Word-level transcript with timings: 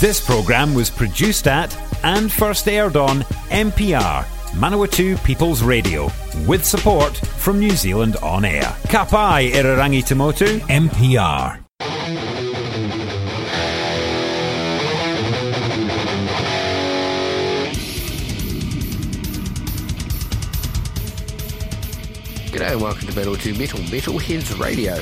This 0.00 0.18
programme 0.18 0.72
was 0.72 0.88
produced 0.88 1.46
at 1.46 1.76
and 2.02 2.32
first 2.32 2.66
aired 2.66 2.96
on 2.96 3.20
MPR, 3.50 4.24
Manawatu 4.52 5.22
People's 5.24 5.62
Radio, 5.62 6.10
with 6.46 6.64
support 6.64 7.14
from 7.14 7.60
New 7.60 7.72
Zealand 7.72 8.16
On 8.22 8.46
Air. 8.46 8.62
Kapai 8.88 9.50
Irarangi 9.52 10.02
Tamotu, 10.02 10.58
MPR. 10.70 11.62
G'day 22.46 22.72
and 22.72 22.80
welcome 22.80 23.06
to 23.06 23.14
Metal 23.14 23.36
to 23.36 23.52
Metal 23.52 23.80
Metalheads 23.80 24.58
Radio. 24.58 24.96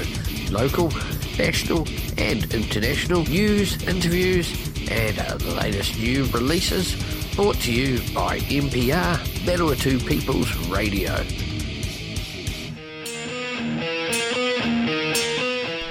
Local, 0.50 0.90
national 1.38 1.86
and 2.18 2.52
international 2.52 3.22
news, 3.26 3.80
interviews 3.86 4.67
and 4.90 5.18
uh, 5.18 5.36
the 5.36 5.54
latest 5.54 5.98
new 5.98 6.24
releases 6.26 6.94
brought 7.34 7.56
to 7.56 7.72
you 7.72 7.98
by 8.14 8.38
MPR, 8.40 9.46
Metal 9.46 9.74
2 9.74 9.98
People's 10.00 10.54
Radio. 10.68 11.14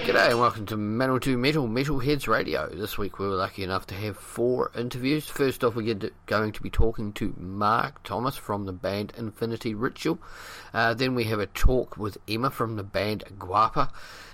G'day 0.05 0.29
and 0.29 0.39
welcome 0.39 0.65
to 0.65 0.77
Metal 0.77 1.19
to 1.19 1.37
Metal 1.37 1.67
Metalheads 1.67 2.27
Radio. 2.27 2.69
This 2.69 2.97
week 2.97 3.19
we 3.19 3.27
were 3.27 3.35
lucky 3.35 3.63
enough 3.63 3.85
to 3.87 3.95
have 3.95 4.17
four 4.17 4.71
interviews. 4.75 5.27
First 5.27 5.63
off, 5.63 5.75
we're 5.75 6.11
going 6.25 6.51
to 6.53 6.61
be 6.61 6.69
talking 6.69 7.13
to 7.13 7.35
Mark 7.37 8.01
Thomas 8.03 8.35
from 8.35 8.65
the 8.65 8.73
band 8.73 9.13
Infinity 9.17 9.75
Ritual. 9.75 10.17
Uh, 10.73 10.93
then 10.93 11.13
we 11.13 11.25
have 11.25 11.39
a 11.39 11.45
talk 11.47 11.97
with 11.97 12.17
Emma 12.27 12.49
from 12.49 12.77
the 12.77 12.83
band 12.83 13.25
Guapa. 13.37 13.91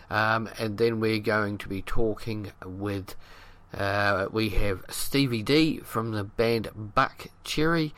Um, 0.09 0.47
and 0.59 0.77
then 0.77 0.99
we're 0.99 1.19
going 1.19 1.57
to 1.57 1.67
be 1.67 1.81
talking 1.81 2.51
with, 2.63 3.15
uh, 3.73 4.27
we 4.31 4.49
have 4.49 4.83
Stevie 4.89 5.43
D 5.43 5.79
from 5.79 6.11
the 6.11 6.23
band 6.23 6.69
Buck 6.75 7.27
Cherry. 7.43 7.93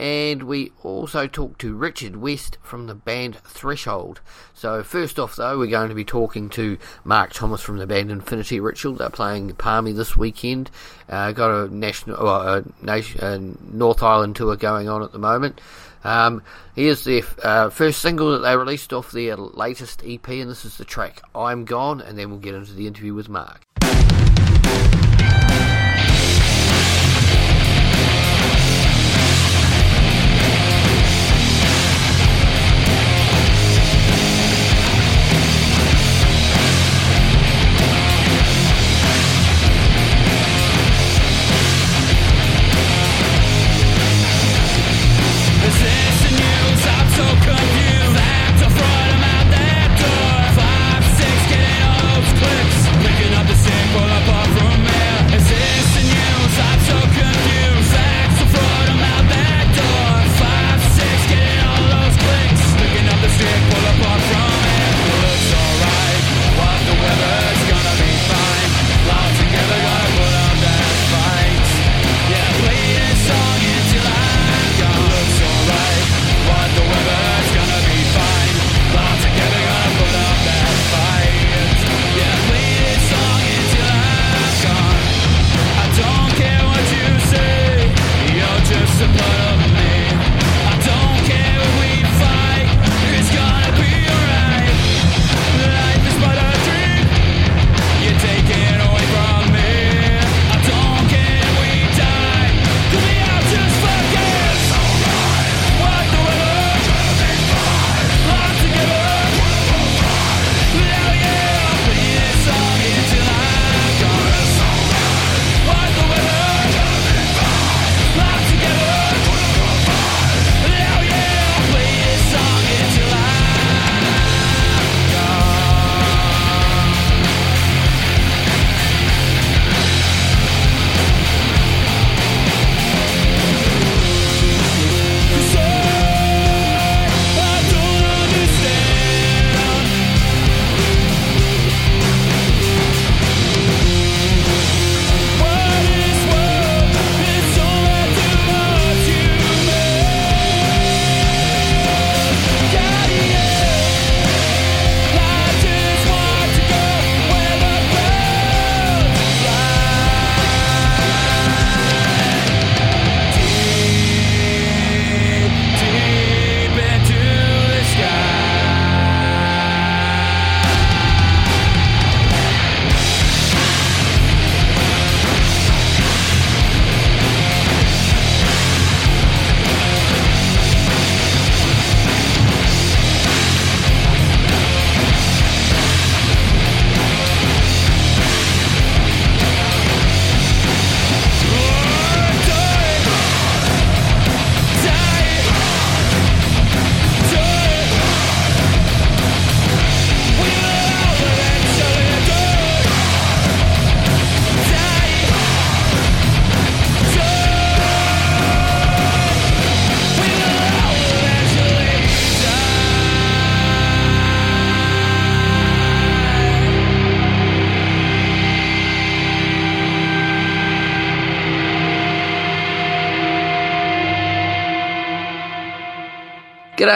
And 0.00 0.44
we 0.44 0.72
also 0.82 1.26
talked 1.26 1.60
to 1.60 1.74
Richard 1.74 2.16
West 2.16 2.56
from 2.62 2.86
the 2.86 2.94
band 2.94 3.36
Threshold. 3.44 4.20
So, 4.54 4.82
first 4.82 5.18
off, 5.18 5.36
though, 5.36 5.58
we're 5.58 5.66
going 5.66 5.90
to 5.90 5.94
be 5.94 6.06
talking 6.06 6.48
to 6.50 6.78
Mark 7.04 7.34
Thomas 7.34 7.60
from 7.60 7.76
the 7.76 7.86
band 7.86 8.10
Infinity 8.10 8.60
Ritual. 8.60 8.94
They're 8.94 9.10
playing 9.10 9.54
Palmy 9.56 9.92
this 9.92 10.16
weekend. 10.16 10.70
Uh, 11.06 11.32
got 11.32 11.50
a 11.50 11.74
national, 11.74 12.16
a, 12.26 12.64
nation, 12.80 13.58
North 13.74 14.02
Island 14.02 14.36
tour 14.36 14.56
going 14.56 14.88
on 14.88 15.02
at 15.02 15.12
the 15.12 15.18
moment. 15.18 15.60
Um, 16.02 16.42
here's 16.74 17.04
their 17.04 17.22
uh, 17.44 17.68
first 17.68 18.00
single 18.00 18.32
that 18.32 18.38
they 18.38 18.56
released 18.56 18.94
off 18.94 19.12
their 19.12 19.36
latest 19.36 20.02
EP, 20.02 20.26
and 20.28 20.48
this 20.48 20.64
is 20.64 20.78
the 20.78 20.86
track 20.86 21.20
I'm 21.34 21.66
Gone, 21.66 22.00
and 22.00 22.16
then 22.16 22.30
we'll 22.30 22.38
get 22.38 22.54
into 22.54 22.72
the 22.72 22.86
interview 22.86 23.12
with 23.12 23.28
Mark. 23.28 23.66
Thank 25.30 25.84
you. 25.84 25.89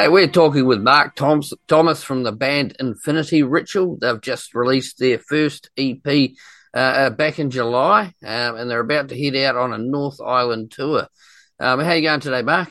G'day, 0.04 0.12
we're 0.12 0.28
talking 0.28 0.66
with 0.66 0.82
Mark 0.82 1.16
Thomas 1.16 2.02
from 2.02 2.24
the 2.24 2.32
band 2.32 2.76
Infinity 2.78 3.42
Ritual. 3.42 3.96
They've 3.98 4.20
just 4.20 4.54
released 4.54 4.98
their 4.98 5.18
first 5.18 5.70
EP 5.78 6.32
uh, 6.74 7.08
back 7.08 7.38
in 7.38 7.50
July, 7.50 8.12
um, 8.22 8.56
and 8.56 8.70
they're 8.70 8.80
about 8.80 9.08
to 9.08 9.18
head 9.18 9.34
out 9.34 9.56
on 9.56 9.72
a 9.72 9.78
North 9.78 10.20
Island 10.20 10.72
tour. 10.72 11.06
Um, 11.58 11.80
how 11.80 11.92
you 11.92 12.02
going 12.02 12.20
today, 12.20 12.42
Mark? 12.42 12.70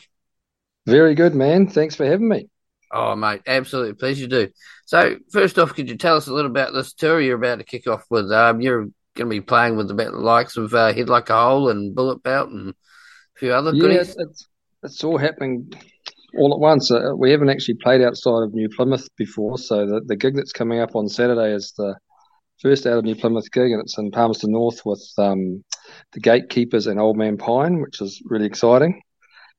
Very 0.86 1.16
good, 1.16 1.34
man. 1.34 1.66
Thanks 1.66 1.96
for 1.96 2.06
having 2.06 2.30
me. 2.30 2.50
Oh, 2.92 3.16
mate, 3.16 3.42
absolutely 3.48 3.96
pleasure 3.96 4.28
to. 4.28 4.46
Do. 4.46 4.54
So, 4.86 5.18
first 5.32 5.58
off, 5.58 5.74
could 5.74 5.90
you 5.90 5.98
tell 5.98 6.18
us 6.18 6.28
a 6.28 6.34
little 6.34 6.52
about 6.52 6.72
this 6.72 6.94
tour 6.94 7.20
you're 7.20 7.38
about 7.38 7.58
to 7.58 7.66
kick 7.66 7.88
off 7.88 8.04
with? 8.12 8.32
Um, 8.32 8.62
you're 8.62 8.82
going 8.82 8.94
to 9.16 9.26
be 9.26 9.42
playing 9.42 9.76
with 9.76 9.88
the 9.88 10.12
likes 10.12 10.56
of 10.56 10.72
uh, 10.76 10.94
Head 10.94 11.10
Like 11.10 11.32
a 11.32 11.34
Hole 11.34 11.70
and 11.70 11.96
Bullet 11.96 12.22
Belt 12.22 12.50
and 12.50 12.70
a 12.70 13.40
few 13.40 13.54
other 13.54 13.72
goodies. 13.72 14.16
Yeah, 14.20 14.26
it's, 14.30 14.48
it's 14.84 15.04
all 15.04 15.18
happening 15.18 15.74
all 16.38 16.54
at 16.54 16.60
once. 16.60 16.92
Uh, 16.92 17.12
we 17.16 17.32
haven't 17.32 17.50
actually 17.50 17.76
played 17.76 18.02
outside 18.02 18.44
of 18.44 18.54
New 18.54 18.70
Plymouth 18.70 19.08
before, 19.18 19.58
so 19.58 19.86
the, 19.86 20.02
the 20.06 20.16
gig 20.16 20.36
that's 20.36 20.52
coming 20.52 20.80
up 20.80 20.96
on 20.96 21.08
Saturday 21.08 21.54
is 21.54 21.74
the 21.78 21.96
first 22.62 22.86
out 22.86 22.98
of 22.98 23.04
New 23.04 23.16
Plymouth 23.16 23.52
gig, 23.52 23.72
and 23.72 23.82
it's 23.82 23.98
in 23.98 24.12
Palmerston 24.12 24.52
North 24.52 24.86
with 24.86 25.04
um, 25.18 25.64
the 26.14 26.20
Gatekeepers 26.20 26.88
and 26.88 27.00
Old 27.00 27.18
Man 27.18 27.38
Pine, 27.38 27.82
which 27.82 28.02
is 28.02 28.22
really 28.26 28.46
exciting. 28.46 29.02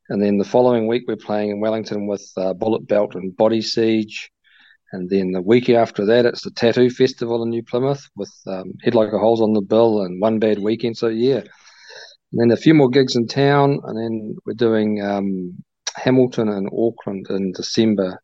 And 0.08 0.22
then 0.22 0.36
the 0.38 0.44
following 0.44 0.86
week, 0.86 1.04
we're 1.08 1.16
playing 1.16 1.50
in 1.50 1.60
Wellington 1.60 2.06
with 2.06 2.30
uh, 2.36 2.52
Bullet 2.52 2.86
Belt 2.86 3.14
and 3.14 3.36
Body 3.36 3.62
Siege. 3.62 4.30
And 4.92 5.08
then 5.08 5.32
the 5.32 5.42
week 5.42 5.70
after 5.70 6.04
that, 6.06 6.26
it's 6.26 6.42
the 6.42 6.50
Tattoo 6.50 6.90
Festival 6.90 7.42
in 7.42 7.50
New 7.50 7.62
Plymouth 7.62 8.06
with 8.14 8.32
um, 8.46 8.74
Head 8.82 8.94
Like 8.94 9.12
a 9.12 9.18
Hole's 9.18 9.40
on 9.40 9.54
the 9.54 9.62
bill 9.62 10.02
and 10.02 10.20
One 10.20 10.38
Bad 10.38 10.58
Weekend. 10.58 10.96
So, 10.96 11.08
yeah. 11.08 11.38
And 12.32 12.40
then 12.40 12.50
a 12.50 12.56
few 12.56 12.74
more 12.74 12.90
gigs 12.90 13.16
in 13.16 13.26
town. 13.26 13.80
And 13.84 13.98
then 13.98 14.36
we're 14.44 14.54
doing 14.54 15.02
um, 15.02 15.56
Hamilton 15.94 16.48
and 16.48 16.68
Auckland 16.72 17.26
in 17.30 17.52
December 17.52 18.20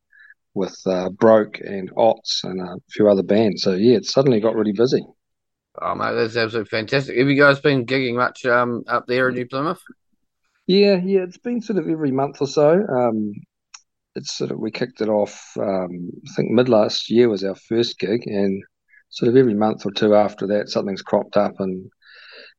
with 0.54 0.76
uh, 0.86 1.10
Broke 1.10 1.60
and 1.60 1.90
Ots 1.96 2.42
and 2.44 2.60
a 2.60 2.76
few 2.90 3.08
other 3.08 3.22
bands. 3.22 3.62
So, 3.62 3.74
yeah, 3.74 3.96
it 3.96 4.04
suddenly 4.04 4.40
got 4.40 4.56
really 4.56 4.72
busy. 4.72 5.02
Oh, 5.80 5.94
mate, 5.94 6.14
that's 6.14 6.36
absolutely 6.36 6.68
fantastic. 6.68 7.16
Have 7.16 7.28
you 7.28 7.40
guys 7.40 7.60
been 7.60 7.86
gigging 7.86 8.16
much 8.16 8.44
um, 8.44 8.82
up 8.88 9.06
there 9.06 9.28
in 9.28 9.34
New 9.34 9.46
Plymouth? 9.46 9.80
Yeah, 10.66 11.00
yeah, 11.02 11.20
it's 11.22 11.38
been 11.38 11.60
sort 11.60 11.78
of 11.78 11.88
every 11.88 12.10
month 12.10 12.40
or 12.40 12.46
so. 12.46 12.72
Um, 12.72 13.32
it's 14.14 14.36
sort 14.36 14.50
of 14.50 14.58
we 14.58 14.70
kicked 14.70 15.00
it 15.00 15.08
off. 15.08 15.52
Um, 15.58 16.10
I 16.26 16.34
think 16.34 16.50
mid 16.50 16.68
last 16.68 17.10
year 17.10 17.28
was 17.28 17.44
our 17.44 17.54
first 17.54 17.98
gig, 17.98 18.22
and 18.26 18.62
sort 19.08 19.28
of 19.28 19.36
every 19.36 19.54
month 19.54 19.86
or 19.86 19.92
two 19.92 20.14
after 20.14 20.46
that, 20.48 20.68
something's 20.68 21.02
cropped 21.02 21.36
up, 21.36 21.54
and 21.60 21.90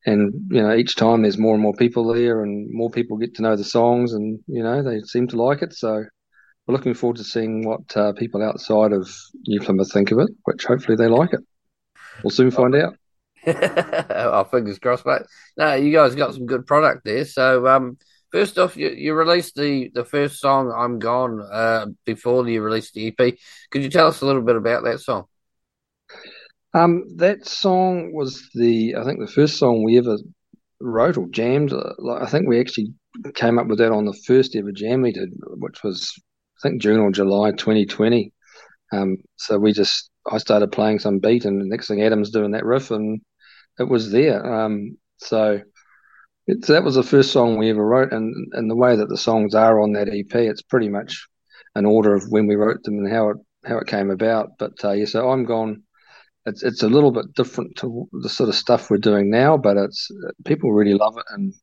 and 0.06 0.33
you 0.50 0.62
know 0.62 0.74
each 0.74 0.95
time 0.95 1.21
there's 1.21 1.38
more 1.38 1.53
and 1.53 1.62
more 1.62 1.74
people 1.74 2.13
there, 2.13 2.44
and 2.44 2.71
more 2.71 2.89
people 2.89 3.18
get 3.18 3.36
to 3.36 3.42
know 3.42 3.56
the 3.56 3.63
songs, 3.63 4.13
and 4.13 4.39
you 4.48 4.63
know 4.63 4.83
they 4.83 5.01
seem 5.01 5.27
to 5.27 5.42
like 5.42 5.62
it. 5.62 5.74
So 5.74 6.03
we're 6.65 6.75
looking 6.75 6.94
forward 6.94 7.18
to 7.18 7.24
seeing 7.24 7.65
what 7.65 7.95
uh, 7.95 8.13
people 8.13 8.44
outside 8.44 8.94
of 8.94 9.09
New 9.48 9.59
Plymouth 9.59 9.92
think 9.92 10.12
of 10.12 10.19
it, 10.19 10.30
which 10.44 10.65
hopefully 10.65 10.95
they 10.95 11.07
like 11.07 11.33
it. 11.33 11.42
We'll 12.24 12.31
soon 12.31 12.51
find 12.51 12.75
out. 12.75 12.95
oh, 13.48 14.44
fingers 14.45 14.80
crossed, 14.80 15.06
mate. 15.06 15.24
No, 15.57 15.74
you 15.74 15.92
guys 15.92 16.15
got 16.15 16.33
some 16.33 16.45
good 16.45 16.68
product 16.68 17.03
there. 17.03 17.25
So, 17.25 17.68
um, 17.68 17.98
first 18.31 18.59
off, 18.59 18.77
you, 18.77 18.89
you 18.89 19.13
released 19.15 19.56
the, 19.56 19.89
the 19.94 20.06
first 20.06 20.39
song, 20.39 20.71
I'm 20.75 21.00
Gone, 21.00 21.42
uh, 21.42 21.88
before 22.06 22.48
you 22.48 22.62
released 22.62 22.94
the 22.94 23.07
EP. 23.07 23.36
Could 23.71 23.81
you 23.81 23.89
tell 23.89 24.07
us 24.07 24.21
a 24.21 24.25
little 24.25 24.44
bit 24.44 24.56
about 24.56 24.83
that 24.83 25.00
song? 25.00 25.25
Um, 26.73 27.03
that 27.18 27.45
song 27.45 28.13
was 28.13 28.50
the, 28.53 28.95
I 28.95 29.03
think, 29.03 29.19
the 29.19 29.31
first 29.31 29.57
song 29.57 29.83
we 29.83 29.97
ever 29.97 30.18
wrote 30.79 31.18
or 31.18 31.27
jammed. 31.29 31.73
I 31.73 32.25
think 32.27 32.47
we 32.47 32.59
actually 32.59 32.94
came 33.35 33.59
up 33.59 33.68
with 33.68 33.79
that 33.79 33.91
on 33.91 34.06
the 34.06 34.19
first 34.25 34.56
ever 34.56 34.71
jam 34.71 35.01
we 35.01 35.12
did, 35.12 35.33
which 35.57 35.83
was, 35.83 36.13
I 36.57 36.69
think, 36.69 36.81
June 36.81 37.00
or 37.00 37.12
July 37.12 37.51
2020. 37.51 38.33
Um, 38.94 39.18
so 39.38 39.57
we 39.57 39.73
just, 39.73 40.09
I 40.29 40.38
started 40.38 40.71
playing 40.71 41.00
some 41.00 41.19
beat, 41.19 41.45
and 41.45 41.59
the 41.62 41.65
next 41.65 41.88
thing 41.88 42.01
Adam's 42.01 42.31
doing 42.31 42.51
that 42.51 42.65
riff, 42.65 42.91
and 42.91 43.21
it 43.79 43.88
was 43.88 44.12
there. 44.12 44.45
Um, 44.45 44.97
so, 45.17 45.62
it, 46.47 46.65
so 46.65 46.74
that 46.74 46.83
was 46.83 46.95
the 46.95 47.03
first 47.03 47.31
song 47.31 47.57
we 47.57 47.69
ever 47.69 47.85
wrote, 47.85 48.13
and 48.13 48.33
and 48.53 48.69
the 48.69 48.75
way 48.75 48.95
that 48.95 49.09
the 49.09 49.17
songs 49.17 49.56
are 49.56 49.81
on 49.81 49.94
that 49.94 50.09
EP, 50.09 50.33
it's 50.35 50.62
pretty 50.62 50.89
much 50.89 51.27
an 51.75 51.85
order 51.85 52.15
of 52.15 52.24
when 52.29 52.47
we 52.47 52.56
wrote 52.56 52.83
them 52.83 52.97
and 53.00 53.12
how 53.12 53.29
it 53.29 53.38
how 53.65 53.77
it 53.77 53.88
came 53.88 54.09
about. 54.09 54.57
But 54.57 54.74
uh, 54.83 54.91
yeah, 54.91 55.06
so 55.06 55.29
I'm 55.29 55.45
gone. 55.45 55.83
It's 56.45 56.63
it's 56.63 56.83
a 56.83 56.89
little 56.89 57.11
bit 57.11 57.33
different 57.35 57.75
to 57.77 58.07
the 58.11 58.29
sort 58.29 58.49
of 58.49 58.55
stuff 58.55 58.89
we're 58.89 58.97
doing 58.97 59.29
now, 59.29 59.57
but 59.57 59.77
it's 59.77 60.09
people 60.45 60.71
really 60.71 60.95
love 60.95 61.17
it, 61.17 61.25
and 61.29 61.53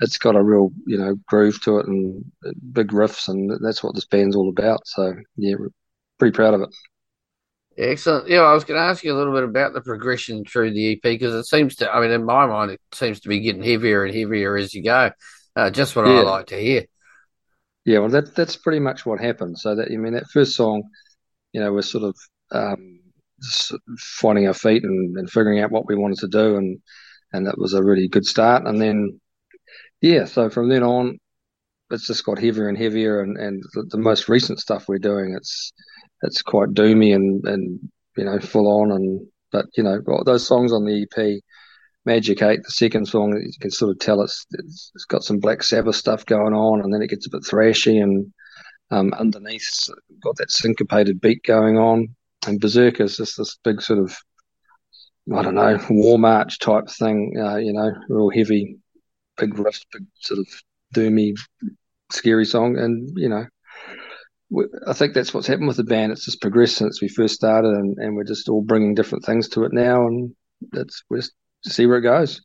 it's 0.00 0.18
got 0.18 0.36
a 0.36 0.42
real 0.42 0.70
you 0.86 0.98
know 0.98 1.16
groove 1.26 1.60
to 1.62 1.78
it 1.78 1.86
and 1.86 2.24
big 2.72 2.88
riffs, 2.88 3.28
and 3.28 3.50
that's 3.62 3.82
what 3.82 3.94
this 3.94 4.06
band's 4.06 4.36
all 4.36 4.48
about. 4.48 4.86
So 4.86 5.14
yeah, 5.36 5.54
pretty 6.18 6.34
proud 6.34 6.54
of 6.54 6.62
it. 6.62 6.70
Excellent. 7.78 8.28
Yeah, 8.28 8.40
I 8.40 8.52
was 8.52 8.64
going 8.64 8.78
to 8.78 8.84
ask 8.84 9.02
you 9.04 9.14
a 9.14 9.16
little 9.16 9.32
bit 9.32 9.44
about 9.44 9.72
the 9.72 9.80
progression 9.80 10.44
through 10.44 10.72
the 10.72 10.92
EP 10.92 11.02
because 11.02 11.34
it 11.34 11.46
seems 11.46 11.76
to, 11.76 11.90
I 11.90 12.00
mean, 12.00 12.10
in 12.10 12.24
my 12.24 12.44
mind, 12.44 12.72
it 12.72 12.80
seems 12.92 13.20
to 13.20 13.28
be 13.28 13.40
getting 13.40 13.62
heavier 13.62 14.04
and 14.04 14.14
heavier 14.14 14.56
as 14.56 14.74
you 14.74 14.82
go. 14.82 15.12
Uh, 15.56 15.70
just 15.70 15.96
what 15.96 16.06
yeah. 16.06 16.18
I 16.18 16.22
like 16.22 16.46
to 16.48 16.60
hear. 16.60 16.84
Yeah, 17.84 18.00
well, 18.00 18.10
that 18.10 18.34
that's 18.34 18.56
pretty 18.56 18.80
much 18.80 19.06
what 19.06 19.20
happened. 19.20 19.58
So 19.58 19.74
that 19.76 19.88
I 19.90 19.96
mean, 19.96 20.12
that 20.12 20.28
first 20.28 20.54
song, 20.54 20.82
you 21.52 21.60
know, 21.60 21.72
we're 21.72 21.82
sort 21.82 22.04
of 22.04 22.16
um, 22.52 22.99
finding 23.98 24.46
our 24.46 24.54
feet 24.54 24.84
and, 24.84 25.16
and 25.16 25.30
figuring 25.30 25.60
out 25.60 25.70
what 25.70 25.86
we 25.86 25.96
wanted 25.96 26.18
to 26.18 26.28
do, 26.28 26.56
and 26.56 26.78
and 27.32 27.46
that 27.46 27.58
was 27.58 27.74
a 27.74 27.82
really 27.82 28.08
good 28.08 28.26
start. 28.26 28.66
And 28.66 28.80
then, 28.80 29.20
yeah, 30.00 30.24
so 30.24 30.50
from 30.50 30.68
then 30.68 30.82
on, 30.82 31.18
it's 31.90 32.06
just 32.06 32.24
got 32.24 32.38
heavier 32.38 32.68
and 32.68 32.78
heavier, 32.78 33.20
and 33.22 33.36
and 33.36 33.62
the, 33.74 33.84
the 33.90 33.98
most 33.98 34.28
recent 34.28 34.60
stuff 34.60 34.88
we're 34.88 34.98
doing, 34.98 35.34
it's 35.36 35.72
it's 36.22 36.42
quite 36.42 36.70
doomy 36.70 37.14
and 37.14 37.46
and 37.46 37.80
you 38.16 38.24
know 38.24 38.38
full 38.38 38.68
on 38.80 38.92
and 38.92 39.26
but 39.52 39.66
you 39.76 39.82
know 39.82 40.00
those 40.24 40.46
songs 40.46 40.72
on 40.72 40.84
the 40.84 41.02
EP 41.02 41.40
Magic 42.06 42.42
Eight, 42.42 42.62
the 42.62 42.70
second 42.70 43.06
song, 43.06 43.36
you 43.36 43.58
can 43.60 43.70
sort 43.70 43.90
of 43.90 43.98
tell 43.98 44.22
it's, 44.22 44.46
it's, 44.52 44.90
it's 44.94 45.04
got 45.04 45.22
some 45.22 45.38
Black 45.38 45.62
Sabbath 45.62 45.96
stuff 45.96 46.24
going 46.24 46.54
on, 46.54 46.80
and 46.80 46.92
then 46.92 47.02
it 47.02 47.10
gets 47.10 47.26
a 47.26 47.30
bit 47.30 47.42
thrashy, 47.42 48.02
and 48.02 48.32
um, 48.90 49.12
underneath 49.14 49.88
got 50.22 50.36
that 50.36 50.50
syncopated 50.50 51.20
beat 51.20 51.42
going 51.44 51.76
on. 51.76 52.14
And 52.46 52.60
Berserk 52.60 53.00
is 53.00 53.16
just 53.16 53.36
this 53.36 53.58
big 53.62 53.82
sort 53.82 53.98
of, 53.98 54.16
I 55.34 55.42
don't 55.42 55.54
know, 55.54 55.78
war 55.90 56.18
march 56.18 56.58
type 56.58 56.88
thing, 56.88 57.34
uh, 57.38 57.56
you 57.56 57.72
know, 57.72 57.92
real 58.08 58.30
heavy, 58.30 58.78
big 59.36 59.58
riff, 59.58 59.80
big 59.92 60.06
sort 60.20 60.40
of 60.40 60.46
doomy, 60.94 61.34
scary 62.10 62.44
song, 62.44 62.78
and 62.78 63.10
you 63.16 63.28
know, 63.28 63.46
I 64.86 64.92
think 64.92 65.14
that's 65.14 65.32
what's 65.32 65.46
happened 65.46 65.68
with 65.68 65.76
the 65.76 65.84
band. 65.84 66.12
It's 66.12 66.24
just 66.24 66.40
progressed 66.40 66.76
since 66.76 67.00
we 67.00 67.08
first 67.08 67.34
started, 67.34 67.74
and, 67.74 67.96
and 67.98 68.16
we're 68.16 68.24
just 68.24 68.48
all 68.48 68.62
bringing 68.62 68.94
different 68.94 69.24
things 69.24 69.48
to 69.50 69.64
it 69.64 69.72
now, 69.72 70.06
and 70.06 70.34
that's 70.72 71.02
we 71.08 71.18
just 71.18 71.32
see 71.64 71.86
where 71.86 71.98
it 71.98 72.02
goes. 72.02 72.40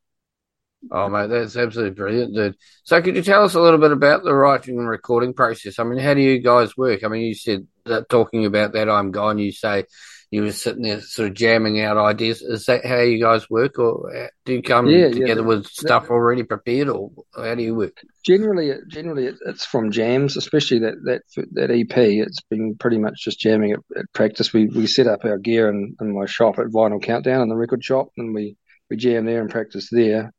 Oh, 0.91 1.09
mate, 1.09 1.27
that's 1.27 1.57
absolutely 1.57 1.95
brilliant, 1.95 2.35
dude. 2.35 2.55
So, 2.83 3.01
could 3.01 3.15
you 3.15 3.23
tell 3.23 3.43
us 3.43 3.55
a 3.55 3.61
little 3.61 3.79
bit 3.79 3.91
about 3.91 4.23
the 4.23 4.33
writing 4.33 4.77
and 4.77 4.87
recording 4.87 5.33
process? 5.33 5.79
I 5.79 5.83
mean, 5.83 5.99
how 5.99 6.13
do 6.13 6.21
you 6.21 6.39
guys 6.39 6.77
work? 6.77 7.03
I 7.03 7.07
mean, 7.07 7.23
you 7.23 7.33
said 7.33 7.65
that 7.85 8.09
talking 8.09 8.45
about 8.45 8.73
that, 8.73 8.89
I'm 8.89 9.11
gone. 9.11 9.39
You 9.39 9.51
say 9.51 9.85
you 10.31 10.41
were 10.41 10.51
sitting 10.51 10.83
there 10.83 11.01
sort 11.01 11.29
of 11.29 11.33
jamming 11.33 11.79
out 11.81 11.97
ideas. 11.97 12.41
Is 12.41 12.65
that 12.65 12.85
how 12.85 12.99
you 12.99 13.19
guys 13.21 13.49
work, 13.49 13.79
or 13.79 14.15
uh, 14.15 14.27
do 14.45 14.53
you 14.53 14.61
come 14.61 14.87
yeah, 14.87 15.09
together 15.09 15.41
yeah, 15.41 15.47
with 15.47 15.65
stuff 15.65 16.09
already 16.09 16.43
prepared, 16.43 16.89
or 16.89 17.11
how 17.35 17.55
do 17.55 17.63
you 17.63 17.73
work? 17.73 18.01
Generally, 18.23 18.73
generally 18.87 19.31
it's 19.45 19.65
from 19.65 19.91
jams, 19.91 20.37
especially 20.37 20.79
that 20.79 20.95
that 21.05 21.45
that 21.53 21.71
EP. 21.71 21.97
It's 21.97 22.41
been 22.49 22.75
pretty 22.75 22.97
much 22.97 23.23
just 23.23 23.39
jamming 23.39 23.71
at, 23.71 23.79
at 23.97 24.11
practice. 24.13 24.53
We 24.53 24.65
we 24.67 24.87
set 24.87 25.07
up 25.07 25.25
our 25.25 25.37
gear 25.37 25.69
in, 25.69 25.95
in 26.01 26.13
my 26.13 26.25
shop 26.25 26.59
at 26.59 26.67
Vinyl 26.67 27.01
Countdown 27.01 27.41
in 27.41 27.49
the 27.49 27.55
record 27.55 27.83
shop, 27.83 28.09
and 28.17 28.35
we 28.35 28.57
we 28.89 28.97
jam 28.97 29.25
there 29.25 29.41
and 29.41 29.49
practice 29.49 29.89
there. 29.91 30.33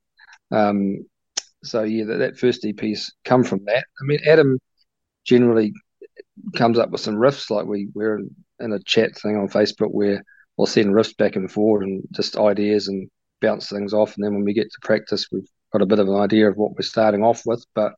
Um, 0.51 1.07
so 1.65 1.83
yeah, 1.83 2.05
that, 2.05 2.19
that 2.19 2.39
first 2.39 2.65
EP's 2.65 3.13
come 3.25 3.45
from 3.45 3.65
that. 3.67 3.85
I 4.01 4.05
mean, 4.05 4.21
Adam 4.27 4.59
generally 5.25 5.73
comes 6.55 6.79
up 6.79 6.91
with 6.91 7.01
some 7.01 7.17
riffs 7.17 7.51
like 7.51 7.67
we 7.67 7.89
we're 7.95 8.21
in 8.61 8.73
a 8.73 8.79
chat 8.81 9.17
thing 9.19 9.37
on 9.37 9.49
Facebook 9.49 9.91
where 9.91 10.23
we'll 10.57 10.67
send 10.67 10.95
riffs 10.95 11.17
back 11.17 11.37
and 11.37 11.51
forward 11.51 11.83
and 11.83 12.03
just 12.13 12.37
ideas 12.37 12.89
and 12.89 13.11
bounce 13.41 13.69
things 13.69 13.93
off. 13.93 14.15
And 14.17 14.25
then 14.25 14.35
when 14.35 14.45
we 14.45 14.55
get 14.55 14.71
to 14.71 14.87
practice, 14.87 15.27
we've 15.31 15.49
got 15.73 15.83
a 15.83 15.87
bit 15.87 15.99
of 15.99 16.09
an 16.09 16.17
idea 16.17 16.49
of 16.49 16.57
what 16.57 16.73
we're 16.73 16.83
starting 16.83 17.23
off 17.23 17.43
with. 17.45 17.65
But 17.75 17.93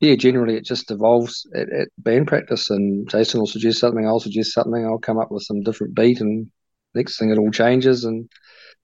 yeah, 0.00 0.14
generally 0.14 0.56
it 0.56 0.64
just 0.64 0.90
evolves 0.90 1.46
at, 1.54 1.68
at 1.72 1.88
band 1.98 2.28
practice. 2.28 2.70
And 2.70 3.08
Jason 3.08 3.40
will 3.40 3.46
suggest 3.46 3.80
something, 3.80 4.06
I'll 4.06 4.20
suggest 4.20 4.52
something, 4.52 4.84
I'll 4.84 4.98
come 4.98 5.18
up 5.18 5.30
with 5.30 5.42
some 5.42 5.62
different 5.62 5.94
beat, 5.94 6.20
and 6.20 6.50
next 6.94 7.18
thing 7.18 7.30
it 7.30 7.38
all 7.38 7.50
changes. 7.50 8.04
And 8.04 8.28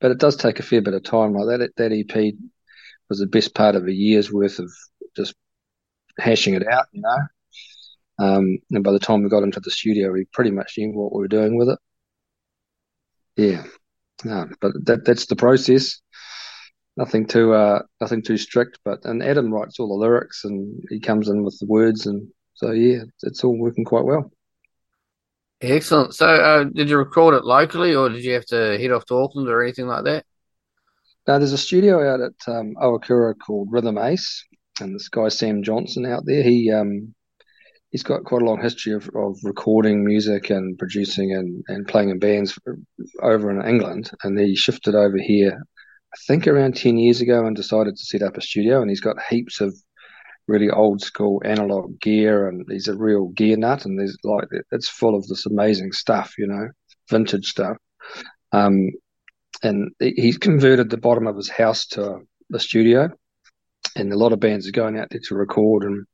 but 0.00 0.10
it 0.10 0.18
does 0.18 0.36
take 0.36 0.58
a 0.58 0.62
fair 0.62 0.82
bit 0.82 0.94
of 0.94 1.04
time. 1.04 1.34
Like 1.34 1.60
that, 1.60 1.76
that 1.76 1.92
EP 1.92 2.34
was 3.12 3.18
the 3.18 3.26
best 3.26 3.54
part 3.54 3.74
of 3.74 3.86
a 3.86 3.92
year's 3.92 4.32
worth 4.32 4.58
of 4.58 4.72
just 5.14 5.34
hashing 6.18 6.54
it 6.54 6.66
out, 6.66 6.86
you 6.92 7.02
know. 7.02 7.18
Um, 8.18 8.58
and 8.70 8.82
by 8.82 8.90
the 8.90 8.98
time 8.98 9.22
we 9.22 9.28
got 9.28 9.42
into 9.42 9.60
the 9.60 9.70
studio, 9.70 10.12
we 10.12 10.24
pretty 10.32 10.50
much 10.50 10.78
knew 10.78 10.92
what 10.92 11.12
we 11.12 11.20
were 11.20 11.28
doing 11.28 11.58
with 11.58 11.68
it. 11.68 11.78
Yeah, 13.36 13.64
no, 14.24 14.48
but 14.62 14.72
that 14.86 15.04
that's 15.04 15.26
the 15.26 15.36
process. 15.36 16.00
Nothing 16.96 17.26
too 17.26 17.52
uh, 17.52 17.82
nothing 18.00 18.22
too 18.22 18.38
strict. 18.38 18.78
But 18.82 19.04
and 19.04 19.22
Adam 19.22 19.52
writes 19.52 19.78
all 19.78 19.88
the 19.88 20.02
lyrics, 20.02 20.44
and 20.44 20.82
he 20.88 20.98
comes 20.98 21.28
in 21.28 21.44
with 21.44 21.58
the 21.60 21.66
words, 21.66 22.06
and 22.06 22.26
so 22.54 22.70
yeah, 22.70 23.02
it's 23.24 23.44
all 23.44 23.58
working 23.58 23.84
quite 23.84 24.06
well. 24.06 24.32
Excellent. 25.60 26.14
So, 26.14 26.26
uh, 26.26 26.64
did 26.64 26.88
you 26.88 26.96
record 26.96 27.34
it 27.34 27.44
locally, 27.44 27.94
or 27.94 28.08
did 28.08 28.24
you 28.24 28.32
have 28.32 28.46
to 28.46 28.78
head 28.78 28.90
off 28.90 29.04
to 29.06 29.16
Auckland 29.16 29.48
or 29.48 29.62
anything 29.62 29.86
like 29.86 30.04
that? 30.04 30.24
Now, 31.26 31.38
there's 31.38 31.52
a 31.52 31.58
studio 31.58 32.02
out 32.12 32.20
at 32.20 32.52
um, 32.52 32.74
called 32.74 33.68
Rhythm 33.70 33.96
Ace, 33.98 34.44
and 34.80 34.94
this 34.94 35.08
guy 35.08 35.28
Sam 35.28 35.62
Johnson 35.62 36.04
out 36.04 36.24
there. 36.26 36.42
He 36.42 36.70
um, 36.70 37.14
he's 37.90 38.02
got 38.02 38.24
quite 38.24 38.42
a 38.42 38.44
long 38.44 38.60
history 38.60 38.92
of, 38.92 39.08
of 39.14 39.38
recording 39.44 40.04
music 40.04 40.50
and 40.50 40.76
producing 40.78 41.32
and, 41.32 41.62
and 41.68 41.86
playing 41.86 42.10
in 42.10 42.18
bands 42.18 42.58
over 43.22 43.50
in 43.50 43.66
England, 43.68 44.10
and 44.24 44.38
he 44.38 44.56
shifted 44.56 44.96
over 44.96 45.16
here, 45.18 45.62
I 46.12 46.16
think 46.26 46.48
around 46.48 46.76
ten 46.76 46.98
years 46.98 47.20
ago, 47.20 47.46
and 47.46 47.54
decided 47.54 47.96
to 47.96 48.04
set 48.04 48.22
up 48.22 48.36
a 48.36 48.40
studio. 48.40 48.80
And 48.80 48.90
he's 48.90 49.00
got 49.00 49.22
heaps 49.30 49.60
of 49.60 49.76
really 50.48 50.70
old 50.70 51.02
school 51.02 51.40
analog 51.44 52.00
gear, 52.00 52.48
and 52.48 52.66
he's 52.68 52.88
a 52.88 52.96
real 52.96 53.28
gear 53.28 53.56
nut, 53.56 53.84
and 53.84 53.96
there's 53.96 54.18
like 54.24 54.48
it's 54.72 54.88
full 54.88 55.14
of 55.14 55.24
this 55.28 55.46
amazing 55.46 55.92
stuff, 55.92 56.34
you 56.36 56.48
know, 56.48 56.68
vintage 57.08 57.46
stuff. 57.46 57.76
Um, 58.50 58.90
and 59.62 59.90
he's 59.98 60.38
converted 60.38 60.90
the 60.90 60.96
bottom 60.96 61.26
of 61.26 61.36
his 61.36 61.48
house 61.48 61.86
to 61.88 62.20
a 62.52 62.58
studio, 62.58 63.10
and 63.96 64.12
a 64.12 64.18
lot 64.18 64.32
of 64.32 64.40
bands 64.40 64.68
are 64.68 64.72
going 64.72 64.98
out 64.98 65.08
there 65.10 65.20
to 65.24 65.34
record, 65.34 65.84
and 65.84 66.04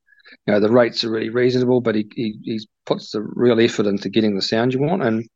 you 0.46 0.52
know 0.52 0.60
the 0.60 0.70
rates 0.70 1.04
are 1.04 1.10
really 1.10 1.30
reasonable, 1.30 1.80
but 1.80 1.94
he 1.94 2.08
he, 2.14 2.38
he 2.42 2.68
puts 2.86 3.10
the 3.10 3.22
real 3.22 3.60
effort 3.60 3.86
into 3.86 4.08
getting 4.08 4.34
the 4.34 4.42
sound 4.42 4.72
you 4.72 4.80
want, 4.80 5.02
and 5.02 5.28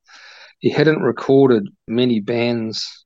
he 0.58 0.70
hadn't 0.70 1.02
recorded 1.02 1.68
many 1.88 2.20
bands 2.20 3.04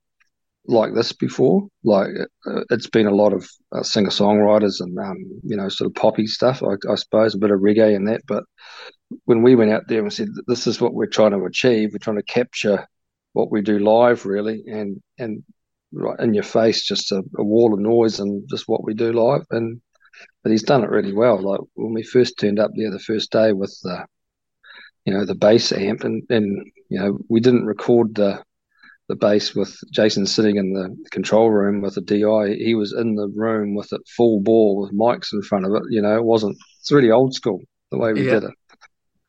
like 0.68 0.94
this 0.94 1.12
before. 1.12 1.66
Like 1.84 2.08
uh, 2.46 2.60
it's 2.70 2.88
been 2.88 3.06
a 3.06 3.14
lot 3.14 3.32
of 3.32 3.48
uh, 3.72 3.82
singer 3.82 4.10
songwriters 4.10 4.80
and 4.80 4.98
um, 4.98 5.16
you 5.42 5.56
know 5.56 5.68
sort 5.68 5.86
of 5.88 5.94
poppy 5.94 6.26
stuff, 6.26 6.62
I, 6.62 6.74
I, 6.90 6.96
suppose, 6.96 7.34
a 7.34 7.38
bit 7.38 7.50
of 7.50 7.60
reggae 7.60 7.94
and 7.94 8.08
that. 8.08 8.22
But 8.26 8.44
when 9.24 9.42
we 9.42 9.54
went 9.54 9.70
out 9.70 9.88
there 9.88 10.02
and 10.02 10.12
said 10.12 10.28
this 10.46 10.66
is 10.66 10.80
what 10.80 10.94
we're 10.94 11.06
trying 11.06 11.32
to 11.32 11.44
achieve, 11.44 11.90
we're 11.92 11.98
trying 11.98 12.16
to 12.16 12.22
capture 12.22 12.86
what 13.36 13.52
we 13.52 13.60
do 13.60 13.78
live, 13.78 14.24
really, 14.24 14.64
and 14.66 15.02
and 15.18 15.44
right 15.92 16.18
in 16.20 16.32
your 16.32 16.42
face, 16.42 16.82
just 16.82 17.12
a, 17.12 17.22
a 17.36 17.44
wall 17.44 17.74
of 17.74 17.80
noise 17.80 18.18
and 18.18 18.48
just 18.48 18.66
what 18.66 18.82
we 18.82 18.94
do 18.94 19.12
live. 19.12 19.44
And 19.50 19.82
but 20.42 20.52
he's 20.52 20.62
done 20.62 20.82
it 20.82 20.88
really 20.90 21.12
well. 21.12 21.38
Like 21.38 21.60
when 21.74 21.92
we 21.92 22.02
first 22.02 22.38
turned 22.38 22.58
up 22.58 22.70
there 22.74 22.90
the 22.90 22.98
first 22.98 23.30
day 23.30 23.52
with 23.52 23.78
the 23.82 24.06
you 25.04 25.12
know 25.12 25.26
the 25.26 25.34
bass 25.34 25.70
amp 25.70 26.02
and 26.02 26.22
and 26.30 26.66
you 26.88 26.98
know 26.98 27.18
we 27.28 27.40
didn't 27.40 27.66
record 27.66 28.14
the 28.14 28.42
the 29.08 29.16
bass 29.16 29.54
with 29.54 29.78
Jason 29.92 30.26
sitting 30.26 30.56
in 30.56 30.72
the 30.72 30.96
control 31.10 31.50
room 31.50 31.82
with 31.82 31.98
a 31.98 32.00
DI. 32.00 32.56
He 32.56 32.74
was 32.74 32.94
in 32.94 33.16
the 33.16 33.28
room 33.28 33.74
with 33.74 33.92
it 33.92 34.00
full 34.16 34.40
bore 34.40 34.80
with 34.80 34.98
mics 34.98 35.34
in 35.34 35.42
front 35.42 35.66
of 35.66 35.74
it. 35.74 35.82
You 35.90 36.00
know, 36.00 36.16
it 36.16 36.24
wasn't. 36.24 36.56
It's 36.80 36.90
really 36.90 37.10
old 37.10 37.34
school 37.34 37.60
the 37.90 37.98
way 37.98 38.14
we 38.14 38.24
yeah. 38.24 38.40
did 38.40 38.44
it. 38.44 38.54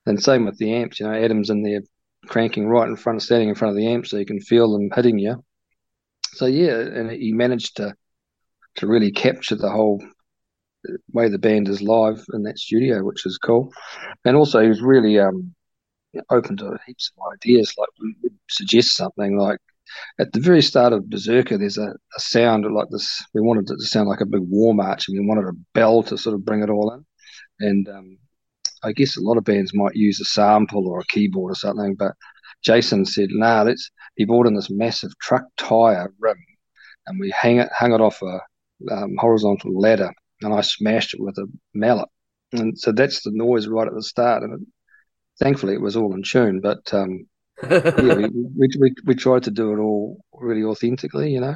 And 0.06 0.24
same 0.24 0.46
with 0.46 0.58
the 0.58 0.74
amps. 0.74 1.02
You 1.02 1.08
know, 1.08 1.14
Adam's 1.14 1.50
in 1.50 1.62
there 1.62 1.82
cranking 2.28 2.68
right 2.68 2.88
in 2.88 2.96
front, 2.96 3.22
standing 3.22 3.50
in 3.50 3.56
front 3.56 3.72
of 3.72 3.78
the 3.78 3.88
amp, 3.88 4.08
so 4.08 4.18
you 4.18 4.26
can 4.26 4.42
feel 4.42 4.72
them 4.72 4.90
hitting 4.96 5.20
you. 5.20 5.44
So 6.34 6.46
yeah, 6.46 6.80
and 6.80 7.12
he 7.12 7.32
managed 7.32 7.78
to 7.78 7.94
to 8.76 8.88
really 8.88 9.12
capture 9.12 9.56
the 9.56 9.72
whole 9.72 10.04
way 11.12 11.30
the 11.30 11.40
band 11.40 11.68
is 11.68 11.82
live 11.82 12.24
in 12.34 12.44
that 12.44 12.60
studio, 12.60 13.04
which 13.04 13.26
is 13.26 13.38
cool. 13.38 13.72
And 14.24 14.38
also, 14.38 14.62
he 14.62 14.70
was 14.70 14.82
really 14.82 15.20
um, 15.20 15.56
open 16.30 16.58
to 16.58 16.78
heaps 16.86 17.12
of 17.18 17.34
ideas. 17.34 17.74
Like 17.78 17.90
we 18.00 18.16
would 18.24 18.38
suggest 18.50 18.96
something 18.96 19.38
like 19.38 19.60
at 20.20 20.32
the 20.34 20.40
very 20.40 20.62
start 20.62 20.94
of 20.94 21.10
Berserker, 21.10 21.58
there's 21.58 21.78
a, 21.78 21.90
a, 21.90 22.20
sound 22.20 22.66
like 22.74 22.90
this. 22.90 23.24
We 23.34 23.42
wanted 23.42 23.70
it 23.70 23.78
to 23.80 23.86
sound 23.86 24.10
like 24.10 24.22
a 24.22 24.26
big 24.26 24.42
war 24.42 24.74
march, 24.74 25.08
and 25.08 25.20
we 25.20 25.26
wanted 25.26 25.46
a 25.46 25.58
bell 25.74 26.04
to 26.04 26.18
sort 26.18 26.36
of 26.36 26.46
bring 26.46 26.62
it 26.62 26.70
all 26.70 26.94
in. 26.94 27.06
And 27.60 27.90
um, 27.90 28.18
I 28.84 28.92
guess 28.92 29.18
a 29.18 29.22
lot 29.22 29.38
of 29.38 29.44
bands 29.44 29.74
might 29.74 29.96
use 29.96 30.20
a 30.20 30.26
sample 30.26 30.88
or 30.88 31.00
a 31.00 31.06
keyboard 31.06 31.52
or 31.52 31.56
something, 31.56 31.96
but 31.96 32.14
Jason 32.64 33.06
said, 33.06 33.30
"Nah, 33.32 33.64
let's." 33.64 33.90
He 34.16 34.26
brought 34.26 34.48
in 34.48 34.56
this 34.56 34.70
massive 34.70 35.12
truck 35.20 35.44
tire 35.58 36.12
rim, 36.20 36.38
and 37.06 37.20
we 37.20 37.30
hang 37.32 37.58
it, 37.58 37.70
hung 37.72 37.94
it 37.94 38.02
off 38.02 38.22
a 38.22 38.40
um, 38.92 39.16
horizontal 39.18 39.80
ladder, 39.80 40.12
and 40.42 40.54
I 40.54 40.62
smashed 40.62 41.14
it 41.14 41.22
with 41.22 41.38
a 41.38 41.48
mallet. 41.74 42.10
And 42.52 42.78
so 42.78 42.92
that's 42.92 43.22
the 43.22 43.32
noise 43.34 43.68
right 43.68 43.88
at 43.88 43.94
the 43.94 44.04
start, 44.04 44.44
and 44.44 44.54
it, 44.54 44.68
thankfully 45.40 45.74
it 45.74 45.82
was 45.82 45.96
all 45.96 46.14
in 46.14 46.24
tune. 46.24 46.62
But 46.62 46.94
um, 46.94 47.28
yeah, 47.70 48.16
we, 48.16 48.30
we, 48.30 48.70
we 48.80 48.94
we 49.06 49.16
tried 49.16 49.44
to 49.44 49.52
do 49.52 49.74
it 49.74 49.80
all 49.80 50.20
really 50.34 50.64
authentically, 50.64 51.32
you 51.32 51.42
know. 51.42 51.56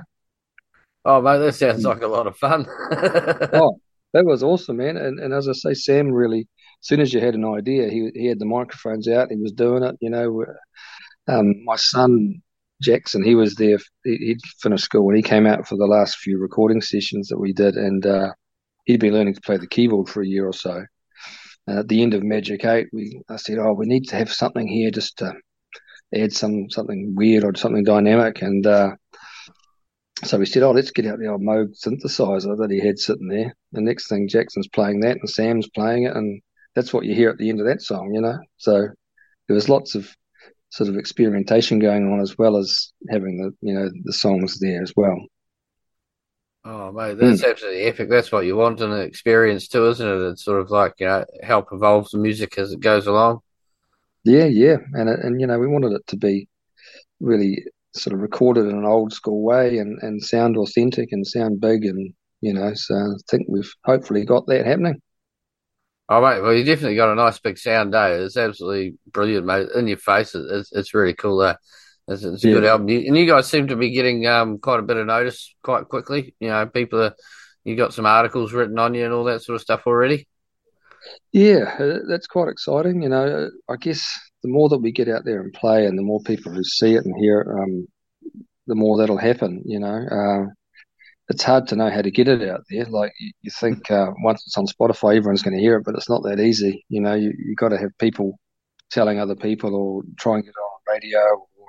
Oh 1.04 1.22
man, 1.22 1.40
that 1.42 1.54
sounds 1.54 1.84
like 1.84 2.02
a 2.02 2.08
lot 2.08 2.28
of 2.28 2.38
fun. 2.38 2.68
oh, 2.92 3.80
that 4.14 4.26
was 4.26 4.44
awesome, 4.44 4.78
man. 4.78 4.98
And 4.98 5.20
and 5.20 5.34
as 5.34 5.48
I 5.48 5.54
say, 5.54 5.74
Sam 5.74 6.12
really, 6.12 6.48
soon 6.82 7.00
as 7.00 7.14
you 7.14 7.20
had 7.20 7.36
an 7.36 7.46
idea, 7.46 7.90
he 7.90 8.12
he 8.14 8.28
had 8.28 8.40
the 8.40 8.46
microphones 8.46 9.08
out. 9.08 9.32
He 9.32 9.38
was 9.38 9.54
doing 9.54 9.84
it. 9.84 9.96
You 10.02 10.10
know, 10.10 10.46
um, 11.28 11.64
my 11.64 11.76
son 11.76 12.42
Jackson, 12.82 13.24
he 13.24 13.36
was 13.36 13.56
there. 13.56 13.78
He, 14.04 14.34
would 14.34 14.42
finished 14.60 14.86
school 14.86 15.08
and 15.10 15.16
he 15.16 15.24
came 15.24 15.46
out 15.46 15.68
for 15.68 15.78
the 15.78 15.86
last 15.86 16.18
few 16.18 16.40
recording 16.40 16.82
sessions 16.82 17.28
that 17.30 17.40
we 17.40 17.54
did, 17.54 17.76
and 17.76 18.06
uh, 18.06 18.32
he'd 18.86 19.00
been 19.00 19.14
learning 19.14 19.36
to 19.36 19.42
play 19.42 19.58
the 19.58 19.68
keyboard 19.68 20.10
for 20.10 20.22
a 20.22 20.28
year 20.28 20.48
or 20.48 20.54
so. 20.54 20.84
And 21.68 21.80
at 21.80 21.88
the 21.88 22.02
end 22.02 22.14
of 22.14 22.24
Magic 22.24 22.66
Eight, 22.66 22.88
we 22.92 23.22
I 23.30 23.36
said, 23.36 23.60
"Oh, 23.60 23.74
we 23.74 23.86
need 23.86 24.08
to 24.10 24.16
have 24.16 24.34
something 24.34 24.68
here 24.68 24.92
just 24.92 25.18
to 25.20 25.34
add 26.14 26.34
some 26.34 26.70
something 26.70 27.14
weird 27.16 27.44
or 27.44 27.56
something 27.56 27.84
dynamic." 27.84 28.42
And 28.42 28.66
uh, 28.66 28.96
so 30.24 30.40
we 30.40 30.48
said, 30.48 30.64
"Oh, 30.64 30.72
let's 30.72 30.92
get 30.92 31.06
out 31.06 31.20
the 31.20 31.28
old 31.28 31.42
Moog 31.42 31.76
synthesizer 31.80 32.58
that 32.58 32.72
he 32.72 32.80
had 32.80 32.98
sitting 32.98 33.28
there." 33.28 33.56
The 33.74 33.82
next 33.82 34.10
thing, 34.10 34.28
Jackson's 34.28 34.68
playing 34.68 35.02
that, 35.02 35.18
and 35.18 35.30
Sam's 35.30 35.70
playing 35.70 36.04
it, 36.04 36.16
and 36.16 36.42
that's 36.76 36.94
what 36.94 37.06
you 37.06 37.14
hear 37.14 37.30
at 37.30 37.38
the 37.38 37.50
end 37.50 37.60
of 37.60 37.68
that 37.68 37.82
song, 37.82 38.14
you 38.14 38.22
know. 38.22 38.38
So 38.58 38.88
there 39.48 39.56
was 39.56 39.70
lots 39.70 39.96
of 39.96 40.10
sort 40.70 40.90
of 40.90 40.96
experimentation 40.96 41.80
going 41.80 42.12
on 42.12 42.22
as 42.22 42.38
well 42.38 42.58
as 42.58 42.94
having 43.10 43.38
the 43.38 43.52
you 43.62 43.74
know 43.74 43.90
the 44.04 44.14
songs 44.14 44.60
there 44.60 44.82
as 44.82 44.94
well. 44.96 45.18
Oh 46.64 46.92
mate, 46.92 47.18
that's 47.18 47.42
mm. 47.42 47.50
absolutely 47.50 47.84
epic. 47.84 48.10
That's 48.10 48.32
what 48.32 48.46
you 48.46 48.56
want 48.56 48.82
in 48.82 48.92
an 48.92 49.02
experience 49.02 49.68
too, 49.68 49.88
isn't 49.90 50.08
it? 50.08 50.30
It's 50.30 50.46
sort 50.46 50.62
of 50.62 50.70
like 50.70 50.94
you 51.00 51.08
know 51.08 51.26
help 51.44 51.70
evolve 51.72 52.08
the 52.12 52.20
music 52.20 52.58
as 52.58 52.72
it 52.72 52.80
goes 52.80 53.08
along. 53.08 53.40
Yeah, 54.24 54.46
yeah, 54.46 54.78
and 54.94 55.10
and 55.10 55.42
you 55.42 55.48
know 55.48 55.60
we 55.60 55.68
wanted 55.68 55.94
it 55.94 56.06
to 56.08 56.18
be 56.18 56.48
really 57.20 57.66
sort 57.94 58.14
of 58.14 58.22
recorded 58.22 58.68
in 58.68 58.78
an 58.78 58.86
old 58.86 59.12
school 59.12 59.44
way 59.44 59.78
and 59.80 60.00
and 60.02 60.24
sound 60.24 60.56
authentic 60.58 61.12
and 61.12 61.28
sound 61.28 61.60
big 61.60 61.84
and 61.84 62.14
you 62.40 62.54
know 62.54 62.74
so 62.74 62.96
I 62.96 63.16
think 63.30 63.48
we've 63.50 63.72
hopefully 63.84 64.24
got 64.24 64.46
that 64.48 64.66
happening. 64.66 65.02
Oh 66.12 66.20
mate, 66.20 66.42
well 66.42 66.54
you 66.54 66.66
definitely 66.66 66.98
got 66.98 67.14
a 67.14 67.16
nice 67.16 67.40
big 67.40 67.58
sound 67.58 67.94
day. 67.94 68.16
It's 68.16 68.36
absolutely 68.36 68.96
brilliant, 69.08 69.46
mate. 69.46 69.70
In 69.74 69.88
your 69.88 69.96
face, 69.96 70.36
it's 70.36 70.70
it's 70.74 70.94
really 70.94 71.14
cool. 71.14 71.38
There. 71.38 71.58
It's, 72.10 72.26
it's 72.26 72.44
a 72.44 72.50
yeah. 72.50 72.54
good 72.56 72.66
album, 72.66 72.90
and 72.90 73.16
you 73.18 73.26
guys 73.26 73.50
seem 73.50 73.68
to 73.68 73.78
be 73.78 73.92
getting 73.92 74.28
um, 74.28 74.58
quite 74.58 74.82
a 74.82 74.84
bit 74.84 74.98
of 74.98 75.08
notice 75.08 75.56
quite 75.64 75.88
quickly. 75.88 76.36
You 76.42 76.50
know, 76.50 76.66
people 76.66 77.02
are. 77.02 77.16
You 77.64 77.78
got 77.78 77.94
some 77.94 78.06
articles 78.06 78.52
written 78.52 78.78
on 78.78 78.94
you 78.94 79.06
and 79.06 79.14
all 79.14 79.24
that 79.26 79.42
sort 79.42 79.56
of 79.56 79.62
stuff 79.62 79.84
already. 79.88 80.28
Yeah, 81.32 81.76
uh, 81.80 82.00
that's 82.10 82.28
quite 82.28 82.50
exciting. 82.50 83.04
You 83.04 83.10
know, 83.10 83.50
I 83.70 83.78
guess 83.78 84.20
the 84.44 84.50
more 84.50 84.68
that 84.68 84.80
we 84.80 84.92
get 84.92 85.08
out 85.08 85.24
there 85.24 85.40
and 85.40 85.54
play, 85.54 85.86
and 85.86 85.98
the 85.98 86.04
more 86.04 86.20
people 86.26 86.52
who 86.52 86.64
see 86.66 86.96
it 86.96 87.06
and 87.06 87.16
hear 87.22 87.40
it, 87.40 87.48
um, 87.48 87.88
the 88.68 88.76
more 88.76 88.98
that'll 88.98 89.16
happen. 89.16 89.62
You 89.64 89.80
know, 89.80 89.88
uh, 90.12 90.52
it's 91.32 91.44
hard 91.44 91.68
to 91.68 91.76
know 91.76 91.90
how 91.90 92.02
to 92.02 92.12
get 92.12 92.28
it 92.28 92.48
out 92.48 92.64
there. 92.70 92.86
Like 92.86 93.14
you, 93.20 93.32
you 93.42 93.52
think 93.52 93.90
uh, 93.90 94.12
once 94.24 94.44
it's 94.46 94.58
on 94.58 94.68
Spotify, 94.68 95.16
everyone's 95.16 95.42
going 95.42 95.56
to 95.56 95.62
hear 95.62 95.78
it, 95.78 95.86
but 95.86 95.96
it's 95.96 96.10
not 96.10 96.24
that 96.24 96.40
easy. 96.40 96.86
You 96.90 97.02
know, 97.02 97.16
you 97.16 97.34
you 97.38 97.56
got 97.56 97.70
to 97.70 97.78
have 97.78 97.98
people 97.98 98.38
telling 98.92 99.20
other 99.20 99.36
people 99.36 99.74
or 99.76 100.04
try 100.20 100.36
and 100.36 100.44
get 100.44 100.50
it 100.50 100.54
on 100.54 100.94
radio 100.94 101.20
or 101.20 101.68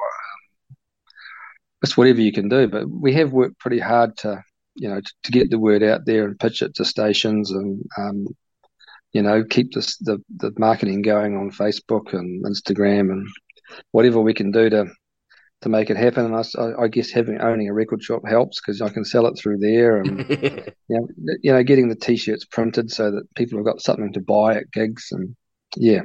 it's 1.83 1.97
whatever 1.97 2.21
you 2.21 2.33
can 2.33 2.49
do. 2.49 2.67
But 2.69 2.89
we 2.89 3.13
have 3.15 3.33
worked 3.33 3.59
pretty 3.59 3.79
hard 3.79 4.17
to, 4.19 4.43
you 4.75 4.89
know, 4.89 5.01
to, 5.01 5.13
to 5.25 5.33
get 5.33 5.51
the 5.51 5.59
word 5.59 5.83
out 5.83 6.05
there 6.05 6.25
and 6.25 6.39
pitch 6.39 6.63
it 6.63 6.75
to 6.77 6.85
stations 6.85 7.51
and, 7.51 7.83
um, 7.99 8.27
you 9.13 9.23
know, 9.23 9.45
keep 9.45 9.73
this, 9.73 9.97
the, 9.99 10.19
the 10.37 10.53
marketing 10.59 11.03
going 11.03 11.37
on 11.37 11.51
Facebook 11.51 12.15
and 12.15 12.45
Instagram 12.45 13.13
and 13.13 13.27
whatever 13.93 14.21
we 14.21 14.35
can 14.35 14.51
do 14.51 14.71
to, 14.71 14.87
to 15.63 15.69
make 15.69 15.91
it 15.91 15.97
happen. 15.97 16.27
And 16.27 16.37
I, 16.37 16.83
I 16.83 16.89
guess 16.89 17.11
having 17.11 17.41
owning 17.41 17.69
a 17.69 17.73
record 17.73 18.03
shop 18.03 18.23
helps 18.27 18.61
because 18.61 18.83
I 18.83 18.89
can 18.89 19.05
sell 19.05 19.27
it 19.27 19.39
through 19.39 19.59
there, 19.59 19.99
and 19.99 20.19
you, 20.89 20.99
know, 20.99 21.09
you 21.43 21.53
know, 21.53 21.63
getting 21.63 21.89
the 21.89 21.97
t-shirts 21.97 22.45
printed 22.45 22.91
so 22.91 23.11
that 23.11 23.35
people 23.35 23.59
have 23.59 23.67
got 23.67 23.81
something 23.81 24.13
to 24.13 24.21
buy 24.21 24.57
at 24.57 24.71
gigs, 24.71 25.09
and 25.11 25.35
yeah, 25.77 26.03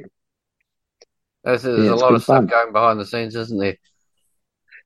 there's, 1.44 1.64
there's 1.64 1.86
yeah, 1.86 1.94
a 1.94 1.96
lot 1.96 2.14
of 2.14 2.24
fun. 2.24 2.48
stuff 2.48 2.62
going 2.62 2.74
behind 2.74 3.00
the 3.00 3.06
scenes, 3.06 3.36
isn't 3.36 3.60
there? 3.60 3.78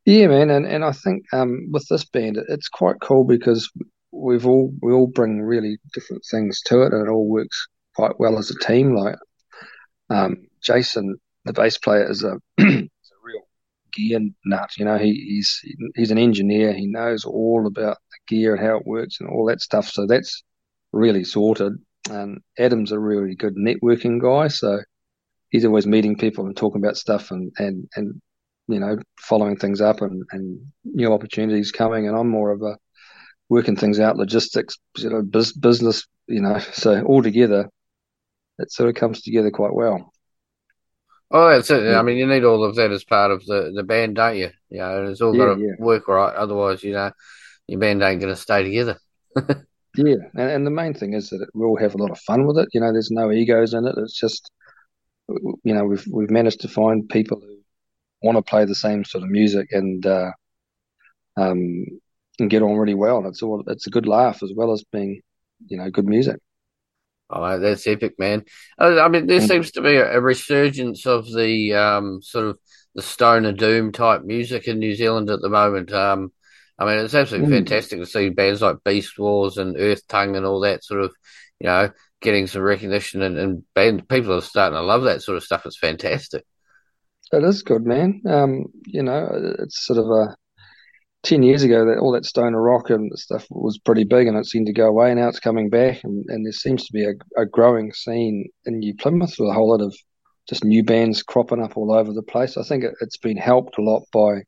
Yeah, 0.06 0.28
man, 0.28 0.50
and, 0.50 0.66
and 0.66 0.84
I 0.84 0.94
think 0.94 1.26
um, 1.32 1.68
with 1.72 1.88
this 1.88 2.06
band, 2.06 2.40
it's 2.50 2.68
quite 2.68 3.00
cool 3.02 3.24
because 3.24 3.72
we've 4.12 4.48
all 4.48 4.74
we 4.82 4.92
all 4.94 5.08
bring 5.08 5.42
really 5.42 5.78
different 5.94 6.24
things 6.30 6.62
to 6.66 6.82
it, 6.84 6.94
and 6.94 7.08
it 7.08 7.12
all 7.12 7.28
works 7.28 7.68
quite 7.96 8.20
well 8.20 8.40
as 8.40 8.50
a 8.50 8.66
team. 8.66 8.96
Like 8.96 9.16
um, 10.10 10.48
Jason, 10.62 11.18
the 11.46 11.54
bass 11.54 11.78
player, 11.78 12.10
is 12.10 12.24
a, 12.24 12.38
is 12.58 12.68
a 12.68 12.78
real 12.78 12.90
gear 13.94 14.20
nut. 14.46 14.72
You 14.78 14.86
know, 14.86 14.98
he, 14.98 15.14
he's 15.14 15.62
he's 15.96 16.12
an 16.12 16.18
engineer. 16.18 16.74
He 16.74 16.88
knows 16.88 17.26
all 17.26 17.68
about 17.68 17.98
the 18.12 18.36
gear 18.36 18.56
and 18.56 18.66
how 18.66 18.78
it 18.78 18.86
works 18.86 19.20
and 19.20 19.30
all 19.30 19.46
that 19.48 19.62
stuff. 19.62 19.90
So 19.90 20.06
that's 20.06 20.44
really 20.92 21.24
sorted. 21.24 21.74
And 22.10 22.42
Adam's 22.58 22.92
a 22.92 23.00
really 23.00 23.36
good 23.36 23.56
networking 23.56 24.22
guy, 24.22 24.48
so 24.48 24.80
he's 25.50 25.66
always 25.66 25.86
meeting 25.86 26.18
people 26.18 26.46
and 26.46 26.58
talking 26.58 26.82
about 26.82 26.98
stuff 26.98 27.32
and 27.32 27.52
and 27.58 27.88
and 27.96 28.22
you 28.68 28.80
know, 28.80 28.98
following 29.20 29.58
things 29.58 29.82
up 29.82 30.02
and, 30.02 30.24
and 30.32 30.60
new 30.84 31.12
opportunities 31.12 31.72
coming. 31.72 32.08
And 32.08 32.18
I'm 32.18 32.30
more 32.30 32.52
of 32.52 32.62
a, 32.62 32.78
working 33.50 33.76
things 33.76 34.00
out, 34.00 34.16
logistics, 34.16 34.78
you 34.98 35.10
know, 35.10 35.22
business, 35.22 36.08
you 36.28 36.42
know. 36.42 36.60
So 36.74 37.04
all 37.04 37.22
together, 37.22 37.70
it 38.60 38.72
sort 38.72 38.90
of 38.90 38.96
comes 38.96 39.22
together 39.22 39.52
quite 39.52 39.74
well. 39.74 40.12
Oh, 41.32 41.50
that's 41.50 41.70
it. 41.70 41.84
Yeah. 41.84 42.00
I 42.00 42.02
mean, 42.02 42.18
you 42.18 42.28
need 42.28 42.44
all 42.44 42.64
of 42.64 42.76
that 42.76 42.92
as 42.92 43.06
part 43.06 43.32
of 43.32 43.46
the, 43.46 43.72
the 43.74 43.84
band, 43.84 44.16
don't 44.16 44.36
you? 44.36 44.50
You 44.70 44.80
know, 44.80 45.06
it's 45.06 45.22
all 45.22 45.36
yeah, 45.36 45.46
got 45.46 45.56
to 45.56 45.62
yeah. 45.62 45.74
work 45.80 46.08
right. 46.08 46.36
Otherwise, 46.36 46.84
you 46.84 46.94
know, 46.94 47.12
your 47.68 47.80
band 47.80 48.02
ain't 48.04 48.20
going 48.20 48.34
to 48.34 48.40
stay 48.40 48.64
together. 48.64 48.98
yeah, 49.96 50.16
and, 50.36 50.52
and 50.52 50.68
the 50.68 50.72
main 50.72 50.94
thing 50.94 51.14
is 51.14 51.30
that 51.30 51.48
we 51.54 51.66
all 51.66 51.78
have 51.78 51.96
a 51.96 51.98
lot 51.98 52.12
of 52.12 52.20
fun 52.20 52.46
with 52.46 52.58
it. 52.58 52.68
You 52.74 52.82
know, 52.82 52.92
there's 52.92 53.12
no 53.12 53.32
egos 53.32 53.74
in 53.74 53.88
it. 53.88 53.96
It's 53.98 54.20
just, 54.20 54.52
you 55.30 55.74
know, 55.74 55.86
we've 55.86 56.06
we've 56.12 56.30
managed 56.30 56.62
to 56.62 56.68
find 56.68 57.08
people 57.08 57.40
who 57.40 57.60
want 58.22 58.38
to 58.38 58.50
play 58.50 58.66
the 58.66 58.76
same 58.76 59.06
sort 59.06 59.24
of 59.24 59.30
music 59.30 59.70
and 59.72 60.06
uh, 60.06 60.32
um, 61.38 61.86
and 62.40 62.50
get 62.50 62.62
on 62.62 62.76
really 62.76 62.94
well. 62.94 63.20
And 63.20 63.28
it's 63.28 63.42
all 63.42 63.64
it's 63.68 63.88
a 63.88 63.92
good 63.92 64.08
laugh 64.08 64.44
as 64.44 64.52
well 64.54 64.74
as 64.74 64.84
being, 64.92 65.22
you 65.68 65.78
know, 65.78 65.90
good 65.90 66.08
music. 66.08 66.38
Oh, 67.32 67.60
that's 67.60 67.88
epic, 67.88 68.16
man. 68.20 68.44
I 68.78 69.08
mean, 69.08 69.28
there 69.28 69.40
mm. 69.40 69.48
seems 69.48 69.72
to 69.72 69.82
be 69.82 69.96
a, 69.96 70.20
resurgence 70.20 71.06
of 71.06 71.32
the 71.32 71.74
um, 71.74 72.22
sort 72.22 72.48
of 72.48 72.60
the 72.94 73.02
stoner 73.02 73.54
doom 73.54 73.92
type 73.92 74.24
music 74.24 74.68
in 74.68 74.80
New 74.80 74.96
Zealand 74.96 75.30
at 75.30 75.42
the 75.42 75.50
moment. 75.50 75.94
Um, 75.94 76.32
I 76.78 76.86
mean, 76.86 77.06
it's 77.06 77.16
absolutely 77.16 77.50
mm. 77.50 77.58
fantastic 77.58 78.00
to 78.00 78.06
see 78.06 78.30
bands 78.30 78.62
like 78.62 78.84
Beast 78.84 79.18
Wars 79.18 79.58
and 79.58 79.78
Earth 79.78 80.06
Tongue 80.08 80.36
and 80.36 80.46
all 80.46 80.62
that 80.62 80.84
sort 80.84 81.02
of, 81.02 81.14
you 81.60 81.68
know, 81.68 81.92
getting 82.22 82.48
some 82.48 82.62
recognition 82.62 83.22
and, 83.22 83.38
and 83.38 83.64
band, 83.74 84.08
people 84.08 84.34
are 84.34 84.42
starting 84.42 84.78
to 84.78 84.84
love 84.84 85.04
that 85.04 85.22
sort 85.22 85.38
of 85.38 85.44
stuff. 85.44 85.66
It's 85.66 85.78
fantastic. 85.78 86.44
It 87.32 87.44
is 87.44 87.64
good, 87.64 87.86
man. 87.86 88.22
Um, 88.28 88.66
you 88.86 89.04
know, 89.04 89.56
it's 89.60 89.86
sort 89.86 90.00
of 90.00 90.06
a 90.06 90.36
10 91.24 91.44
years 91.44 91.62
ago 91.62 91.86
that 91.86 92.00
all 92.00 92.12
that 92.12 92.26
stoner 92.26 92.62
rock 92.62 92.90
and 92.90 93.12
stuff 93.18 93.46
was 93.50 93.78
pretty 93.78 94.04
big 94.04 94.28
and 94.28 94.38
it 94.38 94.46
seemed 94.46 94.66
to 94.66 94.74
go 94.74 94.88
away. 94.88 95.12
And 95.12 95.20
now 95.20 95.28
it's 95.28 95.40
coming 95.40 95.70
back 95.70 96.04
and, 96.04 96.26
and 96.30 96.46
there 96.46 96.52
seems 96.52 96.86
to 96.86 96.94
be 96.94 97.06
a, 97.06 97.14
a, 97.42 97.46
growing 97.46 97.94
scene 97.94 98.50
in 98.66 98.80
new 98.80 98.96
plymouth 98.96 99.36
with 99.38 99.50
a 99.50 99.54
whole 99.54 99.70
lot 99.70 99.86
of 99.86 99.96
just 100.50 100.64
new 100.64 100.84
bands 100.84 101.22
cropping 101.22 101.62
up 101.62 101.78
all 101.78 101.94
over 101.94 102.12
the 102.12 102.24
place. 102.24 102.58
I 102.58 102.64
think 102.64 102.84
it, 102.84 102.96
has 103.00 103.18
been 103.22 103.38
helped 103.38 103.78
a 103.78 103.84
lot 103.84 104.04
by 104.12 104.44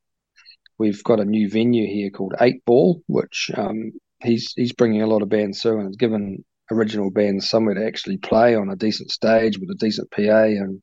we've 0.80 1.04
got 1.04 1.20
a 1.20 1.26
new 1.26 1.48
venue 1.48 1.88
here 1.88 2.10
called 2.10 2.34
eight 2.42 2.66
ball 2.66 3.02
which 3.06 3.52
um, 3.56 3.92
he's 4.24 4.52
he's 4.56 4.74
bringing 4.74 5.04
a 5.04 5.08
lot 5.08 5.22
of 5.22 5.30
bands 5.30 5.62
through 5.62 5.78
and 5.78 5.88
has 5.88 5.96
given 5.96 6.44
original 6.72 7.12
bands 7.12 7.48
somewhere 7.48 7.76
to 7.76 7.86
actually 7.86 8.18
play 8.18 8.56
on 8.56 8.72
a 8.72 8.76
decent 8.76 9.12
stage 9.12 9.60
with 9.60 9.70
a 9.70 9.76
decent 9.76 10.10
pa 10.10 10.22
and 10.22 10.82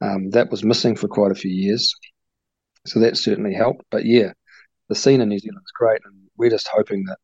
um, 0.00 0.30
that 0.30 0.50
was 0.50 0.64
missing 0.64 0.96
for 0.96 1.06
quite 1.06 1.30
a 1.30 1.36
few 1.36 1.50
years. 1.50 1.94
So 2.86 2.98
that 3.00 3.16
certainly 3.16 3.54
helped. 3.54 3.84
But 3.90 4.06
yeah 4.06 4.32
the 4.92 4.98
scene 4.98 5.20
in 5.20 5.28
New 5.28 5.38
Zealand 5.38 5.62
is 5.64 5.72
great, 5.72 6.00
and 6.04 6.14
we're 6.36 6.50
just 6.50 6.68
hoping 6.68 7.04
that 7.04 7.18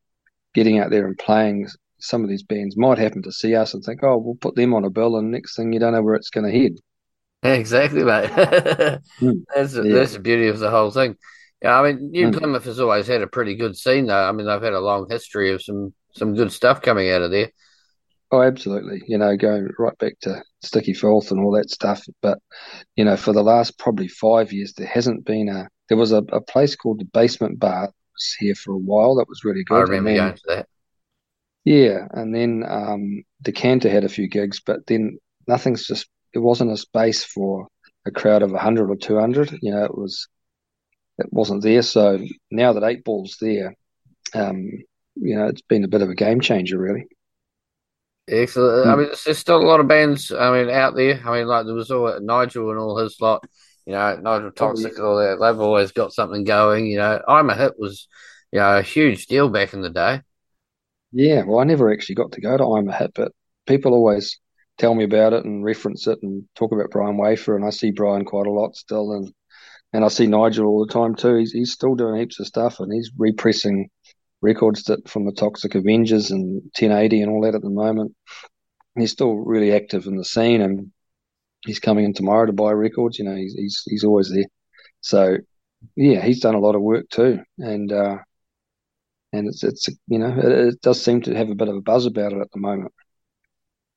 getting 0.54 0.78
out 0.78 0.90
there 0.90 1.06
and 1.06 1.18
playing 1.18 1.68
some 1.98 2.22
of 2.22 2.30
these 2.30 2.42
bands 2.42 2.76
might 2.76 2.98
happen 2.98 3.22
to 3.22 3.32
see 3.32 3.54
us 3.54 3.74
and 3.74 3.82
think, 3.82 4.02
oh, 4.02 4.16
we'll 4.16 4.36
put 4.36 4.54
them 4.54 4.74
on 4.74 4.84
a 4.84 4.90
bill, 4.90 5.16
and 5.16 5.30
next 5.30 5.56
thing 5.56 5.72
you 5.72 5.80
don't 5.80 5.92
know 5.92 6.02
where 6.02 6.14
it's 6.14 6.30
going 6.30 6.50
to 6.50 6.58
head. 6.58 6.72
Exactly, 7.42 8.04
mate. 8.04 8.30
mm, 9.20 9.44
that's 9.54 9.74
yeah. 9.74 9.82
that's 9.82 10.14
the 10.14 10.20
beauty 10.20 10.48
of 10.48 10.58
the 10.58 10.70
whole 10.70 10.90
thing. 10.90 11.16
Yeah, 11.62 11.80
I 11.80 11.92
mean, 11.92 12.10
New 12.10 12.28
mm. 12.28 12.38
Plymouth 12.38 12.64
has 12.64 12.80
always 12.80 13.06
had 13.06 13.22
a 13.22 13.26
pretty 13.26 13.56
good 13.56 13.76
scene, 13.76 14.06
though. 14.06 14.28
I 14.28 14.32
mean, 14.32 14.46
they've 14.46 14.62
had 14.62 14.72
a 14.72 14.80
long 14.80 15.06
history 15.10 15.52
of 15.52 15.62
some 15.62 15.92
some 16.14 16.34
good 16.34 16.52
stuff 16.52 16.82
coming 16.82 17.10
out 17.10 17.22
of 17.22 17.30
there. 17.30 17.50
Oh, 18.30 18.42
absolutely. 18.42 19.02
You 19.06 19.18
know, 19.18 19.36
going 19.36 19.68
right 19.78 19.96
back 19.98 20.18
to 20.20 20.42
Sticky 20.62 20.92
Filth 20.92 21.30
and 21.30 21.40
all 21.40 21.52
that 21.52 21.70
stuff. 21.70 22.04
But, 22.20 22.38
you 22.94 23.04
know, 23.04 23.16
for 23.16 23.32
the 23.32 23.42
last 23.42 23.78
probably 23.78 24.08
five 24.08 24.52
years, 24.52 24.74
there 24.74 24.86
hasn't 24.86 25.24
been 25.24 25.48
a. 25.48 25.68
There 25.88 25.96
was 25.96 26.12
a, 26.12 26.18
a 26.32 26.40
place 26.40 26.76
called 26.76 27.00
the 27.00 27.04
Basement 27.06 27.58
Bar 27.58 27.86
that 27.86 27.94
was 28.14 28.36
here 28.38 28.54
for 28.54 28.72
a 28.72 28.78
while. 28.78 29.16
That 29.16 29.28
was 29.28 29.44
really 29.44 29.64
good. 29.64 29.76
I 29.76 29.80
remember 29.80 30.10
then, 30.10 30.18
going 30.18 30.34
to 30.34 30.42
that. 30.48 30.68
Yeah, 31.64 32.06
and 32.12 32.34
then 32.34 32.64
um, 32.68 33.22
Decanter 33.42 33.90
had 33.90 34.04
a 34.04 34.08
few 34.08 34.28
gigs, 34.28 34.60
but 34.60 34.86
then 34.86 35.18
nothing's 35.46 35.86
just. 35.86 36.08
It 36.34 36.40
wasn't 36.40 36.72
a 36.72 36.76
space 36.76 37.24
for 37.24 37.68
a 38.06 38.10
crowd 38.10 38.42
of 38.42 38.52
hundred 38.52 38.90
or 38.90 38.96
two 38.96 39.18
hundred. 39.18 39.58
You 39.62 39.72
know, 39.72 39.84
it 39.84 39.96
was. 39.96 40.28
It 41.18 41.26
wasn't 41.32 41.62
there. 41.62 41.82
So 41.82 42.24
now 42.50 42.72
that 42.74 42.84
Eight 42.84 43.02
Ball's 43.02 43.38
there, 43.40 43.74
um, 44.34 44.70
you 45.16 45.36
know, 45.36 45.46
it's 45.46 45.62
been 45.62 45.82
a 45.82 45.88
bit 45.88 46.02
of 46.02 46.10
a 46.10 46.14
game 46.14 46.40
changer, 46.40 46.78
really. 46.78 47.06
Excellent. 48.28 48.86
I 48.86 48.92
hmm. 48.92 49.00
mean, 49.00 49.08
there's 49.24 49.38
still 49.38 49.60
a 49.60 49.66
lot 49.66 49.80
of 49.80 49.88
bands. 49.88 50.30
I 50.30 50.52
mean, 50.52 50.70
out 50.70 50.94
there. 50.94 51.20
I 51.24 51.38
mean, 51.38 51.46
like 51.46 51.66
there 51.66 51.74
was 51.74 51.90
all 51.90 52.18
Nigel 52.20 52.70
and 52.70 52.78
all 52.78 52.98
his 52.98 53.16
lot. 53.20 53.44
You 53.88 53.94
know, 53.94 54.16
Nigel 54.16 54.50
Toxic 54.50 55.00
all 55.00 55.16
that. 55.16 55.38
Uh, 55.38 55.50
they've 55.50 55.60
always 55.62 55.92
got 55.92 56.12
something 56.12 56.44
going. 56.44 56.84
You 56.84 56.98
know, 56.98 57.22
I'm 57.26 57.48
a 57.48 57.54
hit 57.54 57.72
was, 57.78 58.06
you 58.52 58.58
know, 58.58 58.76
a 58.76 58.82
huge 58.82 59.28
deal 59.28 59.48
back 59.48 59.72
in 59.72 59.80
the 59.80 59.88
day. 59.88 60.20
Yeah, 61.10 61.44
well, 61.44 61.58
I 61.58 61.64
never 61.64 61.90
actually 61.90 62.16
got 62.16 62.32
to 62.32 62.42
go 62.42 62.54
to 62.54 62.64
I'm 62.64 62.90
a 62.90 62.94
hit, 62.94 63.12
but 63.14 63.32
people 63.66 63.94
always 63.94 64.38
tell 64.76 64.94
me 64.94 65.04
about 65.04 65.32
it 65.32 65.46
and 65.46 65.64
reference 65.64 66.06
it 66.06 66.18
and 66.22 66.44
talk 66.54 66.72
about 66.72 66.90
Brian 66.90 67.16
Wafer, 67.16 67.56
and 67.56 67.64
I 67.64 67.70
see 67.70 67.90
Brian 67.90 68.26
quite 68.26 68.46
a 68.46 68.52
lot 68.52 68.76
still, 68.76 69.12
and 69.12 69.32
and 69.94 70.04
I 70.04 70.08
see 70.08 70.26
Nigel 70.26 70.66
all 70.66 70.84
the 70.84 70.92
time 70.92 71.14
too. 71.14 71.36
He's 71.36 71.52
he's 71.52 71.72
still 71.72 71.94
doing 71.94 72.20
heaps 72.20 72.38
of 72.40 72.46
stuff, 72.46 72.80
and 72.80 72.92
he's 72.92 73.10
repressing 73.16 73.88
records 74.42 74.82
that 74.82 75.08
from 75.08 75.24
the 75.24 75.32
Toxic 75.32 75.74
Avengers 75.74 76.30
and 76.30 76.56
1080 76.78 77.22
and 77.22 77.32
all 77.32 77.40
that 77.40 77.54
at 77.54 77.62
the 77.62 77.70
moment. 77.70 78.14
He's 78.98 79.12
still 79.12 79.32
really 79.34 79.72
active 79.72 80.04
in 80.06 80.18
the 80.18 80.26
scene, 80.26 80.60
and 80.60 80.92
he's 81.64 81.80
coming 81.80 82.04
in 82.04 82.14
tomorrow 82.14 82.46
to 82.46 82.52
buy 82.52 82.70
records. 82.70 83.18
You 83.18 83.24
know, 83.24 83.34
he's 83.34 83.54
he's, 83.54 83.82
he's 83.86 84.04
always 84.04 84.30
there. 84.30 84.46
So 85.00 85.38
yeah, 85.96 86.20
he's 86.22 86.40
done 86.40 86.54
a 86.54 86.60
lot 86.60 86.74
of 86.74 86.82
work 86.82 87.08
too, 87.10 87.40
and 87.58 87.92
uh, 87.92 88.18
and 89.32 89.48
it's 89.48 89.62
it's 89.62 89.88
you 90.08 90.18
know 90.18 90.34
it, 90.36 90.68
it, 90.68 90.80
does 90.82 91.02
seem 91.02 91.22
to 91.22 91.34
have 91.34 91.50
a 91.50 91.54
bit 91.54 91.68
of 91.68 91.76
a 91.76 91.80
buzz 91.80 92.06
about 92.06 92.32
it 92.32 92.40
at 92.40 92.50
the 92.52 92.60
moment. 92.60 92.92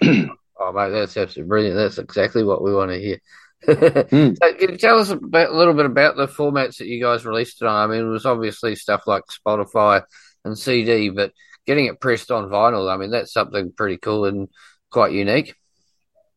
oh 0.04 0.72
mate, 0.74 0.90
that's 0.90 1.18
absolutely 1.18 1.48
brilliant. 1.48 1.76
That's 1.76 1.98
exactly 1.98 2.44
what 2.44 2.64
we 2.64 2.74
want 2.74 2.92
to 2.92 3.00
hear. 3.00 3.20
mm. 3.68 4.38
so 4.44 4.54
can 4.56 4.72
you 4.72 4.78
tell 4.78 5.00
us 5.00 5.10
about, 5.10 5.50
a 5.50 5.58
little 5.58 5.74
bit 5.74 5.86
about 5.86 6.16
the 6.16 6.28
formats 6.28 6.78
that 6.78 6.88
you 6.88 7.02
guys 7.02 7.26
released 7.26 7.62
it 7.62 7.68
on? 7.68 7.90
I 7.90 7.92
mean, 7.92 8.06
it 8.06 8.10
was 8.10 8.26
obviously 8.26 8.76
stuff 8.76 9.04
like 9.06 9.24
Spotify 9.46 10.04
and 10.44 10.58
CD, 10.58 11.10
but 11.10 11.32
getting 11.68 11.86
it 11.86 12.02
pressed 12.02 12.32
on 12.32 12.50
vinyl, 12.50 12.92
I 12.92 12.98
mean, 12.98 13.12
that's 13.12 13.34
something 13.34 13.72
pretty 13.72 13.98
cool 13.98 14.26
and 14.26 14.50
quite 14.90 15.12
unique. 15.12 15.56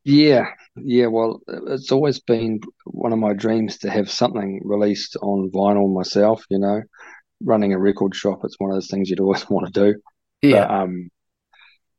Yeah, 0.04 0.48
yeah. 0.76 1.06
Well, 1.06 1.40
it's 1.48 1.92
always 1.92 2.20
been 2.20 2.60
one 2.84 3.12
of 3.12 3.18
my 3.18 3.32
dreams 3.32 3.78
to 3.78 3.90
have 3.90 4.10
something 4.10 4.60
released 4.64 5.16
on 5.22 5.50
vinyl 5.50 5.92
myself. 5.94 6.44
You 6.50 6.58
know, 6.58 6.82
running 7.42 7.72
a 7.72 7.78
record 7.78 8.14
shop, 8.14 8.40
it's 8.44 8.58
one 8.58 8.70
of 8.70 8.76
those 8.76 8.88
things 8.88 9.10
you'd 9.10 9.20
always 9.20 9.48
want 9.50 9.72
to 9.72 9.92
do. 9.92 10.00
Yeah. 10.42 10.66
But, 10.66 10.70
um, 10.70 11.10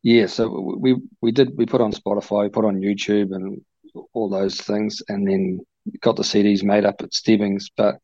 yeah. 0.03 0.27
So 0.27 0.77
we 0.79 0.97
we 1.21 1.31
did 1.31 1.57
we 1.57 1.65
put 1.65 1.81
on 1.81 1.91
Spotify, 1.91 2.51
put 2.51 2.65
on 2.65 2.81
YouTube, 2.81 3.33
and 3.33 3.61
all 4.13 4.29
those 4.29 4.59
things, 4.59 5.01
and 5.07 5.27
then 5.27 5.59
got 6.01 6.15
the 6.15 6.23
CDs 6.23 6.63
made 6.63 6.85
up 6.85 7.01
at 7.01 7.13
Stebbings. 7.13 7.69
But 7.75 7.95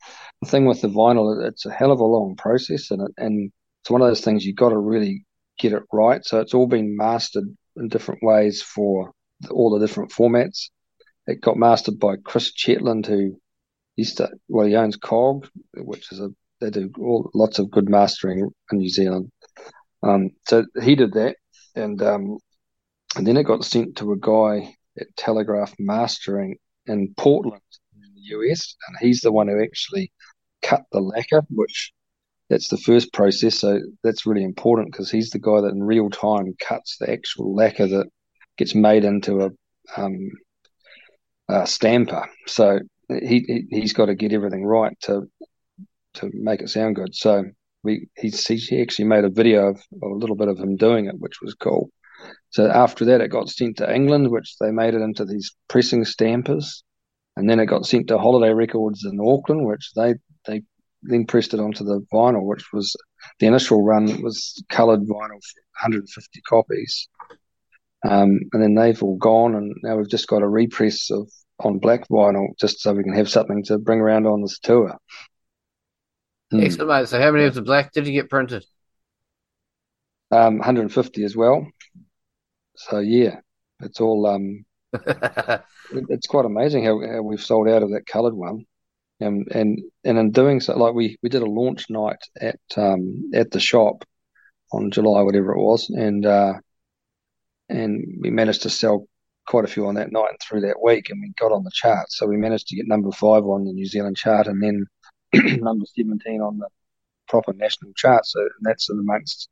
the 0.42 0.50
thing 0.50 0.66
with 0.66 0.82
the 0.82 0.88
vinyl, 0.88 1.48
it's 1.48 1.66
a 1.66 1.72
hell 1.72 1.92
of 1.92 2.00
a 2.00 2.06
long 2.06 2.36
process, 2.36 2.92
and 2.92 3.02
it, 3.02 3.12
and 3.18 3.52
it's 3.82 3.90
one 3.90 4.02
of 4.02 4.08
those 4.08 4.22
things 4.22 4.46
you've 4.46 4.56
got 4.56 4.70
to 4.70 4.78
really 4.78 5.26
get 5.60 5.74
it 5.74 5.84
right. 5.92 6.24
So 6.26 6.40
it's 6.40 6.54
all 6.54 6.68
been 6.68 6.96
mastered 6.96 7.46
in 7.78 7.88
different 7.88 8.24
ways 8.24 8.62
for 8.62 9.14
all 9.50 9.72
the 9.72 9.86
different 9.86 10.12
formats. 10.12 10.70
It 11.28 11.42
got 11.42 11.58
mastered 11.58 12.00
by 12.00 12.16
Chris 12.18 12.52
Chetland, 12.52 13.06
who 13.06 13.40
used 13.96 14.18
to 14.18 14.30
well 14.48 14.68
he 14.68 14.76
owns 14.76 14.98
Kog, 14.98 15.48
which 15.76 16.12
is 16.12 16.20
a 16.20 16.30
they 16.60 16.70
do 16.70 16.92
all, 17.00 17.30
lots 17.34 17.60
of 17.60 17.72
good 17.72 17.90
mastering 17.90 18.40
in 18.72 18.78
New 18.78 18.90
Zealand. 18.90 19.32
Um, 20.04 20.32
so 20.48 20.66
he 20.82 20.96
did 20.96 21.14
that, 21.14 21.36
and 21.76 22.02
um, 22.02 22.38
and 23.16 23.28
then 23.28 23.38
it 23.38 23.44
got 23.44 23.66
sent 23.66 23.98
to 23.98 24.14
a 24.14 24.18
guy 24.18 24.76
at 25.00 25.16
Telegraph 25.18 25.74
Mastering 25.80 26.58
in 26.86 27.14
Portland, 27.18 27.62
in 27.96 28.14
the 28.14 28.36
US, 28.38 28.76
and 28.88 28.98
he's 29.00 29.22
the 29.22 29.32
one 29.32 29.48
who 29.48 29.62
actually 29.62 30.12
cut 30.62 30.84
the 30.92 31.00
lacquer, 31.00 31.44
which 31.50 31.92
that's 32.50 32.70
the 32.70 32.78
first 32.78 33.14
process. 33.14 33.60
So 33.60 33.80
that's 34.04 34.26
really 34.26 34.44
important 34.44 34.92
because 34.92 35.12
he's 35.12 35.30
the 35.32 35.40
guy 35.40 35.62
that 35.62 35.74
in 35.74 35.84
real 35.84 36.10
time 36.10 36.54
cuts 36.60 36.98
the 37.00 37.12
actual 37.12 37.56
lacquer 37.56 37.88
that 37.88 38.08
gets 38.62 38.76
made 38.76 39.04
into 39.04 39.42
a, 39.42 39.50
um, 39.98 40.30
a 41.50 41.66
stamper. 41.66 42.28
So 42.46 42.80
he, 43.10 43.66
he 43.72 43.82
has 43.82 43.94
got 43.94 44.06
to 44.06 44.16
get 44.16 44.34
everything 44.34 44.64
right 44.64 44.96
to 45.02 45.28
to 46.14 46.30
make 46.34 46.62
it 46.62 46.70
sound 46.70 46.96
good. 46.96 47.16
So 47.16 47.46
we 47.84 48.08
he 48.16 48.32
actually 48.80 49.06
made 49.06 49.24
a 49.24 49.30
video 49.30 49.70
of, 49.70 49.78
of 50.04 50.12
a 50.12 50.16
little 50.16 50.36
bit 50.36 50.48
of 50.48 50.60
him 50.60 50.76
doing 50.76 51.08
it, 51.08 51.16
which 51.18 51.42
was 51.42 51.56
cool. 51.56 51.90
So 52.52 52.70
after 52.70 53.04
that, 53.06 53.22
it 53.22 53.30
got 53.30 53.50
sent 53.50 53.78
to 53.78 53.96
England, 53.96 54.30
which 54.30 54.58
they 54.60 54.72
made 54.72 54.94
it 54.94 55.02
into 55.02 55.26
these 55.26 55.56
pressing 55.68 56.06
stampers, 56.06 56.84
and 57.36 57.50
then 57.50 57.60
it 57.60 57.66
got 57.66 57.88
sent 57.88 58.08
to 58.10 58.20
Holiday 58.20 58.54
Records 58.54 59.06
in 59.06 59.20
Auckland, 59.20 59.66
which 59.66 59.92
they 59.96 60.14
they 60.46 60.62
then 61.02 61.26
pressed 61.26 61.56
it 61.56 61.60
onto 61.60 61.84
the 61.84 62.06
vinyl, 62.14 62.46
which 62.46 62.66
was 62.72 62.96
the 63.40 63.48
initial 63.48 63.84
run 63.84 64.22
was 64.22 64.64
coloured 64.70 65.02
vinyl 65.02 65.42
for 65.50 65.62
150 65.82 66.42
copies. 66.42 67.10
Um, 68.04 68.40
and 68.54 68.64
then 68.64 68.76
they've 68.76 69.02
all 69.04 69.18
gone, 69.18 69.56
and 69.56 69.76
now 69.84 69.98
we've 69.98 70.10
just 70.10 70.28
got 70.28 70.42
a 70.42 70.48
repress 70.48 71.12
of 71.12 71.30
on 71.60 71.80
black 71.80 72.08
vinyl, 72.08 72.48
just 72.60 72.80
so 72.80 72.94
we 72.94 73.04
can 73.04 73.14
have 73.14 73.30
something 73.30 73.64
to 73.66 73.78
bring 73.78 74.00
around 74.00 74.26
on 74.26 74.42
this 74.42 74.58
tour. 74.60 74.98
Hmm. 76.52 76.62
Excellent, 76.62 76.90
mate. 76.90 77.08
So, 77.08 77.20
how 77.20 77.32
many 77.32 77.46
of 77.46 77.54
the 77.54 77.62
black 77.62 77.94
did 77.94 78.08
you 78.08 78.14
get 78.14 78.30
printed? 78.30 78.66
Um, 80.32 80.58
150 80.58 81.24
as 81.24 81.36
well. 81.36 81.68
So 82.76 83.00
yeah, 83.00 83.40
it's 83.82 84.00
all 84.00 84.26
um, 84.28 84.66
it's 84.94 86.28
quite 86.28 86.46
amazing 86.46 86.86
how, 86.86 87.00
how 87.06 87.22
we've 87.22 87.44
sold 87.44 87.68
out 87.68 87.84
of 87.84 87.92
that 87.92 88.06
coloured 88.06 88.34
one. 88.34 88.66
And, 89.20 89.48
and 89.52 89.80
and 90.04 90.18
in 90.18 90.32
doing 90.32 90.62
so, 90.62 90.76
like 90.76 90.96
we, 90.96 91.18
we 91.22 91.30
did 91.30 91.44
a 91.44 91.50
launch 91.50 91.92
night 91.92 92.24
at 92.40 92.60
um, 92.76 93.30
at 93.36 93.52
the 93.52 93.60
shop 93.60 94.04
on 94.72 94.90
July 94.90 95.22
whatever 95.22 95.52
it 95.52 95.62
was, 95.62 95.90
and 95.90 96.26
uh, 96.26 96.54
and 97.72 98.04
we 98.22 98.30
managed 98.30 98.62
to 98.64 98.70
sell 98.70 99.08
quite 99.48 99.66
a 99.66 99.68
few 99.68 99.88
on 99.88 99.96
that 99.96 100.12
night 100.12 100.30
and 100.30 100.40
through 100.42 100.62
that 100.62 100.82
week, 100.82 101.10
and 101.10 101.22
we 101.22 101.34
got 101.40 101.52
on 101.52 101.64
the 101.64 101.72
chart. 101.74 102.12
So 102.12 102.28
we 102.28 102.38
managed 102.38 102.68
to 102.68 102.76
get 102.76 102.88
number 102.88 103.12
five 103.12 103.44
on 103.46 103.66
the 103.66 103.74
New 103.74 103.86
Zealand 103.86 104.18
chart, 104.18 104.48
and 104.48 104.62
then 104.62 104.86
number 105.62 105.86
seventeen 105.96 106.42
on 106.42 106.58
the 106.58 106.68
proper 107.28 107.54
national 107.54 107.94
chart. 107.96 108.26
So 108.26 108.48
that's 108.62 108.90
amongst 108.90 109.50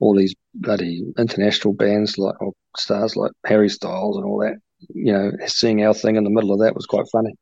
all 0.00 0.16
these 0.16 0.34
bloody 0.54 1.04
international 1.18 1.74
bands 1.74 2.18
like 2.18 2.40
or 2.40 2.52
stars 2.76 3.16
like 3.16 3.32
Harry 3.44 3.68
Styles 3.68 4.16
and 4.16 4.24
all 4.24 4.40
that. 4.40 4.56
You 4.94 5.12
know, 5.12 5.32
seeing 5.46 5.84
our 5.84 5.94
thing 5.94 6.16
in 6.16 6.24
the 6.24 6.30
middle 6.30 6.52
of 6.52 6.60
that 6.60 6.74
was 6.74 6.86
quite 6.86 7.06
funny. 7.12 7.34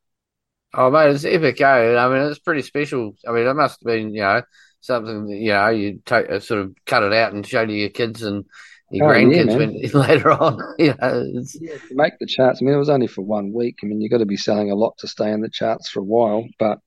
Oh 0.73 0.91
mate, 0.91 1.09
it's 1.11 1.25
epic, 1.25 1.59
eh? 1.61 1.95
I 1.95 2.09
mean, 2.09 2.29
it's 2.29 2.39
pretty 2.39 2.61
special. 2.61 3.15
I 3.27 3.31
mean, 3.31 3.47
it 3.47 3.53
must 3.55 3.79
have 3.79 3.85
been, 3.85 4.13
you 4.13 4.21
know, 4.21 4.43
something 4.81 5.25
that, 5.27 5.35
you 5.35 5.51
know, 5.51 5.69
you 5.69 6.01
take 6.05 6.29
uh, 6.29 6.39
sort 6.39 6.61
of 6.61 6.75
cut 6.85 7.01
it 7.03 7.13
out 7.13 7.33
and 7.33 7.45
show 7.47 7.65
to 7.65 7.73
your 7.73 7.89
kids 7.89 8.21
and 8.21 8.45
your 8.91 9.13
oh, 9.13 9.15
grandkids 9.15 9.93
yeah, 9.93 9.99
later 9.99 10.31
on. 10.31 10.59
You 10.79 10.95
know, 11.01 11.43
yeah, 11.59 11.77
to 11.77 11.95
make 11.95 12.13
the 12.19 12.25
charts. 12.25 12.61
I 12.61 12.65
mean, 12.65 12.73
it 12.73 12.79
was 12.79 12.89
only 12.89 13.07
for 13.07 13.21
one 13.21 13.53
week. 13.53 13.79
I 13.83 13.85
mean, 13.85 14.01
you've 14.01 14.11
got 14.11 14.19
to 14.19 14.25
be 14.25 14.37
selling 14.37 14.71
a 14.71 14.75
lot 14.75 14.97
to 14.99 15.07
stay 15.07 15.31
in 15.31 15.41
the 15.41 15.49
charts 15.49 15.89
for 15.89 15.99
a 15.99 16.03
while, 16.03 16.47
but 16.57 16.79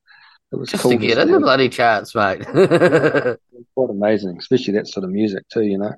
it 0.50 0.56
was 0.56 0.70
just 0.70 0.82
cool 0.82 0.92
to 0.92 0.98
get 0.98 1.18
in 1.18 1.30
the 1.30 1.40
bloody 1.40 1.68
charts, 1.68 2.14
mate. 2.14 2.44
quite 3.74 3.90
amazing, 3.90 4.36
especially 4.38 4.74
that 4.74 4.88
sort 4.88 5.04
of 5.04 5.10
music 5.10 5.48
too. 5.48 5.62
You 5.62 5.78
know. 5.78 5.94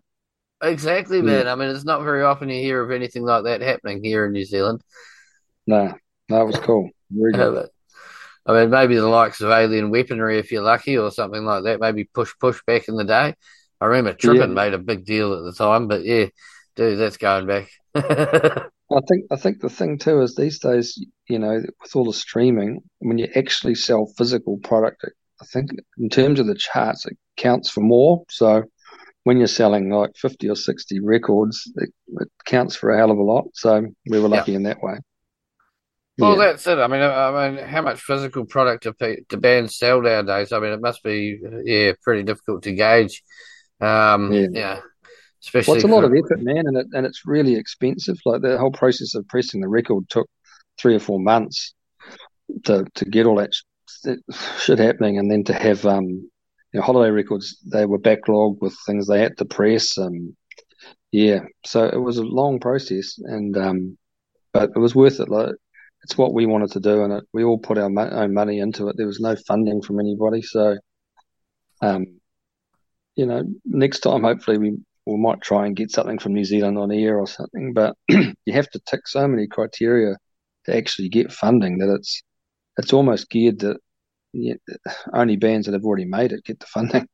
Exactly, 0.62 1.20
hmm. 1.20 1.26
man. 1.26 1.48
I 1.48 1.54
mean, 1.54 1.70
it's 1.70 1.84
not 1.84 2.02
very 2.02 2.22
often 2.22 2.48
you 2.48 2.60
hear 2.60 2.82
of 2.82 2.90
anything 2.90 3.24
like 3.24 3.44
that 3.44 3.60
happening 3.60 4.02
here 4.02 4.26
in 4.26 4.32
New 4.32 4.44
Zealand. 4.44 4.80
No, 5.66 5.94
that 6.28 6.46
was 6.46 6.56
cool. 6.60 6.90
Very 7.10 7.32
good. 7.32 7.68
I 8.46 8.52
mean, 8.52 8.70
maybe 8.70 8.96
the 8.96 9.06
likes 9.06 9.40
of 9.40 9.50
alien 9.50 9.90
weaponry, 9.90 10.38
if 10.38 10.52
you're 10.52 10.62
lucky, 10.62 10.98
or 10.98 11.10
something 11.10 11.44
like 11.44 11.64
that. 11.64 11.80
Maybe 11.80 12.04
push 12.04 12.32
push 12.38 12.60
back 12.66 12.88
in 12.88 12.96
the 12.96 13.04
day. 13.04 13.34
I 13.80 13.86
remember 13.86 14.14
Trippin 14.14 14.50
yeah. 14.50 14.54
made 14.54 14.74
a 14.74 14.78
big 14.78 15.04
deal 15.04 15.34
at 15.34 15.44
the 15.44 15.52
time, 15.52 15.88
but 15.88 16.04
yeah, 16.04 16.26
dude, 16.76 16.98
that's 16.98 17.16
going 17.16 17.46
back. 17.46 17.68
I 17.94 19.00
think 19.08 19.26
I 19.30 19.36
think 19.36 19.60
the 19.60 19.70
thing 19.70 19.98
too 19.98 20.20
is 20.20 20.34
these 20.34 20.58
days, 20.58 21.02
you 21.28 21.38
know, 21.38 21.62
with 21.80 21.96
all 21.96 22.04
the 22.04 22.12
streaming, 22.12 22.82
when 22.98 23.18
you 23.18 23.28
actually 23.34 23.74
sell 23.74 24.12
physical 24.18 24.58
product, 24.58 25.04
I 25.40 25.44
think 25.46 25.70
in 25.98 26.08
terms 26.08 26.38
of 26.38 26.46
the 26.46 26.54
charts, 26.54 27.06
it 27.06 27.16
counts 27.36 27.70
for 27.70 27.80
more. 27.80 28.24
So 28.28 28.64
when 29.24 29.38
you're 29.38 29.46
selling 29.46 29.90
like 29.90 30.16
fifty 30.16 30.48
or 30.48 30.56
sixty 30.56 31.00
records, 31.00 31.70
it, 31.76 31.90
it 32.20 32.28
counts 32.44 32.76
for 32.76 32.90
a 32.90 32.98
hell 32.98 33.10
of 33.10 33.18
a 33.18 33.22
lot. 33.22 33.46
So 33.54 33.86
we 34.08 34.20
were 34.20 34.28
lucky 34.28 34.54
in 34.54 34.64
that 34.64 34.82
way. 34.82 34.98
Well, 36.18 36.38
yeah. 36.38 36.46
that's 36.46 36.66
it. 36.66 36.78
I 36.78 36.86
mean, 36.86 37.00
I 37.00 37.50
mean, 37.50 37.64
how 37.64 37.82
much 37.82 38.00
physical 38.00 38.44
product 38.44 38.84
do, 38.84 39.16
do 39.28 39.36
bands 39.36 39.76
sell 39.76 40.00
nowadays? 40.00 40.52
I 40.52 40.60
mean, 40.60 40.72
it 40.72 40.80
must 40.80 41.02
be 41.02 41.40
yeah 41.64 41.92
pretty 42.02 42.22
difficult 42.22 42.62
to 42.64 42.72
gauge. 42.72 43.22
Um, 43.84 44.32
yeah. 44.32 44.46
yeah. 44.50 44.80
Especially 45.42 45.72
well, 45.72 45.76
it's 45.76 45.84
a 45.84 45.88
lot 45.88 46.04
of 46.04 46.12
effort, 46.14 46.42
man, 46.42 46.66
and 46.66 46.76
it, 46.78 46.86
and 46.92 47.04
it's 47.04 47.26
really 47.26 47.56
expensive. 47.56 48.16
Like 48.24 48.40
the 48.40 48.56
whole 48.56 48.70
process 48.70 49.14
of 49.14 49.28
pressing 49.28 49.60
the 49.60 49.68
record 49.68 50.08
took 50.08 50.28
three 50.80 50.94
or 50.94 51.00
four 51.00 51.20
months 51.20 51.74
to 52.64 52.86
to 52.94 53.04
get 53.04 53.26
all 53.26 53.36
that 53.36 53.52
shit 54.58 54.78
happening, 54.78 55.18
and 55.18 55.30
then 55.30 55.44
to 55.44 55.52
have 55.52 55.84
um, 55.84 56.06
you 56.06 56.30
know, 56.72 56.82
holiday 56.82 57.10
records, 57.10 57.58
they 57.70 57.84
were 57.84 57.98
backlogged 57.98 58.62
with 58.62 58.74
things 58.86 59.06
they 59.06 59.20
had 59.20 59.36
to 59.36 59.44
press, 59.44 59.98
and 59.98 60.34
yeah, 61.12 61.40
so 61.66 61.84
it 61.84 62.00
was 62.00 62.16
a 62.16 62.24
long 62.24 62.58
process, 62.58 63.18
and 63.18 63.54
um, 63.58 63.98
but 64.54 64.70
it 64.74 64.78
was 64.78 64.94
worth 64.94 65.20
it. 65.20 65.28
Like 65.28 65.54
it's 66.04 66.16
what 66.16 66.32
we 66.32 66.46
wanted 66.46 66.72
to 66.72 66.80
do, 66.80 67.04
and 67.04 67.12
it, 67.12 67.24
we 67.34 67.44
all 67.44 67.58
put 67.58 67.76
our 67.76 67.84
own 67.84 68.32
money 68.32 68.60
into 68.60 68.88
it. 68.88 68.96
There 68.96 69.06
was 69.06 69.20
no 69.20 69.36
funding 69.46 69.82
from 69.82 70.00
anybody, 70.00 70.40
so 70.40 70.78
um, 71.82 72.20
you 73.16 73.26
know, 73.26 73.44
next 73.64 74.00
time 74.00 74.22
hopefully 74.22 74.58
we 74.58 74.78
we 75.06 75.16
might 75.18 75.40
try 75.40 75.66
and 75.66 75.76
get 75.76 75.90
something 75.90 76.18
from 76.18 76.32
New 76.32 76.44
Zealand 76.44 76.78
on 76.78 76.90
air 76.90 77.18
or 77.18 77.26
something. 77.26 77.72
But 77.74 77.96
you 78.08 78.52
have 78.52 78.70
to 78.70 78.80
tick 78.80 79.06
so 79.06 79.28
many 79.28 79.46
criteria 79.46 80.16
to 80.64 80.76
actually 80.76 81.08
get 81.08 81.32
funding 81.32 81.78
that 81.78 81.94
it's 81.94 82.22
it's 82.78 82.92
almost 82.92 83.30
geared 83.30 83.60
that 83.60 83.78
yeah, 84.32 84.54
only 85.12 85.36
bands 85.36 85.66
that 85.66 85.74
have 85.74 85.84
already 85.84 86.06
made 86.06 86.32
it 86.32 86.44
get 86.44 86.58
the 86.58 86.66
funding. 86.66 87.08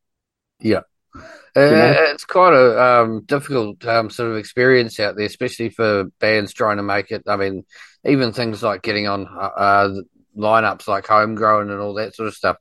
Yeah. 0.60 0.82
Uh, 1.14 2.12
it's 2.12 2.24
quite 2.24 2.54
a 2.54 2.80
um, 2.82 3.24
difficult 3.24 3.84
um, 3.84 4.10
sort 4.10 4.30
of 4.30 4.36
experience 4.36 5.00
out 5.00 5.16
there, 5.16 5.26
especially 5.26 5.68
for 5.68 6.04
bands 6.20 6.52
trying 6.52 6.76
to 6.76 6.82
make 6.82 7.10
it. 7.10 7.24
I 7.26 7.36
mean, 7.36 7.64
even 8.04 8.32
things 8.32 8.62
like 8.62 8.82
getting 8.82 9.08
on 9.08 9.26
uh, 9.26 9.50
uh 9.56 9.94
lineups 10.36 10.86
like 10.86 11.06
Homegrown 11.06 11.70
and 11.70 11.80
all 11.80 11.94
that 11.94 12.14
sort 12.14 12.28
of 12.28 12.34
stuff. 12.34 12.56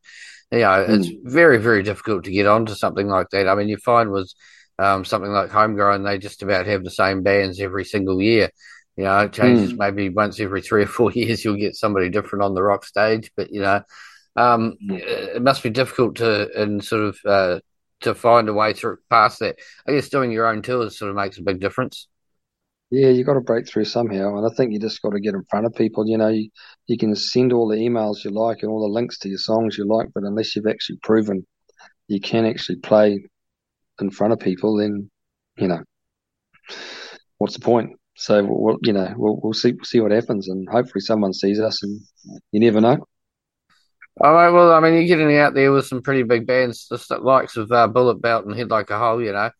You 0.51 0.59
know, 0.59 0.85
mm. 0.87 0.99
it's 0.99 1.09
very, 1.23 1.57
very 1.57 1.83
difficult 1.83 2.23
to 2.23 2.31
get 2.31 2.47
onto 2.47 2.73
something 2.73 3.07
like 3.07 3.29
that. 3.31 3.47
I 3.47 3.55
mean, 3.55 3.69
you 3.69 3.77
find 3.77 4.11
was 4.11 4.35
um, 4.79 5.05
something 5.05 5.31
like 5.31 5.51
homegrown, 5.51 6.03
they 6.03 6.17
just 6.17 6.41
about 6.41 6.65
have 6.65 6.83
the 6.83 6.91
same 6.91 7.21
bands 7.21 7.59
every 7.59 7.85
single 7.85 8.21
year. 8.21 8.49
You 8.95 9.03
know, 9.05 9.19
it 9.19 9.33
changes 9.33 9.73
mm. 9.73 9.77
maybe 9.77 10.09
once 10.09 10.39
every 10.39 10.61
three 10.61 10.83
or 10.83 10.87
four 10.87 11.11
years. 11.15 11.43
You'll 11.43 11.55
get 11.55 11.75
somebody 11.75 12.09
different 12.09 12.43
on 12.43 12.53
the 12.53 12.63
rock 12.63 12.85
stage, 12.85 13.31
but 13.35 13.51
you 13.51 13.61
know, 13.61 13.81
um, 14.35 14.77
hmm. 14.79 14.95
it 14.95 15.41
must 15.41 15.63
be 15.63 15.69
difficult 15.69 16.15
to 16.17 16.49
and 16.61 16.83
sort 16.83 17.01
of 17.03 17.17
uh, 17.25 17.59
to 18.01 18.15
find 18.15 18.47
a 18.47 18.53
way 18.53 18.73
through 18.73 18.97
past 19.09 19.39
that. 19.39 19.57
I 19.87 19.91
guess 19.91 20.09
doing 20.09 20.31
your 20.31 20.47
own 20.47 20.61
tours 20.61 20.97
sort 20.97 21.09
of 21.09 21.17
makes 21.17 21.37
a 21.37 21.43
big 21.43 21.59
difference. 21.59 22.07
Yeah, 22.91 23.09
you 23.09 23.23
got 23.23 23.35
to 23.35 23.41
break 23.41 23.67
through 23.67 23.85
somehow, 23.85 24.35
and 24.37 24.45
I 24.51 24.55
think 24.55 24.73
you 24.73 24.79
just 24.79 25.01
got 25.01 25.11
to 25.11 25.19
get 25.19 25.35
in 25.35 25.43
front 25.49 25.67
of 25.67 25.75
people. 25.75 26.07
You 26.07 26.17
know, 26.17 26.29
you, 26.29 26.49
you 26.87 26.97
can 26.97 27.15
send 27.15 27.53
all 27.53 27.67
the 27.67 27.77
emails 27.77 28.23
you 28.23 28.31
like 28.31 28.63
and 28.63 28.71
all 28.71 28.81
the 28.81 28.93
links 28.93 29.19
to 29.19 29.29
your 29.29 29.37
songs 29.37 29.77
you 29.77 29.85
like, 29.85 30.07
but 30.13 30.23
unless 30.23 30.55
you've 30.55 30.65
actually 30.65 30.97
proven 31.03 31.45
you 32.09 32.19
can 32.19 32.45
actually 32.45 32.77
play 32.77 33.23
in 34.01 34.09
front 34.09 34.33
of 34.33 34.39
people, 34.39 34.77
then 34.77 35.09
you 35.57 35.67
know 35.67 35.83
what's 37.37 37.53
the 37.53 37.61
point? 37.61 37.91
So 38.15 38.43
we'll, 38.43 38.77
you 38.81 38.91
know 38.91 39.13
we'll, 39.15 39.39
we'll 39.41 39.53
see 39.53 39.75
see 39.83 40.01
what 40.01 40.11
happens, 40.11 40.49
and 40.49 40.67
hopefully 40.69 41.01
someone 41.01 41.33
sees 41.33 41.59
us, 41.59 41.83
and 41.83 42.01
you 42.51 42.59
never 42.59 42.81
know. 42.81 43.05
All 44.21 44.33
right, 44.33 44.49
well, 44.49 44.73
I 44.73 44.81
mean, 44.81 44.95
you're 44.95 45.17
getting 45.17 45.37
out 45.37 45.53
there 45.53 45.71
with 45.71 45.85
some 45.85 46.01
pretty 46.01 46.23
big 46.23 46.45
bands, 46.45 46.87
the 46.89 47.19
likes 47.21 47.55
of 47.55 47.71
uh, 47.71 47.87
Bullet 47.87 48.21
Belt 48.21 48.45
and 48.45 48.57
Head 48.57 48.69
Like 48.69 48.89
a 48.89 48.99
Hole. 48.99 49.23
You 49.23 49.31
know, 49.31 49.51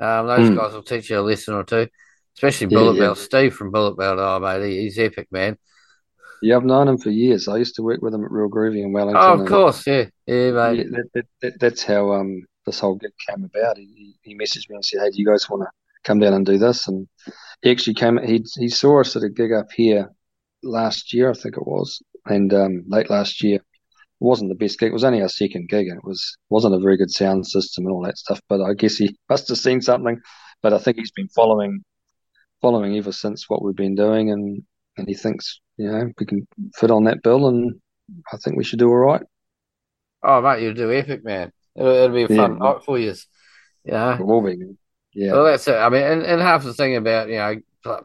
um, 0.00 0.26
those 0.26 0.50
mm. 0.50 0.56
guys 0.56 0.72
will 0.72 0.82
teach 0.82 1.10
you 1.10 1.20
a 1.20 1.20
lesson 1.20 1.54
or 1.54 1.62
two. 1.62 1.86
Especially 2.38 2.68
Bullet 2.68 2.94
yeah, 2.94 3.00
Belt, 3.00 3.18
Steve 3.18 3.52
from 3.52 3.72
Bullet 3.72 3.96
Belt. 3.96 4.16
Oh, 4.20 4.38
mate, 4.38 4.80
he's 4.80 4.96
epic, 4.96 5.26
man. 5.32 5.58
Yeah, 6.40 6.56
I've 6.56 6.64
known 6.64 6.86
him 6.86 6.96
for 6.96 7.10
years. 7.10 7.48
I 7.48 7.56
used 7.56 7.74
to 7.74 7.82
work 7.82 8.00
with 8.00 8.14
him 8.14 8.24
at 8.24 8.30
Real 8.30 8.48
Groovy 8.48 8.84
in 8.84 8.92
Wellington. 8.92 9.20
Oh, 9.20 9.40
of 9.40 9.48
course, 9.48 9.84
yeah, 9.84 10.04
yeah, 10.24 10.52
mate. 10.52 10.78
Yeah, 10.78 10.84
that, 10.92 11.04
that, 11.14 11.26
that, 11.42 11.58
that's 11.58 11.82
how 11.82 12.12
um 12.12 12.44
this 12.64 12.78
whole 12.78 12.94
gig 12.94 13.10
came 13.28 13.42
about. 13.42 13.76
He, 13.76 14.14
he 14.22 14.36
messaged 14.36 14.70
me 14.70 14.76
and 14.76 14.84
said, 14.84 15.00
"Hey, 15.02 15.10
do 15.10 15.18
you 15.18 15.26
guys 15.26 15.50
want 15.50 15.64
to 15.64 15.68
come 16.04 16.20
down 16.20 16.32
and 16.32 16.46
do 16.46 16.58
this?" 16.58 16.86
And 16.86 17.08
he 17.62 17.72
actually 17.72 17.94
came. 17.94 18.22
He 18.22 18.44
he 18.56 18.68
saw 18.68 19.00
us 19.00 19.16
at 19.16 19.24
a 19.24 19.28
gig 19.28 19.50
up 19.52 19.72
here 19.74 20.08
last 20.62 21.12
year, 21.12 21.32
I 21.32 21.34
think 21.34 21.56
it 21.56 21.66
was, 21.66 22.00
and 22.24 22.54
um, 22.54 22.84
late 22.86 23.10
last 23.10 23.42
year. 23.42 23.56
It 23.56 24.24
wasn't 24.24 24.50
the 24.50 24.64
best 24.64 24.78
gig. 24.78 24.90
It 24.90 24.94
was 24.94 25.02
only 25.02 25.22
our 25.22 25.28
second 25.28 25.68
gig, 25.68 25.88
and 25.88 25.98
it 25.98 26.04
was 26.04 26.36
wasn't 26.50 26.76
a 26.76 26.80
very 26.80 26.96
good 26.96 27.10
sound 27.10 27.48
system 27.48 27.84
and 27.84 27.92
all 27.92 28.04
that 28.04 28.18
stuff. 28.18 28.40
But 28.48 28.60
I 28.60 28.74
guess 28.74 28.96
he 28.96 29.18
must 29.28 29.48
have 29.48 29.58
seen 29.58 29.80
something. 29.80 30.20
But 30.62 30.72
I 30.72 30.78
think 30.78 30.98
he's 30.98 31.10
been 31.10 31.28
following 31.30 31.82
following 32.60 32.96
ever 32.96 33.12
since 33.12 33.48
what 33.48 33.62
we've 33.62 33.76
been 33.76 33.94
doing, 33.94 34.30
and 34.30 34.62
and 34.96 35.08
he 35.08 35.14
thinks 35.14 35.60
you 35.76 35.90
know 35.90 36.10
we 36.18 36.26
can 36.26 36.46
fit 36.76 36.90
on 36.90 37.04
that 37.04 37.22
bill, 37.22 37.48
and 37.48 37.80
I 38.32 38.36
think 38.38 38.56
we 38.56 38.64
should 38.64 38.78
do 38.78 38.88
all 38.88 38.96
right. 38.96 39.22
Oh, 40.22 40.40
mate, 40.40 40.62
you'll 40.62 40.74
do 40.74 40.92
epic, 40.92 41.24
man. 41.24 41.52
It'll, 41.76 41.92
it'll 41.92 42.16
be 42.16 42.24
a 42.24 42.28
fun 42.28 42.52
yeah. 42.52 42.58
night 42.58 42.84
for 42.84 42.98
you. 42.98 43.14
Yeah, 43.84 44.18
it 44.18 44.26
will 44.26 44.42
be. 44.42 44.58
Yeah. 45.14 45.32
Well, 45.32 45.44
that's 45.44 45.66
it. 45.68 45.74
I 45.74 45.88
mean, 45.88 46.02
and, 46.02 46.22
and 46.22 46.40
half 46.40 46.64
the 46.64 46.74
thing 46.74 46.96
about 46.96 47.28
you 47.28 47.36
know 47.36 47.56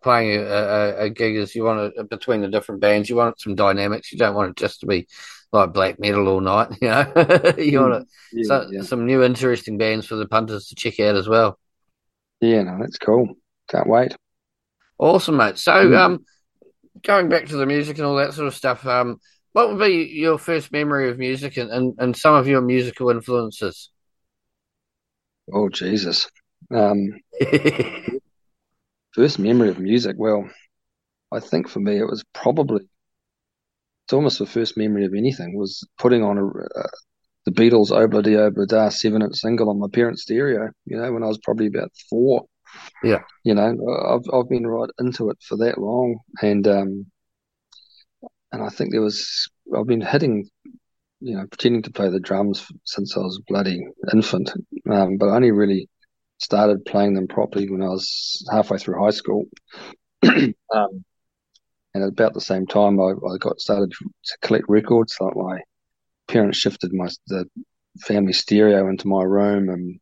playing 0.02 0.40
a, 0.40 0.44
a, 0.44 0.98
a 1.06 1.10
gig 1.10 1.36
is 1.36 1.56
you 1.56 1.64
want 1.64 1.94
it 1.96 2.10
between 2.10 2.42
the 2.42 2.48
different 2.48 2.82
bands. 2.82 3.10
You 3.10 3.16
want 3.16 3.40
some 3.40 3.56
dynamics. 3.56 4.12
You 4.12 4.18
don't 4.18 4.36
want 4.36 4.52
it 4.52 4.58
just 4.58 4.80
to 4.82 4.86
be 4.86 5.08
like 5.52 5.74
black 5.74 6.00
metal 6.00 6.28
all 6.28 6.42
night. 6.42 6.78
You 6.82 6.90
know, 6.90 7.04
you 7.58 7.80
mm. 7.80 7.82
want 7.82 7.94
it, 8.02 8.08
yeah, 8.34 8.44
so, 8.48 8.68
yeah. 8.72 8.82
some 8.82 9.06
new 9.06 9.24
interesting 9.24 9.78
bands 9.78 10.06
for 10.06 10.16
the 10.16 10.28
punters 10.28 10.68
to 10.68 10.76
check 10.76 11.00
out 11.00 11.16
as 11.16 11.28
well. 11.28 11.60
Yeah, 12.42 12.64
no, 12.64 12.78
that's 12.80 12.98
cool. 12.98 13.36
Can't 13.70 13.88
wait. 13.88 14.16
Awesome, 15.04 15.36
mate. 15.36 15.58
So, 15.58 15.74
mm. 15.74 15.98
um, 15.98 16.26
going 17.02 17.28
back 17.28 17.48
to 17.48 17.58
the 17.58 17.66
music 17.66 17.98
and 17.98 18.08
all 18.08 18.16
that 18.16 18.34
sort 18.34 18.48
of 18.48 18.56
stuff, 18.56 18.88
um, 18.88 19.20
what 19.52 19.68
would 19.68 19.86
be 19.86 20.10
your 20.14 20.38
first 20.38 20.72
memory 20.72 21.10
of 21.10 21.20
music 21.20 21.58
and, 21.58 21.70
and, 21.72 21.94
and 22.00 22.16
some 22.16 22.36
of 22.36 22.48
your 22.48 22.62
musical 22.62 23.10
influences? 23.10 23.90
Oh, 25.52 25.68
Jesus. 25.68 26.30
Um, 26.74 27.20
first 29.12 29.40
memory 29.40 29.68
of 29.68 29.78
music. 29.78 30.16
Well, 30.18 30.50
I 31.34 31.42
think 31.42 31.68
for 31.68 31.82
me, 31.82 31.98
it 31.98 32.08
was 32.08 32.24
probably, 32.34 32.86
it's 34.06 34.14
almost 34.14 34.40
the 34.40 34.46
first 34.46 34.78
memory 34.78 35.04
of 35.04 35.14
anything 35.14 35.58
was 35.58 35.86
putting 36.00 36.24
on 36.24 36.38
a, 36.38 36.44
the 37.44 37.52
Beatles 37.52 37.92
Obla 37.92 38.24
di 38.24 38.36
Obla 38.36 38.66
Da 38.66 38.88
seven 38.88 39.22
inch 39.22 39.36
single 39.36 39.70
on 39.70 39.82
my 39.82 39.88
parents' 39.92 40.22
stereo. 40.22 40.70
You 40.86 40.96
know, 40.96 41.12
when 41.12 41.24
I 41.24 41.28
was 41.28 41.40
probably 41.40 41.68
about 41.68 41.92
four. 42.10 42.46
Yeah. 43.04 43.22
You 43.44 43.56
know, 43.56 43.76
I've 44.08 44.34
I've 44.34 44.50
been 44.50 44.66
right 44.66 44.90
into 45.00 45.30
it 45.30 45.38
for 45.42 45.58
that 45.58 45.78
long, 45.78 46.20
and 46.42 46.68
um, 46.68 47.06
and 48.52 48.64
I 48.64 48.70
think 48.70 48.92
there 48.92 49.02
was 49.02 49.50
I've 49.76 49.88
been 49.88 50.02
hitting, 50.02 50.50
you 51.20 51.36
know, 51.36 51.46
pretending 51.48 51.82
to 51.84 51.92
play 51.92 52.10
the 52.10 52.20
drums 52.20 52.66
since 52.86 53.18
I 53.18 53.22
was 53.22 53.42
bloody 53.48 53.82
infant, 54.14 54.52
um, 54.90 55.18
but 55.18 55.28
I 55.28 55.36
only 55.36 55.52
really 55.52 55.90
started 56.38 56.86
playing 56.86 57.14
them 57.14 57.28
properly 57.28 57.70
when 57.70 57.82
I 57.82 57.88
was 57.88 58.46
halfway 58.52 58.78
through 58.78 59.02
high 59.02 59.12
school. 59.12 59.46
um, 60.24 61.04
and 61.94 62.04
about 62.04 62.34
the 62.34 62.42
same 62.42 62.66
time, 62.66 63.00
I, 63.00 63.12
I 63.12 63.38
got 63.40 63.60
started 63.60 63.92
to 63.92 64.38
collect 64.42 64.66
records. 64.68 65.16
Like 65.20 65.36
my 65.36 65.60
parents 66.28 66.58
shifted 66.58 66.94
my 66.94 67.10
the 67.28 67.46
family 68.02 68.34
stereo 68.34 68.88
into 68.88 69.08
my 69.08 69.24
room, 69.24 69.70
and 69.70 70.00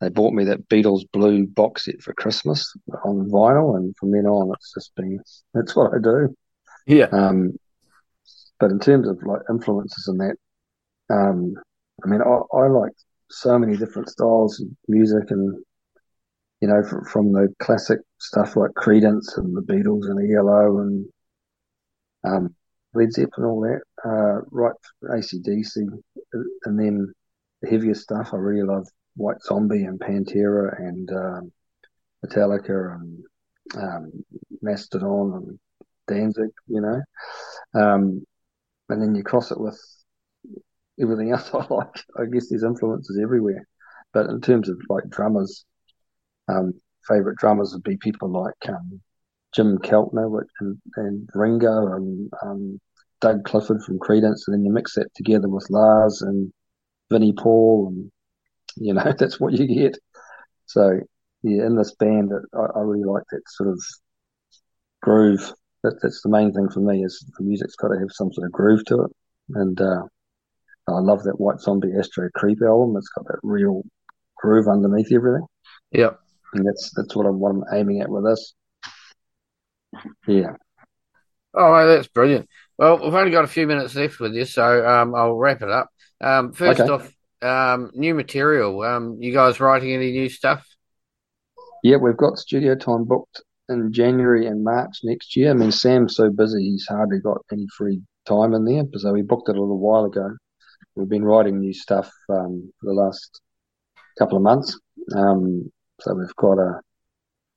they 0.00 0.08
bought 0.08 0.34
me 0.34 0.44
that 0.44 0.68
Beatles 0.68 1.04
Blue 1.12 1.46
box 1.46 1.86
set 1.86 2.02
for 2.02 2.12
Christmas 2.12 2.74
on 3.04 3.30
vinyl. 3.30 3.76
And 3.76 3.96
from 3.96 4.10
then 4.10 4.26
on, 4.26 4.52
it's 4.54 4.74
just 4.74 4.94
been 4.94 5.20
that's 5.54 5.74
what 5.74 5.92
I 5.94 5.98
do. 6.02 6.34
Yeah. 6.86 7.08
Um, 7.12 7.58
but 8.60 8.70
in 8.70 8.78
terms 8.78 9.08
of 9.08 9.18
like 9.22 9.42
influences 9.50 10.08
and 10.08 10.20
that, 10.20 10.36
um, 11.10 11.54
I 12.04 12.08
mean, 12.08 12.20
I, 12.20 12.56
I 12.56 12.68
like 12.68 12.92
so 13.30 13.58
many 13.58 13.76
different 13.76 14.08
styles 14.08 14.60
of 14.60 14.68
music 14.88 15.30
and 15.30 15.62
you 16.60 16.68
know, 16.68 16.82
from, 16.82 17.04
from 17.04 17.32
the 17.32 17.48
classic 17.58 17.98
stuff 18.18 18.56
like 18.56 18.70
Creedence 18.72 19.36
and 19.36 19.54
the 19.56 19.62
Beatles 19.62 20.08
and 20.08 20.30
ELO 20.32 20.78
and 20.80 21.06
um, 22.24 22.54
Led 22.94 23.12
Zeppelin, 23.12 23.46
all 23.46 23.60
that, 23.60 23.80
uh, 24.08 24.40
right 24.50 24.74
ACDC, 25.04 25.76
and 26.64 26.78
then 26.78 27.12
the 27.60 27.68
heavier 27.68 27.94
stuff. 27.94 28.30
I 28.32 28.36
really 28.36 28.66
love 28.66 28.88
White 29.16 29.42
Zombie 29.42 29.84
and 29.84 29.98
Pantera 29.98 30.78
and 30.78 31.10
um, 31.10 31.52
Metallica 32.24 32.94
and 32.94 33.24
um, 33.76 34.12
Mastodon 34.62 35.32
and 35.34 35.58
Danzig, 36.06 36.50
you 36.66 36.80
know. 36.80 37.02
Um, 37.74 38.24
and 38.88 39.02
then 39.02 39.14
you 39.14 39.22
cross 39.22 39.50
it 39.50 39.60
with 39.60 39.80
everything 41.00 41.32
else 41.32 41.50
I 41.52 41.66
like. 41.72 42.04
I 42.18 42.26
guess 42.32 42.48
there's 42.48 42.62
influences 42.62 43.18
everywhere. 43.20 43.66
But 44.12 44.26
in 44.26 44.40
terms 44.40 44.68
of 44.68 44.80
like 44.88 45.08
drummers, 45.08 45.64
um, 46.48 46.74
favorite 47.06 47.38
drummers 47.38 47.72
would 47.72 47.82
be 47.82 47.96
people 47.96 48.30
like 48.30 48.68
um, 48.68 49.00
Jim 49.54 49.78
Keltner 49.78 50.42
and, 50.60 50.80
and 50.96 51.28
Ringo 51.34 51.94
and 51.94 52.30
um, 52.42 52.80
Doug 53.20 53.44
Clifford 53.44 53.82
from 53.82 53.98
Creedence, 53.98 54.42
and 54.46 54.54
then 54.54 54.64
you 54.64 54.72
mix 54.72 54.94
that 54.94 55.12
together 55.14 55.48
with 55.48 55.70
Lars 55.70 56.22
and 56.22 56.52
Vinnie 57.10 57.32
Paul, 57.32 57.88
and 57.88 58.12
you 58.76 58.94
know 58.94 59.12
that's 59.18 59.40
what 59.40 59.52
you 59.52 59.66
get. 59.66 59.98
So 60.66 61.00
yeah, 61.42 61.66
in 61.66 61.76
this 61.76 61.94
band, 61.94 62.32
I, 62.54 62.78
I 62.78 62.80
really 62.80 63.04
like 63.04 63.24
that 63.30 63.42
sort 63.48 63.70
of 63.70 63.82
groove. 65.02 65.52
That, 65.82 65.98
that's 66.02 66.22
the 66.22 66.30
main 66.30 66.52
thing 66.52 66.68
for 66.70 66.80
me 66.80 67.04
is 67.04 67.24
the 67.38 67.44
music's 67.44 67.76
got 67.76 67.88
to 67.88 67.98
have 67.98 68.10
some 68.10 68.32
sort 68.32 68.46
of 68.46 68.52
groove 68.52 68.84
to 68.86 69.02
it, 69.02 69.10
and 69.50 69.80
uh, 69.80 70.02
I 70.88 71.00
love 71.00 71.22
that 71.24 71.40
White 71.40 71.60
Zombie 71.60 71.92
Astro 71.98 72.28
Creep 72.34 72.62
album. 72.62 72.96
It's 72.96 73.08
got 73.08 73.26
that 73.26 73.40
real 73.42 73.82
groove 74.36 74.68
underneath 74.68 75.12
everything. 75.12 75.46
Yep 75.92 76.20
and 76.56 76.66
that's 76.66 76.90
that's 76.96 77.14
what 77.14 77.26
I'm 77.26 77.38
what 77.38 77.50
I'm 77.50 77.64
aiming 77.72 78.00
at 78.00 78.08
with 78.08 78.24
this. 78.24 78.54
Yeah. 80.26 80.56
Oh, 81.54 81.86
that's 81.86 82.08
brilliant. 82.08 82.48
Well, 82.76 83.02
we've 83.02 83.14
only 83.14 83.30
got 83.30 83.44
a 83.44 83.48
few 83.48 83.66
minutes 83.66 83.94
left 83.94 84.20
with 84.20 84.34
you, 84.34 84.44
so 84.44 84.86
um, 84.86 85.14
I'll 85.14 85.34
wrap 85.34 85.62
it 85.62 85.70
up. 85.70 85.88
Um, 86.20 86.52
first 86.52 86.80
okay. 86.80 86.90
off, 86.90 87.10
um, 87.42 87.90
new 87.94 88.14
material. 88.14 88.82
Um, 88.82 89.18
you 89.20 89.32
guys 89.32 89.60
writing 89.60 89.92
any 89.92 90.12
new 90.12 90.28
stuff? 90.28 90.66
Yeah, 91.82 91.96
we've 91.96 92.16
got 92.16 92.38
studio 92.38 92.74
time 92.74 93.04
booked 93.04 93.42
in 93.68 93.92
January 93.92 94.46
and 94.46 94.64
March 94.64 94.98
next 95.04 95.36
year. 95.36 95.50
I 95.50 95.54
mean, 95.54 95.72
Sam's 95.72 96.16
so 96.16 96.30
busy; 96.30 96.62
he's 96.70 96.86
hardly 96.88 97.20
got 97.20 97.38
any 97.52 97.66
free 97.76 98.00
time 98.26 98.54
in 98.54 98.64
there. 98.64 98.84
So 98.96 99.12
we 99.12 99.22
booked 99.22 99.48
it 99.48 99.56
a 99.56 99.60
little 99.60 99.78
while 99.78 100.04
ago. 100.04 100.30
We've 100.94 101.08
been 101.08 101.24
writing 101.24 101.60
new 101.60 101.74
stuff 101.74 102.10
um, 102.28 102.72
for 102.80 102.86
the 102.86 102.94
last 102.94 103.40
couple 104.18 104.36
of 104.36 104.42
months. 104.42 104.78
Um, 105.14 105.70
so 106.00 106.14
we've 106.14 106.34
got 106.36 106.58
a 106.58 106.80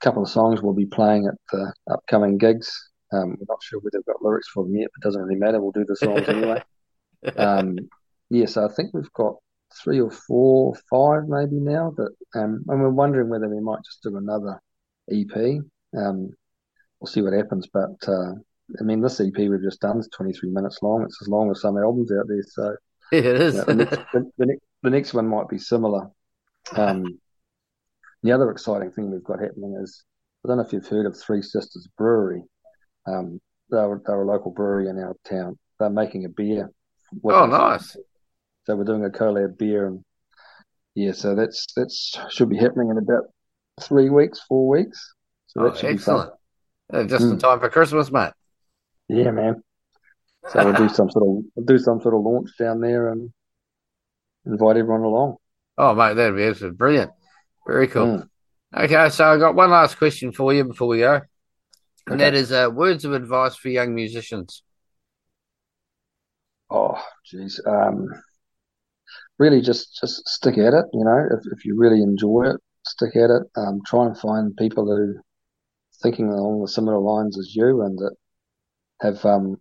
couple 0.02 0.24
of 0.24 0.30
songs 0.30 0.62
we'll 0.62 0.74
be 0.74 0.86
playing 0.86 1.28
at 1.28 1.36
the 1.52 1.74
upcoming 1.90 2.38
gigs. 2.38 2.72
Um, 3.12 3.38
we're 3.40 3.46
not 3.48 3.64
sure 3.64 3.80
whether 3.80 3.98
we've 3.98 4.06
got 4.06 4.22
lyrics 4.22 4.50
for 4.50 4.64
them 4.64 4.76
yet, 4.76 4.90
but 4.94 5.06
it 5.06 5.08
doesn't 5.08 5.22
really 5.22 5.40
matter. 5.40 5.62
We'll 5.62 5.72
do 5.72 5.86
the 5.86 5.96
songs 5.96 6.28
anyway. 6.28 6.64
Um, 7.36 7.78
yeah, 8.30 8.46
so 8.46 8.64
I 8.64 8.74
think 8.74 8.94
we've 8.94 9.12
got 9.12 9.36
three 9.84 10.00
or 10.00 10.12
four, 10.12 10.76
five 10.90 11.28
maybe 11.28 11.56
now. 11.56 11.94
But 11.96 12.12
um, 12.36 12.64
and 12.68 12.82
we're 12.82 12.90
wondering 12.90 13.30
whether 13.30 13.50
we 13.50 13.60
might 13.62 13.84
just 13.84 14.04
do 14.04 14.18
another 14.18 14.62
EP. 15.12 15.62
Um, 15.98 16.32
we'll 17.00 17.08
see 17.08 17.22
what 17.22 17.34
happens. 17.34 17.68
But 17.72 17.96
uh, 18.08 18.34
I 18.80 18.84
mean, 18.84 19.02
this 19.02 19.20
EP 19.20 19.36
we've 19.36 19.62
just 19.62 19.82
done 19.82 20.00
is 20.00 20.10
23 20.14 20.50
minutes 20.50 20.80
long. 20.82 21.04
It's 21.04 21.22
as 21.22 21.28
long 21.28 21.52
as 21.52 21.62
some 21.62 21.78
albums 21.78 22.12
out 22.12 22.28
there. 22.28 22.44
So 22.48 22.76
it 23.12 23.26
is. 23.26 23.56
You 23.56 23.60
know, 23.60 23.66
the, 23.66 23.76
next, 23.76 23.98
the, 24.14 24.32
the, 24.38 24.46
next, 24.46 24.64
the, 24.84 24.90
next, 24.90 25.14
one 25.14 25.28
might 25.28 25.50
be 25.50 25.58
similar. 25.58 26.10
Um, 26.74 27.20
the 28.24 28.32
other 28.32 28.52
exciting 28.52 28.92
thing 28.92 29.12
we've 29.12 29.24
got 29.24 29.40
happening 29.40 29.80
is 29.82 30.04
I 30.44 30.50
don't 30.50 30.58
know 30.58 30.64
if 30.64 30.74
you've 30.74 30.88
heard 30.88 31.06
of 31.06 31.18
Three 31.18 31.42
Sisters 31.42 31.88
Brewery. 31.98 32.44
Um, 33.06 33.40
they're, 33.70 34.02
they're 34.06 34.22
a 34.22 34.26
local 34.26 34.52
brewery 34.52 34.90
in 34.90 34.98
our 35.00 35.16
town. 35.26 35.58
They're 35.80 35.90
making 35.90 36.26
a 36.26 36.30
beer. 36.30 36.70
Oh, 37.24 37.46
nice. 37.46 37.96
So 38.66 38.76
we're 38.76 38.84
doing 38.84 39.06
a 39.06 39.10
collab 39.10 39.58
beer, 39.58 39.88
and 39.88 40.04
yeah, 40.96 41.14
so 41.14 41.36
that's 41.36 41.68
that's 41.76 42.18
should 42.30 42.50
be 42.50 42.58
happening 42.58 42.90
in 42.90 42.98
about 42.98 43.24
three 43.82 44.10
weeks, 44.10 44.40
four 44.48 44.68
weeks. 44.68 45.14
So 45.48 45.62
oh, 45.62 45.88
excellent. 45.88 46.32
Uh, 46.92 47.04
just 47.04 47.26
mm. 47.26 47.32
in 47.34 47.40
time 47.40 47.60
for 47.60 47.70
Christmas, 47.70 48.12
mate. 48.12 48.34
Yeah, 49.08 49.32
man. 49.32 49.62
So 50.50 50.64
we'll 50.64 50.74
do 50.74 50.90
some 50.90 51.10
sort 51.10 51.24
of 51.24 51.44
we'll 51.56 51.66
do 51.66 51.78
some 51.78 52.02
sort 52.02 52.16
of 52.16 52.22
launch 52.22 52.50
down 52.58 52.82
there 52.82 53.10
and 53.10 53.32
invite 54.46 54.78
everyone 54.78 55.02
along. 55.02 55.38
Oh, 55.78 55.94
mate, 55.96 56.16
that'd 56.16 56.36
be 56.36 56.44
absolutely 56.44 56.78
brilliant. 56.78 57.12
Very 57.66 57.88
cool. 57.88 58.08
Mm. 58.08 58.30
Okay, 58.84 59.10
so 59.10 59.26
I've 59.26 59.40
got 59.40 59.56
one 59.56 59.72
last 59.72 59.98
question 59.98 60.32
for 60.32 60.54
you 60.54 60.64
before 60.64 60.88
we 60.88 61.00
go, 61.00 61.22
and 62.08 62.22
okay. 62.22 62.32
that 62.32 62.34
is 62.36 62.52
uh, 62.52 62.70
words 62.72 63.06
of 63.06 63.14
advice 63.14 63.56
for 63.56 63.70
young 63.70 63.96
musicians. 63.96 64.64
Oh, 66.70 67.02
geez. 67.26 67.60
Um, 67.66 68.08
really, 69.40 69.62
just 69.62 69.98
just 70.00 70.28
stick 70.28 70.58
at 70.58 70.74
it. 70.74 70.86
You 70.94 71.04
know, 71.04 71.26
if 71.32 71.42
if 71.52 71.66
you 71.66 71.78
really 71.78 72.02
enjoy 72.02 72.52
it, 72.52 72.58
stick 72.86 73.16
at 73.16 73.30
it. 73.30 73.44
Um, 73.56 73.82
try 73.86 74.06
and 74.06 74.18
find 74.18 74.56
people 74.58 74.86
who 74.86 75.16
thinking 76.02 76.30
along 76.30 76.62
the 76.62 76.68
similar 76.68 77.00
lines 77.00 77.38
as 77.38 77.56
you, 77.56 77.82
and 77.82 77.98
that 78.00 78.16
have 79.02 79.26
um 79.26 79.58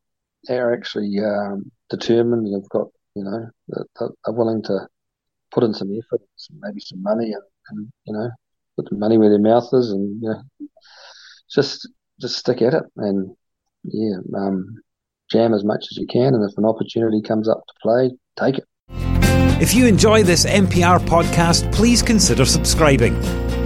are 0.51 0.73
actually 0.73 1.19
um, 1.19 1.71
determined 1.91 2.47
and 2.47 2.55
have 2.55 2.69
got 2.71 2.89
you 3.15 3.25
know 3.25 3.49
that, 3.69 3.87
that 3.99 4.11
are 4.27 4.33
willing 4.33 4.63
to 4.63 4.89
put 5.51 5.65
in 5.65 5.75
some 5.75 5.91
effort, 5.93 6.23
maybe 6.61 6.81
some 6.81 7.03
money, 7.03 7.33
and 7.33 7.43
and 7.71 7.93
you 8.05 8.13
know 8.13 8.31
put 8.77 8.89
the 8.91 8.97
money 8.97 9.19
where 9.19 9.31
their 9.31 9.39
mouth 9.39 9.69
is, 9.73 9.91
and 9.91 10.23
you 10.23 10.29
know 10.29 10.69
just 11.51 11.89
just 12.21 12.37
stick 12.37 12.63
at 12.63 12.75
it 12.75 12.85
and 12.97 13.35
yeah, 13.85 14.17
um, 14.37 14.77
jam 15.31 15.55
as 15.55 15.65
much 15.65 15.87
as 15.91 15.97
you 15.97 16.07
can, 16.07 16.35
and 16.35 16.49
if 16.49 16.57
an 16.59 16.65
opportunity 16.65 17.23
comes 17.23 17.49
up 17.49 17.63
to 17.67 17.75
play, 17.83 18.11
take 18.39 18.59
it. 18.59 18.65
If 19.61 19.75
you 19.75 19.87
enjoy 19.87 20.23
this 20.23 20.47
MPR 20.47 21.01
podcast, 21.01 21.73
please 21.73 22.01
consider 22.01 22.45
subscribing. 22.45 23.17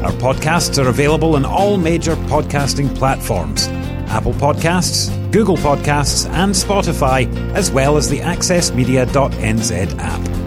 Our 0.03 0.13
podcasts 0.13 0.83
are 0.83 0.89
available 0.89 1.37
on 1.37 1.45
all 1.45 1.77
major 1.77 2.17
podcasting 2.17 2.97
platforms 2.97 3.69
Apple 4.09 4.33
Podcasts, 4.33 5.11
Google 5.33 5.59
Podcasts, 5.59 6.27
and 6.31 6.53
Spotify, 6.55 7.31
as 7.55 7.71
well 7.71 7.99
as 7.99 8.09
the 8.09 8.21
AccessMedia.nz 8.21 9.99
app. 9.99 10.42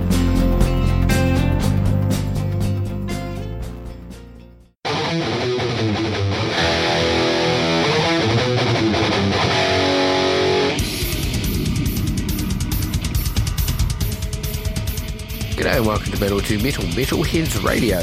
And 15.86 15.91
welcome 15.91 16.12
to 16.12 16.19
Metal 16.19 16.41
to 16.41 16.58
Metal 16.60 16.84
Metalheads 16.84 17.63
Radio. 17.63 18.00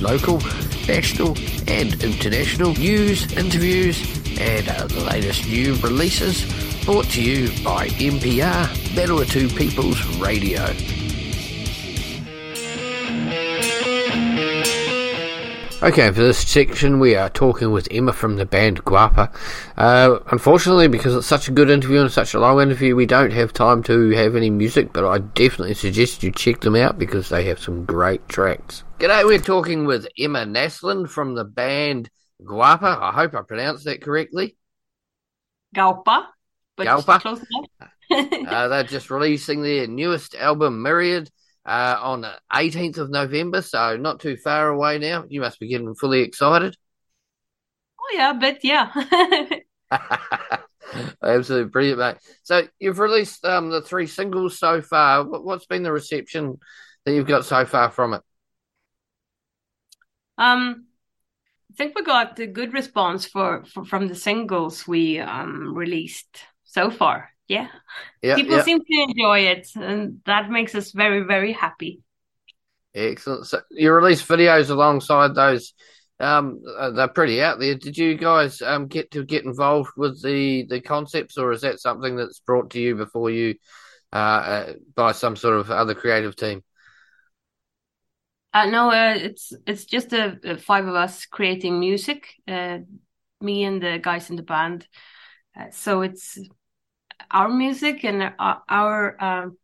Local, 0.00 0.38
national, 0.86 1.36
and 1.68 2.02
international 2.02 2.72
news, 2.74 3.30
interviews, 3.32 4.00
and 4.38 4.66
the 4.90 5.04
latest 5.04 5.46
new 5.46 5.74
releases 5.76 6.44
brought 6.84 7.06
to 7.10 7.22
you 7.22 7.48
by 7.62 7.88
MPR 7.88 8.94
Metal 8.94 9.24
to 9.24 9.48
People's 9.48 10.04
Radio. 10.18 10.64
Okay, 15.80 16.10
for 16.10 16.22
this 16.22 16.38
section, 16.38 16.98
we 16.98 17.14
are 17.14 17.30
talking 17.30 17.70
with 17.70 17.86
Emma 17.92 18.12
from 18.12 18.34
the 18.34 18.44
band 18.44 18.84
Guapa. 18.84 19.32
Uh, 19.76 20.18
unfortunately, 20.32 20.88
because 20.88 21.14
it's 21.14 21.28
such 21.28 21.46
a 21.46 21.52
good 21.52 21.70
interview 21.70 22.00
and 22.00 22.10
such 22.10 22.34
a 22.34 22.40
long 22.40 22.60
interview, 22.60 22.96
we 22.96 23.06
don't 23.06 23.32
have 23.32 23.52
time 23.52 23.84
to 23.84 24.10
have 24.10 24.34
any 24.34 24.50
music, 24.50 24.92
but 24.92 25.06
I 25.06 25.18
definitely 25.18 25.74
suggest 25.74 26.24
you 26.24 26.32
check 26.32 26.62
them 26.62 26.74
out 26.74 26.98
because 26.98 27.28
they 27.28 27.44
have 27.44 27.60
some 27.60 27.84
great 27.84 28.28
tracks. 28.28 28.82
G'day, 28.98 29.24
we're 29.24 29.38
talking 29.38 29.84
with 29.84 30.08
Emma 30.18 30.44
Naslund 30.44 31.10
from 31.10 31.36
the 31.36 31.44
band 31.44 32.10
Guapa. 32.42 33.00
I 33.00 33.12
hope 33.12 33.36
I 33.36 33.42
pronounced 33.42 33.84
that 33.84 34.02
correctly. 34.02 34.56
Gaupa, 35.76 36.26
but 36.76 36.88
Gaupa. 36.88 37.40
uh, 38.10 38.68
they're 38.68 38.82
just 38.82 39.10
releasing 39.10 39.62
their 39.62 39.86
newest 39.86 40.34
album, 40.34 40.82
Myriad 40.82 41.30
uh, 41.68 41.98
on 42.00 42.22
the 42.22 42.32
18th 42.50 42.98
of 42.98 43.10
November, 43.10 43.62
so 43.62 43.96
not 43.96 44.20
too 44.20 44.36
far 44.36 44.68
away 44.68 44.98
now. 44.98 45.24
You 45.28 45.40
must 45.42 45.60
be 45.60 45.68
getting 45.68 45.94
fully 45.94 46.22
excited. 46.22 46.76
oh 48.00 48.14
yeah, 48.14 48.32
but 48.32 48.64
yeah. 48.64 48.90
Absolutely 51.22 51.70
brilliant, 51.70 51.98
mate. 51.98 52.16
So 52.42 52.66
you've 52.78 52.98
released 52.98 53.44
um, 53.44 53.70
the 53.70 53.82
three 53.82 54.06
singles 54.06 54.58
so 54.58 54.80
far. 54.80 55.24
What's 55.24 55.66
been 55.66 55.82
the 55.82 55.92
reception 55.92 56.58
that 57.04 57.12
you've 57.12 57.26
got 57.26 57.44
so 57.44 57.64
far 57.64 57.90
from 57.90 58.14
it? 58.14 58.22
um, 60.38 60.86
I 61.72 61.74
think 61.76 61.94
we 61.94 62.02
got 62.02 62.38
a 62.38 62.46
good 62.46 62.72
response 62.72 63.26
for, 63.26 63.64
for 63.64 63.84
from 63.84 64.08
the 64.08 64.14
singles 64.14 64.86
we 64.86 65.18
um 65.18 65.74
released 65.76 66.38
so 66.64 66.90
far. 66.90 67.30
Yeah, 67.48 67.68
Yeah, 68.22 68.36
people 68.36 68.56
yeah. 68.56 68.62
seem 68.62 68.80
to 68.80 69.06
enjoy 69.08 69.40
it, 69.40 69.68
and 69.74 70.20
that 70.26 70.50
makes 70.50 70.74
us 70.74 70.92
very 70.92 71.22
very 71.22 71.52
happy. 71.52 72.02
Excellent. 72.94 73.46
So 73.46 73.60
you 73.70 73.92
release 73.92 74.22
videos 74.22 74.70
alongside 74.70 75.34
those. 75.34 75.72
Um, 76.20 76.60
uh, 76.76 76.90
they're 76.90 77.08
pretty 77.08 77.40
out 77.42 77.60
there. 77.60 77.76
Did 77.76 77.96
you 77.96 78.16
guys 78.16 78.60
um 78.60 78.86
get 78.88 79.10
to 79.12 79.24
get 79.24 79.44
involved 79.44 79.90
with 79.96 80.22
the 80.22 80.66
the 80.68 80.80
concepts, 80.80 81.38
or 81.38 81.52
is 81.52 81.60
that 81.60 81.80
something 81.80 82.16
that's 82.16 82.40
brought 82.40 82.70
to 82.70 82.80
you 82.80 82.96
before 82.96 83.30
you 83.30 83.54
uh, 84.12 84.16
uh 84.16 84.72
by 84.94 85.12
some 85.12 85.36
sort 85.36 85.58
of 85.58 85.70
other 85.70 85.94
creative 85.94 86.34
team? 86.34 86.62
Uh, 88.52 88.66
no, 88.66 88.90
uh, 88.90 89.14
it's 89.14 89.52
it's 89.66 89.84
just 89.84 90.10
the 90.10 90.40
uh, 90.44 90.56
five 90.56 90.86
of 90.86 90.94
us 90.94 91.26
creating 91.26 91.78
music. 91.78 92.34
Uh, 92.48 92.78
me 93.40 93.64
and 93.64 93.82
the 93.82 94.00
guys 94.02 94.30
in 94.30 94.36
the 94.36 94.42
band. 94.42 94.88
Uh, 95.56 95.70
so 95.70 96.02
it's 96.02 96.38
our 97.30 97.48
music 97.48 98.04
and 98.04 98.32
our. 98.38 99.16
um, 99.22 99.58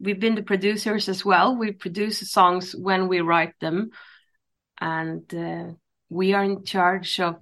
we've 0.00 0.20
been 0.20 0.34
the 0.34 0.42
producers 0.42 1.08
as 1.08 1.24
well. 1.24 1.56
We 1.56 1.72
produce 1.72 2.30
songs 2.30 2.74
when 2.74 3.08
we 3.08 3.20
write 3.20 3.54
them, 3.60 3.90
and 4.80 5.32
uh, 5.34 5.74
we 6.08 6.34
are 6.34 6.42
in 6.42 6.64
charge 6.64 7.20
of, 7.20 7.36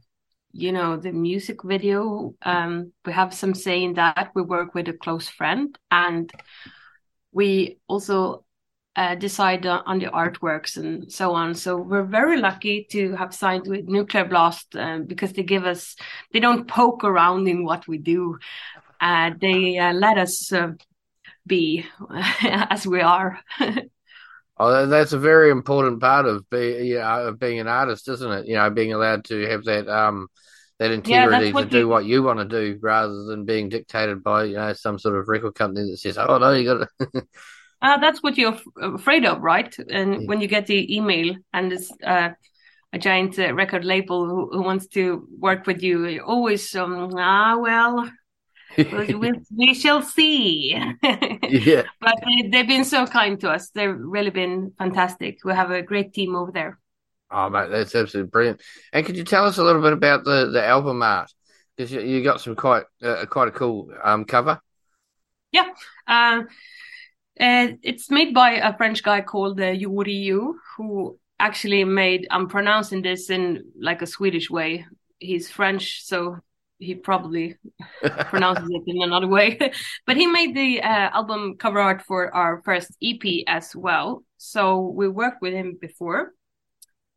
you 0.52 0.72
know, 0.72 0.96
the 0.96 1.12
music 1.12 1.64
video. 1.64 2.34
Um, 2.42 2.92
we 3.06 3.12
have 3.12 3.32
some 3.32 3.54
say 3.54 3.82
in 3.82 3.94
that. 3.94 4.30
We 4.34 4.42
work 4.42 4.74
with 4.74 4.88
a 4.88 4.92
close 4.92 5.28
friend, 5.28 5.76
and 5.90 6.30
we 7.32 7.78
also 7.88 8.44
uh, 8.96 9.14
decide 9.14 9.64
on, 9.66 9.82
on 9.86 9.98
the 9.98 10.06
artworks 10.06 10.76
and 10.76 11.10
so 11.10 11.32
on. 11.32 11.54
So 11.54 11.76
we're 11.76 12.02
very 12.02 12.38
lucky 12.38 12.86
to 12.90 13.14
have 13.16 13.34
signed 13.34 13.66
with 13.66 13.88
Nuclear 13.88 14.24
Blast 14.26 14.76
um, 14.76 15.04
because 15.04 15.32
they 15.32 15.44
give 15.44 15.64
us, 15.64 15.96
they 16.32 16.40
don't 16.40 16.68
poke 16.68 17.04
around 17.04 17.48
in 17.48 17.64
what 17.64 17.88
we 17.88 17.98
do. 17.98 18.38
Uh, 19.00 19.30
they 19.40 19.78
uh, 19.78 19.92
let 19.94 20.18
us 20.18 20.52
uh, 20.52 20.72
be 21.46 21.86
as 22.42 22.86
we 22.86 23.00
are. 23.00 23.40
Oh, 24.58 24.86
that's 24.86 25.12
a 25.12 25.18
very 25.18 25.50
important 25.50 26.00
part 26.00 26.26
of 26.26 26.48
being, 26.50 26.84
you 26.86 26.98
know, 26.98 27.28
of 27.28 27.38
being 27.38 27.60
an 27.60 27.68
artist, 27.68 28.08
isn't 28.08 28.30
it? 28.32 28.46
You 28.46 28.56
know, 28.56 28.68
being 28.70 28.92
allowed 28.92 29.24
to 29.26 29.46
have 29.48 29.64
that 29.64 29.88
um 29.88 30.28
that 30.78 30.90
integrity 30.90 31.52
to 31.54 31.66
do 31.66 31.88
what 31.88 32.04
you 32.04 32.22
want 32.22 32.40
to 32.40 32.44
do, 32.44 32.78
rather 32.82 33.24
than 33.24 33.44
being 33.46 33.68
dictated 33.70 34.22
by 34.22 34.44
you 34.44 34.56
know 34.56 34.72
some 34.74 34.98
sort 34.98 35.18
of 35.18 35.28
record 35.28 35.54
company 35.54 35.90
that 35.90 35.96
says, 35.98 36.18
"Oh 36.18 36.36
no, 36.38 36.52
you 36.52 36.64
got 36.64 36.88
to." 37.00 37.22
Uh, 37.82 37.96
that's 37.98 38.22
what 38.22 38.36
you're 38.36 38.52
af- 38.52 38.64
afraid 38.76 39.24
of, 39.24 39.40
right? 39.40 39.74
And 39.88 40.12
Yeah. 40.22 40.28
when 40.28 40.40
you 40.40 40.48
get 40.48 40.66
the 40.66 40.94
email 40.94 41.36
and 41.52 41.72
it's 41.72 41.90
uh, 42.04 42.30
a 42.92 42.98
giant 42.98 43.38
uh, 43.38 43.54
record 43.54 43.84
label 43.84 44.26
who, 44.26 44.50
who 44.52 44.62
wants 44.62 44.86
to 44.88 45.26
work 45.38 45.66
with 45.66 45.82
you, 45.82 46.06
you 46.06 46.22
always, 46.22 46.74
um, 46.76 47.12
ah, 47.16 47.56
well, 47.58 48.10
we, 48.76 49.74
shall 49.74 50.02
see. 50.02 50.74
yeah. 51.02 51.83
but 52.00 52.14
they, 52.24 52.48
they've 52.48 52.68
been 52.68 52.85
so 52.85 53.06
kind 53.06 53.40
to 53.40 53.50
us. 53.50 53.70
They've 53.70 53.94
really 53.96 54.30
been 54.30 54.72
fantastic. 54.78 55.38
We 55.44 55.52
have 55.52 55.70
a 55.70 55.83
great 55.83 56.12
team 56.12 56.37
over 56.37 56.52
there. 56.52 56.78
Oh, 57.30 57.48
mate, 57.48 57.70
that's 57.70 57.94
absolutely 57.94 58.30
brilliant. 58.30 58.61
And 58.92 59.06
could 59.06 59.16
you 59.16 59.24
tell 59.24 59.46
us 59.46 59.59
a 59.59 59.64
little 59.64 59.83
bit 59.83 59.92
about 59.92 60.24
the, 60.24 60.50
the 60.52 60.64
album 60.64 61.02
art? 61.02 61.33
Because 61.76 61.92
you, 61.92 62.00
you 62.00 62.24
got 62.24 62.40
some 62.40 62.56
quite 62.56 62.85
uh, 63.02 63.24
quite 63.26 63.48
a 63.48 63.52
cool 63.52 63.90
um 64.02 64.24
cover. 64.24 64.61
Uh, 66.06 66.42
uh, 67.40 67.68
it's 67.83 68.11
made 68.11 68.35
by 68.35 68.52
a 68.52 68.76
French 68.76 69.02
guy 69.02 69.20
called 69.20 69.61
uh, 69.61 69.72
who 70.76 71.18
actually 71.38 71.85
made, 71.85 72.26
I'm 72.30 72.48
pronouncing 72.48 73.02
this 73.02 73.30
in 73.30 73.64
like 73.80 74.02
a 74.02 74.06
Swedish 74.06 74.50
way. 74.50 74.87
He's 75.18 75.50
French, 75.50 76.04
so 76.04 76.38
he 76.80 76.94
probably 76.94 77.56
pronounces 78.30 78.68
it 78.70 78.82
in 78.86 79.02
another 79.02 79.28
way. 79.28 79.58
but 80.06 80.16
he 80.16 80.26
made 80.26 80.56
the 80.56 80.82
uh, 80.82 81.10
album 81.12 81.56
cover 81.58 81.78
art 81.78 82.02
for 82.02 82.34
our 82.34 82.62
first 82.64 82.90
EP 83.02 83.44
as 83.46 83.76
well. 83.76 84.24
So 84.38 84.80
we 84.80 85.06
worked 85.08 85.42
with 85.42 85.52
him 85.52 85.78
before. 85.80 86.32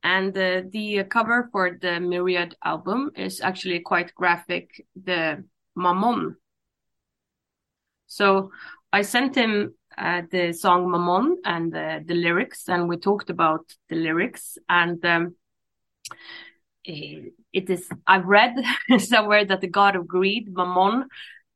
And 0.04 0.38
uh, 0.38 0.64
the 0.70 1.06
cover 1.06 1.50
for 1.52 1.78
the 1.82 2.00
Myriad 2.02 2.56
album 2.64 3.12
is 3.16 3.40
actually 3.40 3.80
quite 3.80 4.14
graphic, 4.14 4.86
the 5.02 5.46
Mammon. 5.78 6.36
So 8.08 8.52
I 8.92 9.02
sent 9.02 9.36
him 9.36 9.76
uh, 9.98 10.24
the 10.30 10.52
song 10.52 10.92
Mammon 10.92 11.38
and 11.46 11.72
the, 11.72 12.04
the 12.06 12.16
lyrics, 12.16 12.68
and 12.68 12.90
we 12.90 12.98
talked 12.98 13.30
about 13.30 13.74
the 13.88 13.96
lyrics. 13.96 14.58
And 14.68 15.04
um, 15.06 15.36
eh, 16.86 17.30
it 17.54 17.70
is, 17.70 17.88
I've 18.08 18.26
read 18.26 18.56
somewhere 19.00 19.46
that 19.46 19.62
the 19.62 19.68
god 19.68 19.96
of 19.96 20.08
greed, 20.08 20.54
Mammon, 20.54 21.06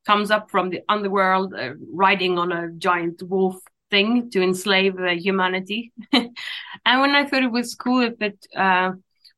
comes 0.06 0.32
up 0.32 0.50
from 0.50 0.70
the 0.70 0.82
underworld 0.88 1.54
uh, 1.54 1.72
riding 1.92 2.38
on 2.38 2.52
a 2.52 2.72
giant 2.72 3.22
wolf 3.24 3.58
thing 3.90 4.30
to 4.32 4.42
enslave 4.42 4.98
uh, 5.00 5.10
humanity. 5.10 5.92
and 6.14 7.02
when 7.02 7.12
I 7.12 7.26
thought 7.26 7.44
it 7.44 7.52
was 7.52 7.76
cool 7.76 8.02
if 8.02 8.22
it 8.22 8.46
uh, 8.56 8.92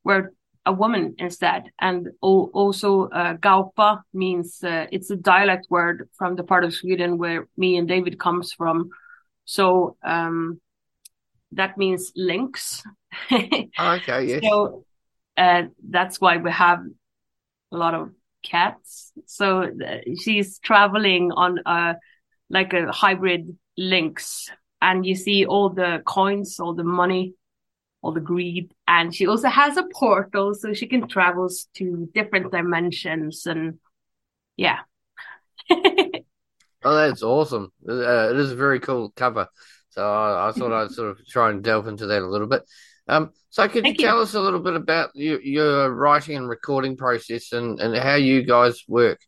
were 0.03 0.33
a 0.65 0.73
woman 0.73 1.15
instead. 1.17 1.63
And 1.79 2.09
al- 2.23 2.51
also, 2.53 3.09
uh, 3.09 3.35
Gaupa 3.37 4.01
means 4.13 4.63
uh, 4.63 4.85
it's 4.91 5.09
a 5.09 5.15
dialect 5.15 5.67
word 5.69 6.09
from 6.17 6.35
the 6.35 6.43
part 6.43 6.63
of 6.63 6.73
Sweden 6.73 7.17
where 7.17 7.47
me 7.57 7.77
and 7.77 7.87
David 7.87 8.19
comes 8.19 8.53
from. 8.53 8.89
So 9.45 9.97
um, 10.03 10.61
that 11.53 11.77
means 11.77 12.11
lynx. 12.15 12.83
Okay, 13.31 14.27
yes. 14.27 14.43
So 14.43 14.85
uh, 15.39 15.63
that's 15.89 16.19
why 16.19 16.37
we 16.37 16.51
have 16.51 16.81
a 17.71 17.77
lot 17.77 17.93
of 17.93 18.11
cats. 18.43 19.11
So 19.25 19.63
uh, 19.63 19.97
she's 20.19 20.59
traveling 20.59 21.31
on 21.31 21.59
a 21.65 21.95
like 22.49 22.73
a 22.73 22.91
hybrid 22.91 23.55
lynx, 23.77 24.49
and 24.81 25.05
you 25.05 25.15
see 25.15 25.45
all 25.45 25.69
the 25.69 26.01
coins, 26.05 26.59
all 26.59 26.73
the 26.73 26.83
money, 26.83 27.35
all 28.01 28.11
the 28.11 28.19
greed, 28.19 28.73
and 28.87 29.15
she 29.15 29.27
also 29.27 29.47
has 29.49 29.77
a 29.77 29.83
portal, 29.93 30.53
so 30.53 30.73
she 30.73 30.87
can 30.87 31.07
travel 31.07 31.49
to 31.75 32.09
different 32.13 32.51
dimensions, 32.51 33.45
and 33.45 33.79
yeah. 34.57 34.79
Oh, 36.81 36.95
that's 36.95 37.23
awesome. 37.23 37.73
Uh, 37.87 38.29
it 38.29 38.37
is 38.37 38.51
a 38.51 38.55
very 38.55 38.79
cool 38.79 39.11
cover. 39.15 39.47
So 39.89 40.01
I, 40.01 40.47
I 40.47 40.51
thought 40.53 40.71
I'd 40.71 40.91
sort 40.91 41.11
of 41.11 41.27
try 41.27 41.49
and 41.49 41.61
delve 41.63 41.87
into 41.87 42.07
that 42.07 42.21
a 42.21 42.27
little 42.27 42.47
bit. 42.47 42.63
Um, 43.09 43.31
so 43.49 43.67
could 43.67 43.83
Thank 43.83 43.97
you 43.97 44.03
you. 44.03 44.09
tell 44.09 44.21
us 44.21 44.35
a 44.35 44.41
little 44.41 44.59
bit 44.59 44.75
about 44.75 45.09
your, 45.15 45.41
your 45.41 45.93
writing 45.93 46.37
and 46.37 46.47
recording 46.47 46.95
process 46.95 47.51
and, 47.51 47.79
and 47.79 47.95
how 47.97 48.15
you 48.15 48.43
guys 48.43 48.83
work? 48.87 49.19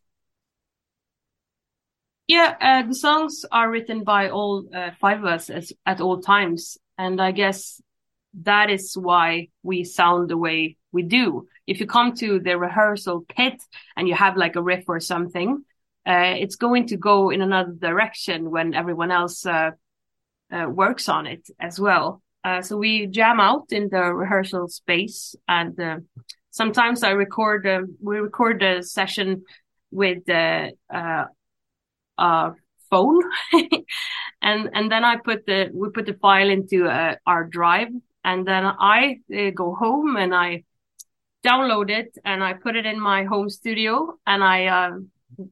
Yeah, 2.28 2.54
uh, 2.60 2.86
the 2.86 2.94
songs 2.94 3.44
are 3.50 3.68
written 3.68 4.04
by 4.04 4.30
all 4.30 4.64
uh, 4.72 4.92
five 5.00 5.18
of 5.18 5.24
us 5.24 5.50
as, 5.50 5.72
at 5.84 6.00
all 6.00 6.20
times, 6.20 6.78
and 6.96 7.20
I 7.20 7.32
guess 7.32 7.82
that 8.42 8.70
is 8.70 8.96
why 8.96 9.48
we 9.62 9.84
sound 9.84 10.30
the 10.30 10.38
way 10.38 10.76
we 10.92 11.02
do. 11.02 11.48
If 11.66 11.80
you 11.80 11.86
come 11.86 12.14
to 12.16 12.38
the 12.38 12.56
rehearsal 12.56 13.24
pit 13.28 13.62
and 13.96 14.08
you 14.08 14.14
have 14.14 14.36
like 14.36 14.56
a 14.56 14.62
riff 14.62 14.84
or 14.88 15.00
something, 15.00 15.64
uh, 16.06 16.34
it's 16.38 16.56
going 16.56 16.86
to 16.88 16.96
go 16.96 17.30
in 17.30 17.42
another 17.42 17.72
direction 17.72 18.50
when 18.50 18.72
everyone 18.72 19.10
else 19.10 19.44
uh, 19.44 19.72
uh, 20.52 20.66
works 20.68 21.08
on 21.08 21.26
it 21.26 21.48
as 21.58 21.78
well. 21.78 22.21
Uh, 22.44 22.60
so 22.60 22.76
we 22.76 23.06
jam 23.06 23.40
out 23.40 23.66
in 23.70 23.88
the 23.90 24.02
rehearsal 24.12 24.68
space, 24.68 25.36
and 25.48 25.78
uh, 25.78 25.98
sometimes 26.50 27.02
I 27.02 27.10
record. 27.10 27.66
Uh, 27.66 27.82
we 28.02 28.18
record 28.18 28.62
a 28.62 28.82
session 28.82 29.44
with 29.92 30.28
uh, 30.28 30.70
uh, 30.92 31.24
uh 32.18 32.50
phone 32.90 33.22
and 34.42 34.68
and 34.74 34.92
then 34.92 35.02
i 35.02 35.16
put 35.16 35.46
the 35.46 35.70
we 35.72 35.88
put 35.88 36.04
the 36.04 36.12
file 36.14 36.50
into 36.50 36.86
uh, 36.86 37.14
our 37.26 37.44
drive 37.44 37.88
and 38.24 38.46
then 38.46 38.64
I 38.64 39.20
go 39.54 39.74
home 39.74 40.16
and 40.16 40.34
I 40.34 40.64
download 41.44 41.90
it 41.90 42.16
and 42.24 42.44
I 42.44 42.52
put 42.52 42.76
it 42.76 42.86
in 42.86 43.00
my 43.00 43.24
home 43.24 43.50
studio 43.50 44.14
and 44.26 44.44
I 44.44 44.90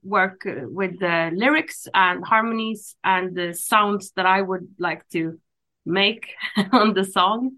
work 0.05 0.43
with 0.45 1.01
the 1.01 1.31
lyrics 1.35 1.89
and 1.93 2.25
harmonies 2.25 2.95
and 3.03 3.35
the 3.35 3.55
sounds 3.55 4.13
that 4.13 4.27
I 4.27 4.41
would 4.41 4.69
like 4.79 5.09
to 5.09 5.41
make 5.87 6.29
on 6.73 6.95
the 6.95 7.05
song. 7.05 7.57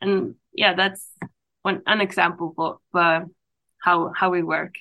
And 0.00 0.34
yeah, 0.52 0.74
that's 0.74 1.10
one 1.62 1.82
an 1.86 2.00
example 2.00 2.52
for, 2.56 2.78
uh, 2.94 3.24
how 3.82 4.12
how 4.14 4.30
we 4.30 4.42
work. 4.42 4.74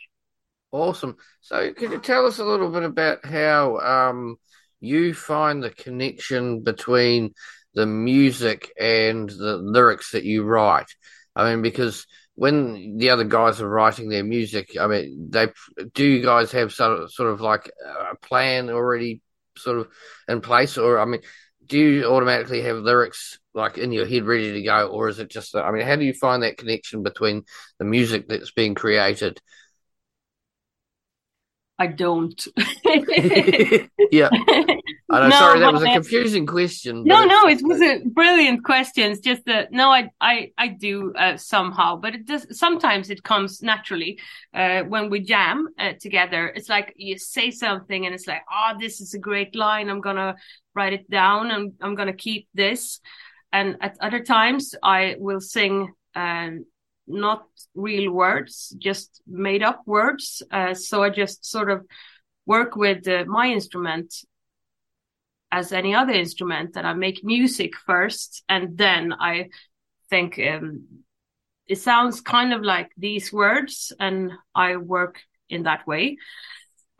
Awesome. 0.72 1.18
So, 1.42 1.74
could 1.74 1.92
you 1.92 2.00
tell 2.00 2.26
us 2.26 2.40
a 2.40 2.46
little 2.46 2.70
bit 2.70 2.84
about 2.84 3.26
how 3.26 3.80
um, 3.80 4.36
you 4.80 5.14
find 5.14 5.64
the 5.64 5.72
connection 5.72 6.62
between 6.62 7.34
the 7.74 7.86
music 7.86 8.72
and 8.80 9.30
the 9.30 9.58
lyrics 9.58 10.12
that 10.12 10.24
you 10.26 10.44
write? 10.44 10.94
I 11.36 11.50
mean, 11.50 11.62
because 11.62 12.06
when 12.36 12.98
the 12.98 13.10
other 13.10 13.24
guys 13.24 13.62
are 13.62 13.70
writing 13.70 14.10
their 14.10 14.24
music, 14.24 14.78
I 14.80 14.88
mean, 14.88 15.28
they 15.30 15.48
do 15.94 16.06
you 16.06 16.24
guys 16.24 16.52
have 16.52 16.72
sort 16.72 17.00
of, 17.00 17.12
sort 17.12 17.32
of 17.32 17.42
like 17.42 17.72
a 18.12 18.16
plan 18.16 18.70
already 18.70 19.22
sort 19.58 19.80
of 19.80 19.88
in 20.28 20.42
place, 20.42 20.78
or 20.78 21.00
I 21.00 21.06
mean, 21.06 21.22
do 21.70 21.80
you 21.80 22.06
automatically 22.06 22.62
have 22.64 22.78
lyrics 22.78 23.40
like 23.54 23.78
in 23.78 23.92
your 23.92 24.06
head 24.06 24.26
ready 24.26 24.54
to 24.54 24.62
go, 24.64 24.88
or 24.88 25.08
is 25.08 25.20
it 25.20 25.30
just? 25.30 25.56
I 25.56 25.72
mean, 25.72 25.86
how 25.86 25.96
do 25.96 26.04
you 26.04 26.14
find 26.14 26.44
that 26.44 26.58
connection 26.58 27.04
between 27.04 27.44
the 27.78 27.86
music 27.86 28.28
that's 28.28 28.52
being 28.52 28.76
created? 28.76 29.40
I 31.80 31.88
don't. 31.88 32.48
yeah. 34.12 34.30
I 35.12 35.22
know, 35.22 35.28
No, 35.28 35.40
sorry, 35.40 35.60
that 35.62 35.74
was 35.74 35.82
a 35.82 35.94
confusing 35.94 36.46
question. 36.46 37.06
No, 37.06 37.24
no, 37.24 37.48
it 37.48 37.62
was 37.64 37.82
a 37.82 38.02
brilliant 38.06 38.66
question. 38.66 39.12
It's 39.12 39.22
just 39.22 39.46
that 39.46 39.72
no, 39.72 39.90
I, 39.90 40.12
I, 40.20 40.52
I 40.58 40.68
do 40.68 41.14
uh, 41.14 41.38
somehow, 41.38 41.96
but 41.96 42.16
it 42.16 42.26
does. 42.26 42.46
Sometimes 42.60 43.10
it 43.10 43.24
comes 43.24 43.64
naturally 43.64 44.20
uh, 44.54 44.82
when 44.82 45.10
we 45.10 45.22
jam 45.22 45.70
uh, 45.80 45.94
together. 46.00 46.48
It's 46.48 46.68
like 46.68 46.94
you 46.98 47.18
say 47.18 47.50
something, 47.50 48.06
and 48.06 48.14
it's 48.14 48.28
like, 48.28 48.42
oh, 48.52 48.74
this 48.78 49.00
is 49.00 49.14
a 49.14 49.20
great 49.20 49.56
line. 49.56 49.90
I'm 49.90 50.02
gonna 50.02 50.36
write 50.76 50.94
it 50.94 51.10
down, 51.10 51.50
and 51.50 51.74
I'm 51.82 51.96
gonna 51.96 52.14
keep 52.14 52.50
this. 52.54 53.00
And 53.54 53.78
at 53.82 53.96
other 54.02 54.22
times, 54.22 54.76
I 54.84 55.16
will 55.18 55.42
sing 55.42 55.94
um, 56.14 56.66
not 57.10 57.46
real 57.76 58.12
words, 58.12 58.76
just 58.78 59.22
made 59.28 59.64
up 59.64 59.82
words. 59.86 60.42
Uh, 60.52 60.74
so 60.74 61.04
I 61.04 61.10
just 61.10 61.46
sort 61.46 61.70
of 61.70 61.86
work 62.46 62.76
with 62.76 63.08
uh, 63.08 63.26
my 63.28 63.48
instrument 63.48 64.14
as 65.52 65.72
any 65.72 65.96
other 65.96 66.14
instrument 66.14 66.74
that 66.74 66.86
I 66.86 66.94
make 66.94 67.24
music 67.24 67.76
first 67.76 68.44
and 68.48 68.78
then 68.78 69.14
I 69.14 69.50
think 70.10 70.40
um, 70.40 70.88
it 71.68 71.78
sounds 71.78 72.22
kind 72.22 72.54
of 72.54 72.62
like 72.62 72.92
these 72.98 73.34
words 73.34 73.92
and 74.00 74.32
I 74.54 74.78
work 74.78 75.22
in 75.50 75.64
that 75.64 75.88
way. 75.88 76.18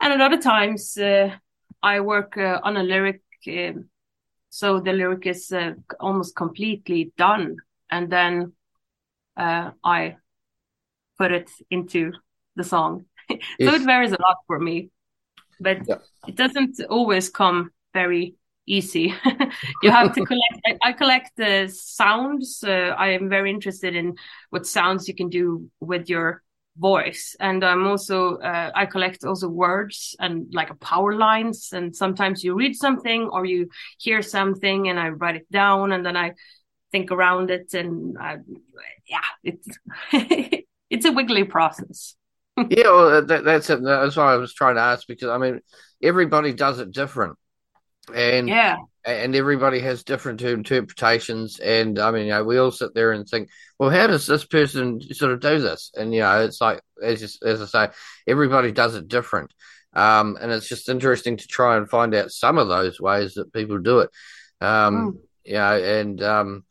And 0.00 0.12
a 0.12 0.16
lot 0.16 0.32
of 0.32 0.40
times 0.40 0.96
uh, 0.96 1.36
I 1.82 2.00
work 2.00 2.36
uh, 2.36 2.60
on 2.62 2.76
a 2.76 2.82
lyric 2.82 3.22
um 3.48 3.88
so 4.50 4.80
the 4.80 4.92
lyric 4.92 5.26
is 5.26 5.52
uh, 5.52 5.72
almost 6.00 6.34
completely 6.36 7.12
done 7.16 7.56
and 7.90 8.10
then 8.10 8.52
uh, 9.40 9.72
I 9.84 10.16
put 11.18 11.32
it 11.32 11.50
into 11.70 12.12
the 12.56 12.64
song. 12.64 13.06
so 13.62 13.74
it 13.74 13.82
varies 13.82 14.12
a 14.12 14.22
lot 14.22 14.38
for 14.46 14.58
me, 14.58 14.90
but 15.60 15.78
Yeah. 15.86 15.98
it 16.26 16.36
doesn't 16.36 16.80
always 16.88 17.28
come 17.30 17.70
very 17.94 18.34
easy. 18.66 19.14
you 19.82 19.90
have 19.90 20.12
to 20.14 20.22
collect. 20.22 20.60
I, 20.66 20.90
I 20.90 20.92
collect 20.92 21.32
the 21.36 21.68
sounds. 21.72 22.64
Uh, 22.66 22.94
I 22.96 23.08
am 23.10 23.28
very 23.28 23.50
interested 23.50 23.96
in 23.96 24.14
what 24.50 24.66
sounds 24.66 25.08
you 25.08 25.14
can 25.14 25.28
do 25.28 25.70
with 25.80 26.08
your 26.08 26.42
voice, 26.78 27.36
and 27.40 27.64
I'm 27.64 27.86
also 27.86 28.36
uh, 28.38 28.70
I 28.74 28.86
collect 28.86 29.24
also 29.24 29.48
words 29.48 30.16
and 30.20 30.46
like 30.52 30.78
power 30.80 31.14
lines. 31.16 31.70
And 31.72 31.94
sometimes 31.94 32.44
you 32.44 32.54
read 32.54 32.74
something 32.76 33.28
or 33.32 33.44
you 33.44 33.68
hear 33.98 34.22
something, 34.22 34.88
and 34.88 34.98
I 34.98 35.08
write 35.10 35.36
it 35.36 35.50
down, 35.50 35.92
and 35.92 36.04
then 36.06 36.16
I 36.16 36.34
think 36.92 37.10
around 37.10 37.50
it, 37.50 37.72
and 37.74 38.16
I, 38.18 38.38
yeah, 39.08 39.20
it's 39.44 39.78
it's 40.90 41.04
a 41.06 41.12
wiggly 41.12 41.44
process. 41.44 42.14
yeah, 42.56 42.90
well, 42.90 43.24
that, 43.24 43.44
that's 43.44 43.70
it. 43.70 43.82
That's 43.82 44.16
why 44.16 44.32
I 44.32 44.36
was 44.36 44.54
trying 44.54 44.74
to 44.76 44.80
ask 44.82 45.06
because 45.06 45.28
I 45.28 45.38
mean, 45.38 45.60
everybody 46.02 46.52
does 46.52 46.78
it 46.78 46.92
different, 46.92 47.38
and 48.14 48.48
Yeah. 48.48 48.76
and 49.04 49.34
everybody 49.34 49.80
has 49.80 50.04
different 50.04 50.42
interpretations. 50.42 51.58
And 51.58 51.98
I 51.98 52.10
mean, 52.10 52.26
you 52.26 52.32
know, 52.32 52.44
we 52.44 52.58
all 52.58 52.70
sit 52.70 52.94
there 52.94 53.12
and 53.12 53.26
think, 53.26 53.48
well, 53.78 53.90
how 53.90 54.06
does 54.06 54.26
this 54.26 54.44
person 54.44 55.00
sort 55.14 55.32
of 55.32 55.40
do 55.40 55.60
this? 55.60 55.90
And 55.96 56.12
you 56.12 56.20
know, 56.20 56.42
it's 56.42 56.60
like 56.60 56.80
as 57.02 57.22
you, 57.22 57.48
as 57.48 57.62
I 57.62 57.66
say, 57.66 57.92
everybody 58.26 58.72
does 58.72 58.94
it 58.94 59.08
different. 59.08 59.52
Um, 59.92 60.38
and 60.40 60.52
it's 60.52 60.68
just 60.68 60.88
interesting 60.88 61.36
to 61.36 61.46
try 61.48 61.76
and 61.76 61.88
find 61.88 62.14
out 62.14 62.30
some 62.30 62.58
of 62.58 62.68
those 62.68 63.00
ways 63.00 63.34
that 63.34 63.52
people 63.52 63.78
do 63.78 64.00
it. 64.00 64.10
Um, 64.60 65.18
you 65.44 65.54
know, 65.54 65.76
and 65.82 66.22
um, 66.22 66.64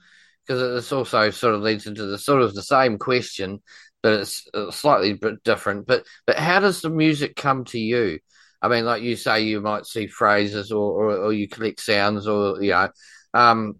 because 0.50 0.74
this 0.84 0.92
also 0.92 1.30
sort 1.30 1.54
of 1.54 1.62
leads 1.62 1.86
into 1.86 2.08
the 2.08 2.18
sort 2.18 2.42
of 2.42 2.56
the 2.56 2.64
same 2.64 2.98
question, 2.98 3.62
but 4.02 4.14
it's 4.14 4.48
slightly 4.72 5.20
different. 5.44 5.86
But 5.86 6.08
but 6.26 6.40
how 6.40 6.60
does 6.60 6.82
the 6.82 6.90
music 6.90 7.36
come 7.36 7.66
to 7.66 7.78
you? 7.80 8.18
I 8.60 8.68
mean, 8.68 8.84
like 8.84 9.04
you 9.04 9.16
say, 9.16 9.44
you 9.44 9.62
might 9.62 9.86
see 9.86 10.08
phrases 10.08 10.72
or, 10.72 11.12
or, 11.12 11.18
or 11.18 11.34
you 11.34 11.48
collect 11.48 11.80
sounds 11.80 12.28
or, 12.28 12.62
you 12.64 12.72
know, 12.72 12.90
um, 13.34 13.76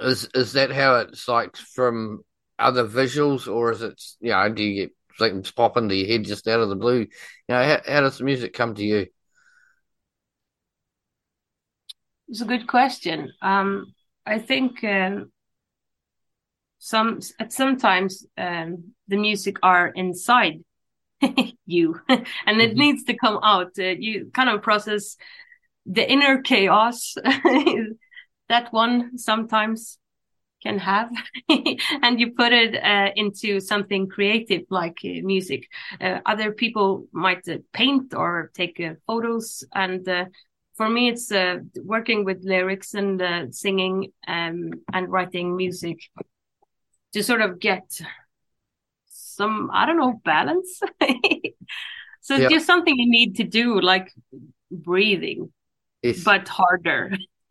is, 0.00 0.28
is 0.34 0.54
that 0.54 0.72
how 0.72 0.96
it's 0.96 1.28
like 1.28 1.56
from 1.56 2.22
other 2.58 2.84
visuals 2.84 3.46
or 3.46 3.70
is 3.70 3.80
it, 3.80 4.02
you 4.20 4.32
know, 4.32 4.48
do 4.52 4.62
you 4.62 4.82
get 4.82 4.96
things 5.20 5.52
pop 5.52 5.76
into 5.76 5.94
your 5.94 6.08
head 6.08 6.24
just 6.24 6.48
out 6.48 6.60
of 6.60 6.68
the 6.68 6.76
blue? 6.76 6.98
You 6.98 7.08
know, 7.48 7.62
how, 7.62 7.80
how 7.86 8.00
does 8.00 8.18
the 8.18 8.24
music 8.24 8.52
come 8.52 8.74
to 8.74 8.84
you? 8.84 9.06
It's 12.28 12.40
a 12.40 12.46
good 12.46 12.66
question. 12.66 13.32
Um, 13.40 13.94
I 14.26 14.40
think 14.40 14.82
um, 14.84 15.30
some 16.82 17.20
at 17.38 17.52
sometimes 17.52 18.26
um, 18.36 18.92
the 19.08 19.16
music 19.16 19.56
are 19.62 19.88
inside 19.88 20.64
you, 21.66 22.00
and 22.08 22.60
it 22.60 22.72
Mhm. 22.74 22.78
needs 22.78 23.04
to 23.04 23.14
come 23.16 23.38
out. 23.42 23.72
Uh, 23.78 23.94
you 23.98 24.30
kind 24.34 24.50
of 24.50 24.62
process 24.62 25.16
the 25.86 26.04
inner 26.10 26.42
chaos 26.42 27.14
that 28.48 28.72
one 28.72 29.18
sometimes 29.18 29.98
can 30.62 30.78
have, 30.78 31.10
and 32.02 32.20
you 32.20 32.32
put 32.32 32.52
it 32.52 32.76
uh, 32.82 33.10
into 33.16 33.60
something 33.60 34.08
creative 34.08 34.62
like 34.70 34.98
uh, 35.04 35.20
music. 35.22 35.68
Uh, 36.00 36.20
other 36.26 36.52
people 36.52 37.06
might 37.12 37.48
uh, 37.48 37.58
paint 37.72 38.14
or 38.14 38.50
take 38.54 38.80
uh, 38.80 38.94
photos, 39.06 39.64
and 39.74 40.08
uh, 40.08 40.26
for 40.76 40.88
me, 40.88 41.08
it's 41.08 41.32
uh, 41.32 41.58
working 41.84 42.24
with 42.24 42.44
lyrics 42.44 42.94
and 42.94 43.22
uh, 43.22 43.50
singing 43.50 44.12
um, 44.28 44.70
and 44.92 45.08
writing 45.10 45.56
music 45.56 45.98
to 47.12 47.22
sort 47.22 47.40
of 47.40 47.58
get 47.60 48.00
some, 49.06 49.70
I 49.72 49.86
don't 49.86 49.98
know, 49.98 50.20
balance. 50.24 50.80
so 52.20 52.36
Yeah. 52.36 52.44
it's 52.44 52.52
just 52.54 52.66
something 52.66 52.94
you 52.96 53.10
need 53.10 53.36
to 53.36 53.44
do, 53.44 53.80
like 53.80 54.12
breathing, 54.70 55.52
Yes. 56.02 56.22
but 56.24 56.48
harder. 56.48 57.16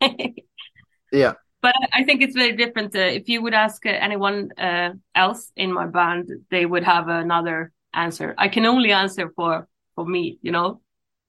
yeah. 1.12 1.34
But 1.60 1.74
I 1.92 2.02
think 2.04 2.22
it's 2.22 2.34
very 2.34 2.56
different. 2.56 2.94
Uh, 2.96 3.00
if 3.00 3.28
you 3.28 3.40
would 3.42 3.54
ask 3.54 3.86
uh, 3.86 3.90
anyone 3.90 4.50
uh, 4.58 4.90
else 5.14 5.52
in 5.56 5.72
my 5.72 5.86
band, 5.86 6.28
they 6.50 6.66
would 6.66 6.82
have 6.82 7.08
another 7.08 7.70
answer. 7.94 8.34
I 8.36 8.48
can 8.48 8.66
only 8.66 8.90
answer 8.92 9.30
for 9.36 9.68
for 9.94 10.04
me, 10.04 10.38
you 10.42 10.50
know. 10.50 10.80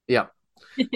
Yeah. 0.08 0.26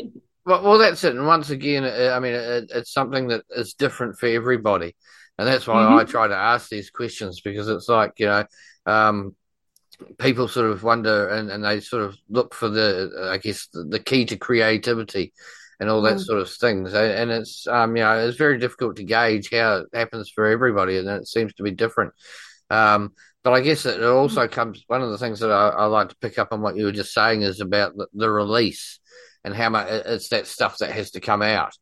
Well, 0.48 0.62
well, 0.62 0.78
that's 0.78 1.04
it. 1.04 1.14
And 1.14 1.26
once 1.26 1.50
again, 1.50 1.84
uh, 1.84 2.14
I 2.16 2.20
mean, 2.20 2.32
it, 2.32 2.70
it's 2.74 2.90
something 2.90 3.28
that 3.28 3.42
is 3.50 3.74
different 3.74 4.18
for 4.18 4.28
everybody, 4.28 4.96
and 5.38 5.46
that's 5.48 5.66
why 5.66 5.82
Mhm. 5.84 6.00
I 6.00 6.04
try 6.04 6.28
to 6.28 6.36
ask 6.36 6.68
these 6.68 6.90
questions 6.90 7.40
because 7.40 7.68
it's 7.68 7.88
like 7.88 8.12
you 8.18 8.26
know, 8.26 8.44
um, 8.86 9.36
people 10.18 10.48
sort 10.48 10.70
of 10.70 10.82
wonder 10.82 11.28
and, 11.28 11.50
and 11.50 11.64
they 11.64 11.80
sort 11.80 12.04
of 12.04 12.16
look 12.28 12.54
for 12.54 12.68
the, 12.68 13.28
I 13.32 13.38
guess, 13.38 13.68
the, 13.72 13.84
the 13.84 13.98
key 13.98 14.24
to 14.26 14.36
creativity 14.36 15.32
and 15.80 15.88
all 15.88 16.02
that 16.02 16.16
Mm. 16.16 16.20
sort 16.20 16.40
of 16.40 16.50
things. 16.50 16.92
And, 16.94 17.12
and 17.12 17.30
it's, 17.30 17.66
um, 17.66 17.96
you 17.96 18.02
know, 18.02 18.26
it's 18.26 18.36
very 18.38 18.58
difficult 18.58 18.96
to 18.96 19.04
gauge 19.04 19.50
how 19.50 19.78
it 19.78 19.86
happens 19.94 20.30
for 20.30 20.46
everybody, 20.46 20.98
and 20.98 21.08
it 21.08 21.26
seems 21.26 21.54
to 21.54 21.62
be 21.62 21.70
different. 21.72 22.12
Um, 22.70 23.12
but 23.44 23.52
I 23.52 23.60
guess 23.60 23.86
it 23.86 24.02
also 24.02 24.46
comes. 24.48 24.84
One 24.88 25.02
of 25.02 25.10
the 25.10 25.18
things 25.18 25.40
that 25.40 25.50
I, 25.50 25.68
I 25.70 25.84
like 25.86 26.10
to 26.10 26.16
pick 26.16 26.38
up 26.38 26.52
on 26.52 26.60
what 26.60 26.76
you 26.76 26.84
were 26.84 26.92
just 26.92 27.14
saying 27.14 27.42
is 27.42 27.60
about 27.60 27.96
the, 27.96 28.06
the 28.12 28.30
release 28.30 28.98
and 29.44 29.54
how 29.54 29.70
much 29.70 29.88
it's 29.88 30.28
that 30.30 30.46
stuff 30.46 30.78
that 30.78 30.90
has 30.90 31.12
to 31.12 31.20
come 31.20 31.42
out. 31.42 31.72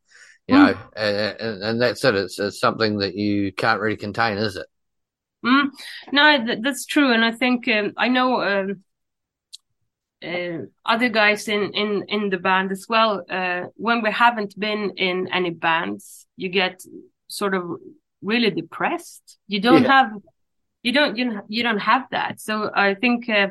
You 0.47 0.55
Mm. 0.55 0.67
know, 0.73 0.77
and, 0.95 1.41
and, 1.41 1.63
and 1.63 1.81
that's 1.81 2.03
it. 2.05 2.15
It's, 2.15 2.39
it's 2.39 2.59
something 2.59 2.99
that 2.99 3.15
you 3.15 3.51
can't 3.51 3.81
really 3.81 3.97
contain, 3.97 4.37
is 4.37 4.55
it? 4.55 4.67
Mm, 5.45 5.69
no, 6.11 6.45
th- 6.45 6.59
that's 6.61 6.85
true, 6.85 7.11
and 7.13 7.23
I 7.23 7.31
think 7.31 7.67
um, 7.67 7.93
I 7.97 8.07
know 8.07 8.41
um, 8.41 8.83
uh, 10.23 10.65
other 10.85 11.09
guys 11.09 11.47
in 11.47 11.71
in 11.73 12.03
in 12.07 12.29
the 12.29 12.37
band 12.37 12.71
as 12.71 12.85
well. 12.89 13.23
Uh, 13.29 13.65
when 13.75 14.01
we 14.01 14.11
haven't 14.11 14.57
been 14.59 14.91
in 14.97 15.27
any 15.31 15.51
bands, 15.51 16.25
you 16.37 16.49
get 16.49 16.81
sort 17.27 17.53
of 17.53 17.63
really 18.21 18.49
depressed. 18.49 19.37
You 19.47 19.61
don't 19.61 19.83
Yeah. 19.83 19.91
have, 19.91 20.11
you 20.81 20.91
don't, 20.91 21.17
you 21.17 21.25
don't, 21.25 21.45
you 21.51 21.63
don't 21.63 21.79
have 21.79 22.07
that. 22.11 22.39
So 22.39 22.71
I 22.73 22.95
think 22.95 23.29
uh, 23.29 23.49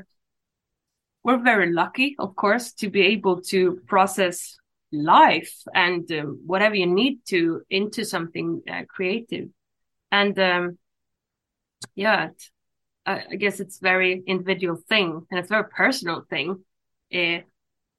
we're 1.22 1.42
very 1.42 1.72
lucky, 1.72 2.16
of 2.18 2.34
course, 2.36 2.72
to 2.74 2.90
be 2.90 3.02
able 3.02 3.40
to 3.42 3.80
process 3.86 4.56
life 5.04 5.54
and 5.74 6.10
um, 6.12 6.42
whatever 6.46 6.74
you 6.74 6.86
need 6.86 7.20
to 7.28 7.62
into 7.70 8.04
something 8.04 8.62
uh, 8.70 8.82
creative. 8.88 9.48
And 10.12 10.38
um, 10.38 10.78
yeah, 11.94 12.28
I, 13.06 13.22
I 13.32 13.36
guess 13.36 13.60
it's 13.60 13.78
very 13.78 14.22
individual 14.26 14.76
thing 14.88 15.26
and 15.30 15.40
it's 15.40 15.50
a 15.50 15.54
very 15.54 15.68
personal 15.68 16.22
thing. 16.28 16.64
Uh, 17.14 17.40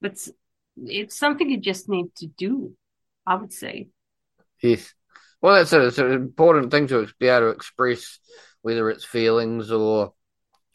but 0.02 0.12
it's, 0.14 0.32
it's 0.78 1.18
something 1.18 1.50
you 1.50 1.60
just 1.60 1.90
need 1.90 2.16
to 2.18 2.28
do, 2.28 2.76
I 3.26 3.36
would 3.36 3.54
say. 3.54 3.90
Yes. 4.62 4.94
Well, 5.42 5.56
that's 5.56 5.74
a, 5.74 5.88
it's 5.88 5.98
an 6.00 6.12
important 6.12 6.72
thing 6.72 6.88
to 6.88 7.08
be 7.20 7.28
able 7.28 7.48
to 7.48 7.56
express, 7.56 8.20
whether 8.62 8.90
it's 8.90 9.06
feelings 9.06 9.72
or 9.72 10.14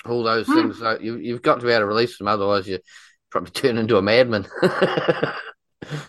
all 0.06 0.22
those 0.22 0.48
Hmm. 0.48 0.52
things. 0.52 0.78
So 0.78 0.98
you, 1.00 1.16
you've 1.18 1.42
got 1.42 1.60
to 1.60 1.66
be 1.66 1.72
able 1.72 1.82
to 1.82 1.86
release 1.86 2.18
them, 2.18 2.28
otherwise 2.28 2.68
you 2.68 2.80
probably 3.30 3.50
turn 3.52 3.78
into 3.78 3.98
a 3.98 4.02
madman. 4.02 4.46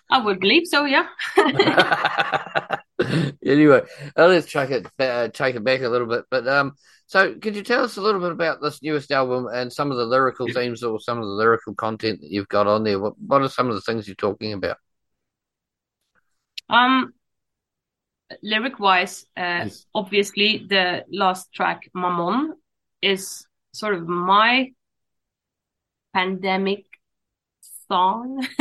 I 0.09 0.24
would 0.24 0.39
believe 0.39 0.67
so, 0.67 0.86
yeah. 0.86 1.07
anyway, 3.45 3.82
uh, 4.17 4.28
let's 4.28 4.51
take 4.51 4.69
it 4.71 4.88
uh, 4.99 5.28
take 5.30 5.55
it 5.55 5.63
back 5.63 5.82
a 5.82 5.89
little 5.89 6.07
bit. 6.07 6.26
But 6.30 6.47
um, 6.47 6.74
so 7.07 7.36
could 7.36 7.55
you 7.55 7.63
tell 7.63 7.84
us 7.84 7.97
a 7.97 8.01
little 8.01 8.21
bit 8.21 8.32
about 8.32 8.61
this 8.61 8.82
newest 8.82 9.11
album 9.11 9.47
and 9.51 9.71
some 9.71 9.91
of 9.91 9.97
the 9.97 10.05
lyrical 10.05 10.47
themes 10.47 10.84
or 10.84 10.99
some 10.99 11.17
of 11.17 11.26
the 11.26 11.32
lyrical 11.32 11.74
content 11.76 12.21
that 12.21 12.32
you've 12.32 12.47
got 12.47 12.67
on 12.67 12.84
there? 12.84 12.99
What 12.99 13.13
what 13.19 13.41
are 13.41 13.49
some 13.49 13.69
of 13.69 13.76
the 13.76 13.82
things 13.82 14.07
you're 14.07 14.15
talking 14.15 14.53
about? 14.53 14.78
Um, 16.69 17.13
lyric 18.41 18.80
wise, 18.80 19.26
uh, 19.38 19.65
Yes. 19.65 19.86
obviously 19.93 20.65
the 20.67 21.05
last 21.11 21.51
track, 21.53 21.89
Mammon, 21.93 22.53
is 23.01 23.45
sort 23.74 23.95
of 23.95 24.07
my 24.07 24.71
pandemic 26.13 26.86
song. 27.88 28.46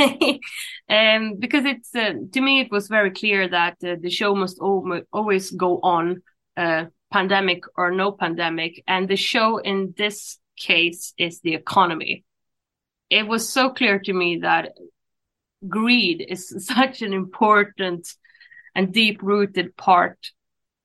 um, 0.89 1.37
because 1.39 1.65
it's, 1.65 1.95
uh, 1.95 2.15
to 2.33 2.41
me, 2.41 2.61
it 2.61 2.71
was 2.71 2.89
very 2.89 3.11
clear 3.11 3.49
that 3.49 3.77
uh, 3.85 3.97
the 4.01 4.11
show 4.11 4.35
must 4.35 4.59
al- 4.61 5.03
always 5.13 5.51
go 5.51 5.81
on, 5.83 6.23
uh, 6.57 6.87
pandemic 7.13 7.63
or 7.77 7.91
no 7.91 8.11
pandemic. 8.11 8.83
And 8.87 9.09
the 9.09 9.17
show 9.17 9.59
in 9.59 9.95
this 9.97 10.39
case 10.57 11.13
is 11.19 11.41
the 11.41 11.55
economy. 11.55 12.25
It 13.11 13.29
was 13.29 13.49
so 13.49 13.71
clear 13.71 13.99
to 14.01 14.13
me 14.13 14.39
that 14.39 14.73
greed 15.69 16.25
is 16.27 16.67
such 16.67 17.03
an 17.03 17.13
important 17.13 18.09
and 18.75 18.93
deep 18.93 19.23
rooted 19.23 19.77
part 19.77 20.19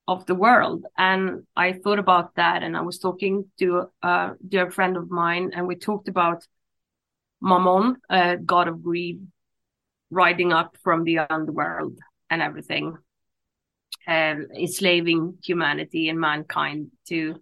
of 0.08 0.26
the 0.26 0.36
world. 0.36 0.86
And 0.98 1.46
I 1.56 1.74
thought 1.74 2.00
about 2.00 2.36
that 2.36 2.64
and 2.64 2.78
I 2.78 2.82
was 2.82 3.00
talking 3.00 3.46
to 3.60 3.90
a 4.02 4.32
dear 4.48 4.72
friend 4.72 4.96
of 4.98 5.10
mine 5.10 5.52
and 5.54 5.68
we 5.68 5.76
talked 5.76 6.08
about 6.08 6.46
Mammon, 7.42 7.98
uh, 8.10 8.36
god 8.36 8.68
of 8.68 8.84
greed, 8.84 9.26
riding 10.10 10.54
up 10.54 10.78
from 10.84 11.04
the 11.04 11.20
underworld 11.20 11.98
and 12.30 12.42
everything, 12.42 12.98
um, 14.08 14.48
enslaving 14.56 15.38
humanity 15.44 16.10
and 16.10 16.20
mankind 16.20 16.92
to, 17.10 17.36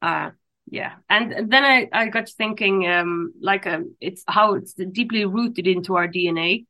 uh, 0.00 0.30
yeah. 0.70 0.94
And 1.08 1.50
then 1.50 1.64
I, 1.64 1.88
I 1.92 2.08
got 2.08 2.28
thinking, 2.28 2.88
um, 2.88 3.32
like, 3.40 3.66
um, 3.66 3.94
it's 4.00 4.24
how 4.26 4.54
it's 4.54 4.74
deeply 4.74 5.24
rooted 5.24 5.66
into 5.66 5.96
our 5.96 6.08
DNA 6.08 6.66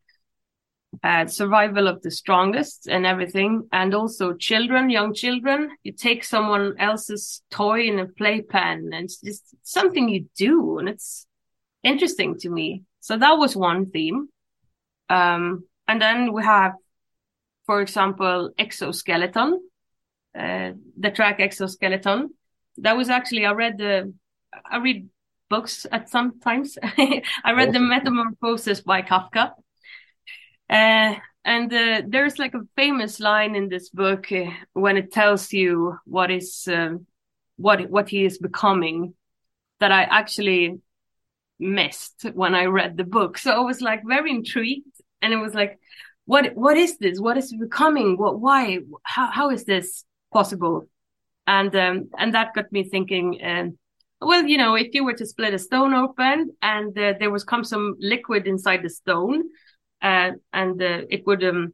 uh, 1.03 1.27
survival 1.27 1.89
of 1.89 2.03
the 2.03 2.11
strongest 2.11 2.87
and 2.87 3.07
everything. 3.07 3.69
And 3.73 3.95
also 3.95 4.35
children, 4.35 4.91
young 4.91 5.15
children, 5.15 5.71
you 5.83 5.93
take 5.93 6.25
someone 6.25 6.75
else's 6.79 7.43
toy 7.51 7.83
in 7.87 7.99
a 7.99 8.07
playpen 8.07 8.91
and 8.93 9.05
it's 9.05 9.21
just 9.21 9.55
something 9.63 10.09
you 10.09 10.27
do. 10.37 10.79
And 10.79 10.89
it's 10.89 11.27
interesting 11.83 12.39
to 12.41 12.51
me. 12.51 12.85
So 13.01 13.17
that 13.17 13.33
was 13.33 13.57
one 13.57 13.91
theme. 13.91 14.29
Um, 15.09 15.65
and 15.89 16.01
then 16.01 16.33
we 16.33 16.43
have, 16.43 16.73
for 17.67 17.81
example, 17.81 18.51
exoskeleton, 18.59 19.61
uh, 20.39 20.73
the 20.99 21.11
track 21.11 21.41
exoskeleton. 21.41 22.31
That 22.79 22.97
was 22.97 23.11
actually, 23.11 23.45
I 23.45 23.53
read 23.53 23.79
the, 23.79 24.15
I 24.71 24.79
read 24.79 25.09
books 25.51 25.87
at 25.91 26.09
some 26.09 26.41
times. 26.41 26.79
I 26.83 27.53
read 27.53 27.73
the 27.73 27.79
Awesome. 27.79 27.89
Metamorphosis 27.89 28.81
by 28.81 29.03
Kafka. 29.03 29.53
Uh, 30.71 31.15
and 31.45 31.73
uh, 31.73 32.03
there's 32.07 32.39
like 32.39 32.55
a 32.55 32.67
famous 32.77 33.21
line 33.21 33.55
in 33.55 33.69
this 33.69 33.91
book 33.91 34.31
uh, 34.33 34.51
when 34.73 34.97
it 34.97 35.13
tells 35.13 35.53
you 35.53 35.99
what 36.05 36.31
is 36.31 36.69
um, 36.73 37.07
what 37.57 37.91
what 37.91 38.09
he 38.09 38.25
is 38.25 38.39
becoming 38.39 39.15
that 39.81 39.93
I 39.93 40.05
actually 40.05 40.81
missed 41.63 42.27
when 42.35 42.55
I 42.55 42.67
read 42.67 42.97
the 42.97 43.05
book. 43.05 43.39
So 43.39 43.53
I 43.53 43.61
was 43.61 43.81
like 43.81 44.03
very 44.05 44.31
intrigued, 44.31 45.01
and 45.21 45.33
it 45.33 45.39
was 45.39 45.55
like, 45.55 45.79
what 46.25 46.55
what 46.55 46.77
is 46.77 46.99
this? 46.99 47.21
What 47.21 47.37
is 47.37 47.53
becoming? 47.53 48.17
What 48.17 48.41
why? 48.41 48.79
How 49.03 49.31
how 49.31 49.51
is 49.51 49.65
this 49.65 50.05
possible? 50.33 50.87
And 51.47 51.75
um, 51.75 52.11
and 52.19 52.35
that 52.35 52.55
got 52.55 52.71
me 52.73 52.85
thinking. 52.85 53.41
Um, 53.43 53.79
well, 54.21 54.45
you 54.45 54.57
know, 54.57 54.75
if 54.75 54.95
you 54.95 55.05
were 55.05 55.15
to 55.15 55.27
split 55.27 55.55
a 55.55 55.59
stone 55.59 55.95
open 55.95 56.51
and 56.63 56.97
uh, 56.97 57.15
there 57.19 57.31
was 57.31 57.43
come 57.43 57.65
some 57.65 57.97
liquid 57.99 58.47
inside 58.47 58.83
the 58.83 58.89
stone, 58.89 59.45
uh, 60.03 60.33
and 60.53 60.83
uh, 60.83 61.03
it 61.11 61.27
would 61.27 61.43
um 61.45 61.73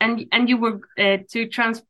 and 0.00 0.26
and 0.32 0.48
you 0.48 0.56
were 0.56 0.80
uh, 0.98 1.18
to 1.30 1.48
trans 1.48 1.82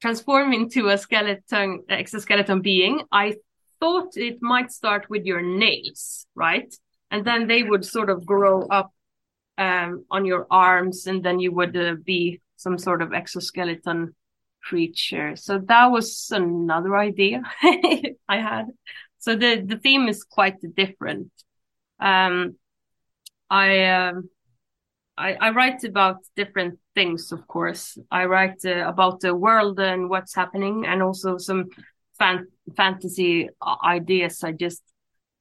transform 0.00 0.52
into 0.52 0.88
a 0.88 0.98
skeleton 0.98 1.82
exoskeleton 1.88 2.60
being 2.60 3.02
i 3.12 3.34
thought 3.82 4.16
it 4.16 4.38
might 4.40 4.70
start 4.70 5.10
with 5.10 5.24
your 5.24 5.42
nails 5.42 6.26
right? 6.34 6.72
And 7.10 7.24
then 7.24 7.46
they 7.46 7.62
would 7.62 7.84
sort 7.84 8.10
of 8.10 8.24
grow 8.24 8.62
up 8.78 8.90
um 9.58 10.06
on 10.10 10.24
your 10.24 10.46
arms 10.50 11.06
and 11.06 11.22
then 11.22 11.38
you 11.40 11.52
would 11.52 11.76
uh, 11.76 11.96
be 12.04 12.40
some 12.56 12.78
sort 12.78 13.02
of 13.02 13.12
exoskeleton 13.12 14.14
creature. 14.64 15.36
So 15.36 15.58
that 15.58 15.86
was 15.86 16.30
another 16.30 16.96
idea 16.96 17.42
i 18.34 18.38
had. 18.50 18.66
So 19.18 19.36
the 19.36 19.62
the 19.66 19.78
theme 19.78 20.08
is 20.08 20.24
quite 20.24 20.58
different. 20.74 21.30
Um 22.00 22.56
I, 23.50 23.84
um, 23.84 24.30
I 25.18 25.34
I 25.34 25.50
write 25.50 25.84
about 25.84 26.16
different 26.36 26.78
things, 26.94 27.32
of 27.32 27.46
course. 27.46 27.98
I 28.10 28.24
write 28.24 28.64
uh, 28.64 28.88
about 28.88 29.20
the 29.20 29.34
world 29.34 29.78
and 29.78 30.08
what's 30.08 30.34
happening, 30.34 30.86
and 30.86 31.02
also 31.02 31.36
some 31.36 31.68
fan 32.22 32.46
fantasy 32.76 33.48
ideas 33.84 34.44
I 34.44 34.52
just 34.52 34.82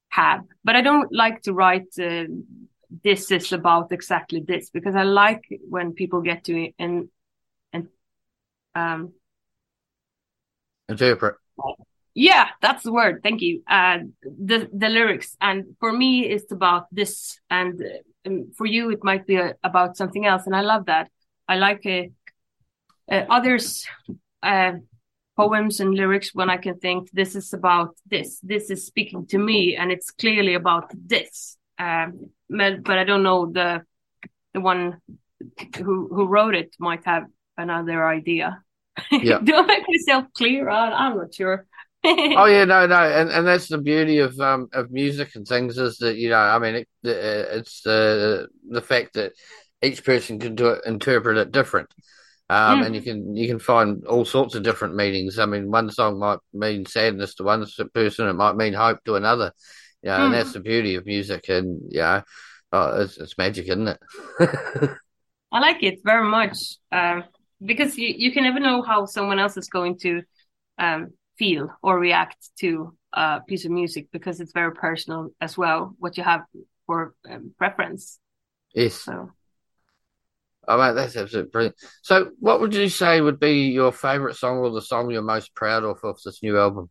have. 0.10 0.42
But 0.64 0.76
I 0.76 0.82
don't 0.82 1.12
like 1.14 1.42
to 1.44 1.54
write 1.54 1.88
uh, 2.00 2.26
this 3.04 3.32
is 3.32 3.54
about 3.54 3.92
exactly 3.92 4.44
this 4.46 4.70
because 4.70 4.96
I 4.96 5.04
like 5.04 5.44
when 5.70 5.94
people 5.94 6.22
get 6.22 6.44
to 6.46 6.72
and 6.80 7.10
and 7.74 7.88
um 8.76 9.14
Interpret. 10.90 11.36
yeah 12.14 12.48
that's 12.62 12.84
the 12.84 12.92
word. 12.92 13.22
Thank 13.24 13.42
you. 13.42 13.64
Uh 13.68 14.00
the 14.24 14.70
the 14.74 14.90
lyrics. 14.90 15.38
And 15.40 15.76
for 15.80 15.92
me 15.94 16.26
it's 16.26 16.52
about 16.52 16.84
this. 16.92 17.40
And 17.50 17.82
um, 18.26 18.52
for 18.58 18.66
you 18.66 18.92
it 18.92 19.04
might 19.04 19.26
be 19.26 19.38
uh 19.38 19.54
about 19.64 19.98
something 19.98 20.26
else. 20.26 20.46
And 20.48 20.56
i 20.56 20.62
love 20.62 20.86
that. 20.86 21.10
I 21.48 21.56
like 21.56 21.86
uh, 21.86 22.08
uh, 23.14 23.26
others 23.30 23.88
uh 24.44 24.74
poems 25.42 25.76
and 25.82 25.92
lyrics 26.02 26.30
when 26.38 26.50
i 26.56 26.58
can 26.66 26.76
think 26.86 27.02
this 27.12 27.36
is 27.42 27.54
about 27.60 27.92
this. 28.14 28.30
This 28.54 28.66
is 28.74 28.80
speaking 28.92 29.22
to 29.32 29.38
me 29.50 29.60
and 29.80 29.88
it's 29.92 30.10
clearly 30.22 30.56
about 30.62 30.88
this. 31.14 31.58
Um 31.86 32.10
but, 32.88 32.98
i 33.02 33.06
don't 33.10 33.24
know 33.30 33.42
the 33.60 33.70
the 34.54 34.62
one 34.70 34.84
who 35.78 35.96
who 36.16 36.24
wrote 36.34 36.56
it 36.62 36.72
might 36.88 37.04
have 37.06 37.26
another 37.58 38.00
idea. 38.20 38.48
Yeah. 39.30 39.40
do 39.48 39.54
i 39.62 39.64
make 39.72 39.86
myself 39.96 40.26
clear? 40.40 40.70
I'm 40.70 41.16
not 41.18 41.34
sure. 41.40 41.58
Oh 42.42 42.46
yeah, 42.56 42.66
no, 42.66 42.88
no, 42.88 43.02
and 43.20 43.30
and 43.36 43.46
that's 43.48 43.68
the 43.70 43.78
beauty 43.92 44.18
of 44.28 44.34
um 44.40 44.62
of 44.74 44.86
music 45.02 45.30
and 45.36 45.46
things 45.48 45.78
is 45.78 45.98
that 46.04 46.16
you 46.22 46.30
know, 46.30 46.44
I 46.56 46.58
mean, 46.64 46.76
it, 46.76 46.88
uh, 47.06 47.58
it's 47.58 47.82
the 47.88 48.48
the 48.78 48.82
fact 48.82 49.10
that 49.14 49.32
each 49.88 50.04
person 50.04 50.40
can 50.40 50.56
do 50.56 50.68
it, 50.74 50.82
interpret 50.86 51.38
it 51.38 51.52
different, 51.52 51.90
um, 52.52 52.82
Mm. 52.82 52.86
and 52.86 52.96
you 52.96 53.02
can 53.02 53.36
you 53.36 53.48
can 53.48 53.60
find 53.60 54.06
all 54.08 54.26
sorts 54.26 54.56
of 54.56 54.64
different 54.64 54.96
meanings. 54.96 55.40
I 55.40 55.46
mean, 55.46 55.72
one 55.72 55.90
song 55.92 56.20
might 56.20 56.40
mean 56.54 56.86
sadness 56.86 57.36
to 57.36 57.44
one 57.44 57.66
person, 57.94 58.28
it 58.28 58.34
might 58.34 58.56
mean 58.58 58.74
hope 58.74 59.04
to 59.06 59.16
another, 59.16 59.54
you 60.04 60.10
know, 60.10 60.26
and 60.26 60.34
Mm. 60.34 60.34
that's 60.34 60.54
the 60.54 60.60
beauty 60.60 60.96
of 60.96 61.06
music, 61.06 61.50
and 61.50 61.82
you 61.90 62.02
know, 62.02 62.24
oh, 62.74 63.02
it's 63.02 63.18
it's 63.18 63.38
magic, 63.38 63.68
isn't 63.70 63.88
it? 63.88 64.00
I 65.52 65.60
like 65.60 65.84
it 65.84 66.00
very 66.04 66.28
much 66.28 66.58
um, 66.92 67.24
because 67.64 67.98
you, 67.98 68.14
you 68.18 68.32
can 68.32 68.44
never 68.44 68.60
know 68.60 68.82
how 68.82 69.06
someone 69.06 69.40
else 69.40 69.58
is 69.58 69.68
going 69.70 69.98
to 70.00 70.22
um, 70.78 71.10
feel 71.38 71.70
or 71.84 72.00
react 72.00 72.38
to 72.60 72.96
a 73.14 73.42
piece 73.48 73.66
of 73.66 73.72
music 73.72 74.08
because 74.12 74.40
it's 74.40 74.54
very 74.54 74.74
personal 74.74 75.30
as 75.42 75.58
well, 75.58 75.96
what 76.00 76.18
you 76.18 76.24
have 76.24 76.42
for 76.86 77.16
um, 77.30 77.54
preference. 77.58 78.20
yes. 78.74 79.06
So, 79.06 79.32
Oh, 80.68 80.78
mate, 80.78 80.94
that's 80.94 81.16
absolutely 81.18 81.50
brilliant. 81.50 81.76
So, 82.04 82.32
what 82.40 82.60
would 82.62 82.74
you 82.76 82.88
say 82.90 83.20
would 83.20 83.40
be 83.40 83.70
your 83.70 83.92
favourite 83.92 84.36
song 84.36 84.58
or 84.60 84.70
the 84.72 84.82
song 84.82 85.10
you're 85.10 85.22
most 85.22 85.56
proud 85.56 85.84
of 85.84 86.00
of 86.04 86.20
this 86.24 86.44
new 86.44 86.58
album? 86.58 86.90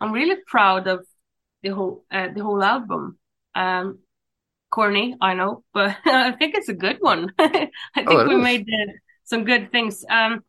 I'm 0.00 0.12
really 0.12 0.36
proud 0.46 0.86
of 0.86 1.06
the 1.62 1.70
whole 1.70 2.04
uh, 2.10 2.28
the 2.34 2.42
whole 2.42 2.62
album. 2.62 3.18
Um, 3.54 4.00
corny, 4.70 5.16
I 5.20 5.34
know, 5.34 5.64
but 5.74 5.96
I 6.06 6.32
think 6.32 6.56
it's 6.56 6.68
a 6.68 6.74
good 6.74 6.98
one. 7.00 7.32
I 7.38 8.06
think 8.08 8.24
Oh, 8.24 8.26
we 8.26 8.36
is. 8.38 8.38
made 8.38 8.62
uh, 8.68 8.92
some 9.24 9.44
good 9.44 9.72
things. 9.72 10.04
Um, 10.10 10.44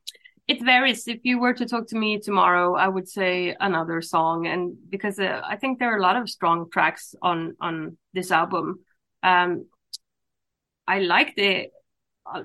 it 0.47 0.63
varies. 0.63 1.07
If 1.07 1.19
you 1.23 1.39
were 1.39 1.53
to 1.53 1.65
talk 1.65 1.87
to 1.87 1.97
me 1.97 2.19
tomorrow, 2.19 2.75
I 2.75 2.87
would 2.87 3.09
say 3.09 3.55
another 3.59 4.01
song, 4.01 4.47
and 4.47 4.77
because 4.89 5.19
uh, 5.19 5.41
I 5.45 5.57
think 5.57 5.79
there 5.79 5.93
are 5.93 5.97
a 5.97 6.01
lot 6.01 6.15
of 6.15 6.29
strong 6.29 6.69
tracks 6.71 7.15
on 7.21 7.55
on 7.59 7.97
this 8.13 8.31
album. 8.31 8.79
Um, 9.23 9.65
I 10.87 10.99
like 10.99 11.35
the 11.35 11.67
uh, 12.25 12.43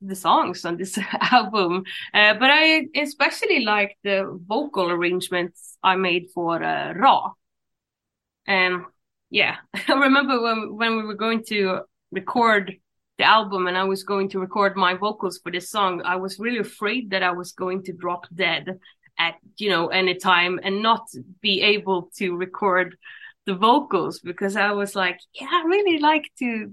the 0.00 0.14
songs 0.14 0.64
on 0.64 0.78
this 0.78 0.98
album, 1.20 1.84
uh, 2.14 2.34
but 2.34 2.50
I 2.50 2.86
especially 2.96 3.60
like 3.60 3.98
the 4.02 4.38
vocal 4.46 4.90
arrangements 4.90 5.76
I 5.82 5.96
made 5.96 6.28
for 6.34 6.62
uh, 6.62 6.94
Raw. 6.94 7.32
Um, 8.46 8.86
yeah, 9.28 9.56
I 9.88 9.92
remember 9.92 10.40
when 10.40 10.76
when 10.76 10.96
we 10.96 11.04
were 11.04 11.14
going 11.14 11.44
to 11.48 11.80
record 12.10 12.74
the 13.18 13.24
album 13.24 13.66
and 13.66 13.76
I 13.76 13.84
was 13.84 14.04
going 14.04 14.28
to 14.30 14.38
record 14.38 14.76
my 14.76 14.94
vocals 14.94 15.38
for 15.38 15.50
this 15.50 15.70
song, 15.70 16.02
I 16.04 16.16
was 16.16 16.38
really 16.38 16.58
afraid 16.58 17.10
that 17.10 17.22
I 17.22 17.32
was 17.32 17.52
going 17.52 17.82
to 17.84 17.92
drop 17.92 18.26
dead 18.34 18.78
at 19.18 19.34
you 19.56 19.70
know 19.70 19.88
any 19.88 20.14
time 20.14 20.60
and 20.62 20.82
not 20.82 21.08
be 21.40 21.60
able 21.62 22.10
to 22.16 22.36
record 22.36 22.96
the 23.46 23.54
vocals 23.54 24.20
because 24.20 24.56
I 24.56 24.72
was 24.72 24.94
like, 24.94 25.18
yeah, 25.32 25.48
I 25.50 25.64
really 25.66 25.98
like 25.98 26.30
to 26.38 26.72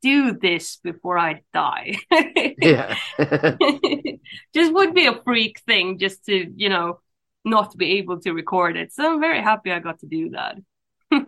do 0.00 0.32
this 0.32 0.76
before 0.76 1.18
I 1.18 1.42
die. 1.52 1.98
Yeah. 2.60 2.96
just 4.54 4.72
would 4.72 4.92
be 4.94 5.06
a 5.06 5.22
freak 5.22 5.60
thing 5.60 5.98
just 5.98 6.24
to, 6.24 6.52
you 6.56 6.68
know, 6.68 7.00
not 7.44 7.76
be 7.76 7.98
able 7.98 8.20
to 8.20 8.32
record 8.32 8.76
it. 8.76 8.92
So 8.92 9.12
I'm 9.12 9.20
very 9.20 9.40
happy 9.40 9.70
I 9.70 9.78
got 9.78 10.00
to 10.00 10.06
do 10.06 10.30
that. 10.30 10.56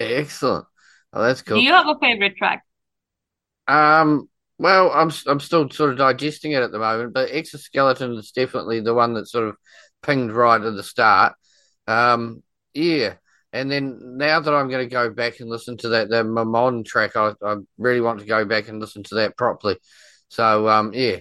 Excellent. 0.00 0.66
Oh, 1.12 1.22
that's 1.22 1.42
cool. 1.42 1.58
Do 1.58 1.62
you 1.62 1.72
have 1.72 1.86
a 1.86 1.98
favorite 2.00 2.36
track? 2.36 2.64
Um, 3.70 4.28
well, 4.58 4.90
I'm 4.92 5.10
I'm 5.26 5.40
still 5.40 5.70
sort 5.70 5.90
of 5.92 5.98
digesting 5.98 6.52
it 6.52 6.62
at 6.62 6.72
the 6.72 6.78
moment, 6.78 7.14
but 7.14 7.30
Exoskeleton 7.30 8.12
is 8.14 8.32
definitely 8.32 8.80
the 8.80 8.94
one 8.94 9.14
that 9.14 9.28
sort 9.28 9.48
of 9.48 9.56
pinged 10.02 10.32
right 10.32 10.60
at 10.60 10.74
the 10.76 10.82
start. 10.82 11.34
Um, 11.86 12.42
yeah, 12.74 13.14
and 13.52 13.70
then 13.70 13.98
now 14.18 14.40
that 14.40 14.54
I'm 14.54 14.68
going 14.68 14.86
to 14.86 14.92
go 14.92 15.10
back 15.10 15.40
and 15.40 15.48
listen 15.50 15.76
to 15.78 15.88
that 15.90 16.10
the 16.10 16.24
Mammon 16.24 16.84
track, 16.84 17.16
I, 17.16 17.34
I 17.42 17.56
really 17.78 18.00
want 18.02 18.20
to 18.20 18.26
go 18.26 18.44
back 18.44 18.68
and 18.68 18.80
listen 18.80 19.02
to 19.04 19.16
that 19.16 19.36
properly. 19.36 19.78
So, 20.28 20.68
um, 20.68 20.92
yeah, 20.94 21.18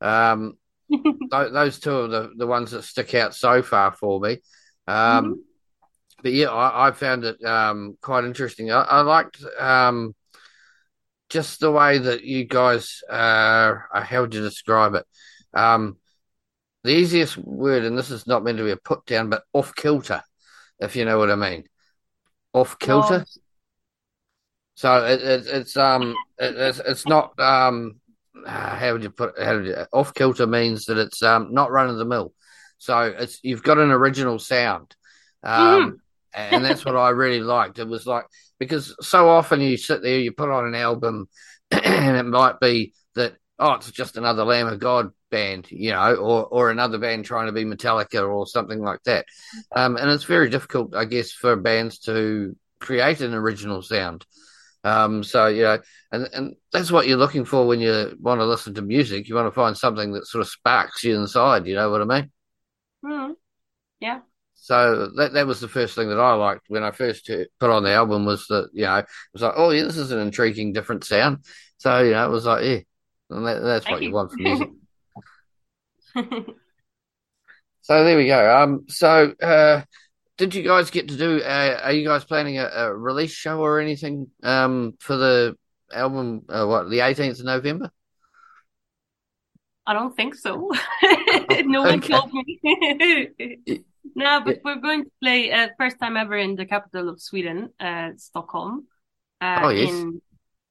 um, 0.00 0.58
th- 1.32 1.52
those 1.52 1.80
two 1.80 1.92
are 2.04 2.08
the 2.08 2.30
the 2.36 2.46
ones 2.46 2.72
that 2.72 2.84
stick 2.84 3.14
out 3.14 3.34
so 3.34 3.62
far 3.62 3.92
for 3.92 4.20
me. 4.20 4.38
Um, 4.88 5.38
Mhm. 5.38 5.42
but 6.22 6.32
yeah, 6.32 6.50
I, 6.50 6.88
I 6.88 6.92
found 6.92 7.24
it 7.24 7.42
um 7.44 7.96
quite 8.00 8.24
interesting. 8.24 8.70
I, 8.70 8.82
I 8.82 9.00
liked 9.02 9.42
um 9.58 10.14
just 11.32 11.60
the 11.60 11.70
way 11.72 11.98
that 11.98 12.24
you 12.24 12.44
guys 12.44 13.00
uh 13.08 13.74
how 13.92 14.20
would 14.20 14.34
you 14.34 14.42
describe 14.42 14.94
it? 14.94 15.06
Um 15.54 15.96
the 16.84 16.90
easiest 16.90 17.38
word, 17.38 17.84
and 17.84 17.96
this 17.96 18.10
is 18.10 18.26
not 18.26 18.42
meant 18.42 18.58
to 18.58 18.64
be 18.64 18.72
a 18.72 18.76
put 18.76 19.06
down, 19.06 19.30
but 19.30 19.44
off 19.52 19.74
kilter, 19.74 20.22
if 20.80 20.96
you 20.96 21.04
know 21.04 21.18
what 21.18 21.30
I 21.30 21.36
mean. 21.36 21.64
Off 22.52 22.78
kilter. 22.78 23.24
Oh, 23.26 23.40
So 24.74 25.04
it, 25.06 25.22
it, 25.22 25.46
it's 25.46 25.76
um 25.76 26.14
it, 26.38 26.56
it's 26.56 26.80
it's 26.80 27.06
not 27.06 27.38
um 27.38 28.00
uh, 28.46 28.76
how 28.76 28.92
would 28.92 29.02
you 29.02 29.10
put? 29.10 29.40
How 29.40 29.56
would 29.56 29.66
you, 29.66 29.76
off 29.92 30.14
kilter 30.14 30.46
means 30.46 30.86
that 30.86 30.98
it's 30.98 31.22
um 31.22 31.52
not 31.54 31.70
run 31.70 31.88
of 31.88 31.96
the 31.98 32.04
mill. 32.04 32.32
So 32.78 32.98
it's 33.00 33.38
you've 33.42 33.62
got 33.62 33.78
an 33.78 33.90
original 33.90 34.38
sound. 34.38 34.94
Um 35.42 36.00
and 36.34 36.64
that's 36.64 36.84
what 36.84 36.96
I 36.96 37.10
really 37.10 37.40
liked. 37.40 37.78
It 37.78 37.86
was 37.86 38.06
like 38.06 38.24
because 38.58 38.94
so 39.00 39.28
often 39.28 39.60
you 39.60 39.76
sit 39.76 40.02
there, 40.02 40.18
you 40.18 40.32
put 40.32 40.50
on 40.50 40.66
an 40.66 40.74
album, 40.74 41.28
and 41.70 42.16
it 42.16 42.24
might 42.24 42.60
be 42.60 42.94
that 43.14 43.34
oh, 43.58 43.74
it's 43.74 43.90
just 43.90 44.16
another 44.16 44.44
Lamb 44.44 44.66
of 44.68 44.80
God 44.80 45.10
band, 45.30 45.70
you 45.70 45.90
know, 45.90 46.14
or 46.16 46.46
or 46.46 46.70
another 46.70 46.98
band 46.98 47.24
trying 47.24 47.46
to 47.46 47.52
be 47.52 47.64
Metallica 47.64 48.28
or 48.28 48.46
something 48.46 48.80
like 48.80 49.02
that. 49.04 49.26
Um, 49.74 49.96
and 49.96 50.10
it's 50.10 50.24
very 50.24 50.50
difficult, 50.50 50.94
I 50.94 51.04
guess, 51.04 51.32
for 51.32 51.56
bands 51.56 51.98
to 52.00 52.56
create 52.80 53.20
an 53.20 53.34
original 53.34 53.82
sound. 53.82 54.26
Um, 54.84 55.22
so 55.22 55.46
you 55.46 55.62
know, 55.62 55.78
and 56.10 56.28
and 56.32 56.56
that's 56.72 56.90
what 56.90 57.06
you're 57.06 57.18
looking 57.18 57.44
for 57.44 57.66
when 57.66 57.80
you 57.80 58.16
want 58.20 58.40
to 58.40 58.46
listen 58.46 58.74
to 58.74 58.82
music. 58.82 59.28
You 59.28 59.36
want 59.36 59.46
to 59.46 59.52
find 59.52 59.76
something 59.76 60.12
that 60.12 60.26
sort 60.26 60.42
of 60.42 60.48
sparks 60.48 61.04
you 61.04 61.16
inside. 61.16 61.66
You 61.66 61.76
know 61.76 61.90
what 61.90 62.02
I 62.02 62.04
mean? 62.04 62.32
mhm. 63.02 63.36
Yeah. 64.00 64.22
So 64.62 65.08
that 65.16 65.32
that 65.32 65.48
was 65.48 65.58
the 65.58 65.66
first 65.66 65.96
thing 65.96 66.08
that 66.08 66.20
I 66.20 66.34
liked 66.34 66.66
when 66.68 66.84
I 66.84 66.92
first 66.92 67.28
put 67.58 67.70
on 67.70 67.82
the 67.82 67.90
album 67.92 68.24
was 68.24 68.46
that 68.46 68.70
you 68.72 68.84
know 68.84 68.98
it 68.98 69.06
was 69.32 69.42
like 69.42 69.54
oh 69.56 69.70
yeah 69.70 69.82
this 69.82 69.96
is 69.96 70.12
an 70.12 70.20
intriguing 70.20 70.72
different 70.72 71.02
sound. 71.02 71.44
So 71.78 72.00
you 72.00 72.12
know 72.12 72.24
it 72.24 72.30
was 72.30 72.46
like 72.46 72.64
yeah, 72.64 72.78
and 73.30 73.44
that, 73.44 73.58
that's 73.60 73.86
Thank 73.86 74.00
what 74.00 74.02
you 74.02 74.10
you. 74.10 74.14
want 74.14 74.30
from 74.30 74.44
music. 74.44 74.70
So 77.80 78.04
there 78.04 78.16
we 78.16 78.26
go. 78.26 78.56
Um, 78.56 78.84
so 78.88 79.34
uh, 79.42 79.82
did 80.36 80.54
you 80.54 80.62
guys 80.62 80.90
get 80.90 81.08
to 81.08 81.16
do? 81.16 81.42
Uh, 81.42 81.80
are 81.82 81.92
you 81.92 82.06
guys 82.06 82.24
planning 82.24 82.58
a, 82.58 82.66
a 82.66 82.94
release 82.94 83.32
show 83.32 83.58
or 83.60 83.80
anything 83.80 84.28
um 84.44 84.94
for 85.00 85.16
the 85.16 85.56
album? 85.92 86.42
Uh, 86.48 86.66
what 86.66 86.88
the 86.90 87.00
18th 87.00 87.40
of 87.40 87.46
November? 87.46 87.90
I 89.86 89.94
don't 89.94 90.14
think 90.14 90.34
so. 90.34 90.70
No 91.64 91.84
one 91.84 92.00
Okay. 92.00 92.08
told 92.08 92.32
me. 92.32 92.60
No, 94.14 94.40
but 94.44 94.60
we're 94.64 94.80
going 94.80 95.04
to 95.04 95.10
play 95.22 95.50
uh, 95.52 95.68
first 95.78 95.98
time 95.98 96.16
ever 96.16 96.36
in 96.36 96.56
the 96.56 96.66
capital 96.66 97.08
of 97.08 97.20
Sweden, 97.20 97.70
uh, 97.80 98.10
Stockholm. 98.16 98.86
Uh, 99.40 99.60
Oh, 99.64 99.68
yes. 99.70 99.90
In 99.90 100.22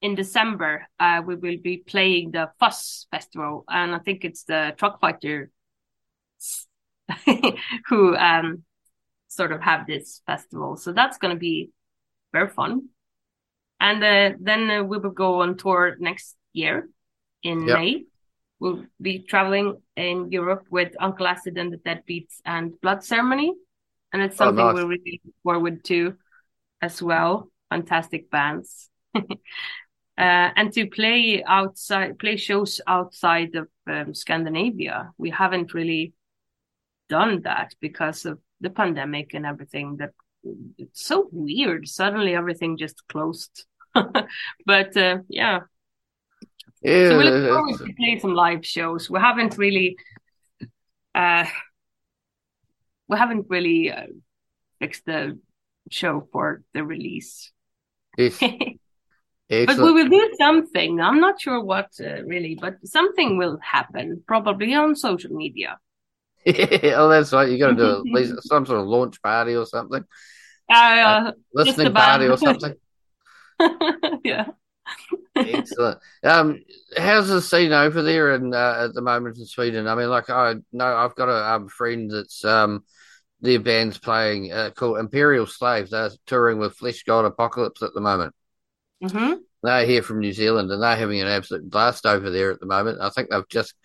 in 0.02 0.16
December, 0.16 0.88
uh, 1.00 1.22
we 1.26 1.36
will 1.36 1.58
be 1.58 1.78
playing 1.78 2.32
the 2.32 2.50
Fuzz 2.60 3.06
Festival, 3.12 3.64
and 3.70 3.94
I 3.94 4.00
think 4.00 4.26
it's 4.26 4.44
the 4.46 4.74
Truck 4.78 5.00
Fighter 5.00 5.52
who 7.88 8.16
um 8.16 8.64
sort 9.28 9.52
of 9.52 9.62
have 9.62 9.88
this 9.88 10.22
festival. 10.26 10.76
So 10.76 10.92
that's 10.92 11.18
going 11.18 11.34
to 11.36 11.39
be 11.39 11.72
very 12.34 12.50
fun. 12.50 12.89
And 13.80 14.04
uh, 14.04 14.38
then 14.39 14.70
uh, 14.70 14.84
we 14.84 14.98
will 14.98 15.12
go 15.12 15.42
on 15.42 15.58
tour 15.58 15.96
next 16.00 16.36
year 16.54 16.89
in 17.44 17.68
Yep. 17.68 17.78
May. 17.78 18.04
We'll 18.62 18.86
be 19.01 19.20
traveling 19.20 19.82
in 19.97 20.32
Europe 20.32 20.68
with 20.70 20.93
Uncle 20.99 21.28
Acid 21.28 21.57
and 21.57 21.74
the 21.74 21.78
Deadbeats 21.78 22.39
and 22.45 22.80
Blood 22.82 23.03
Ceremony. 23.03 23.53
And 24.14 24.22
it's 24.22 24.39
Oh, 24.39 24.45
something 24.45 24.66
nice. 24.66 24.76
we're 24.76 24.88
really 24.88 25.22
looking 25.26 25.34
forward 25.43 25.84
to 25.86 26.16
as 26.82 27.01
well. 27.01 27.51
Fantastic 27.70 28.32
bands. 28.32 28.89
Uh, 30.18 30.51
and 30.55 30.72
to 30.74 30.86
play 30.88 31.43
outside, 31.47 32.20
play 32.20 32.38
shows 32.38 32.80
outside 32.86 33.55
of 33.55 33.68
um, 33.88 34.14
Scandinavia. 34.14 35.09
We 35.18 35.32
haven't 35.32 35.74
really 35.74 36.14
done 37.09 37.41
that 37.43 37.74
because 37.82 38.26
of 38.26 38.39
the 38.59 38.70
pandemic 38.70 39.34
and 39.34 39.45
everything. 39.45 39.97
That 39.97 40.12
it's 40.78 41.05
so 41.05 41.28
weird. 41.32 41.88
Suddenly 41.88 42.36
everything 42.36 42.78
just 42.78 43.01
closed. 43.07 43.66
but 44.66 44.97
uh, 44.97 45.20
yeah, 45.28 45.62
Yeah, 46.82 47.10
so 47.10 47.18
we 47.18 47.24
look 47.26 47.54
forward 47.54 47.78
to 47.78 47.94
play 47.94 48.20
some 48.20 48.34
live 48.34 48.66
shows. 48.66 49.10
We 49.10 49.20
haven't 49.20 49.58
really, 49.58 49.98
uh, 51.14 51.46
we 53.08 53.18
haven't 53.18 53.46
really 53.50 53.92
uh, 53.92 54.08
fixed 54.80 55.06
the 55.06 55.38
show 55.92 56.28
for 56.32 56.64
the 56.74 56.84
release. 56.84 57.52
but 58.18 58.40
we 59.78 59.92
will 59.92 60.10
do 60.10 60.34
something. 60.40 61.00
I'm 61.00 61.20
not 61.20 61.40
sure 61.40 61.64
what 61.64 61.90
uh, 62.00 62.24
really, 62.24 62.58
but 62.60 62.76
something 62.84 63.38
will 63.38 63.60
happen, 63.62 64.24
probably 64.26 64.74
on 64.74 64.96
social 64.96 65.32
media. 65.32 65.78
Oh, 66.46 67.10
that's 67.10 67.32
right. 67.32 67.50
You 67.50 67.60
got 67.60 67.70
to 67.70 67.76
do 67.76 67.98
at 67.98 68.04
least 68.06 68.34
some 68.50 68.66
sort 68.66 68.80
of 68.80 68.88
launch 68.88 69.22
party 69.22 69.56
or 69.56 69.68
something, 69.68 70.04
Uh, 70.68 71.32
listening 71.54 71.94
party 71.94 72.26
or 72.26 72.38
something. 72.38 72.74
yeah. 74.24 74.48
Excellent. 75.44 76.00
Um, 76.24 76.64
how's 76.96 77.28
the 77.30 77.42
scene 77.42 77.72
over 77.74 78.04
there 78.04 78.36
in 78.36 78.54
uh, 78.54 78.86
at 78.86 78.94
the 78.94 79.02
moment 79.02 79.38
in 79.38 79.46
Sweden? 79.46 79.88
I 79.88 79.96
mean, 79.96 80.10
like 80.10 80.30
I 80.30 80.56
know 80.72 80.96
I've 80.96 81.16
got 81.16 81.30
a 81.30 81.54
um, 81.56 81.68
friend 81.68 82.12
that's 82.12 82.46
um 82.46 82.84
their 83.42 83.60
band's 83.60 83.98
playing 84.00 84.52
uh, 84.52 84.72
called 84.76 85.00
Imperial 85.00 85.48
Slave. 85.48 85.90
They're 85.92 86.12
touring 86.28 86.60
with 86.60 86.78
Fleshgod 86.78 87.26
Apocalypse 87.26 87.84
at 87.84 87.94
the 87.94 88.02
moment. 88.02 88.36
hmm 89.02 89.44
They're 89.64 89.86
here 89.86 90.02
from 90.02 90.20
New 90.20 90.34
Zealand 90.34 90.72
and 90.72 90.82
they're 90.82 90.96
having 90.96 91.22
an 91.22 91.28
absolute 91.28 91.70
blast 91.70 92.06
over 92.06 92.30
there 92.32 92.52
at 92.52 92.60
the 92.60 92.66
moment. 92.66 93.00
I 93.02 93.10
think 93.10 93.30
they've 93.30 93.48
just 93.50 93.76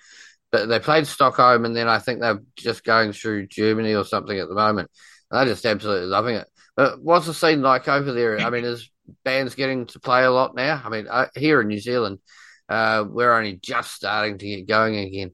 but 0.53 0.67
they 0.67 0.79
played 0.79 1.07
Stockholm 1.07 1.65
and 1.65 1.77
then 1.77 1.89
I 1.89 1.99
think 1.99 2.21
they're 2.21 2.41
just 2.57 2.85
going 2.85 3.13
through 3.13 3.49
Germany 3.49 3.95
or 3.95 4.05
something 4.05 4.39
at 4.39 4.49
the 4.49 4.55
moment. 4.55 4.91
They're 5.31 5.45
just 5.47 5.67
absolutely 5.67 6.07
loving 6.09 6.37
it. 6.37 6.49
But 6.77 7.03
what's 7.03 7.27
the 7.27 7.35
scene 7.35 7.63
like 7.63 7.89
over 7.89 8.13
there? 8.13 8.43
I 8.43 8.51
mean, 8.51 8.65
is 8.65 8.91
bands 9.25 9.55
getting 9.55 9.87
to 9.87 10.01
play 10.01 10.25
a 10.25 10.31
lot 10.31 10.55
now? 10.55 10.81
I 10.85 10.89
mean, 10.89 11.07
uh, 11.09 11.27
here 11.35 11.61
in 11.61 11.69
New 11.69 11.79
Zealand, 11.79 12.19
uh, 12.69 13.05
we're 13.09 13.33
only 13.33 13.57
just 13.57 13.93
starting 13.93 14.39
to 14.39 14.47
get 14.47 14.69
going 14.69 14.97
again. 14.97 15.33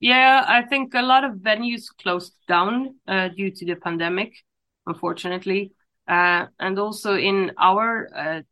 Yeah, 0.00 0.44
I 0.46 0.62
think 0.62 0.94
a 0.94 1.02
lot 1.02 1.24
of 1.24 1.34
venues 1.34 1.84
closed 2.02 2.34
down 2.48 2.96
uh, 3.06 3.28
due 3.28 3.50
to 3.52 3.64
the 3.64 3.76
pandemic, 3.76 4.34
unfortunately. 4.86 5.72
Uh, 6.08 6.46
and 6.58 6.78
also 6.78 7.16
in 7.16 7.52
our 7.56 8.08
uh, 8.14 8.42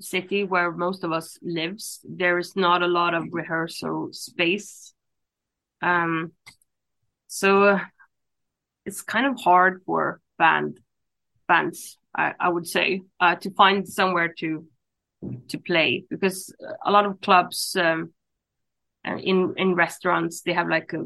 city 0.00 0.44
where 0.44 0.70
most 0.70 1.04
of 1.04 1.12
us 1.12 1.38
lives, 1.42 2.00
there 2.04 2.38
is 2.38 2.54
not 2.54 2.82
a 2.82 2.86
lot 2.86 3.14
of 3.14 3.24
rehearsal 3.32 4.10
space. 4.12 4.92
Um, 5.80 6.32
so 7.28 7.62
uh, 7.62 7.80
it's 8.84 9.00
kind 9.00 9.26
of 9.26 9.40
hard 9.40 9.82
for 9.86 10.20
band 10.38 10.80
bands, 11.48 11.96
I, 12.18 12.34
I 12.40 12.48
would 12.48 12.66
say, 12.66 13.02
uh, 13.20 13.36
to 13.36 13.50
find 13.52 13.88
somewhere 13.88 14.34
to 14.40 14.66
to 15.48 15.58
play 15.58 16.04
because 16.10 16.54
a 16.84 16.92
lot 16.92 17.04
of 17.04 17.20
clubs 17.20 17.76
um, 17.80 18.12
uh, 19.06 19.16
in 19.16 19.54
in 19.56 19.74
restaurants 19.74 20.42
they 20.42 20.52
have 20.52 20.68
like 20.68 20.92
a, 20.92 21.04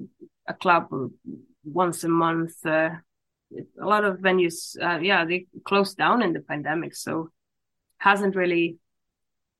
a 0.48 0.54
club 0.54 0.88
once 1.64 2.02
a 2.04 2.08
month. 2.08 2.54
Uh, 2.64 2.90
a 3.78 3.84
lot 3.84 4.04
of 4.04 4.16
venues, 4.18 4.76
uh, 4.82 4.98
yeah, 4.98 5.26
they 5.26 5.46
closed 5.64 5.98
down 5.98 6.22
in 6.22 6.32
the 6.32 6.40
pandemic, 6.40 6.94
so 6.94 7.30
hasn't 7.98 8.34
really. 8.34 8.78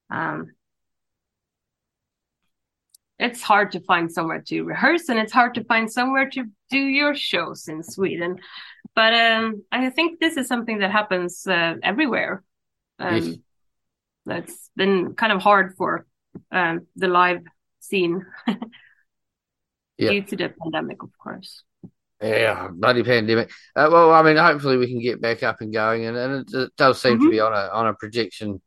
Um, 0.09 0.53
it's 3.19 3.43
hard 3.43 3.73
to 3.73 3.81
find 3.81 4.11
somewhere 4.11 4.43
to 4.47 4.63
rehearse, 4.63 5.11
and 5.11 5.19
it's 5.19 5.33
hard 5.33 5.55
to 5.55 5.65
find 5.65 5.93
somewhere 5.93 6.29
to 6.31 6.47
do 6.71 6.79
your 6.79 7.15
shows 7.15 7.69
in 7.69 7.83
Sweden. 7.83 8.39
But 8.95 9.15
um, 9.15 9.63
I 9.73 9.89
think 9.91 10.21
this 10.21 10.37
is 10.37 10.47
something 10.49 10.79
that 10.79 10.91
happens 10.91 11.47
uh, 11.47 11.77
everywhere. 11.83 12.43
Um, 12.99 13.17
yes. 13.17 13.37
That's 14.27 14.71
been 14.77 15.15
kind 15.15 15.33
of 15.33 15.43
hard 15.43 15.75
for 15.77 16.07
um, 16.51 16.87
the 16.95 17.09
live 17.09 17.41
scene 17.81 18.25
yeah. 19.99 20.11
due 20.11 20.23
to 20.23 20.37
the 20.37 20.55
pandemic, 20.63 21.03
of 21.03 21.11
course. 21.19 21.65
Yeah, 22.21 22.69
bloody 22.73 23.03
pandemic. 23.03 23.51
Uh, 23.75 23.89
well, 23.91 24.13
I 24.13 24.23
mean, 24.23 24.37
hopefully 24.37 24.77
we 24.77 24.87
can 24.87 25.01
get 25.01 25.21
back 25.21 25.43
up 25.43 25.61
and 25.61 25.73
going, 25.73 26.05
and, 26.05 26.17
and 26.17 26.33
it, 26.49 26.55
it, 26.57 26.73
does 26.77 27.01
seem 27.01 27.15
mm-hmm. 27.15 27.25
to 27.25 27.31
be 27.31 27.41
on 27.41 27.53
a 27.53 27.69
on 27.73 27.89
a 27.89 27.95
projection 27.95 28.63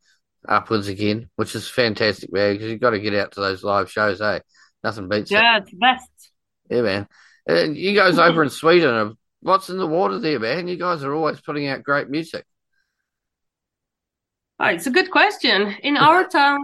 upwards 0.47 0.89
again, 0.89 1.29
which 1.37 1.55
is 1.55 1.69
fantastic, 1.69 2.33
man. 2.33 2.53
Because 2.53 2.69
you've 2.69 2.81
got 2.81 2.89
to 2.89 2.99
get 2.99 3.15
out 3.15 3.31
to 3.33 3.39
those 3.39 3.63
live 3.63 3.89
shows, 3.89 4.19
eh? 4.19 4.39
Nothing 4.83 5.07
beats 5.07 5.31
yeah, 5.31 5.39
it. 5.39 5.41
Yeah, 5.41 5.57
it's 5.59 5.73
best. 5.73 6.31
Yeah, 6.69 6.81
man. 6.81 7.07
And 7.47 7.77
you 7.77 7.95
guys 7.95 8.19
over 8.19 8.43
in 8.43 8.49
Sweden, 8.61 9.15
what's 9.45 9.69
in 9.69 9.77
the 9.77 9.87
water 9.87 10.17
there, 10.19 10.39
man? 10.39 10.67
You 10.67 10.75
guys 10.75 11.03
are 11.03 11.13
always 11.13 11.39
putting 11.39 11.67
out 11.67 11.83
great 11.83 12.09
music. 12.09 12.45
Oh, 14.59 14.65
it's 14.65 14.87
a 14.87 14.91
good 14.91 15.11
question. 15.11 15.75
In 15.83 15.97
our 15.97 16.27
town, 16.39 16.59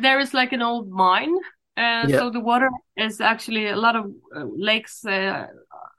there 0.00 0.18
is 0.18 0.32
like 0.32 0.52
an 0.52 0.62
old 0.62 0.88
mine. 0.88 1.36
Uh, 1.76 2.06
yeah. 2.08 2.18
So 2.18 2.30
the 2.30 2.40
water 2.40 2.70
is 2.96 3.20
actually 3.20 3.66
a 3.68 3.76
lot 3.76 3.96
of 3.96 4.06
uh, 4.34 4.44
lakes 4.44 5.04
uh, 5.04 5.46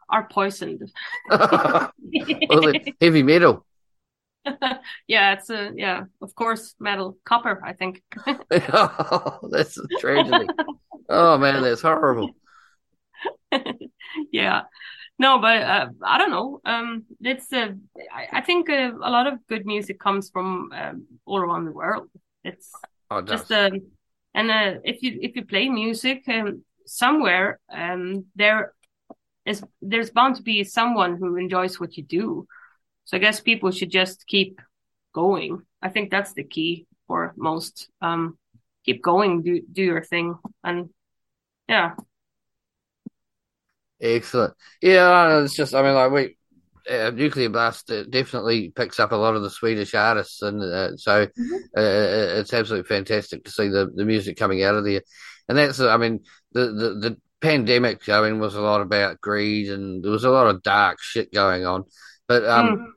are 0.10 0.28
poisoned. 0.28 0.92
well, 1.30 1.92
heavy 3.00 3.22
metal. 3.22 3.64
yeah, 5.08 5.34
it's 5.34 5.50
a 5.52 5.72
yeah, 5.76 6.06
of 6.22 6.34
course, 6.34 6.74
metal, 6.80 7.18
copper. 7.26 7.62
I 7.64 7.74
think. 7.74 8.02
oh, 8.26 9.40
that's 9.52 9.78
a 9.78 9.86
tragedy. 10.00 10.48
oh 11.10 11.38
man, 11.38 11.62
that's 11.62 11.82
horrible. 11.82 12.32
yeah, 14.32 14.64
no, 15.20 15.40
but 15.40 15.62
uh, 15.62 15.88
I 16.04 16.18
don't 16.18 16.30
know. 16.30 16.62
Um, 16.64 17.06
it's 17.22 17.52
uh, 17.52 17.70
I, 18.14 18.28
I 18.34 18.42
think 18.42 18.70
uh, 18.70 18.92
a 19.02 19.10
lot 19.10 19.28
of 19.28 19.46
good 19.48 19.66
music 19.66 20.00
comes 20.00 20.30
from 20.30 20.72
um, 20.74 21.08
all 21.26 21.40
around 21.40 21.66
the 21.66 21.72
world. 21.72 22.10
It's 22.44 22.72
oh, 23.10 23.18
it 23.18 23.26
just 23.26 23.52
um, 23.52 23.82
and 24.36 24.52
uh, 24.52 24.80
if 24.84 25.02
you 25.02 25.18
if 25.22 25.36
you 25.36 25.44
play 25.44 25.70
music 25.70 26.24
um, 26.28 26.64
somewhere, 26.86 27.60
um, 27.72 28.26
there 28.36 28.74
is 29.46 29.64
there's 29.82 30.12
bound 30.12 30.36
to 30.36 30.44
be 30.44 30.64
someone 30.64 31.18
who 31.18 31.36
enjoys 31.36 31.80
what 31.80 31.98
you 31.98 32.04
do. 32.04 32.48
So 33.06 33.18
I 33.18 33.20
guess 33.20 33.40
people 33.40 33.72
should 33.72 33.90
just 33.90 34.28
keep 34.28 34.62
going. 35.14 35.62
I 35.82 35.90
think 35.90 36.12
that's 36.12 36.34
the 36.34 36.44
key 36.44 36.86
for 37.08 37.34
most. 37.38 37.90
Um, 38.02 38.38
keep 38.86 39.02
going, 39.02 39.42
do 39.42 39.62
do 39.72 39.82
your 39.82 40.04
thing, 40.04 40.36
and 40.64 40.90
yeah. 41.68 41.96
Excellent. 44.00 44.54
Yeah, 44.82 45.40
it's 45.40 45.56
just 45.56 45.74
I 45.74 45.82
mean 45.82 45.94
like 45.94 46.12
we 46.12 46.38
uh, 46.90 47.12
Nuclear 47.12 47.50
Blast 47.50 47.92
definitely 48.10 48.70
picks 48.70 49.00
up 49.00 49.12
a 49.12 49.16
lot 49.16 49.36
of 49.36 49.44
the 49.44 49.50
Swedish 49.50 49.94
artists, 49.94 50.42
and 50.42 50.62
uh, 50.62 50.96
so 50.98 51.26
mm-hmm. 51.26 51.56
uh, 51.76 51.80
uh, 51.80 52.40
it's 52.40 52.54
absolutely 52.54 52.88
fantastic 52.88 53.44
to 53.44 53.52
see 53.52 53.68
the, 53.68 53.92
the 53.94 54.06
music 54.06 54.38
coming 54.38 54.64
out 54.64 54.76
of 54.76 54.86
there. 54.86 55.02
And 55.50 55.58
that's, 55.58 55.80
I 55.80 55.98
mean, 55.98 56.22
the, 56.54 56.66
the, 56.68 56.90
the 57.10 57.18
pandemic, 57.42 58.08
I 58.10 58.22
mean, 58.22 58.40
was 58.40 58.56
a 58.56 58.62
lot 58.62 58.82
about 58.82 59.22
greed, 59.22 59.70
and 59.70 60.04
there 60.04 60.12
was 60.12 60.24
a 60.24 60.30
lot 60.30 60.48
of 60.48 60.64
dark 60.64 61.02
shit 61.02 61.34
going 61.34 61.66
on. 61.66 61.86
But 62.28 62.46
um, 62.46 62.94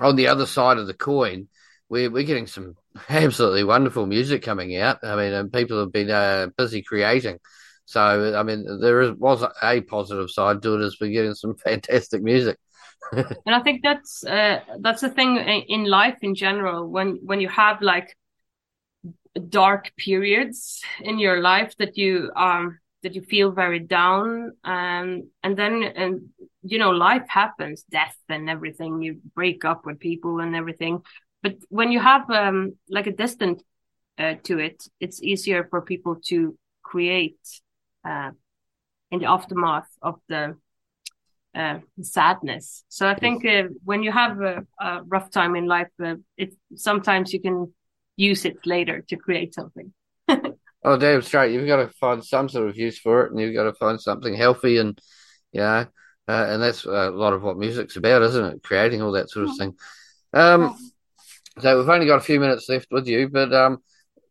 mm. 0.00 0.04
on 0.04 0.16
the 0.16 0.28
other 0.28 0.46
side 0.46 0.78
of 0.78 0.86
the 0.86 0.94
coin, 0.94 1.48
we're 1.88 2.10
we're 2.10 2.24
getting 2.24 2.46
some 2.46 2.76
absolutely 3.08 3.64
wonderful 3.64 4.06
music 4.06 4.42
coming 4.42 4.76
out. 4.76 4.98
I 5.02 5.16
mean, 5.16 5.32
and 5.32 5.52
people 5.52 5.80
have 5.80 5.92
been 5.92 6.10
uh, 6.10 6.48
busy 6.56 6.82
creating. 6.82 7.38
So, 7.84 8.34
I 8.34 8.42
mean, 8.42 8.80
there 8.80 9.02
is, 9.02 9.12
was 9.12 9.44
a 9.62 9.80
positive 9.82 10.30
side 10.30 10.62
to 10.62 10.74
it 10.74 10.84
as 10.84 10.96
we're 11.00 11.10
getting 11.10 11.34
some 11.34 11.54
fantastic 11.64 12.22
music. 12.22 12.58
and 13.12 13.54
I 13.54 13.60
think 13.60 13.82
that's 13.82 14.24
uh, 14.24 14.60
that's 14.80 15.00
the 15.02 15.10
thing 15.10 15.36
in 15.36 15.84
life 15.84 16.18
in 16.22 16.34
general. 16.34 16.88
When 16.88 17.18
when 17.22 17.40
you 17.40 17.48
have 17.48 17.82
like 17.82 18.16
dark 19.48 19.92
periods 19.96 20.82
in 21.00 21.18
your 21.18 21.40
life 21.40 21.74
that 21.78 21.96
you 21.96 22.30
um 22.36 22.78
that 23.02 23.14
you 23.16 23.22
feel 23.22 23.50
very 23.50 23.80
down, 23.80 24.52
um, 24.62 25.28
and 25.42 25.56
then 25.56 25.82
and 25.82 26.28
you 26.62 26.78
know 26.78 26.90
life 26.90 27.26
happens, 27.28 27.84
death 27.90 28.16
and 28.28 28.48
everything. 28.48 29.02
You 29.02 29.20
break 29.34 29.64
up 29.64 29.84
with 29.84 29.98
people 29.98 30.38
and 30.38 30.54
everything. 30.54 31.02
But 31.42 31.56
when 31.68 31.90
you 31.90 32.00
have 32.00 32.30
um 32.30 32.76
like 32.88 33.08
a 33.08 33.12
distance 33.12 33.62
uh, 34.18 34.34
to 34.44 34.58
it, 34.58 34.86
it's 35.00 35.22
easier 35.22 35.66
for 35.68 35.82
people 35.82 36.16
to 36.26 36.56
create 36.82 37.38
in 38.04 39.18
the 39.18 39.26
aftermath 39.26 39.88
of 40.00 40.20
the 40.28 40.56
uh, 41.54 41.78
sadness. 42.00 42.84
So 42.88 43.06
I 43.06 43.14
think 43.14 43.44
uh, 43.44 43.64
when 43.84 44.02
you 44.02 44.10
have 44.10 44.40
a, 44.40 44.66
a, 44.80 45.02
rough 45.04 45.30
time 45.30 45.54
in 45.54 45.66
life, 45.66 45.88
uh, 46.02 46.16
it 46.36 46.54
sometimes 46.74 47.32
you 47.32 47.40
can 47.40 47.72
use 48.16 48.44
it 48.44 48.56
later 48.64 49.04
to 49.08 49.16
create 49.16 49.54
something. 49.54 49.92
oh, 50.28 50.96
damn 50.96 51.22
straight! 51.22 51.52
You've 51.52 51.66
got 51.66 51.76
to 51.76 51.88
find 52.00 52.24
some 52.24 52.48
sort 52.48 52.68
of 52.68 52.76
use 52.76 52.98
for 52.98 53.26
it, 53.26 53.32
and 53.32 53.40
you've 53.40 53.54
got 53.54 53.64
to 53.64 53.74
find 53.74 54.00
something 54.00 54.34
healthy, 54.34 54.78
and 54.78 54.98
you 55.52 55.60
know, 55.60 55.86
uh, 56.28 56.46
and 56.48 56.62
that's 56.62 56.84
a 56.84 57.10
lot 57.10 57.34
of 57.34 57.42
what 57.42 57.58
music's 57.58 57.96
about, 57.96 58.22
isn't 58.22 58.44
it? 58.44 58.62
Creating 58.62 59.02
all 59.02 59.12
that 59.12 59.30
sort 59.30 59.48
of 59.48 59.56
thing. 59.56 59.76
Um, 60.32 60.74
so 61.60 61.78
we've 61.78 61.88
only 61.88 62.06
got 62.06 62.16
a 62.16 62.22
few 62.24 62.40
minutes 62.40 62.68
left 62.68 62.88
with 62.90 63.06
you, 63.06 63.28
but 63.28 63.52
um, 63.52 63.82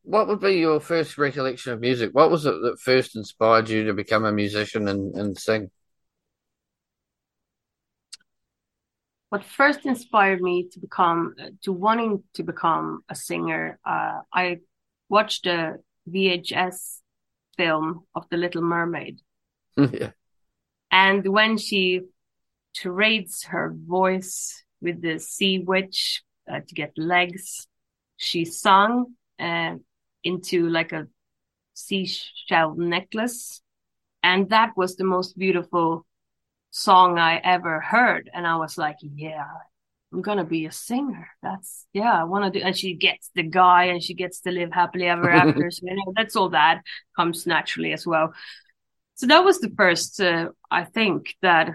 what 0.04 0.28
would 0.28 0.40
be 0.40 0.54
your 0.54 0.80
first 0.80 1.18
recollection 1.18 1.74
of 1.74 1.80
music? 1.80 2.12
What 2.14 2.32
was 2.32 2.46
it 2.46 2.56
that 2.62 2.80
first 2.80 3.16
inspired 3.16 3.70
you 3.70 3.86
to 3.86 3.94
become 3.94 4.26
a 4.26 4.32
musician 4.32 4.88
and, 4.88 5.16
and 5.16 5.38
sing? 5.38 5.70
what 9.32 9.46
first 9.46 9.86
inspired 9.86 10.42
me 10.42 10.68
to 10.68 10.80
become 10.80 11.34
to 11.64 11.72
wanting 11.72 12.22
to 12.34 12.44
become 12.44 13.02
a 13.10 13.16
singer 13.16 13.80
uh, 13.86 14.20
i 14.34 14.58
watched 15.10 15.46
a 15.48 15.76
vhs 16.08 17.00
film 17.58 18.04
of 18.14 18.26
the 18.30 18.38
little 18.38 18.62
mermaid 18.62 19.22
yeah. 19.78 20.12
and 20.92 21.26
when 21.28 21.58
she 21.58 22.02
trades 22.76 23.46
her 23.46 23.74
voice 23.74 24.64
with 24.82 25.02
the 25.02 25.18
sea 25.18 25.60
witch 25.60 26.24
uh, 26.52 26.60
to 26.68 26.76
get 26.76 26.92
legs 26.98 27.68
she 28.18 28.44
sung 28.44 29.14
uh, 29.40 29.76
into 30.24 30.70
like 30.70 30.92
a 30.92 31.08
seashell 31.74 32.76
necklace 32.76 33.62
and 34.24 34.50
that 34.50 34.76
was 34.76 34.96
the 34.96 35.04
most 35.04 35.38
beautiful 35.38 36.06
song 36.70 37.18
I 37.18 37.38
ever 37.38 37.80
heard. 37.80 38.30
And 38.34 38.46
I 38.46 38.56
was 38.56 38.78
like, 38.78 38.98
yeah, 39.02 39.46
I'm 40.14 40.22
gonna 40.22 40.46
be 40.46 40.66
a 40.66 40.72
singer. 40.72 41.28
That's 41.42 41.86
yeah, 41.94 42.14
I 42.14 42.24
want 42.26 42.52
to 42.54 42.60
do. 42.60 42.66
And 42.66 42.78
she 42.78 42.94
gets 42.94 43.30
the 43.34 43.44
guy, 43.44 43.86
and 43.86 44.04
she 44.04 44.14
gets 44.14 44.42
to 44.42 44.52
live 44.52 44.72
happily 44.72 45.08
ever 45.08 45.30
after. 45.44 45.72
so 45.72 45.82
you 45.84 45.96
know, 45.96 46.14
that's 46.16 46.36
all 46.36 46.50
that 46.50 46.82
comes 47.16 47.48
naturally 47.48 47.94
as 47.94 48.06
well. 48.06 48.34
So 49.16 49.28
that 49.28 49.44
was 49.44 49.60
the 49.60 49.72
first, 49.78 50.20
uh, 50.20 50.50
I 50.70 50.84
think, 50.84 51.36
that 51.42 51.70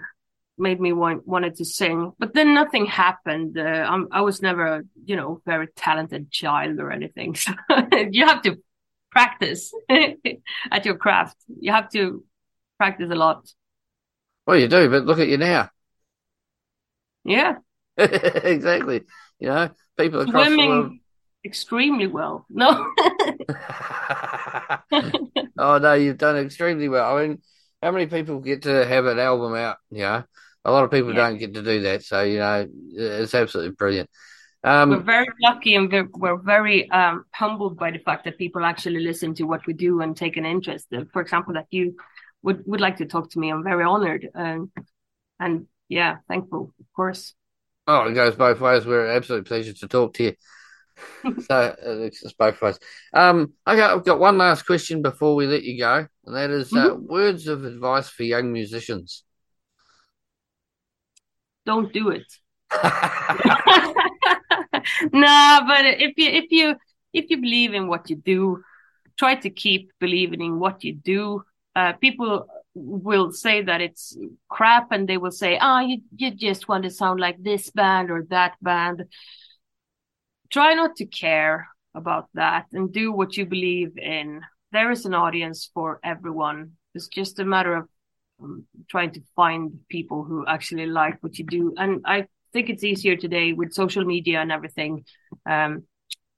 made 0.59 0.81
me 0.81 0.93
want 0.93 1.27
wanted 1.27 1.57
to 1.57 1.65
sing. 1.65 2.13
But 2.19 2.35
then 2.35 2.55
nothing 2.55 2.87
happened. 2.87 3.59
Uh, 3.59 4.05
i 4.13 4.21
was 4.21 4.43
never, 4.43 4.85
you 5.05 5.17
know, 5.17 5.41
very 5.45 5.69
talented 5.77 6.31
child 6.31 6.81
or 6.81 6.91
anything. 6.91 7.37
So 7.45 7.53
you 8.11 8.27
have 8.27 8.43
to 8.43 8.59
practice 9.11 9.73
at 10.71 10.85
your 10.85 10.97
craft. 10.97 11.37
You 11.61 11.73
have 11.73 11.91
to 11.91 12.25
practice 12.79 13.11
a 13.11 13.15
lot. 13.15 13.49
Well, 14.47 14.59
you 14.59 14.69
do, 14.69 14.89
but 14.89 15.05
look 15.05 15.19
at 15.19 15.29
you 15.29 15.39
now. 15.39 15.71
Yeah. 17.25 17.57
exactly. 17.97 19.03
You 19.39 19.49
know, 19.49 19.71
people 19.99 20.21
across 20.21 20.47
Swimming 20.47 20.71
the 20.71 20.77
world. 20.77 20.93
extremely 21.45 22.07
well. 22.07 22.47
No. 22.49 22.87
oh 25.59 25.79
no, 25.79 25.95
you've 25.95 26.19
done 26.19 26.37
extremely 26.37 26.89
well. 26.89 27.17
I 27.17 27.27
mean, 27.27 27.43
how 27.83 27.91
many 27.91 28.07
people 28.07 28.41
get 28.41 28.63
to 28.63 28.87
have 28.87 29.07
an 29.07 29.19
album 29.19 29.55
out? 29.55 29.79
You 29.91 30.03
know, 30.03 30.25
a 30.67 30.73
lot 30.73 30.85
of 30.85 30.91
people 30.91 31.13
Yeah. 31.13 31.23
don't 31.29 31.39
get 31.39 31.55
to 31.55 31.63
do 31.63 31.83
that. 31.83 32.03
So 32.05 32.23
you 32.23 32.39
know, 32.39 32.69
it's 32.93 33.35
absolutely 33.35 33.75
brilliant. 33.77 34.11
we're 34.89 35.01
Um, 35.01 35.03
very 35.03 35.27
lucky 35.43 35.75
and 35.75 35.91
we're, 35.91 36.09
we're 36.15 36.37
very 36.43 36.91
um, 36.91 37.25
humbled 37.35 37.77
by 37.79 37.91
the 37.91 37.99
fact 37.99 38.25
that 38.25 38.39
people 38.39 38.65
actually 38.65 39.01
listen 39.01 39.35
to 39.35 39.45
what 39.45 39.67
we 39.67 39.73
do 39.73 40.01
and 40.01 40.17
take 40.17 40.37
an 40.37 40.47
interest. 40.47 40.87
Uh, 40.93 41.05
For 41.13 41.23
example, 41.23 41.55
that 41.55 41.67
you 41.71 41.97
would, 42.43 42.63
would 42.67 42.81
like 42.81 42.97
to 42.99 43.07
talk 43.07 43.31
to 43.31 43.39
me. 43.39 43.51
I'm 43.51 43.65
very 43.65 43.85
honored. 43.85 44.29
Um, 44.35 44.71
and 45.41 45.67
yeah, 45.89 46.17
thankful, 46.29 46.73
of 46.81 46.87
course. 46.95 47.35
oh, 47.87 48.09
it 48.09 48.15
goes 48.15 48.37
both 48.37 48.61
ways. 48.61 48.87
We're 48.87 49.07
an 49.11 49.17
absolute 49.17 49.47
pleasure 49.47 49.73
to 49.73 49.89
talk 49.89 50.15
to 50.15 50.25
you. 50.25 50.33
so 51.41 51.55
uh, 51.55 51.75
it's 52.07 52.33
both 52.39 52.61
ways. 52.63 52.79
Um, 53.13 53.53
okay, 53.67 53.83
I've 53.83 54.05
got 54.05 54.19
one 54.21 54.39
last 54.39 54.65
question 54.67 55.03
before 55.03 55.35
we 55.35 55.47
let 55.47 55.63
you 55.63 55.79
go, 55.79 56.07
and 56.27 56.37
that 56.37 56.51
is 56.51 56.75
uh, 56.75 56.95
words 56.99 57.49
of 57.49 57.65
advice 57.65 58.09
for 58.09 58.23
young 58.23 58.53
musicians. 58.53 59.25
Don't 61.67 61.93
do 61.93 62.11
it. 62.11 62.27
no, 65.13 65.61
but 65.67 65.85
if 65.85 66.17
you 66.17 66.31
if 66.31 66.51
you 66.51 66.77
if 67.13 67.29
you 67.29 67.37
believe 67.39 67.75
in 67.75 67.89
what 67.89 68.09
you 68.09 68.17
do, 68.17 68.63
try 69.19 69.35
to 69.35 69.51
keep 69.51 69.91
believing 70.01 70.41
in 70.41 70.59
what 70.59 70.85
you 70.85 70.95
do. 70.95 71.43
Uh, 71.75 71.93
people 71.95 72.47
will 72.75 73.33
say 73.33 73.63
that 73.63 73.81
it's 73.81 74.17
crap, 74.49 74.93
and 74.93 75.09
they 75.09 75.19
will 75.19 75.33
say, 75.33 75.59
"Ah, 75.61 75.81
you 75.81 76.03
you 76.17 76.31
just 76.31 76.69
want 76.69 76.85
to 76.85 76.91
sound 76.91 77.21
like 77.21 77.43
this 77.43 77.71
band 77.71 78.11
or 78.11 78.25
that 78.31 78.55
band." 78.63 79.05
Try 80.51 80.75
not 80.75 80.97
to 80.97 81.07
care 81.07 81.69
about 81.95 82.29
that 82.35 82.67
and 82.73 82.93
do 82.93 83.11
what 83.11 83.37
you 83.37 83.47
believe 83.47 83.99
in. 83.99 84.43
There 84.71 84.91
is 84.91 85.05
an 85.05 85.15
audience 85.15 85.71
for 85.75 85.99
everyone. 86.05 86.73
It's 86.95 87.09
just 87.09 87.41
a 87.41 87.45
matter 87.45 87.75
of 87.75 87.89
um, 88.43 88.65
trying 88.89 89.13
to 89.13 89.21
find 89.35 89.81
people 89.89 90.25
who 90.25 90.45
actually 90.47 90.87
like 90.87 91.23
what 91.23 91.39
you 91.39 91.45
do. 91.45 91.75
And 91.77 92.03
I 92.05 92.27
think 92.53 92.69
it's 92.71 92.85
easier 92.85 93.17
today 93.17 93.53
with 93.53 93.73
social 93.73 94.05
media 94.05 94.41
and 94.41 94.53
everything. 94.53 95.05
Um, 95.49 95.85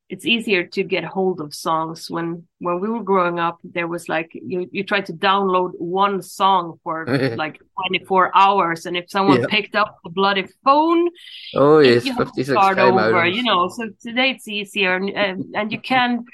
it's 0.09 0.25
easier 0.25 0.65
to 0.65 0.83
get 0.83 1.05
hold 1.05 1.41
of 1.41 1.55
songs. 1.55 2.11
When 2.11 2.47
when 2.61 2.81
we 2.81 2.89
were 2.89 3.03
growing 3.03 3.39
up, 3.39 3.59
there 3.63 3.87
was 3.87 4.09
like 4.09 4.31
you 4.33 4.67
you 4.73 4.83
tried 4.83 5.07
to 5.07 5.13
download 5.13 5.73
one 5.77 6.23
song 6.23 6.79
for 6.83 7.05
like 7.37 7.61
24 7.77 8.35
hours, 8.35 8.87
and 8.87 8.97
if 8.97 9.11
someone 9.11 9.41
Yeah. 9.41 9.47
picked 9.49 9.75
up 9.77 9.99
the 10.05 10.11
bloody 10.11 10.47
phone, 10.65 11.11
oh 11.55 11.81
yes, 11.81 12.07
you 12.07 12.15
have 12.15 12.33
to 12.33 12.45
start 12.45 12.79
over. 12.79 12.95
modems. 13.13 13.37
You 13.37 13.43
know, 13.43 13.69
so 13.69 13.91
today 14.01 14.31
it's 14.31 14.49
easier, 14.49 14.97
and 14.97 15.11
and, 15.11 15.45
and 15.55 15.73
you 15.73 15.81
can 15.81 16.25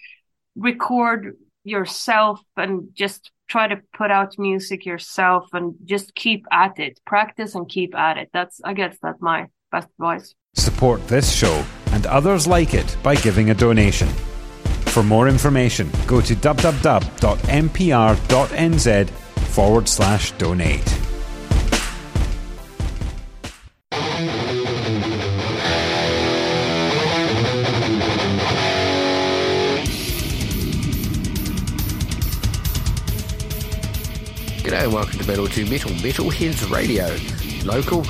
record 0.55 1.37
yourself 1.65 2.41
and 2.57 2.91
just 2.95 3.31
try 3.49 3.68
to 3.68 3.80
put 3.92 4.11
out 4.11 4.38
music 4.38 4.84
yourself 4.86 5.49
and 5.53 5.74
just 5.84 6.14
keep 6.14 6.45
at 6.51 6.78
it 6.78 7.01
practice 7.05 7.55
and 7.55 7.68
keep 7.68 7.95
at 7.95 8.16
it 8.16 8.28
that's 8.32 8.61
i 8.64 8.72
guess 8.72 8.97
that's 9.03 9.20
my 9.20 9.47
best 9.70 9.88
advice 9.99 10.34
Support 10.57 11.07
this 11.09 11.32
show 11.34 11.64
and 11.92 12.07
others 12.07 12.47
like 12.47 12.74
it 12.74 12.97
by 13.03 13.16
giving 13.16 13.51
a 13.51 13.55
donation. 13.55 14.07
For 14.86 15.03
more 15.03 15.26
information, 15.28 15.90
go 16.07 16.20
to 16.20 16.36
www.mpr.nz 16.36 17.11
forward 19.11 19.88
slash 19.88 20.30
donate. 20.32 21.04
And 34.85 34.93
welcome 34.93 35.18
to 35.18 35.26
Metal 35.26 35.49
to 35.49 35.64
Metal 35.64 35.91
Metalheads 35.93 36.70
Radio. 36.70 37.07
Local, 37.64 38.03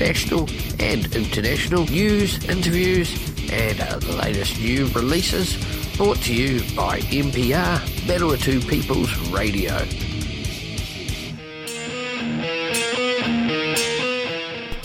national, 0.00 0.48
and 0.82 1.14
international 1.14 1.84
news, 1.84 2.42
interviews, 2.48 3.12
and 3.52 3.78
uh, 3.78 3.98
the 3.98 4.16
latest 4.16 4.58
new 4.58 4.86
releases 4.94 5.58
brought 5.98 6.16
to 6.22 6.32
you 6.34 6.60
by 6.74 7.00
MPR 7.00 8.08
Metal 8.08 8.34
to 8.34 8.60
People's 8.60 9.14
Radio. 9.28 9.74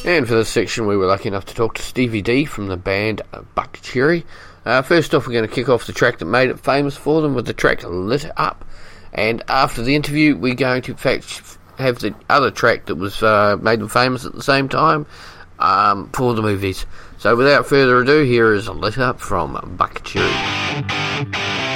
And 0.04 0.28
for 0.28 0.36
this 0.36 0.50
section, 0.50 0.86
we 0.86 0.98
were 0.98 1.06
lucky 1.06 1.30
enough 1.30 1.46
to 1.46 1.56
talk 1.56 1.76
to 1.76 1.82
Stevie 1.82 2.22
D 2.22 2.44
from 2.44 2.68
the 2.68 2.76
band 2.76 3.22
Buckcherry. 3.56 4.26
Uh, 4.66 4.82
first 4.82 5.16
off, 5.16 5.26
we're 5.26 5.32
going 5.32 5.48
to 5.48 5.56
kick 5.56 5.70
off 5.70 5.88
the 5.88 5.94
track 5.94 6.18
that 6.18 6.26
made 6.26 6.50
it 6.50 6.60
famous 6.60 6.98
for 6.98 7.22
them 7.22 7.34
with 7.34 7.46
the 7.46 7.54
track 7.54 7.86
Lit 7.86 8.30
Up. 8.36 8.66
And 9.14 9.44
after 9.48 9.82
the 9.82 9.96
interview, 9.96 10.36
we're 10.36 10.56
going 10.56 10.82
to, 10.84 10.96
fact, 10.96 11.58
have 11.78 12.00
the 12.00 12.14
other 12.30 12.52
track 12.52 12.86
that 12.86 12.96
was 12.96 13.22
uh, 13.24 13.58
made 13.62 13.80
them 13.80 13.90
famous 13.90 14.26
at 14.26 14.34
the 14.34 14.44
same 14.44 14.70
time 14.70 15.06
um, 15.60 16.10
for 16.12 16.34
the 16.34 16.42
movies. 16.42 16.86
So 17.18 17.36
without 17.36 17.66
further 17.68 18.00
ado, 18.02 18.24
here 18.24 18.54
is 18.54 18.68
a 18.68 18.74
Lit 18.74 18.98
Up 18.98 19.20
from 19.20 19.56
Buckcherry. 19.78 21.67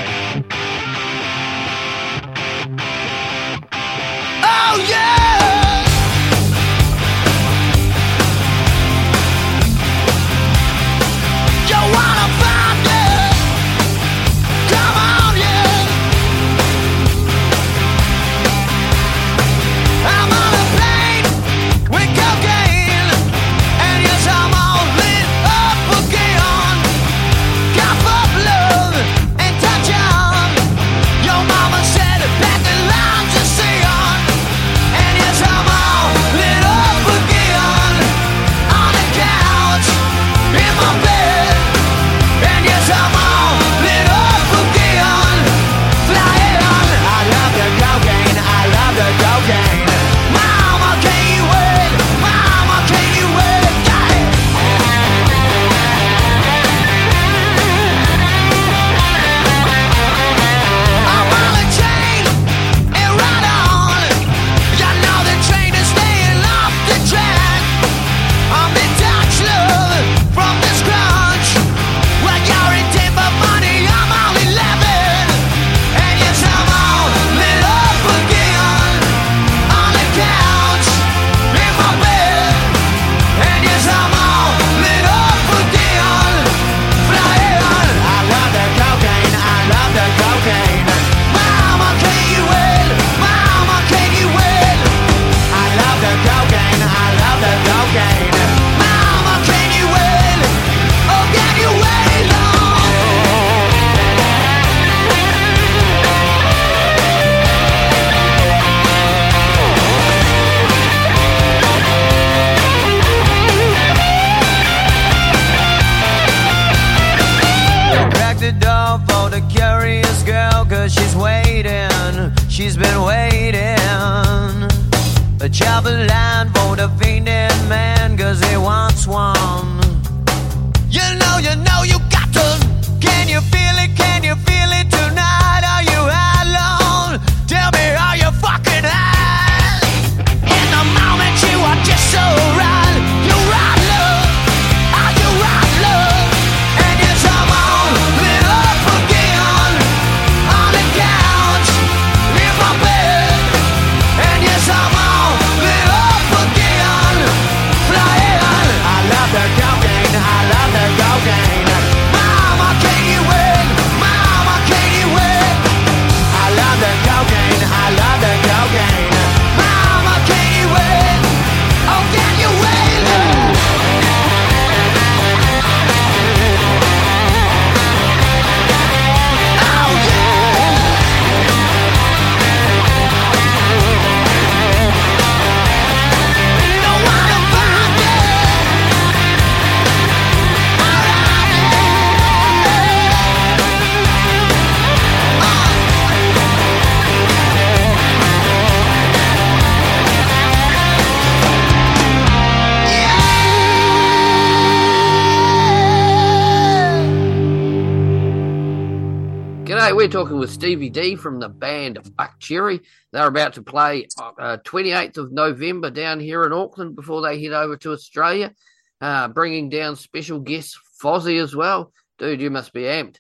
Stevie 210.62 210.91
D 210.91 211.16
from 211.16 211.39
the 211.39 211.49
band 211.49 211.97
Buckcherry. 212.20 212.82
They're 213.12 213.26
about 213.26 213.53
to 213.53 213.64
play 213.64 214.07
uh, 214.20 214.57
28th 214.57 215.18
of 215.18 215.32
November 215.32 215.89
down 215.89 216.20
here 216.20 216.43
in 216.43 216.53
Auckland 216.53 216.95
before 216.95 217.24
they 217.24 217.41
head 217.41 217.51
over 217.51 217.78
to 217.78 217.93
Australia, 217.93 218.53
uh, 219.01 219.30
bringing 219.30 219.70
down 219.70 219.95
special 219.95 220.39
guest 220.39 220.78
Fozzy 221.01 221.41
as 221.41 221.55
well. 221.55 221.91
Dude, 222.20 222.41
you 222.41 222.51
must 222.51 222.74
be 222.74 222.82
amped. 222.82 223.16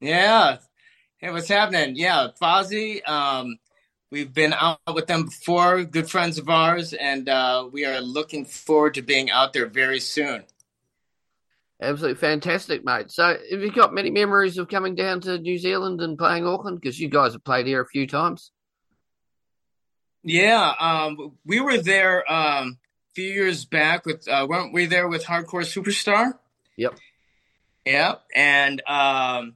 Yeah. 0.00 0.60
Hey, 1.18 1.30
what's 1.30 1.48
happening? 1.48 1.96
Yeah, 1.96 2.28
Fozzy. 2.40 3.06
Um, 3.06 3.58
we've 4.10 4.32
been 4.32 4.54
out 4.54 4.80
with 4.94 5.08
them 5.08 5.26
before, 5.26 5.84
good 5.84 6.08
friends 6.08 6.38
of 6.38 6.48
ours, 6.48 6.94
and 6.94 7.28
uh, 7.28 7.68
we 7.70 7.84
are 7.84 8.00
looking 8.00 8.46
forward 8.46 8.94
to 8.94 9.02
being 9.02 9.30
out 9.30 9.52
there 9.52 9.66
very 9.66 10.00
soon. 10.00 10.44
Absolutely 11.80 12.18
fantastic, 12.18 12.84
mate. 12.84 13.10
So, 13.10 13.36
have 13.50 13.60
you 13.60 13.70
got 13.70 13.92
many 13.92 14.10
memories 14.10 14.56
of 14.56 14.68
coming 14.68 14.94
down 14.94 15.20
to 15.22 15.38
New 15.38 15.58
Zealand 15.58 16.00
and 16.00 16.16
playing 16.16 16.46
Auckland? 16.46 16.80
Because 16.80 16.98
you 16.98 17.08
guys 17.08 17.32
have 17.32 17.44
played 17.44 17.66
here 17.66 17.82
a 17.82 17.86
few 17.86 18.06
times. 18.06 18.50
Yeah, 20.22 20.72
um, 20.80 21.36
we 21.44 21.60
were 21.60 21.78
there 21.78 22.30
um, 22.32 22.78
a 23.12 23.14
few 23.14 23.28
years 23.28 23.64
back 23.64 24.06
with, 24.06 24.26
uh, 24.26 24.46
weren't 24.48 24.72
we 24.72 24.86
there 24.86 25.06
with 25.06 25.24
Hardcore 25.24 25.62
Superstar? 25.62 26.32
Yep. 26.76 26.94
Yeah, 27.84 28.14
and 28.34 28.82
um, 28.88 29.54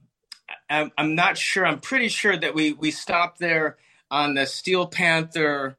I'm, 0.69 0.91
I'm 0.97 1.15
not 1.15 1.37
sure. 1.37 1.65
I'm 1.65 1.79
pretty 1.79 2.07
sure 2.07 2.37
that 2.37 2.55
we 2.55 2.71
we 2.71 2.91
stopped 2.91 3.39
there 3.39 3.77
on 4.09 4.35
the 4.35 4.45
Steel 4.45 4.87
Panther 4.87 5.77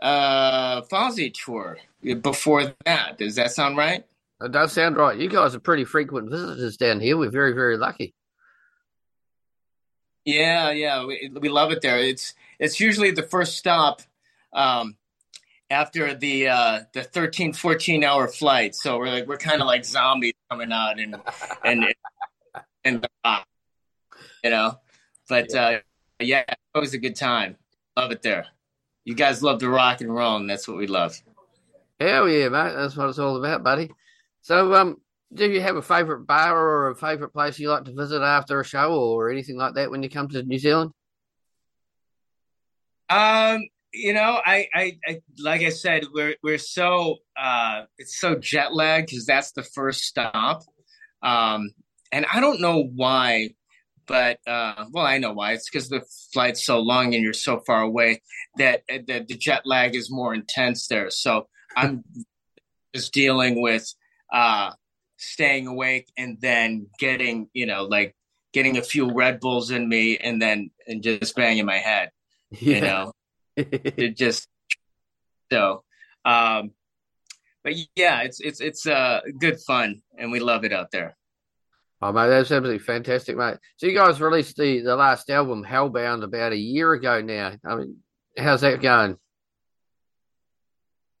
uh, 0.00 0.80
Fozzy 0.82 1.32
tour 1.32 1.78
before 2.22 2.74
that. 2.86 3.18
Does 3.18 3.34
that 3.34 3.50
sound 3.50 3.76
right? 3.76 4.06
It 4.40 4.52
does 4.52 4.72
sound 4.72 4.96
right. 4.96 5.18
You 5.18 5.28
guys 5.28 5.54
are 5.54 5.60
pretty 5.60 5.84
frequent 5.84 6.30
visitors 6.30 6.76
down 6.76 7.00
here. 7.00 7.16
We're 7.16 7.30
very, 7.30 7.52
very 7.52 7.76
lucky. 7.76 8.14
Yeah, 10.24 10.70
yeah, 10.70 11.04
we, 11.04 11.30
we 11.40 11.48
love 11.48 11.72
it 11.72 11.82
there. 11.82 11.98
It's 11.98 12.34
it's 12.58 12.78
usually 12.78 13.10
the 13.10 13.22
first 13.22 13.56
stop 13.56 14.02
um, 14.52 14.96
after 15.70 16.14
the 16.14 16.48
uh, 16.48 16.80
the 16.92 17.02
13, 17.02 17.52
14 17.52 18.04
hour 18.04 18.28
flight. 18.28 18.74
So 18.74 18.98
we're 18.98 19.10
like 19.10 19.26
we're 19.26 19.38
kind 19.38 19.60
of 19.60 19.66
like 19.66 19.84
zombies 19.84 20.34
coming 20.50 20.72
out 20.72 20.98
and 20.98 21.16
and 21.64 21.86
and 22.84 23.06
uh, 23.24 23.40
you 24.44 24.50
know. 24.50 24.78
But 25.28 25.54
uh, 25.54 25.78
yeah, 26.18 26.44
always 26.74 26.94
a 26.94 26.98
good 26.98 27.16
time. 27.16 27.56
Love 27.96 28.12
it 28.12 28.22
there. 28.22 28.46
You 29.04 29.14
guys 29.14 29.42
love 29.42 29.60
to 29.60 29.68
rock 29.68 30.00
and 30.00 30.14
roll, 30.14 30.36
and 30.36 30.48
that's 30.48 30.68
what 30.68 30.76
we 30.76 30.86
love. 30.86 31.20
Hell 31.98 32.28
yeah, 32.28 32.48
mate. 32.48 32.74
That's 32.74 32.96
what 32.96 33.08
it's 33.08 33.18
all 33.18 33.36
about, 33.36 33.62
buddy. 33.62 33.90
So, 34.42 34.74
um, 34.74 34.96
do 35.32 35.50
you 35.50 35.60
have 35.60 35.76
a 35.76 35.82
favourite 35.82 36.26
bar 36.26 36.58
or 36.58 36.90
a 36.90 36.96
favourite 36.96 37.32
place 37.32 37.58
you 37.58 37.70
like 37.70 37.84
to 37.84 37.92
visit 37.92 38.22
after 38.22 38.60
a 38.60 38.64
show 38.64 38.94
or 38.94 39.30
anything 39.30 39.56
like 39.56 39.74
that 39.74 39.90
when 39.90 40.02
you 40.02 40.10
come 40.10 40.28
to 40.28 40.42
New 40.42 40.58
Zealand? 40.58 40.92
Um, 43.08 43.62
you 43.92 44.12
know, 44.12 44.40
I, 44.44 44.68
I, 44.74 44.98
I 45.06 45.22
like 45.38 45.62
I 45.62 45.70
said, 45.70 46.04
we're 46.14 46.36
we're 46.42 46.58
so 46.58 47.18
uh, 47.36 47.82
it's 47.98 48.18
so 48.18 48.36
jet 48.36 48.72
lagged 48.72 49.08
because 49.08 49.26
that's 49.26 49.52
the 49.52 49.62
first 49.62 50.04
stop, 50.04 50.62
um, 51.22 51.70
and 52.12 52.24
I 52.32 52.40
don't 52.40 52.60
know 52.60 52.84
why, 52.94 53.50
but 54.06 54.38
uh, 54.46 54.86
well, 54.92 55.06
I 55.06 55.18
know 55.18 55.32
why. 55.32 55.52
It's 55.52 55.68
because 55.68 55.88
the 55.88 56.02
flight's 56.32 56.64
so 56.64 56.78
long 56.80 57.14
and 57.14 57.22
you're 57.22 57.32
so 57.32 57.60
far 57.66 57.82
away 57.82 58.22
that 58.58 58.82
that 59.08 59.26
the 59.28 59.36
jet 59.36 59.62
lag 59.64 59.94
is 59.96 60.10
more 60.10 60.34
intense 60.34 60.86
there. 60.86 61.10
So 61.10 61.48
I'm 61.76 62.04
just 62.94 63.12
dealing 63.12 63.60
with 63.60 63.92
uh, 64.32 64.70
staying 65.16 65.66
awake 65.66 66.10
and 66.16 66.40
then 66.40 66.86
getting, 66.98 67.48
you 67.52 67.66
know, 67.66 67.84
like 67.84 68.16
getting 68.52 68.78
a 68.78 68.82
few 68.82 69.12
Red 69.12 69.40
Bulls 69.40 69.70
in 69.70 69.88
me 69.88 70.16
and 70.18 70.40
then 70.40 70.70
and 70.86 71.02
just 71.02 71.36
banging 71.36 71.66
my 71.66 71.78
head, 71.78 72.10
Yeah. 72.50 72.74
you 72.74 72.80
know, 72.80 73.12
it 73.56 74.16
just 74.16 74.48
so. 75.52 75.84
Um, 76.24 76.72
but 77.62 77.74
yeah, 77.96 78.22
it's 78.22 78.40
it's 78.40 78.60
it's 78.60 78.86
uh 78.86 79.20
good 79.38 79.60
fun 79.60 80.02
and 80.18 80.32
we 80.32 80.40
love 80.40 80.64
it 80.64 80.72
out 80.72 80.90
there. 80.90 81.16
Oh, 82.02 82.12
mate, 82.12 82.28
that's 82.28 82.50
absolutely 82.50 82.78
fantastic, 82.78 83.36
mate. 83.36 83.58
So, 83.76 83.86
you 83.86 83.94
guys 83.94 84.22
released 84.22 84.56
the, 84.56 84.80
the 84.80 84.96
last 84.96 85.28
album, 85.28 85.62
Hellbound, 85.62 86.24
about 86.24 86.52
a 86.52 86.56
year 86.56 86.94
ago 86.94 87.20
now. 87.20 87.52
I 87.62 87.74
mean, 87.76 87.96
how's 88.38 88.62
that 88.62 88.80
going? 88.80 89.18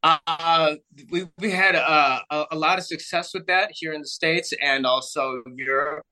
Uh, 0.02 0.76
we 1.10 1.28
we 1.38 1.50
had 1.50 1.76
uh, 1.76 2.20
a, 2.30 2.44
a 2.52 2.56
lot 2.56 2.78
of 2.78 2.84
success 2.84 3.34
with 3.34 3.46
that 3.46 3.70
here 3.72 3.92
in 3.92 4.00
the 4.00 4.06
states 4.06 4.52
and 4.62 4.86
also 4.86 5.42
Europe, 5.56 6.06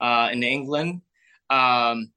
uh, 0.00 0.28
in 0.32 0.42
England. 0.42 1.00
Um, 1.50 2.12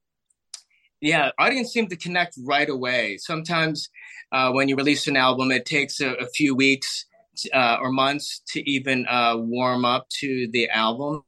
yeah, 1.01 1.31
audience 1.39 1.71
seemed 1.71 1.89
to 1.89 1.95
connect 1.95 2.37
right 2.43 2.69
away. 2.69 3.17
Sometimes 3.17 3.89
uh, 4.31 4.51
when 4.51 4.67
you 4.67 4.75
release 4.75 5.07
an 5.07 5.15
album, 5.15 5.51
it 5.51 5.65
takes 5.65 5.99
a, 6.01 6.13
a 6.13 6.27
few 6.27 6.55
weeks 6.55 7.05
uh, 7.53 7.77
or 7.81 7.91
months 7.91 8.41
to 8.49 8.69
even 8.69 9.05
uh, 9.07 9.35
warm 9.37 9.85
up 9.85 10.07
to 10.19 10.47
the 10.51 10.69
album. 10.69 11.23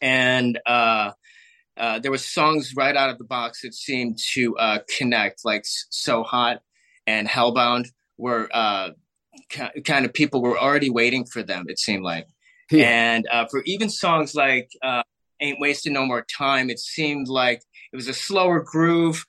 And 0.00 0.58
uh, 0.66 1.12
uh, 1.76 1.98
there 1.98 2.10
were 2.10 2.18
songs 2.18 2.74
right 2.76 2.96
out 2.96 3.10
of 3.10 3.18
the 3.18 3.24
box 3.24 3.62
that 3.62 3.74
seemed 3.74 4.18
to 4.32 4.56
uh, 4.56 4.78
connect, 4.96 5.44
like 5.44 5.62
"So 5.64 6.22
Hot" 6.22 6.62
and 7.06 7.28
"Hellbound," 7.28 7.88
were 8.18 8.48
uh, 8.52 8.90
ki- 9.48 9.80
kind 9.84 10.04
of 10.04 10.12
people 10.12 10.42
were 10.42 10.58
already 10.58 10.90
waiting 10.90 11.24
for 11.26 11.42
them. 11.42 11.66
It 11.68 11.78
seemed 11.78 12.02
like, 12.02 12.26
Yeah. 12.70 12.88
and 12.88 13.26
uh, 13.30 13.46
for 13.50 13.62
even 13.64 13.88
songs 13.90 14.34
like 14.34 14.68
uh, 14.82 15.02
"Ain't 15.40 15.60
Wasting 15.60 15.92
No 15.92 16.06
More 16.06 16.24
Time," 16.36 16.70
it 16.70 16.78
seemed 16.78 17.28
like 17.28 17.62
it 17.92 17.96
was 17.96 18.08
a 18.08 18.14
slower 18.14 18.60
groove, 18.60 19.24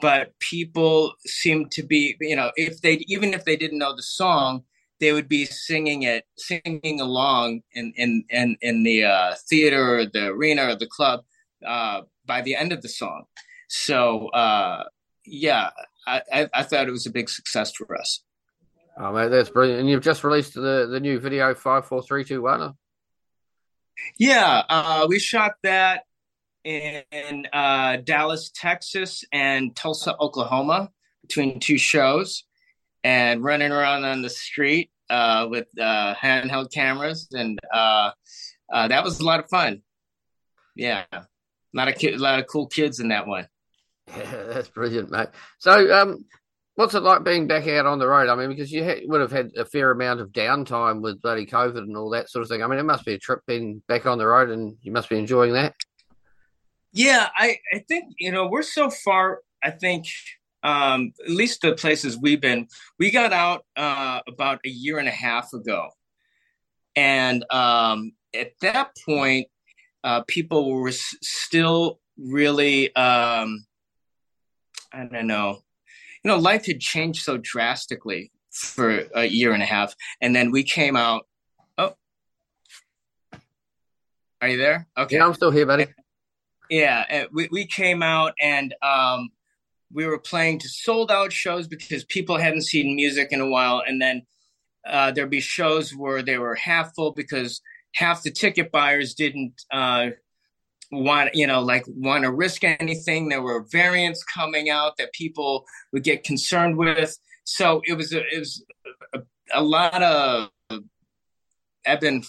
but 0.00 0.38
people 0.38 1.14
seemed 1.26 1.70
to 1.72 1.82
be, 1.82 2.16
you 2.20 2.36
know, 2.36 2.50
if 2.56 2.80
they 2.80 2.94
even 3.06 3.34
if 3.34 3.44
they 3.44 3.56
didn't 3.56 3.78
know 3.78 3.94
the 3.94 4.02
song, 4.02 4.64
they 5.00 5.12
would 5.12 5.28
be 5.28 5.44
singing 5.44 6.02
it, 6.02 6.24
singing 6.36 7.00
along 7.00 7.62
in 7.72 7.92
in 7.96 8.24
in, 8.30 8.56
in 8.60 8.82
the 8.82 9.04
uh, 9.04 9.34
theater 9.48 9.98
or 9.98 10.06
the 10.06 10.26
arena 10.26 10.68
or 10.68 10.76
the 10.76 10.86
club 10.86 11.20
uh, 11.66 12.02
by 12.26 12.40
the 12.42 12.54
end 12.56 12.72
of 12.72 12.82
the 12.82 12.88
song. 12.88 13.24
So 13.68 14.28
uh, 14.28 14.84
yeah, 15.24 15.70
I, 16.06 16.22
I, 16.32 16.48
I 16.54 16.62
thought 16.62 16.88
it 16.88 16.92
was 16.92 17.06
a 17.06 17.10
big 17.10 17.28
success 17.28 17.72
for 17.72 17.96
us. 17.96 18.22
Oh, 18.98 19.12
mate, 19.12 19.28
that's 19.28 19.50
brilliant. 19.50 19.80
And 19.80 19.88
you've 19.88 20.02
just 20.02 20.22
released 20.24 20.54
the, 20.54 20.86
the 20.90 21.00
new 21.00 21.18
video, 21.18 21.54
54321. 21.54 22.74
Yeah, 24.18 24.62
uh, 24.68 25.06
we 25.08 25.18
shot 25.18 25.52
that 25.62 26.04
in 26.64 27.46
uh, 27.52 27.96
Dallas, 27.96 28.50
Texas, 28.54 29.24
and 29.32 29.74
Tulsa, 29.74 30.16
Oklahoma, 30.18 30.90
between 31.22 31.60
two 31.60 31.78
shows, 31.78 32.44
and 33.04 33.42
running 33.42 33.72
around 33.72 34.04
on 34.04 34.22
the 34.22 34.30
street 34.30 34.90
uh, 35.10 35.46
with 35.50 35.66
uh, 35.80 36.14
handheld 36.14 36.72
cameras, 36.72 37.28
and 37.32 37.58
uh, 37.72 38.10
uh, 38.72 38.88
that 38.88 39.04
was 39.04 39.20
a 39.20 39.24
lot 39.24 39.40
of 39.40 39.48
fun. 39.48 39.82
Yeah, 40.76 41.04
a 41.12 41.26
lot 41.74 41.88
of 41.88 41.96
ki- 41.96 42.12
a 42.12 42.18
lot 42.18 42.38
of 42.38 42.46
cool 42.46 42.66
kids 42.66 43.00
in 43.00 43.08
that 43.08 43.26
one. 43.26 43.48
Yeah, 44.16 44.44
that's 44.48 44.68
brilliant, 44.68 45.10
mate. 45.10 45.28
So, 45.58 45.92
um, 45.94 46.24
what's 46.74 46.94
it 46.94 47.02
like 47.02 47.24
being 47.24 47.46
back 47.46 47.66
out 47.68 47.86
on 47.86 47.98
the 47.98 48.06
road? 48.06 48.28
I 48.28 48.34
mean, 48.34 48.48
because 48.50 48.70
you 48.70 48.84
ha- 48.84 49.00
would 49.04 49.20
have 49.20 49.32
had 49.32 49.52
a 49.56 49.64
fair 49.64 49.90
amount 49.90 50.20
of 50.20 50.32
downtime 50.32 51.00
with 51.00 51.22
bloody 51.22 51.46
COVID 51.46 51.78
and 51.78 51.96
all 51.96 52.10
that 52.10 52.30
sort 52.30 52.42
of 52.42 52.48
thing. 52.48 52.62
I 52.62 52.66
mean, 52.66 52.78
it 52.78 52.84
must 52.84 53.04
be 53.04 53.14
a 53.14 53.18
trip 53.18 53.40
being 53.46 53.82
back 53.88 54.06
on 54.06 54.18
the 54.18 54.26
road, 54.26 54.50
and 54.50 54.76
you 54.82 54.92
must 54.92 55.08
be 55.08 55.18
enjoying 55.18 55.54
that. 55.54 55.74
Yeah, 56.92 57.28
I, 57.36 57.58
I 57.72 57.78
think, 57.88 58.12
you 58.18 58.32
know, 58.32 58.46
we're 58.46 58.62
so 58.62 58.90
far, 58.90 59.40
I 59.64 59.70
think, 59.70 60.06
um, 60.62 61.12
at 61.24 61.30
least 61.30 61.62
the 61.62 61.74
places 61.74 62.18
we've 62.18 62.40
been, 62.40 62.68
we 62.98 63.10
got 63.10 63.32
out 63.32 63.64
uh, 63.76 64.20
about 64.28 64.60
a 64.64 64.68
year 64.68 64.98
and 64.98 65.08
a 65.08 65.12
half 65.12 65.52
ago. 65.54 65.88
And 66.94 67.50
um, 67.50 68.12
at 68.34 68.52
that 68.60 68.90
point, 69.06 69.48
uh, 70.04 70.22
people 70.28 70.70
were 70.74 70.92
still 70.92 71.98
really, 72.18 72.94
um, 72.94 73.64
I 74.92 75.04
don't 75.04 75.26
know, 75.26 75.58
you 76.22 76.28
know, 76.28 76.36
life 76.36 76.66
had 76.66 76.80
changed 76.80 77.22
so 77.22 77.38
drastically 77.38 78.30
for 78.50 79.06
a 79.14 79.24
year 79.24 79.52
and 79.52 79.62
a 79.62 79.66
half. 79.66 79.94
And 80.20 80.36
then 80.36 80.50
we 80.50 80.62
came 80.62 80.96
out. 80.96 81.26
Oh, 81.78 81.94
are 84.40 84.48
you 84.48 84.58
there? 84.58 84.86
Okay. 84.96 85.16
Yeah, 85.16 85.26
I'm 85.26 85.34
still 85.34 85.50
here, 85.50 85.66
buddy. 85.66 85.86
Yeah, 86.68 87.04
uh, 87.10 87.24
we 87.32 87.48
we 87.50 87.66
came 87.66 88.02
out 88.02 88.32
and 88.40 88.74
um, 88.82 89.30
we 89.92 90.06
were 90.06 90.18
playing 90.18 90.58
to 90.60 90.68
sold 90.68 91.10
out 91.10 91.32
shows 91.32 91.66
because 91.66 92.04
people 92.04 92.38
hadn't 92.38 92.62
seen 92.62 92.96
music 92.96 93.28
in 93.30 93.40
a 93.40 93.48
while, 93.48 93.82
and 93.86 94.00
then 94.00 94.22
uh, 94.86 95.10
there'd 95.10 95.30
be 95.30 95.40
shows 95.40 95.94
where 95.94 96.22
they 96.22 96.38
were 96.38 96.54
half 96.54 96.94
full 96.94 97.12
because 97.12 97.60
half 97.94 98.22
the 98.22 98.30
ticket 98.30 98.72
buyers 98.72 99.14
didn't 99.14 99.52
uh, 99.70 100.10
want 100.92 101.34
you 101.34 101.46
know 101.46 101.60
like 101.60 101.84
want 101.88 102.24
to 102.24 102.30
risk 102.30 102.62
anything. 102.64 103.28
There 103.28 103.42
were 103.42 103.66
variants 103.72 104.22
coming 104.22 104.70
out 104.70 104.96
that 104.98 105.12
people 105.12 105.64
would 105.92 106.04
get 106.04 106.22
concerned 106.22 106.76
with, 106.76 107.16
so 107.44 107.82
it 107.84 107.94
was 107.94 108.12
a, 108.12 108.20
it 108.32 108.38
was 108.38 108.64
a, 109.14 109.20
a 109.54 109.62
lot 109.62 110.02
of 110.02 110.50
ebb 111.84 112.02
and 112.02 112.24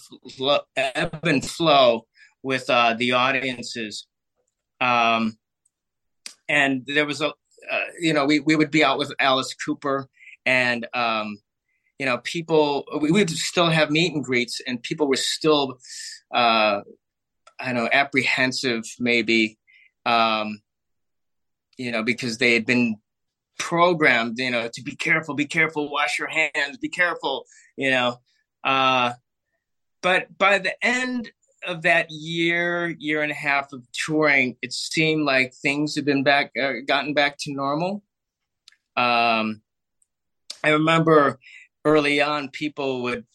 ebb 0.76 1.20
and 1.24 1.48
flow 1.48 2.08
with 2.42 2.70
uh, 2.70 2.96
the 2.98 3.14
audiences. 3.14 4.08
Um, 4.82 5.38
and 6.50 6.84
there 6.86 7.06
was 7.06 7.22
a, 7.22 7.28
uh, 7.28 7.80
you 8.00 8.14
know, 8.14 8.26
we, 8.26 8.40
we 8.42 8.56
would 8.56 8.72
be 8.72 8.84
out 8.84 8.98
with 8.98 9.14
Alice 9.20 9.54
Cooper 9.54 10.08
and, 10.46 10.86
um, 10.94 11.38
you 11.98 12.06
know, 12.06 12.18
people, 12.18 12.86
we 13.00 13.12
would 13.12 13.30
still 13.30 13.70
have 13.70 13.90
meet 13.90 14.14
and 14.14 14.24
greets 14.24 14.60
and 14.68 14.84
people 14.84 15.08
were 15.08 15.16
still, 15.16 15.80
uh, 16.34 16.82
I 17.60 17.74
don't 17.74 17.84
know, 17.84 17.90
apprehensive 17.92 18.84
maybe, 19.00 19.58
um, 20.06 20.62
you 21.78 21.92
know, 21.92 22.04
because 22.04 22.38
they 22.38 22.54
had 22.54 22.66
been 22.66 22.98
programmed, 23.58 24.38
you 24.40 24.52
know, 24.52 24.70
to 24.74 24.82
be 24.82 24.96
careful, 24.96 25.36
be 25.36 25.46
careful, 25.46 25.90
wash 25.90 26.20
your 26.20 26.28
hands, 26.28 26.78
be 26.82 26.90
careful, 26.90 27.46
you 27.78 27.90
know. 27.90 28.20
Uh, 28.64 29.14
but 30.02 30.38
by 30.38 30.60
the 30.60 30.74
end 30.86 31.32
of 31.66 31.84
that 31.84 32.08
year, 32.10 32.94
year 33.00 33.22
and 33.22 33.32
a 33.32 33.36
half 33.36 33.72
of 33.72 33.86
touring, 33.94 34.58
it 34.62 34.74
seemed 34.74 35.26
like 35.26 35.54
things 35.54 35.96
had 35.96 36.06
been 36.06 36.24
back, 36.24 36.52
uh, 36.62 36.74
gotten 36.86 37.14
back 37.14 37.38
to 37.40 37.54
normal. 37.54 38.04
Um, 38.96 39.62
I 40.64 40.70
remember 40.70 41.40
early 41.86 42.22
on, 42.22 42.50
people 42.50 43.04
would 43.04 43.26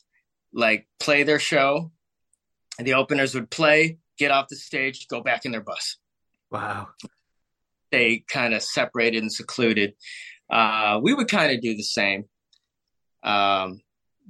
like 0.53 0.87
play 1.01 1.23
their 1.23 1.39
show, 1.39 1.91
the 2.79 2.95
openers 2.95 3.35
would 3.35 3.51
play, 3.51 3.99
get 4.19 4.31
off 4.31 4.49
the 4.49 4.57
stage, 4.57 5.07
go 5.09 5.23
back 5.23 5.45
in 5.45 5.53
their 5.53 5.61
bus. 5.63 5.97
Wow. 6.51 6.89
They 7.91 8.25
kind 8.29 8.55
of 8.55 8.63
separated 8.63 9.23
and 9.23 9.33
secluded. 9.33 9.95
Uh, 10.51 11.01
we 11.03 11.15
would 11.15 11.29
kind 11.29 11.53
of 11.53 11.61
do 11.63 11.75
the 11.77 11.83
same. 11.83 12.25
Um, 13.23 13.81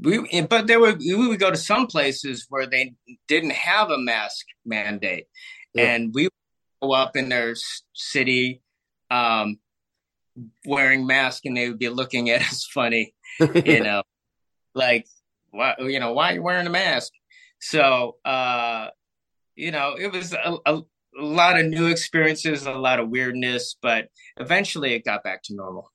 we, 0.00 0.42
but 0.42 0.66
there 0.66 0.78
were 0.80 0.94
we 0.94 1.28
would 1.28 1.40
go 1.40 1.50
to 1.50 1.56
some 1.56 1.86
places 1.86 2.46
where 2.48 2.66
they 2.66 2.94
didn't 3.26 3.52
have 3.52 3.90
a 3.90 3.98
mask 3.98 4.46
mandate, 4.64 5.26
Yeah. 5.74 5.92
and 5.94 6.14
we 6.14 6.24
would 6.24 6.32
go 6.80 6.92
up 6.92 7.16
in 7.16 7.28
their 7.28 7.54
city 7.94 8.62
um, 9.10 9.58
wearing 10.64 11.06
masks, 11.06 11.42
and 11.44 11.56
they 11.56 11.68
would 11.68 11.78
be 11.80 11.88
looking 11.88 12.30
at 12.30 12.42
us 12.48 12.64
funny, 12.72 13.12
you 13.40 13.80
know, 13.82 14.02
like 14.74 15.06
why 15.50 15.74
you 15.80 15.98
know 15.98 16.12
why 16.12 16.30
are 16.30 16.34
you 16.34 16.42
wearing 16.42 16.66
a 16.66 16.70
mask? 16.70 17.12
So 17.60 18.16
uh, 18.24 18.88
you 19.58 19.72
know, 19.72 19.96
it 19.98 20.12
was 20.12 20.32
a, 20.32 20.56
a, 20.66 20.76
a 20.76 21.24
lot 21.24 21.58
of 21.58 21.66
new 21.66 21.86
experiences, 21.86 22.64
a 22.64 22.72
lot 22.72 23.00
of 23.00 23.08
weirdness, 23.08 23.76
but 23.82 24.08
eventually 24.36 24.94
it 24.94 25.04
got 25.04 25.24
back 25.24 25.42
to 25.44 25.54
normal. 25.54 25.90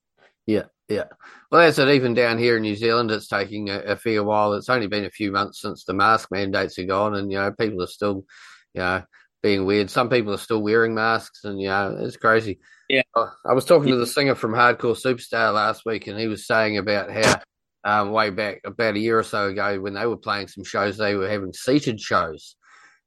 Yeah, 0.45 0.65
yeah. 0.89 1.05
Well, 1.49 1.61
that's 1.61 1.79
it. 1.79 1.87
Even 1.87 2.13
down 2.13 2.37
here 2.37 2.57
in 2.57 2.63
New 2.63 2.75
Zealand, 2.75 3.09
it's 3.09 3.29
taking 3.29 3.69
a, 3.69 3.79
a 3.79 3.95
fair 3.95 4.21
while. 4.21 4.53
It's 4.53 4.67
only 4.67 4.87
been 4.87 5.05
a 5.05 5.09
few 5.09 5.31
months 5.31 5.61
since 5.61 5.85
the 5.85 5.93
mask 5.93 6.29
mandates 6.29 6.77
are 6.77 6.83
gone, 6.83 7.15
and 7.15 7.31
you 7.31 7.37
know, 7.37 7.53
people 7.53 7.81
are 7.81 7.87
still, 7.87 8.25
you 8.73 8.81
know, 8.81 9.03
being 9.41 9.65
weird. 9.65 9.89
Some 9.89 10.09
people 10.09 10.33
are 10.33 10.37
still 10.37 10.61
wearing 10.61 10.93
masks, 10.93 11.45
and 11.45 11.61
you 11.61 11.69
know, 11.69 11.95
it's 12.01 12.17
crazy. 12.17 12.59
Yeah. 12.89 13.03
I 13.15 13.53
was 13.53 13.63
talking 13.63 13.91
to 13.91 13.97
the 13.97 14.05
singer 14.05 14.35
from 14.35 14.51
Hardcore 14.51 15.01
Superstar 15.01 15.53
last 15.53 15.85
week, 15.85 16.07
and 16.07 16.19
he 16.19 16.27
was 16.27 16.45
saying 16.45 16.77
about 16.77 17.11
how. 17.11 17.41
Um, 17.85 18.11
way 18.11 18.29
back 18.29 18.61
about 18.63 18.95
a 18.95 18.99
year 18.99 19.19
or 19.19 19.23
so 19.23 19.49
ago, 19.49 19.77
when 19.81 19.93
they 19.93 20.05
were 20.05 20.15
playing 20.15 20.47
some 20.47 20.63
shows, 20.63 20.95
they 20.95 21.15
were 21.15 21.27
having 21.27 21.51
seated 21.51 21.99
shows, 21.99 22.55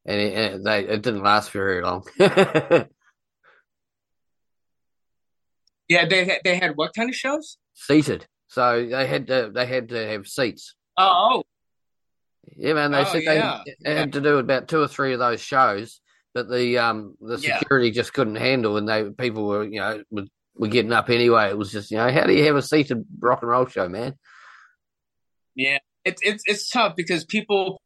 and 0.06 0.20
it, 0.20 0.64
they 0.64 0.86
it 0.86 1.02
didn't 1.02 1.22
last 1.22 1.50
very 1.50 1.82
long. 1.82 2.04
Yeah, 5.88 6.06
they 6.06 6.24
had, 6.24 6.38
they 6.44 6.56
had 6.56 6.76
what 6.76 6.94
kind 6.94 7.08
of 7.08 7.14
shows? 7.14 7.58
seated, 7.74 8.26
so 8.48 8.84
they 8.86 9.06
had 9.06 9.26
to 9.28 9.50
they 9.54 9.66
had 9.66 9.90
to 9.90 10.06
have 10.08 10.26
seats. 10.26 10.74
Oh, 10.98 11.36
oh, 11.36 11.42
Yeah, 12.56 12.72
man. 12.74 12.90
They 12.90 13.02
Oh, 13.02 13.04
said 13.04 13.22
yeah, 13.22 13.58
they, 13.64 13.74
they 13.84 13.94
had 13.94 14.12
to 14.14 14.20
do 14.20 14.38
about 14.38 14.66
two 14.68 14.80
or 14.80 14.88
three 14.88 15.12
of 15.12 15.20
those 15.20 15.40
shows, 15.40 16.00
but 16.34 16.48
the 16.50 16.78
um 16.78 17.16
the 17.20 17.38
Yeah. 17.38 17.58
security 17.58 17.90
just 17.92 18.12
couldn't 18.12 18.36
handle, 18.36 18.76
and 18.76 18.88
they 18.88 19.10
people 19.10 19.46
were 19.46 19.64
you 19.64 19.78
know 19.78 20.02
were, 20.10 20.24
were 20.56 20.68
getting 20.68 20.92
up 20.92 21.08
anyway. 21.08 21.50
It 21.50 21.58
was 21.58 21.70
just 21.70 21.90
you 21.92 21.98
know 21.98 22.10
how 22.10 22.24
do 22.24 22.32
you 22.32 22.44
have 22.46 22.56
a 22.56 22.62
seated 22.62 23.04
rock 23.20 23.42
and 23.42 23.50
roll 23.50 23.66
show, 23.66 23.88
man? 23.88 24.14
Yeah, 25.54 25.78
it's 26.04 26.20
it's 26.24 26.42
it's 26.46 26.68
tough 26.68 26.96
because 26.96 27.24
people 27.24 27.80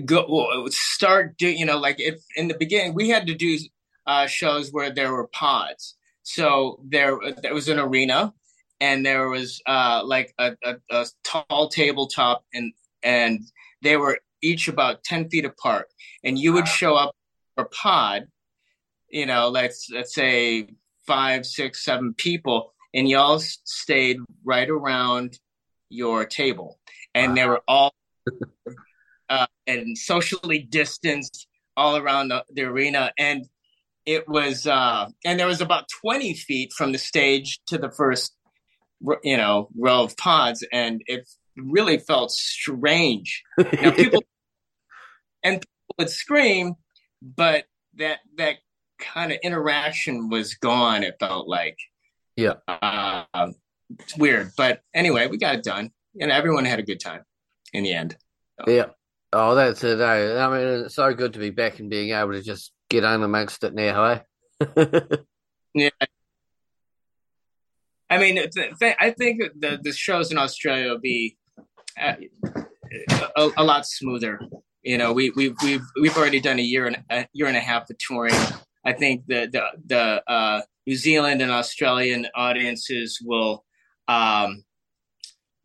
go 0.00 0.66
start 0.68 1.36
do 1.36 1.48
you 1.48 1.66
know 1.66 1.78
like 1.78 1.96
if 1.98 2.22
in 2.36 2.48
the 2.48 2.54
beginning 2.54 2.94
we 2.94 3.08
had 3.08 3.26
to 3.26 3.34
do 3.34 3.58
uh, 4.06 4.26
shows 4.26 4.72
where 4.72 4.90
there 4.90 5.12
were 5.12 5.28
pods, 5.28 5.96
so 6.22 6.80
there 6.84 7.18
there 7.42 7.54
was 7.54 7.68
an 7.68 7.78
arena 7.78 8.32
and 8.80 9.06
there 9.06 9.28
was 9.28 9.62
uh, 9.66 10.02
like 10.04 10.34
a, 10.38 10.56
a, 10.64 10.76
a 10.90 11.06
tall 11.24 11.68
tabletop 11.68 12.44
and 12.52 12.72
and 13.02 13.42
they 13.82 13.96
were 13.96 14.18
each 14.42 14.68
about 14.68 15.04
ten 15.04 15.28
feet 15.28 15.44
apart, 15.44 15.86
and 16.24 16.38
you 16.38 16.52
would 16.52 16.68
show 16.68 16.94
up 16.94 17.14
for 17.54 17.64
a 17.64 17.68
pod, 17.68 18.26
you 19.08 19.26
know, 19.26 19.48
let's 19.48 19.88
let's 19.90 20.14
say 20.14 20.68
five, 21.06 21.46
six, 21.46 21.84
seven 21.84 22.14
people, 22.14 22.72
and 22.94 23.08
y'all 23.08 23.38
stayed 23.38 24.18
right 24.44 24.68
around 24.68 25.38
your 25.88 26.24
table. 26.24 26.78
And 27.14 27.36
they 27.36 27.46
were 27.46 27.60
all 27.68 27.92
uh, 29.32 29.46
and 29.66 29.96
socially 29.96 30.58
distanced 30.58 31.46
all 31.76 31.96
around 31.96 32.28
the, 32.28 32.44
the 32.52 32.62
arena. 32.62 33.12
And 33.18 33.46
it 34.04 34.28
was 34.28 34.66
uh 34.66 35.06
and 35.24 35.38
there 35.38 35.46
was 35.46 35.60
about 35.60 35.84
20 36.02 36.34
feet 36.34 36.72
from 36.72 36.90
the 36.90 36.98
stage 36.98 37.60
to 37.68 37.78
the 37.78 37.90
first 37.90 38.34
you 39.22 39.36
know 39.36 39.68
row 39.76 40.04
of 40.04 40.16
pods. 40.16 40.64
And 40.72 41.02
it 41.06 41.26
really 41.56 41.98
felt 41.98 42.30
strange. 42.30 43.42
Now 43.58 43.90
people 43.96 44.22
and 45.42 45.60
people 45.60 45.94
would 45.98 46.10
scream 46.10 46.74
but 47.22 47.64
that 47.94 48.18
that 48.36 48.56
kind 48.98 49.32
of 49.32 49.38
interaction 49.42 50.28
was 50.28 50.54
gone 50.54 51.02
it 51.04 51.16
felt 51.18 51.48
like. 51.48 51.76
Yeah. 52.36 52.54
uh, 52.66 53.24
it's 53.98 54.16
weird. 54.16 54.52
But 54.56 54.82
anyway 54.92 55.26
we 55.28 55.38
got 55.38 55.54
it 55.54 55.64
done 55.64 55.90
and 56.20 56.30
everyone 56.30 56.64
had 56.64 56.80
a 56.80 56.82
good 56.82 57.00
time 57.00 57.22
in 57.72 57.84
the 57.84 57.94
end. 57.94 58.16
Yeah. 58.66 58.86
Oh, 59.32 59.54
that's 59.54 59.82
it. 59.82 59.98
eh? 60.00 60.38
I 60.38 60.48
mean, 60.50 60.84
it's 60.84 60.94
so 60.94 61.12
good 61.14 61.32
to 61.34 61.38
be 61.38 61.50
back 61.50 61.78
and 61.78 61.88
being 61.88 62.10
able 62.10 62.32
to 62.32 62.42
just 62.42 62.72
get 62.90 63.04
on 63.04 63.22
amongst 63.22 63.64
it 63.64 63.74
now, 63.74 64.04
eh? 64.04 64.18
Yeah. 65.74 65.88
I 68.10 68.18
mean, 68.18 68.34
th- 68.34 68.74
th- 68.78 68.96
I 69.00 69.10
think 69.10 69.40
the 69.58 69.78
the 69.82 69.92
shows 69.94 70.30
in 70.30 70.36
Australia 70.36 70.90
will 70.90 70.98
be 70.98 71.38
uh, 71.98 72.16
a, 73.34 73.50
a 73.56 73.64
lot 73.64 73.86
smoother. 73.86 74.38
You 74.82 74.98
know, 74.98 75.14
we 75.14 75.30
we 75.30 75.54
we've 75.62 75.80
we've 75.98 76.14
already 76.14 76.40
done 76.40 76.58
a 76.58 76.62
year 76.62 76.86
and 76.86 77.02
a 77.08 77.26
year 77.32 77.46
and 77.46 77.56
a 77.56 77.60
half 77.60 77.88
of 77.88 77.96
touring. 77.96 78.34
I 78.84 78.92
think 78.92 79.24
the 79.28 79.48
the 79.50 79.62
the 79.86 80.30
uh, 80.30 80.60
New 80.86 80.96
Zealand 80.96 81.40
and 81.40 81.50
Australian 81.50 82.26
audiences 82.34 83.18
will 83.24 83.64
um, 84.08 84.64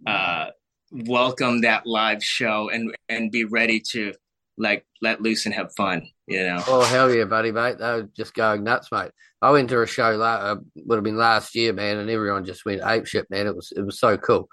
uh, 0.08 0.52
welcome 0.92 1.62
that 1.62 1.86
live 1.86 2.24
show 2.24 2.70
and 2.70 2.96
and 3.10 3.32
be 3.32 3.44
ready 3.46 3.80
to 3.80 4.14
like 4.58 4.86
let 5.02 5.22
loose 5.22 5.46
and 5.46 5.54
have 5.54 5.74
fun. 5.76 6.08
You 6.26 6.44
know. 6.44 6.64
Oh 6.68 6.84
hell 6.84 7.14
yeah, 7.14 7.26
buddy, 7.26 7.52
mate! 7.52 7.78
They 7.78 7.86
were 7.86 8.10
just 8.16 8.34
going 8.34 8.64
nuts, 8.64 8.92
mate. 8.92 9.12
I 9.42 9.52
went 9.52 9.70
to 9.70 9.82
a 9.82 9.88
show 9.88 10.12
la- 10.16 10.36
uh, 10.36 10.56
would 10.76 10.96
have 10.96 11.04
been 11.04 11.18
last 11.18 11.56
year, 11.56 11.74
man, 11.74 11.98
and 11.98 12.10
everyone 12.10 12.46
just 12.46 12.66
went 12.66 12.82
ape 12.84 13.06
shit, 13.06 13.30
man. 13.30 13.48
It 13.48 13.56
was 13.56 13.72
it 13.76 13.82
was 13.82 14.00
so 14.00 14.18
cool. 14.18 14.50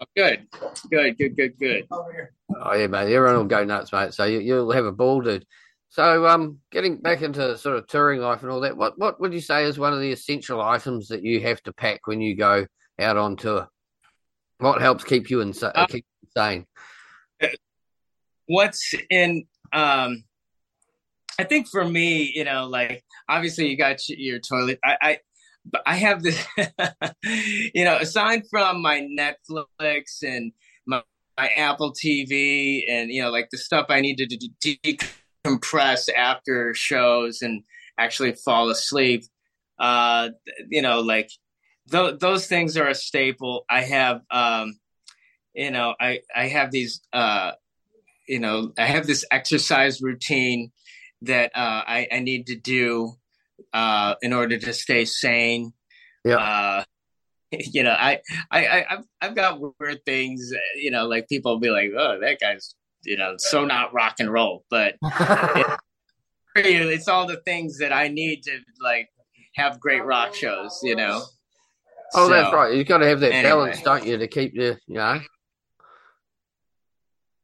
Oh, 0.00 0.06
good, 0.16 0.46
good, 0.90 1.18
good, 1.18 1.36
good, 1.36 1.58
good. 1.58 1.86
Oh 1.90 2.74
yeah, 2.74 2.86
mate. 2.86 3.12
Everyone 3.12 3.36
will 3.36 3.44
go 3.44 3.64
nuts, 3.64 3.92
mate. 3.92 4.14
So 4.14 4.24
you, 4.24 4.40
you'll 4.40 4.72
have 4.72 4.86
a 4.86 4.92
ball, 4.92 5.20
dude. 5.20 5.46
So 5.90 6.26
um, 6.26 6.58
getting 6.70 6.96
back 6.96 7.20
into 7.20 7.58
sort 7.58 7.76
of 7.76 7.86
touring 7.88 8.20
life 8.20 8.42
and 8.42 8.50
all 8.50 8.60
that, 8.60 8.76
what 8.76 8.98
what 8.98 9.20
would 9.20 9.34
you 9.34 9.40
say 9.40 9.64
is 9.64 9.78
one 9.78 9.92
of 9.92 10.00
the 10.00 10.12
essential 10.12 10.62
items 10.62 11.08
that 11.08 11.22
you 11.22 11.40
have 11.40 11.62
to 11.64 11.72
pack 11.72 12.06
when 12.06 12.20
you 12.20 12.36
go 12.36 12.66
out 12.98 13.16
on 13.18 13.36
tour? 13.36 13.68
What 14.60 14.80
helps 14.80 15.04
keep 15.04 15.30
you 15.30 15.38
insa- 15.38 15.72
Uh, 15.74 15.86
keep 15.86 16.04
you 16.22 16.28
sane? 16.36 16.66
what's 18.46 18.94
in 19.10 19.44
um 19.72 20.24
i 21.38 21.44
think 21.44 21.68
for 21.68 21.84
me 21.84 22.32
you 22.34 22.42
know 22.42 22.66
like 22.66 23.04
obviously 23.28 23.68
you 23.68 23.76
got 23.76 23.96
your, 24.08 24.18
your 24.18 24.38
toilet 24.40 24.76
i 24.84 24.96
i 25.00 25.18
but 25.70 25.80
i 25.86 25.94
have 25.94 26.20
this 26.22 26.44
you 27.72 27.84
know 27.84 27.96
aside 27.98 28.42
from 28.50 28.82
my 28.82 29.06
netflix 29.16 30.22
and 30.22 30.52
my, 30.84 31.00
my 31.38 31.46
apple 31.56 31.92
tv 31.92 32.82
and 32.88 33.10
you 33.10 33.22
know 33.22 33.30
like 33.30 33.48
the 33.52 33.58
stuff 33.58 33.86
i 33.88 34.00
need 34.00 34.16
to 34.16 34.26
de- 34.26 34.98
decompress 35.46 36.08
after 36.12 36.74
shows 36.74 37.42
and 37.42 37.62
actually 37.98 38.32
fall 38.32 38.68
asleep 38.68 39.22
uh 39.78 40.28
you 40.68 40.82
know 40.82 41.00
like 41.00 41.30
th- 41.90 42.18
those 42.18 42.46
things 42.46 42.76
are 42.76 42.88
a 42.88 42.94
staple 42.94 43.64
i 43.68 43.82
have 43.82 44.22
um 44.30 44.78
you 45.54 45.70
know 45.70 45.94
i 46.00 46.20
i 46.34 46.46
have 46.48 46.70
these 46.70 47.00
uh 47.12 47.52
you 48.30 48.38
know, 48.38 48.72
I 48.78 48.86
have 48.86 49.08
this 49.08 49.24
exercise 49.32 50.00
routine 50.00 50.70
that 51.22 51.50
uh, 51.54 51.82
I, 51.84 52.06
I 52.12 52.20
need 52.20 52.46
to 52.46 52.56
do 52.56 53.14
uh, 53.72 54.14
in 54.22 54.32
order 54.32 54.56
to 54.56 54.72
stay 54.72 55.04
sane. 55.04 55.72
Yeah. 56.24 56.36
Uh, 56.36 56.84
you 57.50 57.82
know, 57.82 57.90
I, 57.90 58.20
I, 58.52 58.66
I, 58.66 58.86
I've, 58.88 59.04
I've 59.20 59.34
got 59.34 59.60
weird 59.80 60.04
things. 60.06 60.52
You 60.76 60.92
know, 60.92 61.08
like 61.08 61.28
people 61.28 61.52
will 61.52 61.60
be 61.60 61.70
like, 61.70 61.90
"Oh, 61.96 62.20
that 62.20 62.38
guy's, 62.38 62.76
you 63.04 63.16
know, 63.16 63.34
so 63.38 63.64
not 63.64 63.92
rock 63.92 64.16
and 64.20 64.32
roll," 64.32 64.64
but 64.70 64.94
it, 65.02 65.78
it's 66.54 67.08
all 67.08 67.26
the 67.26 67.40
things 67.44 67.78
that 67.78 67.92
I 67.92 68.06
need 68.06 68.44
to 68.44 68.58
like 68.80 69.08
have 69.56 69.80
great 69.80 70.04
rock 70.04 70.34
shows. 70.34 70.78
You 70.84 70.94
know. 70.94 71.24
Oh, 72.14 72.28
So, 72.28 72.32
that's 72.32 72.52
right. 72.52 72.74
You've 72.74 72.88
got 72.88 72.98
to 72.98 73.06
have 73.06 73.20
that 73.20 73.32
anyway. 73.32 73.50
balance, 73.50 73.82
don't 73.82 74.04
you, 74.04 74.16
to 74.18 74.26
keep 74.26 74.54
you, 74.54 74.76
you 74.86 74.94
know. 74.94 75.20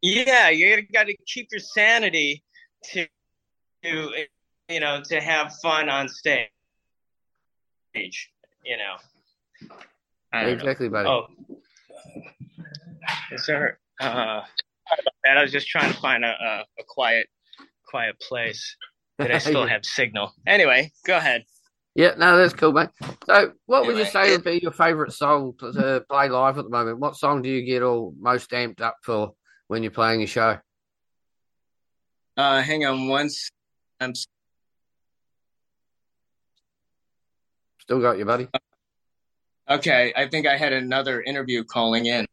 Yeah, 0.02 0.50
you 0.50 0.82
got 0.92 1.06
to 1.06 1.16
keep 1.26 1.48
your 1.50 1.60
sanity 1.60 2.42
to, 2.92 3.06
to, 3.84 4.24
you 4.68 4.80
know, 4.80 5.02
to 5.08 5.20
have 5.20 5.54
fun 5.62 5.88
on 5.88 6.08
stage. 6.08 6.48
You 7.94 8.76
know. 8.76 8.96
Don't 10.32 10.42
know. 10.42 10.48
Exactly, 10.48 10.88
buddy. 10.88 11.08
Oh, 11.08 11.26
is 13.32 13.46
there? 13.46 13.78
Uh, 14.00 14.42
that. 15.24 15.38
I 15.38 15.42
was 15.42 15.52
just 15.52 15.68
trying 15.68 15.92
to 15.92 15.98
find 15.98 16.24
a, 16.24 16.28
a, 16.28 16.64
a 16.80 16.84
quiet, 16.86 17.28
quiet 17.88 18.18
place 18.20 18.76
that 19.18 19.30
I 19.30 19.38
still 19.38 19.66
have 19.66 19.84
signal. 19.84 20.32
Anyway, 20.46 20.92
go 21.06 21.16
ahead. 21.16 21.44
Yeah, 21.96 22.12
no, 22.18 22.36
that's 22.36 22.52
cool, 22.52 22.72
mate. 22.72 22.90
So, 23.24 23.52
what 23.64 23.86
would 23.86 23.96
you 23.96 24.02
Anyway. 24.02 24.10
say 24.10 24.30
would 24.32 24.44
be 24.44 24.60
your 24.62 24.70
favourite 24.72 25.12
song 25.12 25.54
to, 25.60 25.72
to 25.72 26.04
play 26.10 26.28
live 26.28 26.58
at 26.58 26.64
the 26.64 26.70
moment? 26.70 26.98
What 26.98 27.16
song 27.16 27.40
do 27.40 27.48
you 27.48 27.64
get 27.64 27.82
all 27.82 28.12
most 28.20 28.50
amped 28.50 28.82
up 28.82 28.96
for 29.02 29.32
when 29.68 29.82
you're 29.82 29.90
playing 29.90 30.20
your 30.20 30.26
show? 30.26 30.58
Uh, 32.36 32.60
hang 32.60 32.84
on 32.84 33.08
once. 33.08 33.50
I'm 33.98 34.12
Still 37.80 38.00
got 38.00 38.18
you, 38.18 38.26
buddy. 38.26 38.48
okay. 39.70 40.12
I 40.14 40.28
think 40.28 40.46
I 40.46 40.58
had 40.58 40.74
another 40.74 41.22
interview 41.22 41.64
calling 41.64 42.04
in. 42.06 42.26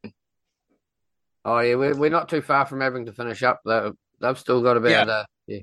Oh 1.45 1.59
yeah, 1.59 1.75
we're 1.75 1.95
we're 1.95 2.09
not 2.09 2.27
too 2.27 2.41
far 2.41 2.65
from 2.65 2.81
having 2.81 3.05
to 3.05 3.13
finish 3.13 3.43
up 3.43 3.61
though. 3.63 3.93
They've 4.19 4.37
still 4.37 4.61
got 4.61 4.75
about 4.77 4.89
Yeah. 4.89 5.03
uh, 5.13 5.25
yeah. 5.47 5.59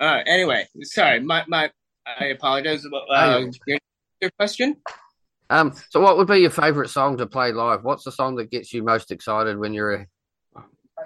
Uh, 0.00 0.22
anyway, 0.26 0.66
sorry. 0.82 1.20
My 1.20 1.44
my. 1.46 1.70
I 2.18 2.26
apologize. 2.26 2.86
Oh, 2.92 2.98
Uh, 3.10 3.46
your, 4.20 4.30
question? 4.38 4.76
Um. 5.50 5.74
So, 5.90 6.00
what 6.00 6.16
would 6.16 6.26
be 6.28 6.38
your 6.38 6.50
favourite 6.50 6.90
song 6.90 7.16
to 7.18 7.26
play 7.26 7.52
live? 7.52 7.84
What's 7.84 8.04
the 8.04 8.12
song 8.12 8.36
that 8.36 8.50
gets 8.50 8.72
you 8.72 8.82
most 8.82 9.10
excited 9.10 9.58
when 9.58 9.74
you're? 9.74 10.08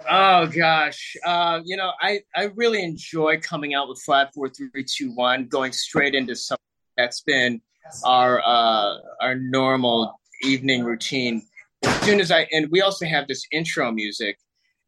Oh 0.08 0.46
gosh, 0.46 1.16
uh, 1.26 1.60
you 1.64 1.76
know, 1.76 1.92
I 2.00 2.20
I 2.34 2.44
really 2.54 2.82
enjoy 2.82 3.40
coming 3.40 3.74
out 3.74 3.88
with 3.88 4.00
flat 4.00 4.30
four 4.34 4.48
three 4.48 4.84
two 4.84 5.12
one, 5.14 5.46
going 5.46 5.72
straight 5.72 6.14
into 6.14 6.36
something 6.36 6.60
that's 6.96 7.22
been 7.22 7.60
our 8.04 8.40
uh, 8.40 8.96
our 9.20 9.34
normal 9.34 10.18
evening 10.42 10.84
routine. 10.84 11.42
As 11.82 12.00
soon 12.02 12.20
as 12.20 12.30
I 12.30 12.46
and 12.52 12.68
we 12.70 12.80
also 12.80 13.04
have 13.06 13.26
this 13.26 13.44
intro 13.52 13.90
music 13.90 14.38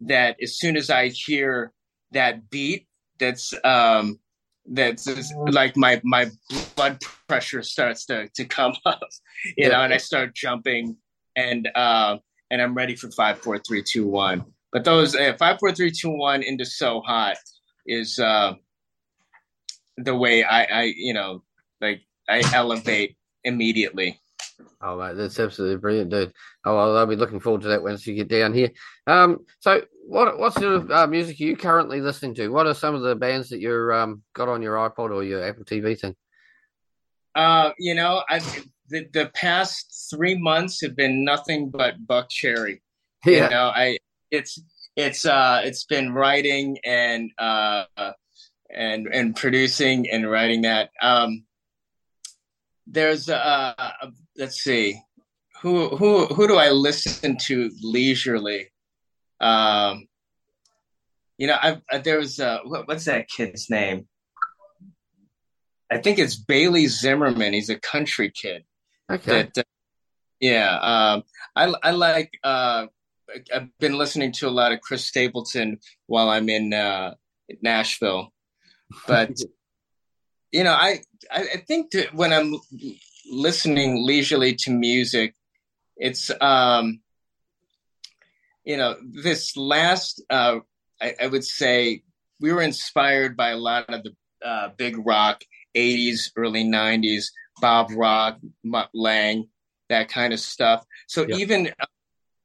that 0.03 0.37
as 0.43 0.59
soon 0.59 0.77
as 0.77 0.89
I 0.89 1.09
hear 1.09 1.73
that 2.13 2.49
beat, 2.49 2.87
that's 3.19 3.53
um 3.65 4.19
that's 4.67 5.05
just 5.05 5.35
like 5.37 5.77
my 5.77 6.01
my 6.05 6.31
blood 6.77 7.01
pressure 7.29 7.63
starts 7.63 8.07
to 8.07 8.29
to 8.35 8.45
come 8.45 8.75
up, 8.85 9.01
you 9.57 9.69
know, 9.69 9.81
and 9.81 9.93
I 9.93 9.99
start 9.99 10.35
jumping 10.35 10.97
and 11.37 11.69
uh, 11.75 12.19
and 12.51 12.63
I'm 12.63 12.75
ready 12.75 12.97
for 12.97 13.11
five 13.11 13.39
four 13.39 13.59
three 13.59 13.83
two 13.83 14.07
one. 14.07 14.45
But 14.73 14.85
those 14.85 15.15
uh, 15.15 15.35
five, 15.39 15.59
four, 15.61 15.73
three, 15.73 15.91
two, 15.91 16.11
one 16.11 16.43
into 16.43 16.65
so 16.65 17.03
hot 17.03 17.37
is 17.87 18.19
uh, 18.19 18.55
the 19.99 20.17
way 20.17 20.43
I, 20.43 20.65
I, 20.65 20.83
you 20.97 21.13
know, 21.13 21.43
like 21.81 22.01
I 22.29 22.43
elevate 22.55 23.17
immediately. 23.45 24.19
Oh 24.81 24.99
mate, 24.99 25.17
that's 25.17 25.39
absolutely 25.39 25.77
brilliant, 25.77 26.11
dude. 26.11 26.33
Oh 26.65 26.77
well, 26.77 26.97
I'll 26.97 27.07
be 27.07 27.17
looking 27.17 27.41
forward 27.41 27.63
to 27.63 27.69
that 27.69 27.83
once 27.83 28.07
you 28.07 28.15
get 28.15 28.29
down 28.29 28.53
here. 28.53 28.71
Um. 29.07 29.47
So, 29.61 29.83
what 30.07 30.39
what 30.39 30.55
sort 30.55 30.75
of 30.75 30.91
uh, 30.91 31.07
music 31.07 31.41
are 31.41 31.45
you 31.45 31.57
currently 31.57 32.01
listening 32.01 32.35
to? 32.37 32.49
What 32.49 32.67
are 32.67 32.75
some 32.75 32.95
of 32.95 33.03
the 33.03 33.15
bands 33.15 33.51
that 33.51 33.61
you're 33.61 33.93
um 33.93 34.23
got 34.35 34.49
on 34.49 34.63
your 34.63 34.77
iPod 34.77 35.11
or 35.11 35.23
your 35.23 35.43
Apple 35.43 35.65
TV 35.65 35.99
thing? 35.99 36.17
Uh, 37.35 37.73
you 37.79 37.95
know, 37.95 38.23
I 38.29 38.41
the, 38.89 39.07
the 39.13 39.31
past 39.35 40.09
three 40.11 40.39
months 40.39 40.83
have 40.83 40.95
been 40.95 41.25
nothing 41.25 41.71
but 41.71 42.07
Buckcherry. 42.07 42.81
Yeah. 43.25 43.45
You 43.45 43.51
know, 43.51 43.71
I 43.73 43.99
it's 44.33 44.61
it's 44.97 45.25
uh 45.25 45.61
it's 45.65 45.85
been 45.85 46.13
writing 46.13 46.77
and 46.85 47.31
uh 47.39 47.85
and 48.69 49.07
and 49.07 49.37
producing 49.37 50.11
and 50.11 50.29
writing 50.29 50.63
that. 50.63 50.91
Um 51.01 51.45
there's 52.89 53.29
uh 53.29 53.75
let's 54.43 54.60
see. 54.60 55.01
Who 55.62 55.97
who 55.97 56.27
who 56.27 56.48
do 56.48 56.56
I 56.56 56.70
listen 56.70 57.36
to 57.47 57.70
leisurely? 57.81 58.73
Um 59.40 60.09
you 61.39 61.47
know, 61.47 61.59
I've 61.62 61.81
uh, 61.93 61.98
there 61.98 62.19
was 62.19 62.40
uh 62.40 62.59
what, 62.64 62.89
what's 62.89 63.05
that 63.05 63.28
kid's 63.28 63.70
name? 63.70 64.09
I 65.90 65.98
think 65.98 66.19
it's 66.19 66.36
Bailey 66.36 66.86
Zimmerman. 66.89 67.52
He's 67.52 67.70
a 67.70 67.78
country 67.78 68.32
kid 68.35 68.64
Okay. 69.10 69.43
that 69.43 69.59
uh, 69.59 69.62
yeah 70.40 70.70
um 70.93 71.23
i 71.55 71.73
i 71.82 71.90
like 71.90 72.31
uh 72.43 72.86
i've 73.55 73.69
been 73.78 73.97
listening 73.98 74.32
to 74.32 74.48
a 74.48 74.56
lot 74.60 74.73
of 74.73 74.81
chris 74.81 75.05
stapleton 75.05 75.78
while 76.06 76.31
i'm 76.31 76.48
in 76.48 76.73
uh 76.73 77.14
nashville 77.60 78.32
but 79.06 79.31
you 80.52 80.64
know 80.64 80.73
i 80.73 81.01
i, 81.31 81.40
I 81.55 81.56
think 81.69 81.90
that 81.93 82.14
when 82.14 82.32
i'm 82.32 82.56
listening 83.33 84.05
leisurely 84.07 84.55
to 84.55 84.71
music 84.71 85.35
it's 85.97 86.31
um 86.41 87.01
you 88.65 88.77
know 88.77 88.95
this 89.11 89.57
last 89.57 90.23
uh 90.29 90.59
i, 91.01 91.15
I 91.21 91.27
would 91.29 91.45
say 91.45 92.03
we 92.41 92.53
were 92.53 92.61
inspired 92.61 93.37
by 93.37 93.51
a 93.51 93.57
lot 93.57 93.89
of 93.89 94.03
the 94.03 94.15
uh, 94.47 94.69
big 94.77 94.97
rock 95.07 95.43
80s 95.75 96.31
early 96.37 96.63
90s 96.63 97.27
bob 97.61 97.91
rock 97.97 98.39
mutt 98.63 98.91
lange 98.93 99.49
that 99.89 100.09
kind 100.09 100.33
of 100.33 100.41
stuff 100.41 100.85
so 101.07 101.25
Yeah. 101.27 101.37
even 101.37 101.69
uh, 101.81 101.87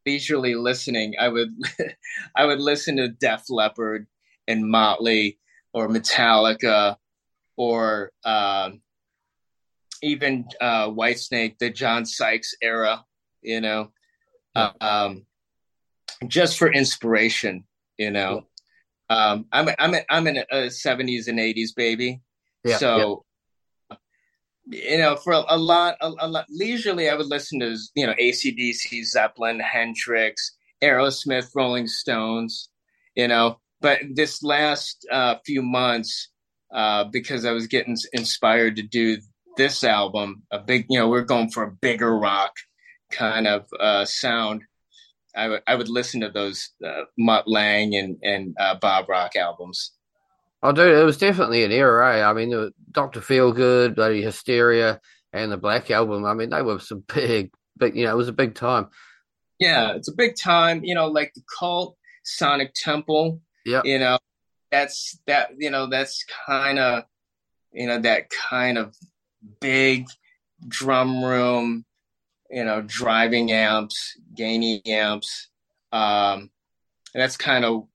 leisurely 0.05 0.55
listening 0.55 1.15
i 1.19 1.27
would 1.27 1.53
i 2.35 2.45
would 2.45 2.59
listen 2.59 2.95
to 2.95 3.09
def 3.09 3.49
leppard 3.49 4.07
and 4.47 4.69
motley 4.69 5.37
or 5.73 5.89
metallica 5.89 6.95
or 7.57 8.11
um, 8.23 8.81
even 10.01 10.45
uh, 10.61 10.87
whitesnake 10.87 11.57
the 11.59 11.69
john 11.69 12.05
sykes 12.05 12.55
era 12.61 13.03
you 13.41 13.61
know 13.61 13.91
Yeah. 14.55 14.71
um, 14.81 15.25
just 16.27 16.57
for 16.57 16.71
inspiration 16.71 17.65
you 17.97 18.11
know. 18.11 18.45
Um, 19.09 19.45
i'm 19.51 19.69
i'm 19.79 19.95
i'm 20.09 20.27
in 20.27 20.37
a, 20.37 20.45
a 20.51 20.61
70s 20.67 21.27
and 21.27 21.39
80s 21.39 21.73
baby. 21.75 22.21
Yeah, 22.63 22.77
so 22.77 23.23
you 24.69 24.97
know 24.97 25.15
for 25.15 25.33
a, 25.33 25.43
a 25.47 25.57
lot 25.57 25.95
a, 26.01 26.11
a 26.19 26.27
lot 26.27 26.45
leisurely 26.49 27.09
i 27.09 27.15
would 27.15 27.27
listen 27.27 27.59
to 27.61 27.77
you 27.95 28.05
know 28.05 28.13
acdc 28.19 29.05
zeppelin 29.05 29.59
hendrix 29.61 30.57
aerosmith 30.83 31.49
rolling 31.55 31.87
stones 31.87 32.69
you 33.15 33.27
know. 33.27 33.59
But 33.79 33.99
this 34.13 34.41
last 34.43 35.07
uh, 35.11 35.35
few 35.45 35.61
months 35.61 36.29
uh, 36.73 37.05
because 37.05 37.45
i 37.45 37.51
was 37.51 37.67
getting 37.67 37.95
inspired 38.13 38.75
to 38.75 38.83
do 38.83 39.17
this 39.57 39.83
album 39.83 40.43
a 40.51 40.59
big 40.59 40.85
you 40.89 40.99
know 40.99 41.09
we're 41.09 41.21
going 41.23 41.49
for 41.49 41.63
a 41.63 41.71
bigger 41.71 42.17
rock 42.17 42.53
kind 43.11 43.47
of 43.47 43.65
uh, 43.79 44.05
sound 44.05 44.63
I 45.37 45.75
would 45.75 45.89
listen 45.89 46.21
to 46.21 46.29
those 46.29 46.71
uh, 46.85 47.03
Mutt 47.17 47.47
Lange 47.47 47.95
and 47.95 48.17
and 48.23 48.55
uh, 48.59 48.75
Bob 48.75 49.07
Rock 49.07 49.35
albums. 49.35 49.91
I 50.63 50.71
do. 50.71 50.81
it 50.81 51.03
was 51.03 51.17
definitely 51.17 51.63
an 51.63 51.71
era. 51.71 52.17
Eh? 52.17 52.23
I 52.23 52.33
mean, 52.33 52.49
the 52.49 52.73
Doctor 52.91 53.21
Feelgood, 53.21 53.95
bloody 53.95 54.23
Hysteria, 54.23 54.99
and 55.31 55.51
the 55.51 55.57
Black 55.57 55.91
Album. 55.91 56.25
I 56.25 56.33
mean, 56.33 56.49
they 56.49 56.61
were 56.63 56.79
some 56.79 57.03
big, 57.13 57.51
big. 57.77 57.95
You 57.95 58.05
know, 58.05 58.13
it 58.13 58.17
was 58.17 58.29
a 58.29 58.33
big 58.33 58.55
time. 58.55 58.87
Yeah, 59.59 59.93
it's 59.93 60.09
a 60.09 60.15
big 60.15 60.35
time. 60.35 60.83
You 60.83 60.95
know, 60.95 61.07
like 61.07 61.33
the 61.35 61.43
Cult, 61.59 61.97
Sonic 62.23 62.73
Temple. 62.73 63.41
Yeah. 63.65 63.81
You 63.83 63.99
know, 63.99 64.17
that's 64.71 65.19
that. 65.27 65.51
You 65.57 65.69
know, 65.69 65.87
that's 65.87 66.25
kind 66.47 66.79
of 66.79 67.03
you 67.71 67.85
know 67.85 67.99
that 67.99 68.29
kind 68.29 68.79
of 68.79 68.95
big 69.59 70.07
drum 70.67 71.23
room. 71.23 71.85
You 72.49 72.63
know, 72.63 72.81
driving 72.81 73.51
amps, 73.51 74.15
gaining 74.33 74.81
amps. 74.87 75.49
Um, 75.91 76.49
and 77.13 77.21
that's 77.21 77.35
kind 77.37 77.65
of 77.65 77.87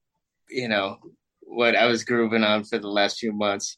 you 0.49 0.67
know 0.67 0.99
what 1.41 1.75
I 1.75 1.87
was 1.87 2.03
grooving 2.03 2.43
on 2.43 2.63
for 2.63 2.77
the 2.77 2.87
last 2.87 3.17
few 3.19 3.31
months. 3.33 3.77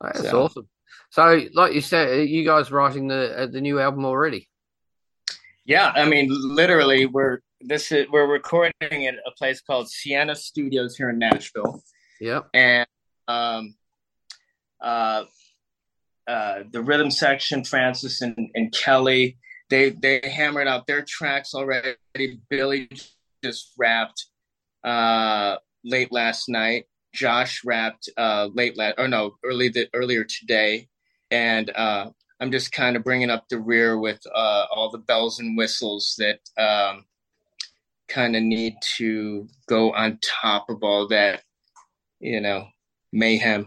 That's 0.00 0.22
So- 0.30 0.42
awesome. 0.44 0.68
So, 1.10 1.42
like 1.54 1.74
you 1.74 1.80
said, 1.80 2.28
you 2.28 2.44
guys 2.44 2.72
writing 2.72 3.06
the 3.06 3.42
uh, 3.42 3.46
the 3.46 3.60
new 3.60 3.78
album 3.78 4.04
already? 4.04 4.48
Yeah, 5.64 5.92
I 5.94 6.04
mean, 6.06 6.28
literally, 6.30 7.06
we're 7.06 7.38
this 7.60 7.92
is 7.92 8.06
we're 8.10 8.26
recording 8.26 9.06
at 9.06 9.14
a 9.14 9.30
place 9.38 9.60
called 9.60 9.88
Sienna 9.88 10.34
Studios 10.34 10.96
here 10.96 11.10
in 11.10 11.18
Nashville, 11.20 11.82
Yep. 12.20 12.48
and 12.52 12.86
um, 13.28 13.76
uh, 14.80 15.24
uh, 16.26 16.60
the 16.70 16.82
rhythm 16.82 17.10
section, 17.10 17.64
Francis 17.64 18.20
and, 18.22 18.50
and 18.54 18.72
Kelly, 18.72 19.38
they 19.70 19.90
they 19.90 20.20
hammered 20.24 20.68
out 20.68 20.86
their 20.86 21.04
tracks 21.06 21.54
already. 21.54 21.96
Billy 22.48 22.88
just 23.42 23.72
wrapped 23.78 24.26
uh, 24.84 25.56
late 25.84 26.12
last 26.12 26.48
night. 26.48 26.84
Josh 27.14 27.62
wrapped 27.64 28.08
uh, 28.16 28.48
late 28.52 28.76
last, 28.76 28.94
or 28.98 29.08
no, 29.08 29.36
early 29.44 29.68
the, 29.68 29.88
earlier 29.94 30.24
today, 30.24 30.88
and 31.30 31.70
uh, 31.74 32.10
I'm 32.40 32.50
just 32.50 32.72
kind 32.72 32.96
of 32.96 33.04
bringing 33.04 33.30
up 33.30 33.48
the 33.48 33.58
rear 33.58 33.98
with 33.98 34.20
uh, 34.34 34.66
all 34.74 34.90
the 34.90 34.98
bells 34.98 35.38
and 35.38 35.56
whistles 35.56 36.14
that 36.18 36.40
um, 36.60 37.04
kind 38.08 38.36
of 38.36 38.42
need 38.42 38.76
to 38.96 39.48
go 39.68 39.92
on 39.92 40.18
top 40.22 40.68
of 40.68 40.82
all 40.82 41.08
that, 41.08 41.42
you 42.20 42.40
know, 42.40 42.66
mayhem. 43.12 43.66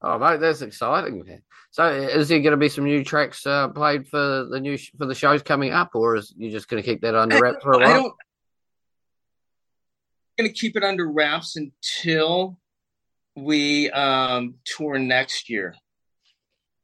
Oh, 0.00 0.18
mate, 0.18 0.40
that's 0.40 0.62
exciting. 0.62 1.24
Man. 1.24 1.42
So, 1.74 1.86
is 1.86 2.28
there 2.28 2.38
going 2.38 2.52
to 2.52 2.56
be 2.56 2.68
some 2.68 2.84
new 2.84 3.02
tracks 3.02 3.44
uh, 3.44 3.66
played 3.66 4.06
for 4.06 4.44
the 4.48 4.60
new 4.60 4.78
for 4.96 5.06
the 5.06 5.14
shows 5.16 5.42
coming 5.42 5.72
up, 5.72 5.90
or 5.96 6.14
is 6.14 6.32
you 6.36 6.48
just 6.52 6.68
going 6.68 6.80
to 6.80 6.88
keep 6.88 7.00
that 7.00 7.16
under 7.16 7.40
wraps 7.42 7.64
for 7.64 7.72
a 7.72 7.78
while? 7.78 7.88
I 7.88 7.92
don't. 7.94 8.14
I'm 10.38 10.44
going 10.44 10.54
to 10.54 10.56
keep 10.56 10.76
it 10.76 10.84
under 10.84 11.10
wraps 11.10 11.56
until 11.56 12.60
we 13.34 13.90
um, 13.90 14.54
tour 14.64 15.00
next 15.00 15.50
year. 15.50 15.74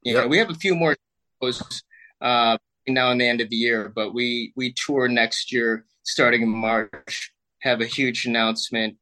You 0.03 0.15
Yep. 0.15 0.25
know, 0.25 0.29
we 0.29 0.39
have 0.39 0.51
a 0.51 0.55
few 0.55 0.75
more 0.75 0.97
shows 1.41 1.85
uh, 2.21 2.59
now 2.89 3.13
and 3.13 3.21
the 3.21 3.29
end 3.29 3.41
of 3.41 3.49
the 3.49 3.55
year, 3.55 3.93
but 3.95 4.13
we 4.13 4.53
we 4.57 4.73
tour 4.73 5.07
next 5.07 5.53
year 5.53 5.87
starting 6.03 6.43
in 6.43 6.49
March. 6.49 7.33
Have 7.61 7.81
a 7.81 7.87
huge 7.87 8.27
announcement 8.27 8.97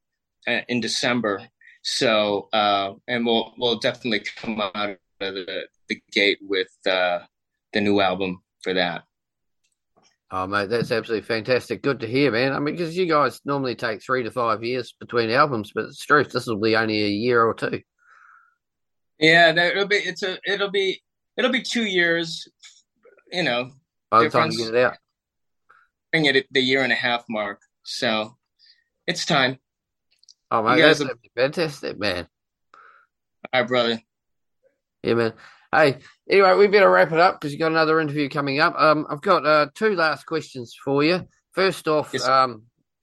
uh, 0.46 0.60
in 0.68 0.82
December. 0.82 1.48
So, 1.80 2.50
uh, 2.52 2.92
and 3.06 3.24
we'll 3.24 3.54
we'll 3.56 3.78
definitely 3.78 4.26
come 4.36 4.60
out 4.60 4.98
of 5.20 5.34
the, 5.34 5.66
the 5.88 6.00
gate 6.12 6.38
with 6.42 6.68
uh, 6.88 7.20
the 7.72 7.80
new 7.80 8.00
album 8.00 8.42
for 8.62 8.74
that. 8.74 9.04
Oh, 10.30 10.46
mate, 10.46 10.68
that's 10.68 10.90
absolutely 10.90 11.26
fantastic. 11.26 11.82
Good 11.82 12.00
to 12.00 12.06
hear, 12.06 12.30
man. 12.30 12.52
I 12.52 12.58
mean, 12.58 12.76
because 12.76 12.96
you 12.96 13.06
guys 13.06 13.40
normally 13.46 13.74
take 13.74 14.02
three 14.02 14.22
to 14.24 14.30
five 14.30 14.62
years 14.62 14.94
between 15.00 15.30
albums, 15.30 15.72
but 15.74 15.84
it's 15.84 16.04
true, 16.04 16.22
this 16.24 16.46
will 16.46 16.58
be 16.60 16.76
only 16.76 17.02
a 17.02 17.08
year 17.08 17.42
or 17.42 17.54
two. 17.54 17.80
Yeah, 19.18 19.52
that, 19.52 19.72
it'll 19.72 19.88
be 19.88 19.96
it's 19.96 20.22
a 20.22 20.38
it'll 20.46 20.70
be 20.70 21.02
it'll 21.36 21.50
be 21.50 21.62
two 21.62 21.84
years. 21.84 22.46
You 23.32 23.42
know, 23.42 23.70
By 24.10 24.24
the 24.24 24.30
time 24.30 24.50
you 24.52 24.58
get 24.66 24.74
it 24.74 24.84
out. 24.84 24.96
bring 26.12 26.26
it 26.26 26.36
at 26.36 26.46
the 26.50 26.60
year 26.60 26.82
and 26.82 26.92
a 26.92 26.96
half 26.96 27.24
mark. 27.28 27.60
So 27.82 28.36
it's 29.06 29.24
time. 29.26 29.58
Oh, 30.50 30.62
my 30.62 30.78
god, 30.78 30.88
that's 30.88 31.00
are- 31.00 31.10
fantastic, 31.36 31.98
man. 31.98 32.28
All 33.52 33.60
right, 33.60 33.68
brother. 33.68 34.00
Yeah, 35.02 35.14
man. 35.14 35.32
Hey, 35.72 35.98
anyway, 36.28 36.54
we 36.54 36.66
better 36.66 36.90
wrap 36.90 37.12
it 37.12 37.18
up 37.18 37.40
because 37.40 37.52
you 37.52 37.58
got 37.58 37.70
another 37.70 38.00
interview 38.00 38.28
coming 38.28 38.58
up. 38.58 38.74
Um, 38.76 39.06
I've 39.10 39.20
got 39.20 39.46
uh, 39.46 39.68
two 39.74 39.94
last 39.94 40.24
questions 40.24 40.74
for 40.82 41.04
you. 41.04 41.26
First 41.52 41.88
off, 41.88 42.10
Yes, 42.12 42.26
um, 42.26 42.62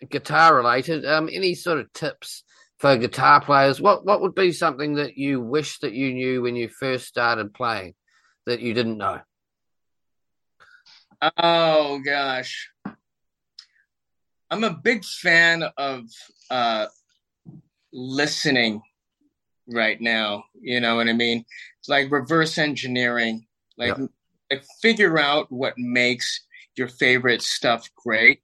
guitar 0.10 0.56
related. 0.56 1.06
Um, 1.06 1.30
any 1.32 1.54
sort 1.54 1.80
of 1.80 1.92
tips 1.94 2.44
for 2.80 2.98
guitar 2.98 3.42
players? 3.42 3.80
What 3.80 4.06
what 4.06 4.22
would 4.22 4.36
be 4.36 4.52
something 4.52 4.96
that 4.96 5.18
you 5.18 5.42
wish 5.42 5.80
that 5.80 5.94
you 5.94 6.14
knew 6.14 6.42
when 6.42 6.56
you 6.56 6.68
first 6.68 7.06
started 7.06 7.54
playing 7.54 7.94
that 8.46 8.60
you 8.60 8.74
didn't 8.74 8.98
know? 8.98 9.22
Oh 11.38 12.00
gosh. 12.04 12.70
I'm 14.50 14.64
a 14.64 14.74
big 14.74 15.04
fan 15.06 15.64
of 15.78 16.04
uh 16.50 16.88
listening 17.92 18.82
right 19.68 20.00
now. 20.00 20.46
You 20.60 20.80
know 20.80 20.96
what 20.96 21.08
I 21.08 21.14
mean? 21.14 21.46
It's 21.80 21.90
like 21.90 22.12
reverse 22.12 22.58
engineering. 22.58 23.46
Like, 23.78 23.98
like 24.52 24.64
figure 24.82 25.18
out 25.20 25.52
what 25.52 25.78
makes 25.78 26.42
your 26.76 26.88
favorite 26.88 27.42
stuff 27.42 27.90
great. 27.96 28.42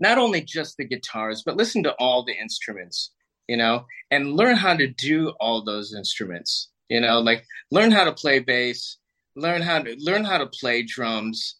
Not 0.00 0.18
only 0.18 0.40
just 0.40 0.76
the 0.76 0.84
guitars, 0.84 1.42
but 1.44 1.56
listen 1.56 1.82
to 1.84 1.94
all 1.94 2.24
the 2.24 2.36
instruments, 2.36 3.10
you 3.48 3.56
know, 3.56 3.86
and 4.10 4.34
learn 4.34 4.56
how 4.56 4.76
to 4.76 4.88
do 4.88 5.30
all 5.40 5.62
those 5.64 5.94
instruments. 5.94 6.68
You 6.88 7.00
know, 7.00 7.20
like 7.20 7.46
learn 7.70 7.90
how 7.90 8.04
to 8.04 8.12
play 8.12 8.40
bass, 8.40 8.98
learn 9.36 9.62
how 9.62 9.80
to 9.80 9.96
learn 9.98 10.24
how 10.24 10.38
to 10.38 10.46
play 10.46 10.82
drums, 10.82 11.56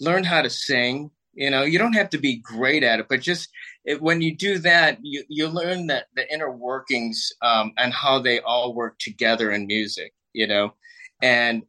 learn 0.00 0.24
how 0.24 0.42
to 0.42 0.50
sing. 0.50 1.10
You 1.38 1.50
know, 1.50 1.62
you 1.62 1.78
don't 1.78 1.92
have 1.92 2.10
to 2.10 2.18
be 2.18 2.38
great 2.38 2.82
at 2.82 2.98
it, 2.98 3.06
but 3.08 3.20
just 3.20 3.48
it, 3.84 4.02
when 4.02 4.20
you 4.20 4.34
do 4.34 4.58
that, 4.58 4.98
you 5.02 5.22
you 5.28 5.46
learn 5.46 5.86
that 5.86 6.06
the 6.16 6.30
inner 6.34 6.50
workings 6.50 7.32
um, 7.42 7.72
and 7.78 7.92
how 7.92 8.18
they 8.18 8.40
all 8.40 8.74
work 8.74 8.98
together 8.98 9.52
in 9.52 9.68
music. 9.68 10.12
You 10.32 10.48
know, 10.48 10.74
and 11.22 11.62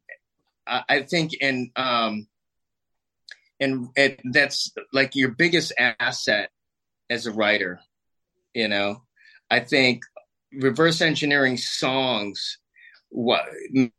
I, 0.66 0.84
I 0.90 1.02
think 1.04 1.36
in 1.36 1.70
um, 1.76 2.28
and 3.60 3.90
it, 3.96 4.20
that's 4.32 4.74
like 4.92 5.16
your 5.16 5.30
biggest 5.30 5.72
asset 5.78 6.50
as 7.12 7.28
a 7.28 7.32
writer. 7.32 7.80
You 8.56 8.70
know, 8.70 9.04
I 9.52 9.60
think 9.60 10.02
reverse 10.52 11.00
engineering 11.00 11.58
songs 11.58 12.58
what 13.10 13.44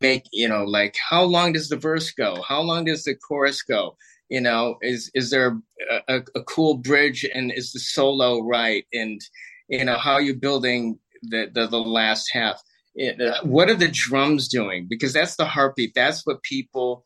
make 0.00 0.24
you 0.32 0.48
know 0.48 0.64
like 0.64 0.96
how 1.08 1.22
long 1.22 1.52
does 1.52 1.68
the 1.68 1.76
verse 1.76 2.12
go 2.12 2.42
how 2.42 2.60
long 2.60 2.84
does 2.84 3.02
the 3.04 3.14
chorus 3.14 3.62
go 3.62 3.96
you 4.30 4.40
know 4.40 4.76
is 4.80 5.10
is 5.14 5.30
there 5.30 5.60
a, 6.08 6.22
a, 6.34 6.42
cool 6.44 6.78
bridge 6.78 7.26
and 7.34 7.52
is 7.52 7.72
the 7.72 7.80
solo 7.80 8.40
right? 8.40 8.84
And 8.92 9.20
you 9.68 9.84
know 9.84 9.96
how 9.98 10.14
are 10.14 10.22
you 10.22 10.34
building 10.34 10.98
the 11.22 11.50
the, 11.52 11.66
the 11.66 11.78
last 11.80 12.30
half? 12.32 12.60
It- 12.94 13.20
uh, 13.20 13.40
what 13.42 13.68
are 13.68 13.74
the 13.74 13.88
drums 13.88 14.48
doing? 14.48 14.86
Because 14.88 15.12
that's 15.12 15.36
the 15.36 15.44
heartbeat. 15.44 15.92
That's 15.94 16.26
what 16.26 16.42
people 16.42 17.04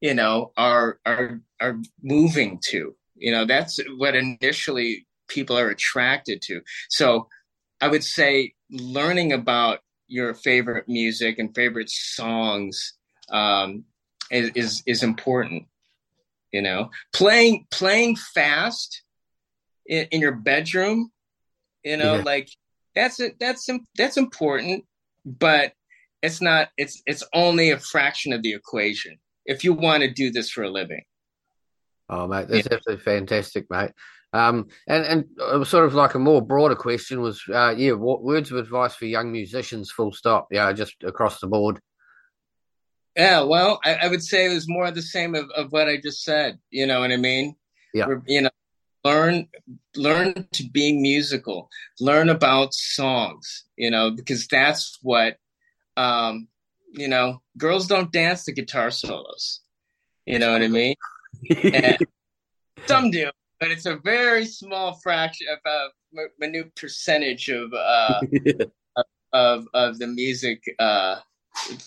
you 0.00 0.14
know 0.14 0.52
are 0.56 0.98
are 1.04 1.40
are 1.60 1.78
moving 2.02 2.60
to. 2.70 2.94
You 3.16 3.32
know 3.32 3.44
that's 3.44 3.78
what 3.98 4.14
initially 4.14 5.06
people 5.28 5.58
are 5.58 5.68
attracted 5.68 6.42
to. 6.42 6.60
So 6.88 7.28
i 7.82 7.88
would 7.88 8.04
say 8.04 8.52
learning 8.70 9.32
about 9.32 9.80
your 10.10 10.34
favorite 10.34 10.88
music 10.88 11.38
and 11.38 11.54
favorite 11.54 11.88
songs 11.88 12.94
um, 13.30 13.84
is, 14.30 14.50
is 14.54 14.82
is 14.86 15.02
important. 15.02 15.64
You 16.52 16.62
know, 16.62 16.90
playing 17.12 17.66
playing 17.70 18.16
fast 18.16 19.02
in, 19.86 20.06
in 20.10 20.20
your 20.20 20.32
bedroom, 20.32 21.10
you 21.84 21.96
know, 21.96 22.16
Yeah. 22.16 22.22
like 22.22 22.48
that's 22.94 23.20
it. 23.20 23.36
That's 23.38 23.68
that's 23.96 24.16
important, 24.16 24.84
but 25.24 25.72
it's 26.22 26.40
not. 26.40 26.68
It's 26.76 27.02
it's 27.06 27.22
only 27.32 27.70
a 27.70 27.78
fraction 27.78 28.32
of 28.32 28.42
the 28.42 28.52
equation. 28.52 29.18
If 29.46 29.64
you 29.64 29.72
want 29.72 30.02
to 30.02 30.10
do 30.12 30.30
this 30.30 30.50
for 30.50 30.62
a 30.64 30.70
living, 30.70 31.02
Oh, 32.08 32.26
mate, 32.26 32.48
that's 32.48 32.66
absolutely 32.70 33.04
fantastic, 33.04 33.66
mate. 33.70 33.92
Um, 34.32 34.68
and 34.88 35.04
and 35.04 35.24
it 35.38 35.58
was 35.58 35.68
sort 35.68 35.86
of 35.86 35.94
like 35.94 36.14
a 36.14 36.18
more 36.18 36.42
broader 36.42 36.74
question 36.74 37.20
was, 37.20 37.42
uh, 37.52 37.74
yeah, 37.76 37.92
what 37.92 38.22
words 38.22 38.50
of 38.50 38.58
advice 38.58 38.94
for 38.94 39.06
young 39.06 39.30
musicians? 39.32 39.90
Full 39.92 40.12
stop. 40.12 40.48
Yeah, 40.50 40.72
just 40.72 40.96
across 41.04 41.40
the 41.40 41.46
board. 41.46 41.80
Yeah. 43.20 43.40
Well, 43.54 43.72
I, 43.84 43.92
I 44.04 44.06
would 44.08 44.22
say 44.30 44.46
it 44.46 44.54
was 44.54 44.68
more 44.68 44.86
of 44.90 44.94
the 44.94 45.02
same 45.16 45.32
of, 45.40 45.46
of 45.60 45.64
what 45.74 45.88
I 45.92 45.96
just 46.08 46.20
said. 46.28 46.58
You 46.70 46.86
know 46.88 47.00
what 47.02 47.12
I 47.12 47.16
mean? 47.16 47.46
Yeah. 47.94 48.06
We're- 48.08 48.22
You 48.34 48.42
know, 48.42 48.50
learn 49.04 49.48
learn 49.96 50.28
to 50.52 50.62
be 50.78 50.86
musical 51.10 51.58
learn 52.08 52.28
about 52.28 52.74
songs 52.74 53.46
you 53.82 53.90
know 53.90 54.10
because 54.18 54.46
that's 54.56 54.98
what 55.02 55.32
um 55.96 56.34
you 57.02 57.08
know 57.08 57.40
girls 57.56 57.86
don't 57.86 58.12
dance 58.12 58.44
to 58.44 58.52
guitar 58.52 58.90
solos 58.90 59.60
you 60.26 60.38
know 60.38 60.52
what 60.52 60.60
i 60.62 60.68
mean 60.68 60.94
And 61.80 61.96
some 62.92 63.10
do 63.10 63.30
but 63.58 63.70
it's 63.70 63.86
a 63.86 63.96
very 64.04 64.44
small 64.44 64.88
fraction 65.04 65.46
of 65.54 65.60
a 65.64 65.78
minute 66.38 66.68
percentage 66.76 67.48
of 67.48 67.72
uh 67.72 68.20
of 69.46 69.58
of 69.72 69.98
the 69.98 70.06
music 70.22 70.58
uh 70.78 71.16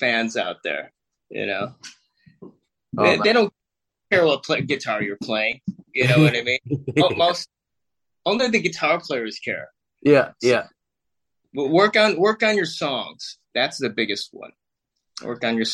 fans 0.02 0.36
out 0.36 0.60
there 0.64 0.92
you 1.34 1.46
know? 1.46 1.76
Oh, 2.42 2.52
they, 3.04 3.18
they 3.18 3.34
don't 3.34 3.52
care 4.12 4.26
what 4.26 4.44
play, 4.44 4.62
guitar 4.62 5.02
you're 5.02 5.18
playing 5.22 5.60
you 5.94 6.08
know 6.08 6.20
what 6.20 6.36
i 6.36 6.42
mean? 6.42 6.60
Most 7.18 7.50
only 8.26 8.48
the 8.50 8.62
guitar 8.62 9.00
players 9.00 9.40
care. 9.40 9.70
Yeah, 10.02 10.32
yeah. 10.42 10.68
but 11.54 11.70
work 11.70 11.96
on 11.96 12.18
work 12.18 12.44
on 12.44 12.56
your 12.56 12.66
songs. 12.66 13.38
That's 13.54 13.78
the 13.78 13.90
biggest 13.90 14.30
one. 14.32 14.52
Work 15.24 15.44
on 15.44 15.56
your 15.56 15.66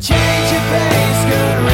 change 0.00 0.52
of 0.52 0.62
pace 0.70 1.24
could 1.30 1.73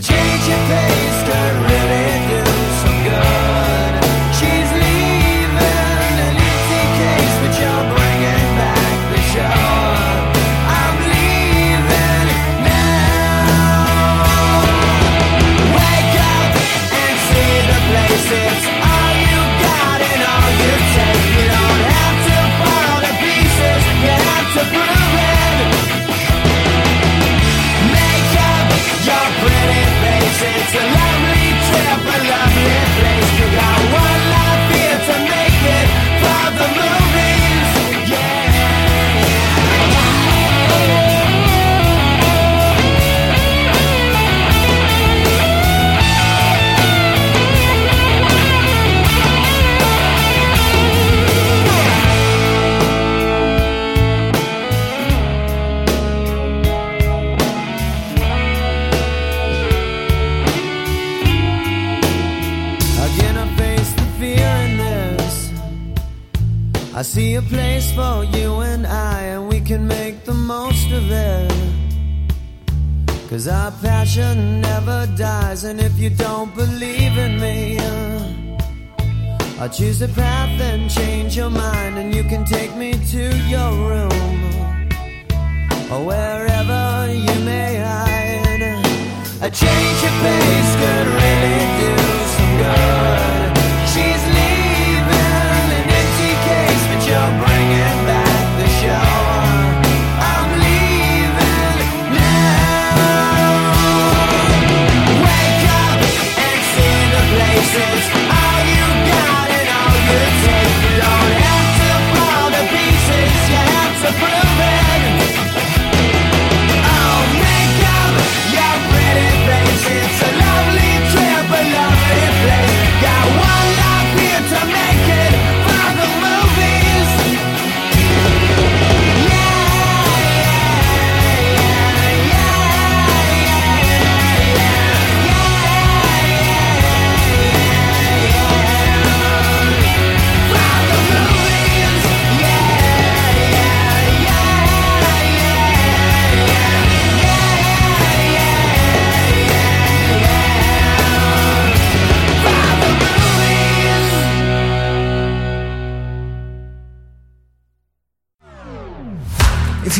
change 0.00 0.48
your 0.48 0.58
face. 0.68 1.05
see 67.16 67.34
a 67.36 67.40
place 67.40 67.90
for 67.92 68.24
you 68.36 68.60
and 68.60 68.86
I, 68.86 69.20
and 69.32 69.48
we 69.48 69.58
can 69.58 69.88
make 69.88 70.24
the 70.24 70.34
most 70.34 70.90
of 70.92 71.10
it. 71.10 71.50
Cause 73.30 73.48
our 73.48 73.70
passion 73.80 74.60
never 74.60 75.06
dies, 75.16 75.64
and 75.64 75.80
if 75.80 75.98
you 75.98 76.10
don't 76.10 76.54
believe 76.54 77.16
in 77.26 77.40
me, 77.40 77.78
I'll 79.58 79.70
choose 79.70 80.02
a 80.02 80.08
path 80.08 80.60
and 80.60 80.90
change 80.90 81.38
your 81.38 81.48
mind, 81.48 81.96
and 81.96 82.14
you 82.14 82.22
can 82.22 82.44
take 82.44 82.76
me 82.76 82.92
to 83.14 83.24
your 83.52 83.70
room 83.90 84.12
or 85.90 86.00
wherever 86.10 86.82
you 87.26 87.36
may 87.50 87.76
hide. 87.88 88.84
A 89.40 89.50
change 89.50 90.00
of 90.08 90.14
pace 90.22 90.72
could. 90.80 91.15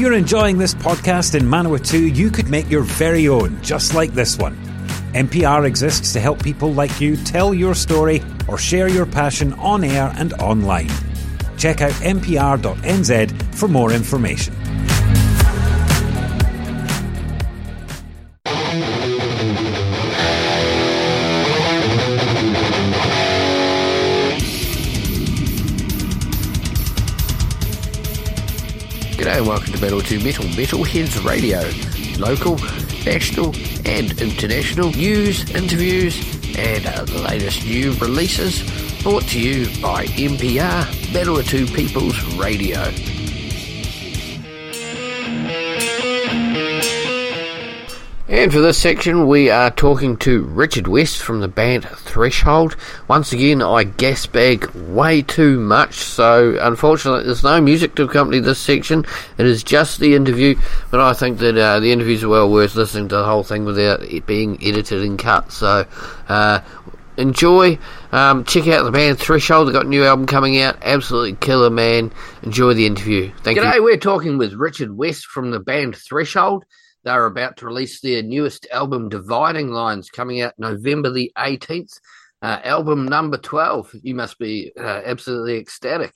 you're 0.07 0.15
enjoying 0.15 0.57
this 0.57 0.73
podcast 0.73 1.35
in 1.35 1.45
Manawatu, 1.47 2.15
you 2.15 2.31
could 2.31 2.49
make 2.49 2.71
your 2.71 2.83
very 2.83 3.27
own, 3.27 3.61
just 3.61 3.93
like 3.93 4.13
this 4.13 4.39
one. 4.39 4.55
NPR 5.15 5.67
exists 5.67 6.13
to 6.13 6.21
help 6.21 6.41
people 6.41 6.73
like 6.73 7.01
you 7.01 7.17
tell 7.17 7.53
your 7.53 7.75
story 7.75 8.23
or 8.47 8.57
share 8.57 8.87
your 8.87 9.05
passion 9.05 9.53
on 9.55 9.83
air 9.83 10.13
and 10.15 10.33
online. 10.35 10.91
Check 11.59 11.81
out 11.81 11.91
npr.nz 11.91 13.55
for 13.57 13.67
more 13.67 13.93
information. 13.93 14.56
and 29.37 29.47
welcome 29.47 29.71
to 29.71 29.81
Metal 29.83 30.01
2 30.01 30.21
Metal, 30.21 30.45
Metalheads 30.45 31.23
Radio. 31.23 31.61
Local, 32.19 32.57
national, 33.05 33.55
and 33.85 34.19
international 34.19 34.91
news, 34.93 35.51
interviews, 35.51 36.17
and 36.57 36.85
the 37.07 37.23
latest 37.23 37.67
new 37.67 37.93
releases 37.95 38.63
brought 39.03 39.25
to 39.25 39.39
you 39.39 39.67
by 39.83 40.07
NPR, 40.07 40.85
Manawatu 41.13 41.67
People's 41.75 42.19
Radio. 42.37 42.81
And 48.29 48.53
for 48.53 48.61
this 48.61 48.77
section, 48.77 49.29
we 49.29 49.51
are 49.51 49.71
talking 49.71 50.17
to 50.19 50.43
Richard 50.43 50.89
West 50.89 51.23
from 51.23 51.39
the 51.39 51.47
band 51.47 51.85
Threshold. 51.85 52.77
Once 53.07 53.33
again, 53.33 53.63
I 53.63 53.85
gas 53.85 54.27
bag 54.27 54.69
way 54.75 55.23
too 55.23 55.61
much, 55.61 55.95
so 55.95 56.59
unfortunately, 56.61 57.23
there's 57.23 57.45
no 57.45 57.61
music 57.61 57.95
to 57.95 58.03
accompany 58.03 58.41
this 58.41 58.59
section. 58.59 59.07
It 59.39 59.47
is 59.47 59.63
just 59.63 60.01
the 60.01 60.17
interview, 60.17 60.57
but 60.91 60.99
I 60.99 61.13
think 61.13 61.39
that 61.39 61.57
uh, 61.57 61.79
the 61.79 61.93
interviews 61.93 62.25
are 62.25 62.29
well 62.29 62.51
worth 62.51 62.75
listening 62.75 63.07
to 63.11 63.15
the 63.15 63.25
whole 63.25 63.45
thing 63.45 63.65
without 63.65 64.03
it 64.03 64.27
being 64.27 64.59
edited 64.61 65.05
and 65.05 65.17
cut. 65.17 65.53
So, 65.53 65.87
uh, 66.29 66.63
enjoy. 67.17 67.79
Um, 68.11 68.43
check 68.45 68.67
out 68.67 68.83
the 68.83 68.91
band 68.91 69.21
Threshold. 69.21 69.69
They've 69.69 69.73
got 69.73 69.87
a 69.87 69.89
new 69.89 70.05
album 70.05 70.27
coming 70.27 70.61
out. 70.61 70.79
Absolutely 70.83 71.35
killer, 71.35 71.71
man. 71.71 72.11
Enjoy 72.43 72.75
the 72.75 72.87
interview. 72.87 73.31
Thank 73.45 73.59
G'day, 73.59 73.63
you. 73.63 73.71
Today, 73.71 73.81
we're 73.81 73.97
talking 73.99 74.37
with 74.37 74.53
Richard 74.55 74.97
West 74.97 75.27
from 75.27 75.53
the 75.53 75.61
band 75.61 75.95
Threshold. 75.95 76.65
They're 77.07 77.27
about 77.27 77.59
to 77.59 77.67
release 77.67 78.01
their 78.01 78.21
newest 78.21 78.67
album, 78.73 79.09
Dividing 79.09 79.71
Lines, 79.71 80.11
coming 80.11 80.41
out 80.41 80.55
November 80.59 81.09
the 81.09 81.31
18th. 81.39 82.01
Uh, 82.43 82.59
album 82.65 83.07
number 83.07 83.37
12. 83.37 83.93
You 84.03 84.17
must 84.17 84.41
be 84.41 84.73
uh, 84.77 85.03
absolutely 85.05 85.57
ecstatic. 85.59 86.13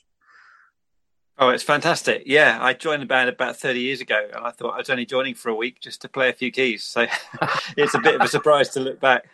Oh, 1.38 1.50
it's 1.50 1.62
fantastic. 1.62 2.24
Yeah, 2.26 2.58
I 2.60 2.72
joined 2.72 3.02
the 3.02 3.06
band 3.06 3.28
about 3.28 3.56
30 3.56 3.78
years 3.78 4.00
ago 4.00 4.30
and 4.34 4.44
I 4.44 4.50
thought 4.50 4.74
I 4.74 4.78
was 4.78 4.90
only 4.90 5.06
joining 5.06 5.36
for 5.36 5.50
a 5.50 5.54
week 5.54 5.80
just 5.80 6.02
to 6.02 6.08
play 6.08 6.28
a 6.28 6.32
few 6.32 6.50
keys. 6.50 6.82
So 6.82 7.06
it's 7.76 7.94
a 7.94 8.00
bit 8.00 8.16
of 8.16 8.22
a 8.22 8.28
surprise 8.28 8.70
to 8.70 8.80
look 8.80 8.98
back. 8.98 9.28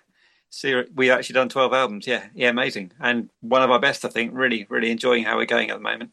See, 0.50 0.82
we 0.94 1.10
actually 1.10 1.34
done 1.34 1.48
12 1.48 1.72
albums. 1.72 2.06
Yeah, 2.06 2.26
yeah, 2.34 2.50
amazing. 2.50 2.92
And 3.00 3.30
one 3.40 3.62
of 3.62 3.70
our 3.70 3.80
best, 3.80 4.04
I 4.04 4.08
think. 4.08 4.32
Really, 4.34 4.66
really 4.68 4.90
enjoying 4.90 5.24
how 5.24 5.38
we're 5.38 5.46
going 5.46 5.70
at 5.70 5.78
the 5.78 5.82
moment. 5.82 6.10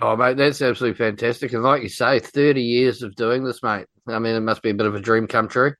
Oh, 0.00 0.16
mate, 0.16 0.38
that's 0.38 0.62
absolutely 0.62 0.96
fantastic. 0.96 1.52
And 1.52 1.62
like 1.62 1.82
you 1.82 1.90
say, 1.90 2.18
30 2.18 2.62
years 2.62 3.02
of 3.02 3.14
doing 3.14 3.44
this, 3.44 3.62
mate. 3.62 3.86
I 4.08 4.18
mean, 4.18 4.34
it 4.34 4.40
must 4.40 4.62
be 4.62 4.70
a 4.70 4.74
bit 4.74 4.86
of 4.86 4.94
a 4.94 5.00
dream 5.00 5.26
come 5.26 5.48
true. 5.48 5.74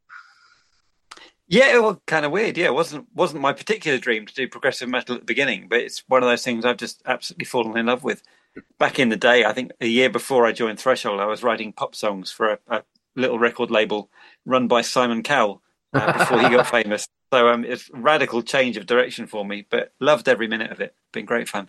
Yeah, 1.50 1.74
it 1.74 1.82
was 1.82 1.96
kind 2.06 2.26
of 2.26 2.32
weird. 2.32 2.58
Yeah, 2.58 2.66
it 2.66 2.74
wasn't 2.74 3.06
wasn't 3.14 3.40
my 3.40 3.54
particular 3.54 3.98
dream 3.98 4.26
to 4.26 4.34
do 4.34 4.48
progressive 4.48 4.88
metal 4.88 5.14
at 5.14 5.22
the 5.22 5.26
beginning, 5.26 5.68
but 5.68 5.80
it's 5.80 6.04
one 6.06 6.22
of 6.22 6.28
those 6.28 6.44
things 6.44 6.64
I've 6.64 6.76
just 6.76 7.02
absolutely 7.06 7.46
fallen 7.46 7.76
in 7.78 7.86
love 7.86 8.04
with. 8.04 8.22
Back 8.78 8.98
in 8.98 9.08
the 9.08 9.16
day, 9.16 9.44
I 9.44 9.52
think 9.52 9.72
a 9.80 9.86
year 9.86 10.10
before 10.10 10.46
I 10.46 10.52
joined 10.52 10.78
Threshold, 10.78 11.20
I 11.20 11.26
was 11.26 11.42
writing 11.42 11.72
pop 11.72 11.94
songs 11.94 12.30
for 12.30 12.52
a, 12.52 12.58
a 12.68 12.82
little 13.16 13.38
record 13.38 13.70
label 13.70 14.10
run 14.44 14.68
by 14.68 14.82
Simon 14.82 15.22
Cowell 15.22 15.62
uh, 15.94 16.18
before 16.18 16.40
he 16.40 16.50
got 16.50 16.66
famous. 16.70 17.08
So 17.32 17.48
um, 17.48 17.64
it's 17.64 17.90
a 17.92 17.98
radical 17.98 18.42
change 18.42 18.76
of 18.76 18.86
direction 18.86 19.26
for 19.26 19.44
me, 19.44 19.66
but 19.68 19.92
loved 20.00 20.28
every 20.28 20.48
minute 20.48 20.70
of 20.70 20.80
it. 20.80 20.94
Been 21.12 21.24
great 21.24 21.48
fun. 21.48 21.68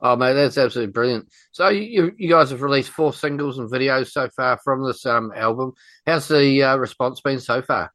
Oh 0.00 0.14
man, 0.16 0.36
that's 0.36 0.58
absolutely 0.58 0.92
brilliant. 0.92 1.28
So 1.52 1.68
you 1.68 2.14
you 2.18 2.28
guys 2.28 2.50
have 2.50 2.62
released 2.62 2.90
four 2.90 3.12
singles 3.12 3.58
and 3.58 3.70
videos 3.70 4.10
so 4.10 4.28
far 4.28 4.58
from 4.62 4.84
this 4.84 5.06
um, 5.06 5.32
album. 5.34 5.72
How's 6.06 6.28
the 6.28 6.62
uh, 6.62 6.76
response 6.76 7.20
been 7.20 7.40
so 7.40 7.62
far? 7.62 7.92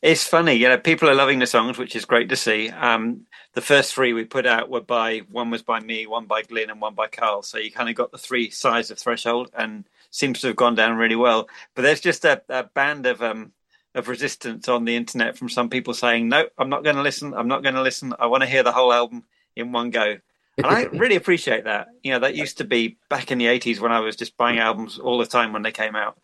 It's 0.00 0.24
funny, 0.24 0.54
you 0.54 0.68
know, 0.68 0.78
people 0.78 1.10
are 1.10 1.14
loving 1.14 1.40
the 1.40 1.46
songs, 1.46 1.76
which 1.76 1.96
is 1.96 2.04
great 2.04 2.28
to 2.28 2.36
see. 2.36 2.68
Um, 2.70 3.26
the 3.54 3.60
first 3.60 3.92
three 3.92 4.12
we 4.12 4.24
put 4.24 4.46
out 4.46 4.70
were 4.70 4.80
by 4.80 5.22
one 5.28 5.50
was 5.50 5.62
by 5.62 5.80
me, 5.80 6.06
one 6.06 6.26
by 6.26 6.42
Glynn, 6.42 6.70
and 6.70 6.80
one 6.80 6.94
by 6.94 7.08
Karl. 7.08 7.42
So 7.42 7.58
you 7.58 7.72
kind 7.72 7.88
of 7.88 7.96
got 7.96 8.12
the 8.12 8.18
three 8.18 8.48
sides 8.50 8.92
of 8.92 8.98
Threshold, 9.00 9.50
and 9.54 9.84
seems 10.10 10.40
to 10.40 10.46
have 10.46 10.56
gone 10.56 10.76
down 10.76 10.96
really 10.96 11.16
well. 11.16 11.48
But 11.74 11.82
there's 11.82 12.00
just 12.00 12.24
a, 12.24 12.40
a 12.48 12.62
band 12.62 13.06
of 13.06 13.20
um, 13.22 13.52
of 13.96 14.06
resistance 14.06 14.68
on 14.68 14.84
the 14.84 14.94
internet 14.94 15.36
from 15.36 15.48
some 15.48 15.68
people 15.68 15.94
saying, 15.94 16.28
"No, 16.28 16.46
I'm 16.56 16.68
not 16.68 16.84
going 16.84 16.94
to 16.94 17.02
listen. 17.02 17.34
I'm 17.34 17.48
not 17.48 17.64
going 17.64 17.74
to 17.74 17.82
listen. 17.82 18.14
I 18.20 18.26
want 18.26 18.42
to 18.42 18.48
hear 18.48 18.62
the 18.62 18.72
whole 18.72 18.92
album 18.92 19.24
in 19.56 19.72
one 19.72 19.90
go." 19.90 20.18
And 20.58 20.66
I 20.66 20.82
really 20.92 21.16
appreciate 21.16 21.64
that. 21.64 21.88
You 22.02 22.12
know, 22.12 22.18
that 22.20 22.34
used 22.36 22.58
to 22.58 22.64
be 22.64 22.98
back 23.08 23.30
in 23.30 23.38
the 23.38 23.46
'80s 23.46 23.80
when 23.80 23.92
I 23.92 24.00
was 24.00 24.16
just 24.16 24.36
buying 24.36 24.58
albums 24.58 24.98
all 24.98 25.18
the 25.18 25.26
time 25.26 25.52
when 25.52 25.62
they 25.62 25.72
came 25.72 25.96
out. 25.96 26.18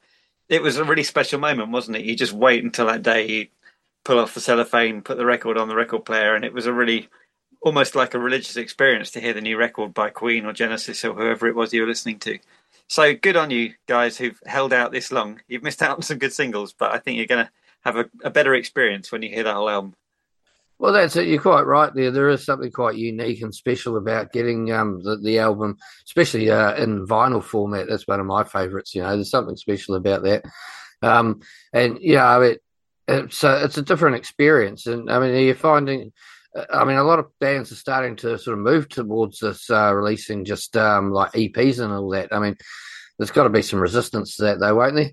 It 0.49 0.63
was 0.63 0.77
a 0.77 0.85
really 0.85 1.05
special 1.05 1.41
moment, 1.41 1.71
wasn't 1.71 1.97
it? 1.97 2.05
You 2.05 2.15
just 2.15 2.33
wait 2.33 2.63
until 2.63 2.87
that 2.87 3.03
day, 3.03 3.27
you 3.27 3.47
pull 4.05 4.19
off 4.19 4.35
the 4.35 4.41
cellophane, 4.41 5.01
put 5.01 5.17
the 5.17 5.25
record 5.25 5.57
on 5.57 5.69
the 5.69 5.75
record 5.75 6.05
player, 6.05 6.35
and 6.35 6.45
it 6.45 6.53
was 6.53 6.67
a 6.67 6.73
really 6.73 7.09
almost 7.63 7.95
like 7.95 8.13
a 8.13 8.19
religious 8.19 8.57
experience 8.57 9.11
to 9.11 9.21
hear 9.21 9.33
the 9.33 9.41
new 9.41 9.57
record 9.57 9.95
by 9.95 10.11
Queen 10.11 10.45
or 10.45 10.53
Genesis 10.53 11.03
or 11.05 11.15
whoever 11.15 11.47
it 11.49 11.55
was 11.55 11.73
you 11.73 11.81
were 11.81 11.89
listening 11.89 12.19
to. 12.19 12.39
So 12.89 13.15
good 13.15 13.37
on 13.37 13.51
you 13.51 13.73
guys 13.87 14.19
who've 14.19 14.39
held 14.45 14.75
out 14.75 14.93
this 14.93 15.11
long. 15.11 15.41
You've 15.49 15.63
missed 15.63 15.83
out 15.83 15.97
on 15.97 16.03
some 16.03 16.19
good 16.19 16.35
singles, 16.35 16.75
but 16.75 16.93
I 16.93 16.99
think 16.99 17.17
you're 17.17 17.27
going 17.27 17.47
to 17.47 17.51
have 17.81 17.97
a, 17.97 18.11
a 18.23 18.31
better 18.31 18.55
experience 18.55 19.11
when 19.11 19.23
you 19.23 19.31
hear 19.31 19.43
the 19.45 19.55
whole 19.55 19.71
album. 19.71 19.95
Well, 20.79 20.93
that's 20.93 21.17
it. 21.17 21.29
You're 21.29 21.41
quite 21.41 21.67
right 21.67 21.95
there. 21.95 22.11
There 22.11 22.29
is 22.31 22.45
something 22.45 22.71
quite 22.71 22.97
unique 22.97 23.43
and 23.43 23.55
special 23.55 23.97
about 23.97 24.33
getting 24.33 24.73
um, 24.73 25.01
the, 25.03 25.17
the 25.17 25.39
album, 25.39 25.77
especially 26.07 26.51
uh, 26.51 26.75
in 26.75 27.07
vinyl 27.07 27.43
format. 27.43 27.87
That's 27.89 28.09
one 28.09 28.21
of 28.21 28.27
my 28.27 28.45
favourites. 28.45 28.95
You 28.95 29.03
know, 29.03 29.15
there's 29.15 29.31
something 29.31 29.57
special 29.57 29.95
about 29.95 30.25
that. 30.25 30.45
Um, 31.01 31.41
and 31.73 31.99
you 32.01 32.17
know, 32.17 32.43
it, 32.43 32.61
it's 33.07 33.45
a, 33.45 33.65
it's 33.65 33.79
a 33.79 33.83
different 33.83 34.17
experience. 34.17 34.87
And 34.87 35.11
I 35.11 35.21
mean, 35.21 35.31
are 35.31 35.39
you're 35.39 35.55
finding, 35.55 36.13
I 36.71 36.85
mean, 36.85 36.97
a 36.97 37.05
lot 37.05 37.19
of 37.19 37.27
bands 37.39 37.71
are 37.71 37.77
starting 37.77 38.17
to 38.17 38.39
sort 38.39 38.59
of 38.59 38.65
move 38.65 38.89
towards 38.89 39.39
this, 39.39 39.71
uh, 39.71 39.95
releasing 39.95 40.45
just 40.45 40.77
um, 40.77 41.13
like 41.13 41.33
EPs 41.33 41.79
and 41.79 41.93
all 41.93 42.11
that. 42.11 42.33
I 42.33 42.41
mean, 42.41 42.57
there's 43.19 43.31
got 43.31 43.45
to 43.45 43.51
be 43.51 43.63
some 43.63 43.81
resistance 43.81 44.37
to 44.37 44.43
that, 44.45 44.61
though, 44.61 44.75
won't 44.75 44.97
there? 44.97 45.11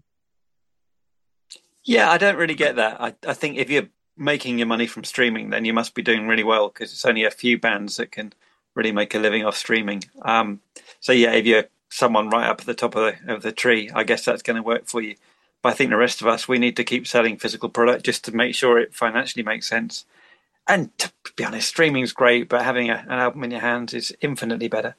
Yeah, 1.83 2.09
I 2.09 2.17
don't 2.17 2.37
really 2.37 2.55
get 2.55 2.75
that. 2.77 3.01
I, 3.01 3.15
I 3.27 3.33
think 3.33 3.57
if 3.57 3.69
you're 3.69 3.89
making 4.21 4.59
your 4.59 4.67
money 4.67 4.85
from 4.85 5.03
streaming, 5.03 5.49
then 5.49 5.65
you 5.65 5.73
must 5.73 5.95
be 5.95 6.03
doing 6.03 6.27
really 6.27 6.43
well 6.43 6.69
because 6.69 6.91
it's 6.91 7.05
only 7.05 7.23
a 7.23 7.31
few 7.31 7.59
bands 7.59 7.97
that 7.97 8.11
can 8.11 8.31
really 8.75 8.91
make 8.91 9.15
a 9.15 9.19
living 9.19 9.43
off 9.43 9.57
streaming. 9.57 10.03
Um, 10.21 10.61
so 10.99 11.11
yeah, 11.11 11.33
if 11.33 11.45
you're 11.45 11.65
someone 11.89 12.29
right 12.29 12.47
up 12.47 12.61
at 12.61 12.67
the 12.67 12.75
top 12.75 12.95
of 12.95 13.13
the, 13.25 13.33
of 13.33 13.41
the 13.41 13.51
tree, 13.51 13.89
I 13.93 14.03
guess 14.03 14.23
that's 14.23 14.43
going 14.43 14.57
to 14.57 14.63
work 14.63 14.85
for 14.85 15.01
you. 15.01 15.15
But 15.63 15.69
I 15.69 15.75
think 15.75 15.89
the 15.89 15.97
rest 15.97 16.21
of 16.21 16.27
us, 16.27 16.47
we 16.47 16.59
need 16.59 16.77
to 16.77 16.83
keep 16.83 17.07
selling 17.07 17.37
physical 17.37 17.67
product 17.67 18.05
just 18.05 18.23
to 18.25 18.35
make 18.35 18.55
sure 18.55 18.79
it 18.79 18.93
financially 18.93 19.43
makes 19.43 19.67
sense. 19.67 20.05
And 20.67 20.95
to 20.99 21.11
be 21.35 21.43
honest, 21.43 21.67
streaming's 21.67 22.13
great, 22.13 22.47
but 22.47 22.61
having 22.61 22.91
a, 22.91 23.03
an 23.07 23.19
album 23.19 23.43
in 23.43 23.51
your 23.51 23.59
hands 23.59 23.93
is 23.93 24.15
infinitely 24.21 24.67
better. 24.67 24.95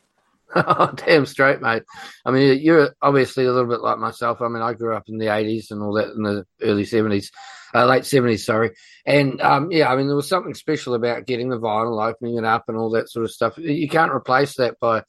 oh, 0.56 0.92
damn 0.96 1.26
straight, 1.26 1.62
mate. 1.62 1.84
I 2.24 2.32
mean, 2.32 2.60
you're 2.60 2.94
obviously 3.00 3.46
a 3.46 3.52
little 3.52 3.70
bit 3.70 3.80
like 3.80 3.98
myself. 3.98 4.42
I 4.42 4.48
mean, 4.48 4.62
I 4.62 4.74
grew 4.74 4.94
up 4.96 5.08
in 5.08 5.18
the 5.18 5.26
80s 5.26 5.70
and 5.70 5.80
all 5.80 5.92
that 5.94 6.12
in 6.12 6.22
the 6.22 6.44
early 6.60 6.84
70s 6.84 7.30
uh, 7.74 7.86
late 7.86 8.04
seventies, 8.04 8.44
sorry. 8.44 8.70
And 9.06 9.40
um, 9.40 9.70
yeah, 9.70 9.90
I 9.90 9.96
mean, 9.96 10.06
there 10.06 10.16
was 10.16 10.28
something 10.28 10.54
special 10.54 10.94
about 10.94 11.26
getting 11.26 11.48
the 11.48 11.58
vinyl, 11.58 12.06
opening 12.06 12.36
it 12.36 12.44
up, 12.44 12.64
and 12.68 12.76
all 12.76 12.90
that 12.90 13.10
sort 13.10 13.24
of 13.24 13.30
stuff. 13.30 13.58
You 13.58 13.88
can't 13.88 14.12
replace 14.12 14.56
that 14.56 14.78
by, 14.80 15.02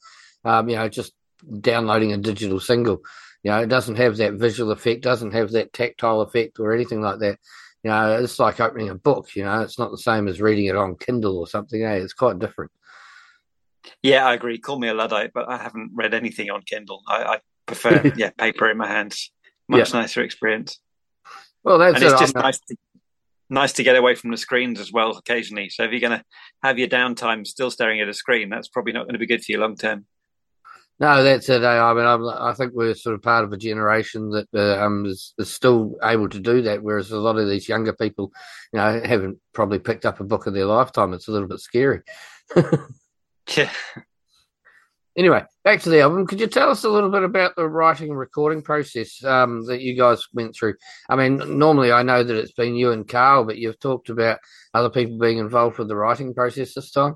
um, 0.44 0.68
you 0.68 0.76
know, 0.76 0.88
just 0.88 1.12
downloading 1.60 2.12
a 2.12 2.18
digital 2.18 2.60
single. 2.60 3.02
You 3.42 3.50
know, 3.50 3.58
it 3.58 3.68
doesn't 3.68 3.96
have 3.96 4.16
that 4.16 4.34
visual 4.34 4.72
effect, 4.72 5.02
doesn't 5.02 5.32
have 5.32 5.52
that 5.52 5.72
tactile 5.72 6.22
effect 6.22 6.58
or 6.58 6.72
anything 6.72 7.02
like 7.02 7.18
that. 7.18 7.38
You 7.82 7.90
know, 7.90 8.16
it's 8.16 8.38
like 8.38 8.60
opening 8.60 8.88
a 8.88 8.94
book. 8.94 9.36
You 9.36 9.44
know, 9.44 9.60
it's 9.60 9.78
not 9.78 9.90
the 9.90 9.98
same 9.98 10.26
as 10.26 10.40
reading 10.40 10.66
it 10.66 10.76
on 10.76 10.96
Kindle 10.96 11.36
or 11.36 11.46
something. 11.46 11.82
Eh? 11.82 11.96
It's 11.96 12.14
quite 12.14 12.38
different. 12.38 12.72
Yeah, 14.02 14.26
I 14.26 14.32
agree. 14.32 14.58
Call 14.58 14.78
me 14.78 14.88
a 14.88 14.94
luddite, 14.94 15.32
but 15.34 15.48
I 15.48 15.58
haven't 15.58 15.90
read 15.94 16.14
anything 16.14 16.50
on 16.50 16.62
Kindle. 16.62 17.02
I, 17.06 17.22
I 17.22 17.38
prefer, 17.66 18.12
yeah, 18.16 18.30
paper 18.30 18.70
in 18.70 18.78
my 18.78 18.88
hands. 18.88 19.30
Much 19.68 19.92
yeah. 19.92 20.00
nicer 20.00 20.22
experience. 20.22 20.80
Well, 21.64 21.78
that's 21.78 21.96
and 21.96 22.04
it's 22.04 22.20
just 22.20 22.34
nice 22.34 22.58
to, 22.60 22.76
nice 23.48 23.72
to 23.74 23.82
get 23.82 23.96
away 23.96 24.14
from 24.14 24.30
the 24.30 24.36
screens 24.36 24.78
as 24.78 24.92
well 24.92 25.16
occasionally. 25.16 25.70
So 25.70 25.84
if 25.84 25.90
you're 25.90 26.00
going 26.00 26.18
to 26.18 26.24
have 26.62 26.78
your 26.78 26.88
downtime 26.88 27.46
still 27.46 27.70
staring 27.70 28.00
at 28.00 28.08
a 28.08 28.14
screen, 28.14 28.50
that's 28.50 28.68
probably 28.68 28.92
not 28.92 29.04
going 29.04 29.14
to 29.14 29.18
be 29.18 29.26
good 29.26 29.42
for 29.42 29.52
you 29.52 29.58
long 29.58 29.76
term. 29.76 30.06
No, 31.00 31.24
that's 31.24 31.48
it. 31.48 31.64
I 31.64 31.92
mean, 31.92 32.06
I'm, 32.06 32.24
i 32.24 32.54
think 32.54 32.72
we're 32.72 32.94
sort 32.94 33.16
of 33.16 33.22
part 33.22 33.44
of 33.44 33.52
a 33.52 33.56
generation 33.56 34.30
that 34.30 34.46
uh, 34.54 34.80
um, 34.80 35.06
is, 35.06 35.34
is, 35.38 35.52
still 35.52 35.96
able 36.04 36.28
to 36.28 36.38
do 36.38 36.62
that, 36.62 36.84
whereas 36.84 37.10
a 37.10 37.18
lot 37.18 37.36
of 37.36 37.48
these 37.48 37.68
younger 37.68 37.92
people, 37.92 38.30
you 38.72 38.78
know, 38.78 39.02
haven't 39.04 39.38
probably 39.52 39.80
picked 39.80 40.06
up 40.06 40.20
a 40.20 40.24
book 40.24 40.46
in 40.46 40.54
their 40.54 40.66
lifetime. 40.66 41.12
It's 41.12 41.26
a 41.26 41.32
little 41.32 41.48
bit 41.48 41.58
scary. 41.58 42.02
yeah. 43.56 43.72
Anyway, 45.16 45.44
back 45.62 45.80
to 45.80 45.90
the 45.90 46.00
album. 46.00 46.26
Could 46.26 46.40
you 46.40 46.48
tell 46.48 46.70
us 46.70 46.82
a 46.82 46.88
little 46.88 47.10
bit 47.10 47.22
about 47.22 47.54
the 47.54 47.68
writing 47.68 48.10
and 48.10 48.18
recording 48.18 48.62
process 48.62 49.22
um, 49.22 49.64
that 49.66 49.80
you 49.80 49.96
guys 49.96 50.26
went 50.32 50.56
through? 50.56 50.74
I 51.08 51.14
mean, 51.14 51.56
normally 51.56 51.92
I 51.92 52.02
know 52.02 52.24
that 52.24 52.36
it's 52.36 52.52
been 52.52 52.74
you 52.74 52.90
and 52.90 53.06
Karl, 53.06 53.44
but 53.44 53.56
you've 53.56 53.78
talked 53.78 54.08
about 54.08 54.40
other 54.72 54.90
people 54.90 55.18
being 55.18 55.38
involved 55.38 55.78
with 55.78 55.86
the 55.86 55.94
writing 55.94 56.34
process 56.34 56.74
this 56.74 56.90
time. 56.90 57.14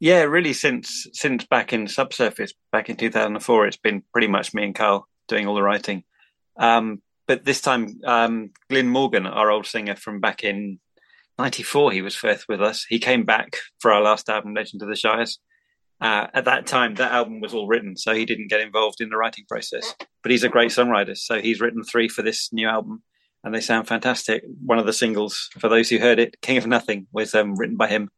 Yeah, 0.00 0.22
really. 0.22 0.52
Since 0.52 1.06
since 1.12 1.44
back 1.44 1.72
in 1.72 1.86
Subsurface, 1.86 2.52
back 2.72 2.90
in 2.90 2.96
two 2.96 3.10
thousand 3.10 3.36
and 3.36 3.44
four, 3.44 3.68
it's 3.68 3.76
been 3.76 4.02
pretty 4.12 4.26
much 4.26 4.52
me 4.52 4.64
and 4.64 4.74
Karl 4.74 5.06
doing 5.28 5.46
all 5.46 5.54
the 5.54 5.62
writing. 5.62 6.02
Um, 6.56 7.00
but 7.28 7.44
this 7.44 7.60
time, 7.60 8.00
um, 8.04 8.50
Glynn 8.68 8.88
Morgan, 8.88 9.28
our 9.28 9.52
old 9.52 9.66
singer 9.66 9.94
from 9.94 10.18
back 10.18 10.42
in 10.42 10.80
'94, 11.38 11.92
he 11.92 12.02
was 12.02 12.16
first 12.16 12.46
with 12.48 12.60
us. 12.60 12.84
He 12.88 12.98
came 12.98 13.22
back 13.22 13.58
for 13.78 13.92
our 13.92 14.02
last 14.02 14.28
album, 14.28 14.54
Legend 14.54 14.82
of 14.82 14.88
the 14.88 14.96
Shires 14.96 15.38
uh, 16.02 16.26
at 16.34 16.44
that 16.46 16.66
time, 16.66 16.96
that 16.96 17.12
album 17.12 17.40
was 17.40 17.54
all 17.54 17.66
written, 17.68 17.96
so 17.96 18.12
he 18.14 18.24
didn't 18.26 18.48
get 18.50 18.60
involved 18.60 19.00
in 19.00 19.08
the 19.08 19.16
writing 19.16 19.44
process. 19.48 19.94
But 20.22 20.32
he's 20.32 20.44
a 20.44 20.48
great 20.48 20.70
songwriter, 20.70 21.16
so 21.16 21.40
he's 21.40 21.60
written 21.60 21.84
three 21.84 22.08
for 22.08 22.22
this 22.22 22.52
new 22.52 22.68
album, 22.68 23.02
and 23.44 23.54
they 23.54 23.60
sound 23.60 23.86
fantastic. 23.88 24.42
One 24.66 24.78
of 24.78 24.86
the 24.86 24.92
singles, 24.92 25.48
for 25.58 25.68
those 25.68 25.88
who 25.88 25.98
heard 25.98 26.18
it, 26.18 26.40
"King 26.42 26.58
of 26.58 26.66
Nothing," 26.66 27.06
was 27.12 27.34
um, 27.34 27.56
written 27.56 27.76
by 27.76 27.88
him. 27.88 28.10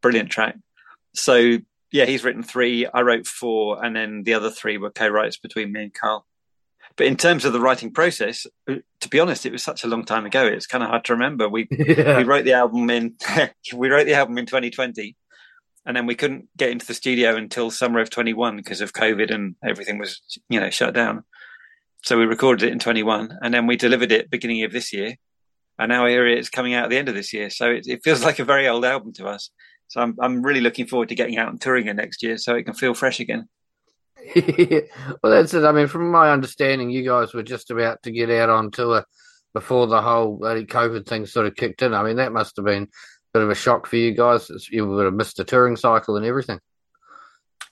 Brilliant 0.00 0.30
track. 0.30 0.56
So 1.14 1.58
yeah, 1.92 2.04
he's 2.06 2.24
written 2.24 2.42
three. 2.42 2.86
I 2.86 3.02
wrote 3.02 3.26
four, 3.26 3.84
and 3.84 3.94
then 3.94 4.22
the 4.24 4.34
other 4.34 4.50
three 4.50 4.78
were 4.78 4.90
co-writes 4.90 5.36
between 5.36 5.72
me 5.72 5.82
and 5.84 5.94
Karl. 5.94 6.26
But 6.96 7.06
in 7.06 7.16
terms 7.16 7.44
of 7.44 7.52
the 7.52 7.60
writing 7.60 7.92
process, 7.92 8.46
to 8.66 9.08
be 9.10 9.20
honest, 9.20 9.44
it 9.44 9.52
was 9.52 9.62
such 9.62 9.84
a 9.84 9.86
long 9.86 10.04
time 10.04 10.24
ago. 10.24 10.46
It's 10.46 10.66
kind 10.66 10.82
of 10.82 10.88
hard 10.90 11.04
to 11.06 11.12
remember. 11.12 11.48
We 11.48 11.68
Yeah. 11.70 12.16
we 12.16 12.24
wrote 12.24 12.44
the 12.44 12.54
album 12.54 12.88
in 12.90 13.16
we 13.74 13.88
wrote 13.90 14.06
the 14.06 14.14
album 14.14 14.38
in 14.38 14.46
2020, 14.46 15.14
and 15.86 15.96
then 15.96 16.06
we 16.06 16.16
couldn't 16.16 16.48
get 16.56 16.70
into 16.70 16.84
the 16.84 16.94
studio 16.94 17.36
until 17.36 17.70
summer 17.70 18.00
of 18.00 18.10
21 18.10 18.56
because 18.56 18.80
of 18.80 18.92
COVID 18.92 19.32
and 19.32 19.54
everything 19.64 19.98
was 19.98 20.20
you 20.48 20.60
know 20.60 20.70
shut 20.70 20.94
down. 20.94 21.24
So 22.02 22.18
we 22.18 22.26
recorded 22.26 22.68
it 22.68 22.72
in 22.72 22.78
21, 22.78 23.38
and 23.40 23.54
then 23.54 23.66
we 23.66 23.76
delivered 23.76 24.12
it 24.12 24.30
beginning 24.30 24.62
of 24.64 24.72
this 24.72 24.92
year, 24.92 25.16
and 25.78 25.88
now 25.88 26.06
here 26.06 26.26
it's 26.26 26.50
coming 26.50 26.74
out 26.74 26.84
at 26.84 26.90
the 26.90 26.98
end 26.98 27.08
of 27.08 27.14
this 27.14 27.32
year. 27.32 27.50
So 27.50 27.70
it, 27.70 27.86
it 27.86 28.04
feels 28.04 28.24
like 28.28 28.38
a 28.38 28.44
very 28.44 28.68
old 28.68 28.84
album 28.84 29.12
to 29.14 29.26
us. 29.26 29.50
So 29.88 30.00
I'm 30.00 30.16
I'm 30.20 30.42
really 30.42 30.60
looking 30.60 30.86
forward 30.86 31.08
to 31.08 31.14
getting 31.14 31.38
out 31.38 31.48
and 31.48 31.60
touring 31.60 31.86
it 31.86 31.94
next 31.94 32.22
year, 32.22 32.36
so 32.38 32.54
it 32.54 32.64
can 32.64 32.74
feel 32.74 32.94
fresh 32.94 33.20
again. 33.20 33.48
well, 35.22 35.32
that's 35.32 35.54
it. 35.54 35.64
I 35.64 35.72
mean, 35.72 35.86
from 35.86 36.10
my 36.10 36.32
understanding, 36.32 36.90
you 36.90 37.04
guys 37.04 37.32
were 37.32 37.44
just 37.44 37.70
about 37.70 38.02
to 38.02 38.10
get 38.10 38.30
out 38.30 38.50
on 38.50 38.72
tour 38.72 39.04
before 39.54 39.86
the 39.86 40.02
whole 40.02 40.38
COVID 40.38 41.06
thing 41.06 41.26
sort 41.26 41.46
of 41.46 41.54
kicked 41.54 41.82
in. 41.82 41.94
I 41.94 42.02
mean, 42.02 42.16
that 42.16 42.32
must 42.32 42.56
have 42.56 42.64
been 42.64 42.82
a 42.84 42.88
bit 43.36 43.42
of 43.42 43.50
a 43.50 43.54
shock 43.54 43.86
for 43.86 43.96
you 43.96 44.12
guys. 44.12 44.50
You 44.70 44.88
would 44.88 45.04
have 45.04 45.14
missed 45.14 45.36
the 45.36 45.44
touring 45.44 45.76
cycle 45.76 46.16
and 46.16 46.24
everything. 46.24 46.58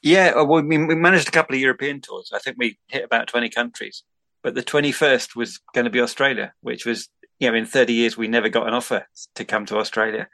Yeah, 0.02 0.34
well, 0.34 0.62
we, 0.62 0.76
we 0.76 0.94
managed 0.94 1.28
a 1.28 1.32
couple 1.32 1.54
of 1.54 1.60
European 1.62 2.02
tours. 2.02 2.30
I 2.34 2.38
think 2.38 2.56
we 2.58 2.78
hit 2.88 3.04
about 3.04 3.28
20 3.28 3.48
countries. 3.48 4.02
But 4.42 4.54
the 4.54 4.62
21st 4.62 5.34
was 5.34 5.60
going 5.72 5.86
to 5.86 5.90
be 5.90 6.02
Australia, 6.02 6.52
which 6.60 6.84
was, 6.84 7.08
you 7.38 7.50
know, 7.50 7.56
in 7.56 7.64
30 7.64 7.94
years, 7.94 8.14
we 8.14 8.28
never 8.28 8.50
got 8.50 8.68
an 8.68 8.74
offer 8.74 9.06
to 9.36 9.44
come 9.46 9.64
to 9.66 9.78
Australia. 9.78 10.28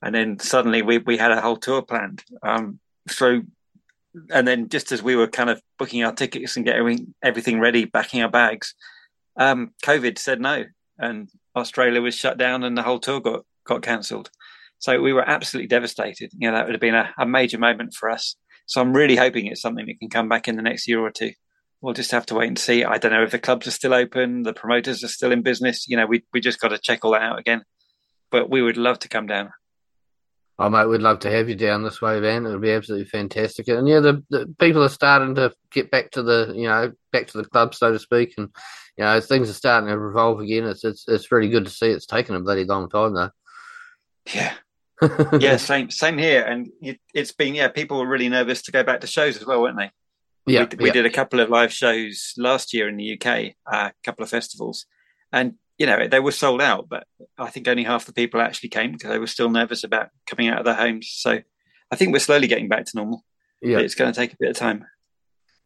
And 0.00 0.14
then 0.14 0.38
suddenly 0.38 0.80
we, 0.80 0.96
we 0.96 1.18
had 1.18 1.32
a 1.32 1.40
whole 1.42 1.58
tour 1.58 1.82
planned. 1.82 2.24
Um, 2.42 2.80
so, 3.08 3.42
and 4.30 4.48
then 4.48 4.70
just 4.70 4.90
as 4.90 5.02
we 5.02 5.14
were 5.14 5.28
kind 5.28 5.50
of 5.50 5.60
booking 5.78 6.02
our 6.02 6.14
tickets 6.14 6.56
and 6.56 6.64
getting 6.64 7.14
everything 7.22 7.60
ready, 7.60 7.84
backing 7.84 8.22
our 8.22 8.30
bags, 8.30 8.74
um, 9.36 9.72
COVID 9.84 10.16
said 10.16 10.40
no. 10.40 10.64
And 10.98 11.28
Australia 11.54 12.00
was 12.00 12.14
shut 12.14 12.38
down 12.38 12.64
and 12.64 12.74
the 12.74 12.82
whole 12.82 12.98
tour 12.98 13.20
got, 13.20 13.44
got 13.64 13.82
cancelled. 13.82 14.30
So 14.80 15.00
we 15.00 15.12
were 15.12 15.28
absolutely 15.28 15.68
devastated. 15.68 16.32
You 16.36 16.50
know, 16.50 16.56
that 16.56 16.66
would 16.66 16.74
have 16.74 16.80
been 16.80 16.94
a, 16.94 17.14
a 17.16 17.26
major 17.26 17.58
moment 17.58 17.94
for 17.94 18.10
us. 18.10 18.34
So 18.66 18.80
I'm 18.80 18.92
really 18.92 19.16
hoping 19.16 19.46
it's 19.46 19.62
something 19.62 19.86
that 19.86 19.98
can 20.00 20.10
come 20.10 20.28
back 20.28 20.48
in 20.48 20.56
the 20.56 20.62
next 20.62 20.88
year 20.88 21.00
or 21.00 21.10
two. 21.10 21.32
We'll 21.80 21.94
just 21.94 22.10
have 22.10 22.26
to 22.26 22.34
wait 22.34 22.48
and 22.48 22.58
see. 22.58 22.84
I 22.84 22.98
don't 22.98 23.12
know 23.12 23.22
if 23.22 23.30
the 23.30 23.38
clubs 23.38 23.66
are 23.66 23.72
still 23.72 23.94
open, 23.94 24.42
the 24.42 24.52
promoters 24.52 25.04
are 25.04 25.08
still 25.08 25.32
in 25.32 25.42
business. 25.42 25.86
You 25.88 25.96
know, 25.96 26.06
we 26.06 26.24
we 26.32 26.40
just 26.40 26.60
got 26.60 26.68
to 26.68 26.78
check 26.78 27.04
all 27.04 27.12
that 27.12 27.22
out 27.22 27.38
again. 27.38 27.62
But 28.30 28.50
we 28.50 28.62
would 28.62 28.76
love 28.76 28.98
to 29.00 29.08
come 29.08 29.26
down. 29.26 29.52
Oh, 30.58 30.68
mate, 30.68 30.86
we'd 30.86 31.00
love 31.00 31.20
to 31.20 31.30
have 31.30 31.48
you 31.48 31.54
down 31.54 31.82
this 31.82 32.02
way, 32.02 32.20
man. 32.20 32.44
It 32.44 32.50
would 32.50 32.60
be 32.60 32.72
absolutely 32.72 33.06
fantastic. 33.06 33.66
And 33.68 33.88
yeah, 33.88 34.00
the, 34.00 34.22
the 34.28 34.54
people 34.58 34.82
are 34.82 34.90
starting 34.90 35.34
to 35.36 35.54
get 35.72 35.90
back 35.90 36.10
to 36.10 36.22
the, 36.22 36.52
you 36.54 36.68
know, 36.68 36.92
back 37.12 37.28
to 37.28 37.38
the 37.38 37.46
club, 37.46 37.74
so 37.74 37.92
to 37.92 37.98
speak. 37.98 38.34
And, 38.36 38.50
you 38.98 39.04
know, 39.04 39.18
things 39.20 39.48
are 39.48 39.54
starting 39.54 39.88
to 39.88 39.98
revolve 39.98 40.38
again. 40.40 40.64
It's, 40.64 40.84
it's, 40.84 41.08
it's 41.08 41.32
really 41.32 41.48
good 41.48 41.64
to 41.64 41.70
see. 41.70 41.88
It's 41.88 42.04
taken 42.04 42.34
a 42.34 42.40
bloody 42.40 42.64
long 42.64 42.90
time, 42.90 43.14
though. 43.14 43.30
Yeah, 44.34 44.52
yeah, 45.40 45.56
same 45.56 45.90
same 45.90 46.18
here. 46.18 46.42
And 46.42 46.70
it, 46.80 47.00
it's 47.14 47.32
been 47.32 47.54
yeah, 47.54 47.68
people 47.68 47.98
were 47.98 48.06
really 48.06 48.28
nervous 48.28 48.62
to 48.62 48.72
go 48.72 48.82
back 48.82 49.00
to 49.00 49.06
shows 49.06 49.36
as 49.36 49.46
well, 49.46 49.62
weren't 49.62 49.78
they? 49.78 49.90
yeah. 50.46 50.66
we, 50.70 50.76
we 50.76 50.86
yeah. 50.86 50.92
did 50.92 51.06
a 51.06 51.10
couple 51.10 51.40
of 51.40 51.50
live 51.50 51.72
shows 51.72 52.34
last 52.36 52.72
year 52.72 52.88
in 52.88 52.96
the 52.96 53.14
UK, 53.14 53.54
uh, 53.70 53.90
a 53.90 53.92
couple 54.04 54.22
of 54.22 54.30
festivals, 54.30 54.86
and 55.32 55.54
you 55.78 55.86
know 55.86 56.06
they 56.08 56.20
were 56.20 56.32
sold 56.32 56.60
out. 56.60 56.88
But 56.88 57.06
I 57.38 57.50
think 57.50 57.68
only 57.68 57.84
half 57.84 58.06
the 58.06 58.12
people 58.12 58.40
actually 58.40 58.70
came 58.70 58.92
because 58.92 59.10
they 59.10 59.18
were 59.18 59.26
still 59.26 59.50
nervous 59.50 59.84
about 59.84 60.08
coming 60.26 60.48
out 60.48 60.58
of 60.58 60.64
their 60.64 60.74
homes. 60.74 61.10
So 61.10 61.40
I 61.90 61.96
think 61.96 62.12
we're 62.12 62.20
slowly 62.20 62.46
getting 62.46 62.68
back 62.68 62.86
to 62.86 62.96
normal. 62.96 63.24
Yeah. 63.62 63.78
It's 63.78 63.94
going 63.94 64.12
to 64.12 64.18
take 64.18 64.32
a 64.32 64.38
bit 64.38 64.50
of 64.50 64.56
time. 64.56 64.86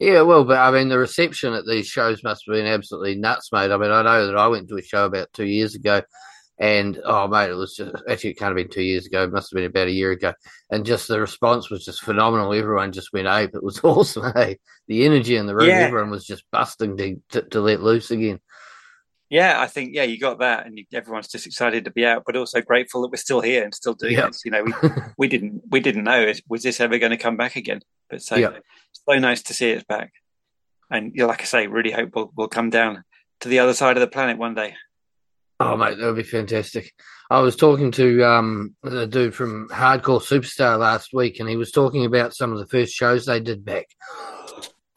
Yeah, 0.00 0.22
well, 0.22 0.44
but 0.44 0.58
I 0.58 0.72
mean, 0.72 0.88
the 0.88 0.98
reception 0.98 1.54
at 1.54 1.66
these 1.66 1.86
shows 1.86 2.24
must 2.24 2.44
have 2.46 2.54
been 2.54 2.66
absolutely 2.66 3.14
nuts, 3.14 3.50
mate. 3.52 3.70
I 3.70 3.76
mean, 3.76 3.92
I 3.92 4.02
know 4.02 4.26
that 4.26 4.36
I 4.36 4.48
went 4.48 4.68
to 4.68 4.76
a 4.76 4.82
show 4.82 5.04
about 5.04 5.32
two 5.32 5.46
years 5.46 5.76
ago, 5.76 6.02
and 6.58 7.00
oh, 7.04 7.26
mate, 7.26 7.50
it 7.50 7.54
was 7.54 7.74
just 7.74 7.94
actually 8.08 8.30
it 8.30 8.38
can't 8.38 8.50
have 8.50 8.56
been 8.56 8.68
two 8.72 8.82
years 8.82 9.06
ago. 9.06 9.24
It 9.24 9.32
must 9.32 9.50
have 9.50 9.56
been 9.56 9.64
about 9.70 9.88
a 9.88 9.92
year 9.92 10.12
ago, 10.12 10.32
and 10.70 10.86
just 10.86 11.08
the 11.08 11.20
response 11.20 11.70
was 11.70 11.84
just 11.84 12.02
phenomenal. 12.02 12.52
Everyone 12.54 12.92
just 12.92 13.12
went 13.12 13.26
ape. 13.28 13.54
It 13.54 13.62
was 13.62 13.80
awesome. 13.84 14.32
Hey, 14.34 14.58
the 14.88 15.04
energy 15.04 15.36
in 15.36 15.46
the 15.46 15.54
room, 15.54 15.68
Yeah. 15.68 15.76
everyone 15.80 16.10
was 16.10 16.24
just 16.26 16.44
busting 16.52 16.96
to, 16.98 17.16
to 17.30 17.42
to 17.42 17.60
let 17.60 17.82
loose 17.82 18.10
again. 18.10 18.40
Yeah, 19.30 19.60
I 19.60 19.66
think 19.66 19.94
yeah, 19.94 20.04
you 20.04 20.18
got 20.20 20.38
that, 20.40 20.66
and 20.66 20.78
you, 20.78 20.84
everyone's 20.92 21.28
just 21.28 21.46
excited 21.46 21.86
to 21.86 21.90
be 21.90 22.06
out, 22.06 22.22
but 22.26 22.36
also 22.36 22.60
grateful 22.60 23.02
that 23.02 23.08
we're 23.10 23.16
still 23.16 23.40
here 23.40 23.64
and 23.64 23.74
still 23.74 23.94
doing 23.94 24.12
Yeah. 24.12 24.26
this. 24.26 24.42
You 24.44 24.50
know, 24.52 24.62
we 24.62 24.72
we 25.18 25.28
didn't 25.28 25.62
we 25.70 25.80
didn't 25.80 26.04
know 26.04 26.20
is- 26.22 26.42
was 26.48 26.62
this 26.62 26.78
ever 26.80 26.98
going 26.98 27.10
to 27.10 27.16
come 27.16 27.36
back 27.36 27.56
again, 27.56 27.80
but 28.08 28.22
so 28.22 28.36
Yeah. 28.36 28.58
so 28.92 29.18
nice 29.18 29.42
to 29.44 29.54
see 29.54 29.70
it's 29.70 29.82
back, 29.84 30.12
and 30.90 31.12
like 31.16 31.40
I 31.40 31.44
say, 31.44 31.66
really 31.66 31.90
hope 31.90 32.10
we'll, 32.14 32.32
we'll 32.36 32.48
come 32.48 32.70
down 32.70 33.02
to 33.40 33.48
the 33.48 33.58
other 33.58 33.74
side 33.74 33.96
of 33.96 34.02
the 34.02 34.06
planet 34.06 34.38
one 34.38 34.54
day. 34.54 34.74
Oh, 35.60 35.76
mate, 35.76 35.98
that 35.98 36.06
would 36.06 36.16
be 36.16 36.22
fantastic. 36.24 36.92
I 37.30 37.40
was 37.40 37.56
talking 37.56 37.90
to 37.92 38.22
um, 38.24 38.74
the 38.82 39.06
dude 39.06 39.34
from 39.34 39.68
Hardcore 39.68 40.20
Superstar 40.20 40.78
last 40.78 41.12
week, 41.12 41.40
and 41.40 41.48
he 41.48 41.56
was 41.56 41.70
talking 41.70 42.04
about 42.04 42.34
some 42.34 42.52
of 42.52 42.58
the 42.58 42.66
first 42.66 42.92
shows 42.92 43.24
they 43.24 43.40
did 43.40 43.64
back, 43.64 43.86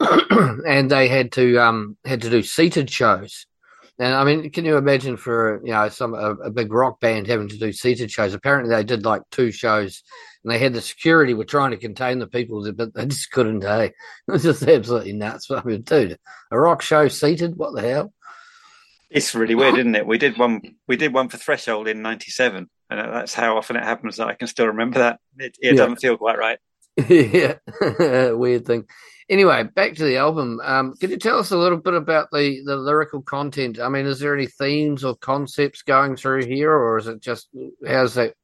and 0.00 0.90
they 0.90 1.08
had 1.08 1.32
to 1.32 1.58
um, 1.58 1.96
had 2.04 2.22
to 2.22 2.30
do 2.30 2.42
seated 2.42 2.90
shows. 2.90 3.46
And 4.00 4.14
I 4.14 4.24
mean, 4.24 4.50
can 4.50 4.64
you 4.64 4.76
imagine 4.76 5.16
for 5.16 5.60
you 5.64 5.72
know 5.72 5.88
some 5.88 6.14
a, 6.14 6.34
a 6.34 6.50
big 6.50 6.72
rock 6.72 7.00
band 7.00 7.26
having 7.26 7.48
to 7.48 7.58
do 7.58 7.72
seated 7.72 8.10
shows? 8.10 8.34
Apparently, 8.34 8.74
they 8.74 8.84
did 8.84 9.04
like 9.04 9.22
two 9.30 9.50
shows, 9.50 10.02
and 10.44 10.52
they 10.52 10.58
had 10.58 10.72
the 10.72 10.80
security 10.80 11.34
were 11.34 11.44
trying 11.44 11.70
to 11.70 11.76
contain 11.76 12.18
the 12.18 12.26
people, 12.26 12.70
but 12.72 12.94
they 12.94 13.06
just 13.06 13.30
couldn't. 13.30 13.62
Hey, 13.62 13.86
it 14.28 14.32
was 14.32 14.42
just 14.42 14.62
absolutely 14.64 15.12
nuts. 15.12 15.50
I 15.50 15.62
mean, 15.64 15.82
dude, 15.82 16.18
a 16.50 16.58
rock 16.58 16.82
show 16.82 17.08
seated? 17.08 17.56
What 17.56 17.74
the 17.74 17.82
hell? 17.82 18.12
It's 19.10 19.34
really 19.34 19.54
weird, 19.54 19.74
isn't 19.78 19.94
it? 19.94 20.06
We 20.06 20.18
did 20.18 20.36
one 20.38 20.60
we 20.86 20.96
did 20.96 21.12
one 21.14 21.28
for 21.28 21.36
Threshold 21.38 21.88
in 21.88 22.02
'97, 22.02 22.68
and 22.90 23.00
that's 23.14 23.34
how 23.34 23.56
often 23.56 23.76
it 23.76 23.84
happens 23.84 24.16
that 24.16 24.28
I 24.28 24.34
can 24.34 24.48
still 24.48 24.66
remember 24.66 24.98
that. 25.00 25.20
It, 25.38 25.56
it 25.60 25.72
Yeah. 25.72 25.72
doesn't 25.74 25.96
feel 25.96 26.16
quite 26.16 26.38
right. 26.38 26.58
yeah, 27.08 27.54
weird 28.32 28.66
thing. 28.66 28.84
Anyway, 29.30 29.62
back 29.62 29.94
to 29.94 30.04
the 30.04 30.16
album. 30.16 30.58
Um, 30.64 30.94
could 30.98 31.10
you 31.10 31.18
tell 31.18 31.38
us 31.38 31.50
a 31.50 31.56
little 31.56 31.78
bit 31.78 31.94
about 31.94 32.28
the 32.32 32.60
the 32.64 32.76
lyrical 32.76 33.22
content? 33.22 33.78
I 33.78 33.88
mean, 33.88 34.06
is 34.06 34.20
there 34.20 34.34
any 34.34 34.46
themes 34.46 35.04
or 35.04 35.14
concepts 35.16 35.82
going 35.82 36.16
through 36.16 36.46
here, 36.46 36.72
or 36.72 36.98
is 36.98 37.06
it 37.06 37.20
just 37.20 37.48
how's 37.86 38.14
that? 38.14 38.34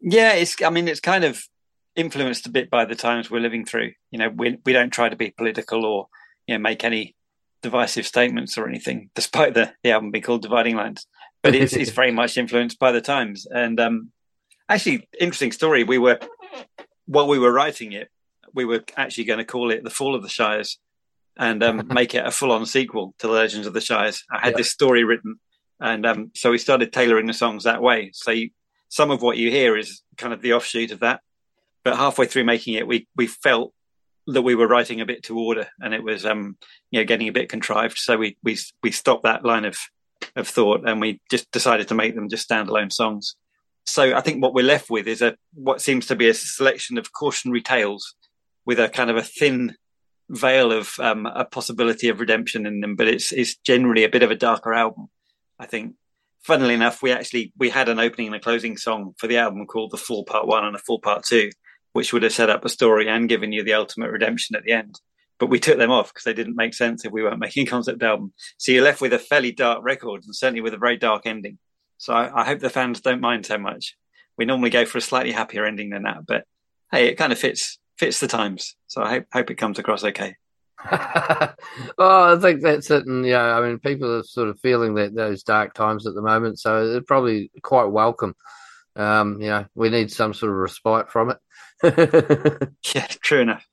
Yeah, 0.00 0.32
it's. 0.34 0.60
I 0.62 0.70
mean, 0.70 0.88
it's 0.88 1.00
kind 1.00 1.24
of 1.24 1.40
influenced 1.96 2.46
a 2.46 2.50
bit 2.50 2.70
by 2.70 2.84
the 2.84 2.94
times 2.94 3.30
we're 3.30 3.40
living 3.40 3.64
through. 3.64 3.92
You 4.10 4.18
know, 4.20 4.28
we 4.28 4.58
we 4.64 4.72
don't 4.72 4.90
try 4.92 5.08
to 5.08 5.16
be 5.16 5.30
political 5.30 5.84
or 5.84 6.06
you 6.46 6.54
know 6.54 6.60
make 6.60 6.84
any 6.84 7.16
divisive 7.62 8.06
statements 8.06 8.56
or 8.58 8.68
anything, 8.68 9.10
despite 9.14 9.54
the 9.54 9.72
the 9.82 9.90
album 9.92 10.10
being 10.10 10.22
called 10.22 10.42
Dividing 10.42 10.76
Lines. 10.76 11.06
But 11.42 11.54
it's 11.54 11.72
it's 11.74 11.90
very 12.02 12.10
much 12.12 12.36
influenced 12.36 12.78
by 12.78 12.92
the 12.92 13.00
times. 13.00 13.46
And 13.46 13.78
um, 13.80 14.10
actually, 14.68 15.08
interesting 15.20 15.52
story. 15.52 15.84
We 15.84 15.98
were 15.98 16.18
while 17.06 17.28
we 17.28 17.38
were 17.38 17.52
writing 17.52 17.92
it, 17.92 18.08
we 18.54 18.64
were 18.64 18.84
actually 18.96 19.24
going 19.24 19.38
to 19.38 19.44
call 19.44 19.70
it 19.70 19.82
The 19.84 19.90
Fall 19.90 20.14
of 20.14 20.22
the 20.22 20.28
Shires 20.28 20.78
and 21.36 21.62
um, 21.62 21.86
make 21.92 22.14
it 22.14 22.26
a 22.26 22.30
full 22.30 22.52
on 22.52 22.66
sequel 22.66 23.14
to 23.18 23.26
The 23.28 23.32
Legends 23.32 23.66
of 23.66 23.72
the 23.72 23.80
Shires. 23.80 24.24
I 24.30 24.40
had 24.40 24.52
Yeah. 24.52 24.58
this 24.58 24.70
story 24.70 25.04
written, 25.04 25.38
and 25.80 26.04
um, 26.04 26.30
so 26.34 26.50
we 26.50 26.58
started 26.58 26.92
tailoring 26.92 27.26
the 27.26 27.32
songs 27.32 27.64
that 27.64 27.80
way. 27.82 28.10
So 28.12 28.30
you, 28.32 28.50
some 28.88 29.10
of 29.10 29.22
what 29.22 29.36
you 29.36 29.50
hear 29.50 29.76
is 29.76 30.02
kind 30.16 30.32
of 30.34 30.42
the 30.42 30.54
offshoot 30.54 30.90
of 30.90 31.00
that. 31.00 31.20
But 31.84 31.96
halfway 31.96 32.26
through 32.26 32.44
making 32.44 32.74
it, 32.74 32.86
we 32.86 33.06
we 33.16 33.26
felt 33.28 33.72
that 34.28 34.42
we 34.42 34.54
were 34.54 34.68
writing 34.68 35.00
a 35.00 35.06
bit 35.06 35.22
to 35.24 35.38
order, 35.38 35.68
and 35.80 35.94
it 35.94 36.02
was 36.02 36.24
um 36.26 36.56
you 36.90 37.00
know 37.00 37.04
getting 37.04 37.28
a 37.28 37.32
bit 37.32 37.48
contrived. 37.48 37.98
So 37.98 38.16
we 38.16 38.36
we 38.42 38.58
we 38.82 38.90
stopped 38.90 39.24
that 39.24 39.44
line 39.44 39.64
of 39.64 39.76
of 40.36 40.48
thought, 40.48 40.88
and 40.88 41.00
we 41.00 41.20
just 41.30 41.50
decided 41.50 41.88
to 41.88 41.94
make 41.94 42.14
them 42.14 42.28
just 42.28 42.48
standalone 42.48 42.92
songs. 42.92 43.36
So 43.86 44.14
I 44.14 44.20
think 44.20 44.42
what 44.42 44.52
we're 44.52 44.64
left 44.64 44.90
with 44.90 45.06
is 45.08 45.22
a 45.22 45.36
what 45.54 45.80
seems 45.80 46.06
to 46.06 46.16
be 46.16 46.28
a 46.28 46.34
selection 46.34 46.98
of 46.98 47.12
cautionary 47.12 47.62
tales 47.62 48.14
with 48.66 48.78
a 48.78 48.88
kind 48.88 49.10
of 49.10 49.16
a 49.16 49.22
thin 49.22 49.74
veil 50.28 50.72
of 50.72 50.92
um, 50.98 51.24
a 51.24 51.46
possibility 51.46 52.10
of 52.10 52.20
redemption 52.20 52.66
in 52.66 52.80
them, 52.80 52.96
but 52.96 53.08
it's 53.08 53.32
it's 53.32 53.56
generally 53.56 54.04
a 54.04 54.10
bit 54.10 54.22
of 54.22 54.30
a 54.30 54.36
darker 54.36 54.74
album. 54.74 55.08
I 55.58 55.66
think. 55.66 55.94
Funnily 56.44 56.72
enough, 56.72 57.02
we 57.02 57.10
actually 57.10 57.52
we 57.58 57.68
had 57.68 57.88
an 57.88 57.98
opening 57.98 58.28
and 58.28 58.36
a 58.36 58.40
closing 58.40 58.76
song 58.76 59.12
for 59.18 59.26
the 59.26 59.38
album 59.38 59.66
called 59.66 59.90
"The 59.90 59.96
Fall 59.96 60.24
Part 60.24 60.46
One" 60.46 60.64
and 60.64 60.74
"The 60.74 60.78
Fall 60.78 61.00
Part 61.00 61.24
2, 61.24 61.50
which 61.98 62.12
would 62.12 62.22
have 62.22 62.32
set 62.32 62.48
up 62.48 62.64
a 62.64 62.68
story 62.68 63.08
and 63.08 63.28
given 63.28 63.50
you 63.50 63.64
the 63.64 63.74
ultimate 63.74 64.12
redemption 64.12 64.54
at 64.54 64.62
the 64.62 64.70
end. 64.70 65.00
But 65.40 65.48
we 65.48 65.58
took 65.58 65.78
them 65.78 65.90
off 65.90 66.14
because 66.14 66.22
they 66.22 66.32
didn't 66.32 66.54
make 66.54 66.72
sense 66.72 67.04
if 67.04 67.10
we 67.10 67.24
weren't 67.24 67.40
making 67.40 67.66
a 67.66 67.70
concept 67.70 68.04
album. 68.04 68.32
So 68.56 68.70
you're 68.70 68.84
left 68.84 69.00
with 69.00 69.12
a 69.12 69.18
fairly 69.18 69.50
dark 69.50 69.80
record 69.82 70.22
and 70.22 70.32
certainly 70.32 70.60
with 70.60 70.74
a 70.74 70.78
very 70.78 70.96
dark 70.96 71.22
ending. 71.26 71.58
So 71.96 72.12
I, 72.12 72.42
I 72.42 72.44
hope 72.44 72.60
the 72.60 72.70
fans 72.70 73.00
don't 73.00 73.20
mind 73.20 73.46
so 73.46 73.58
much. 73.58 73.96
We 74.36 74.44
normally 74.44 74.70
go 74.70 74.84
for 74.84 74.98
a 74.98 75.00
slightly 75.00 75.32
happier 75.32 75.66
ending 75.66 75.90
than 75.90 76.04
that, 76.04 76.24
but 76.24 76.44
hey, 76.92 77.08
it 77.08 77.16
kind 77.16 77.32
of 77.32 77.38
fits 77.40 77.80
fits 77.98 78.20
the 78.20 78.28
times. 78.28 78.76
So 78.86 79.02
I 79.02 79.10
hope 79.10 79.24
hope 79.32 79.50
it 79.50 79.58
comes 79.58 79.80
across 79.80 80.04
okay. 80.04 80.36
well, 80.92 81.56
I 81.98 82.38
think 82.40 82.62
that's 82.62 82.92
it, 82.92 83.06
and 83.06 83.26
yeah, 83.26 83.58
I 83.58 83.60
mean, 83.60 83.80
people 83.80 84.08
are 84.14 84.22
sort 84.22 84.50
of 84.50 84.60
feeling 84.60 84.94
that 84.94 85.16
those 85.16 85.42
dark 85.42 85.74
times 85.74 86.06
at 86.06 86.14
the 86.14 86.22
moment, 86.22 86.60
so 86.60 86.92
they're 86.92 87.02
probably 87.02 87.50
quite 87.64 87.86
welcome. 87.90 88.36
Um, 88.98 89.40
you 89.40 89.48
know, 89.48 89.66
we 89.74 89.88
need 89.90 90.10
some 90.10 90.34
sort 90.34 90.50
of 90.50 90.58
respite 90.58 91.10
from 91.10 91.30
it. 91.30 91.38
Yeah, 92.94 93.06
true 93.22 93.40
enough. 93.40 93.64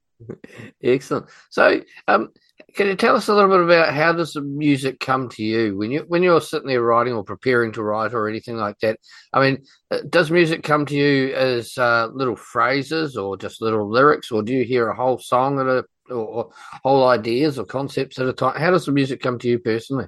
Excellent. 0.83 1.27
So, 1.49 1.81
um, 2.07 2.29
can 2.75 2.87
you 2.87 2.95
tell 2.95 3.15
us 3.15 3.27
a 3.27 3.33
little 3.33 3.49
bit 3.49 3.61
about 3.61 3.93
how 3.93 4.13
does 4.13 4.33
the 4.33 4.41
music 4.41 4.99
come 4.99 5.29
to 5.29 5.43
you 5.43 5.77
when 5.77 5.91
you 5.91 6.05
when 6.07 6.23
you're 6.23 6.41
sitting 6.41 6.67
there 6.67 6.81
writing 6.81 7.13
or 7.13 7.23
preparing 7.23 7.71
to 7.73 7.83
write 7.83 8.13
or 8.13 8.29
anything 8.29 8.57
like 8.57 8.77
that? 8.79 8.99
I 9.33 9.41
mean, 9.41 9.63
uh, 9.91 9.99
does 10.09 10.31
music 10.31 10.63
come 10.63 10.85
to 10.85 10.95
you 10.95 11.33
as 11.33 11.77
uh, 11.77 12.07
little 12.13 12.35
phrases 12.35 13.17
or 13.17 13.37
just 13.37 13.61
little 13.61 13.89
lyrics, 13.89 14.31
or 14.31 14.43
do 14.43 14.53
you 14.53 14.63
hear 14.63 14.89
a 14.89 14.95
whole 14.95 15.17
song 15.17 15.59
at 15.59 15.67
a 15.67 15.85
or, 16.09 16.15
or 16.15 16.51
whole 16.83 17.07
ideas 17.07 17.57
or 17.59 17.65
concepts 17.65 18.19
at 18.19 18.27
a 18.27 18.33
time? 18.33 18.59
How 18.59 18.71
does 18.71 18.85
the 18.85 18.91
music 18.91 19.21
come 19.21 19.39
to 19.39 19.49
you 19.49 19.59
personally? 19.59 20.07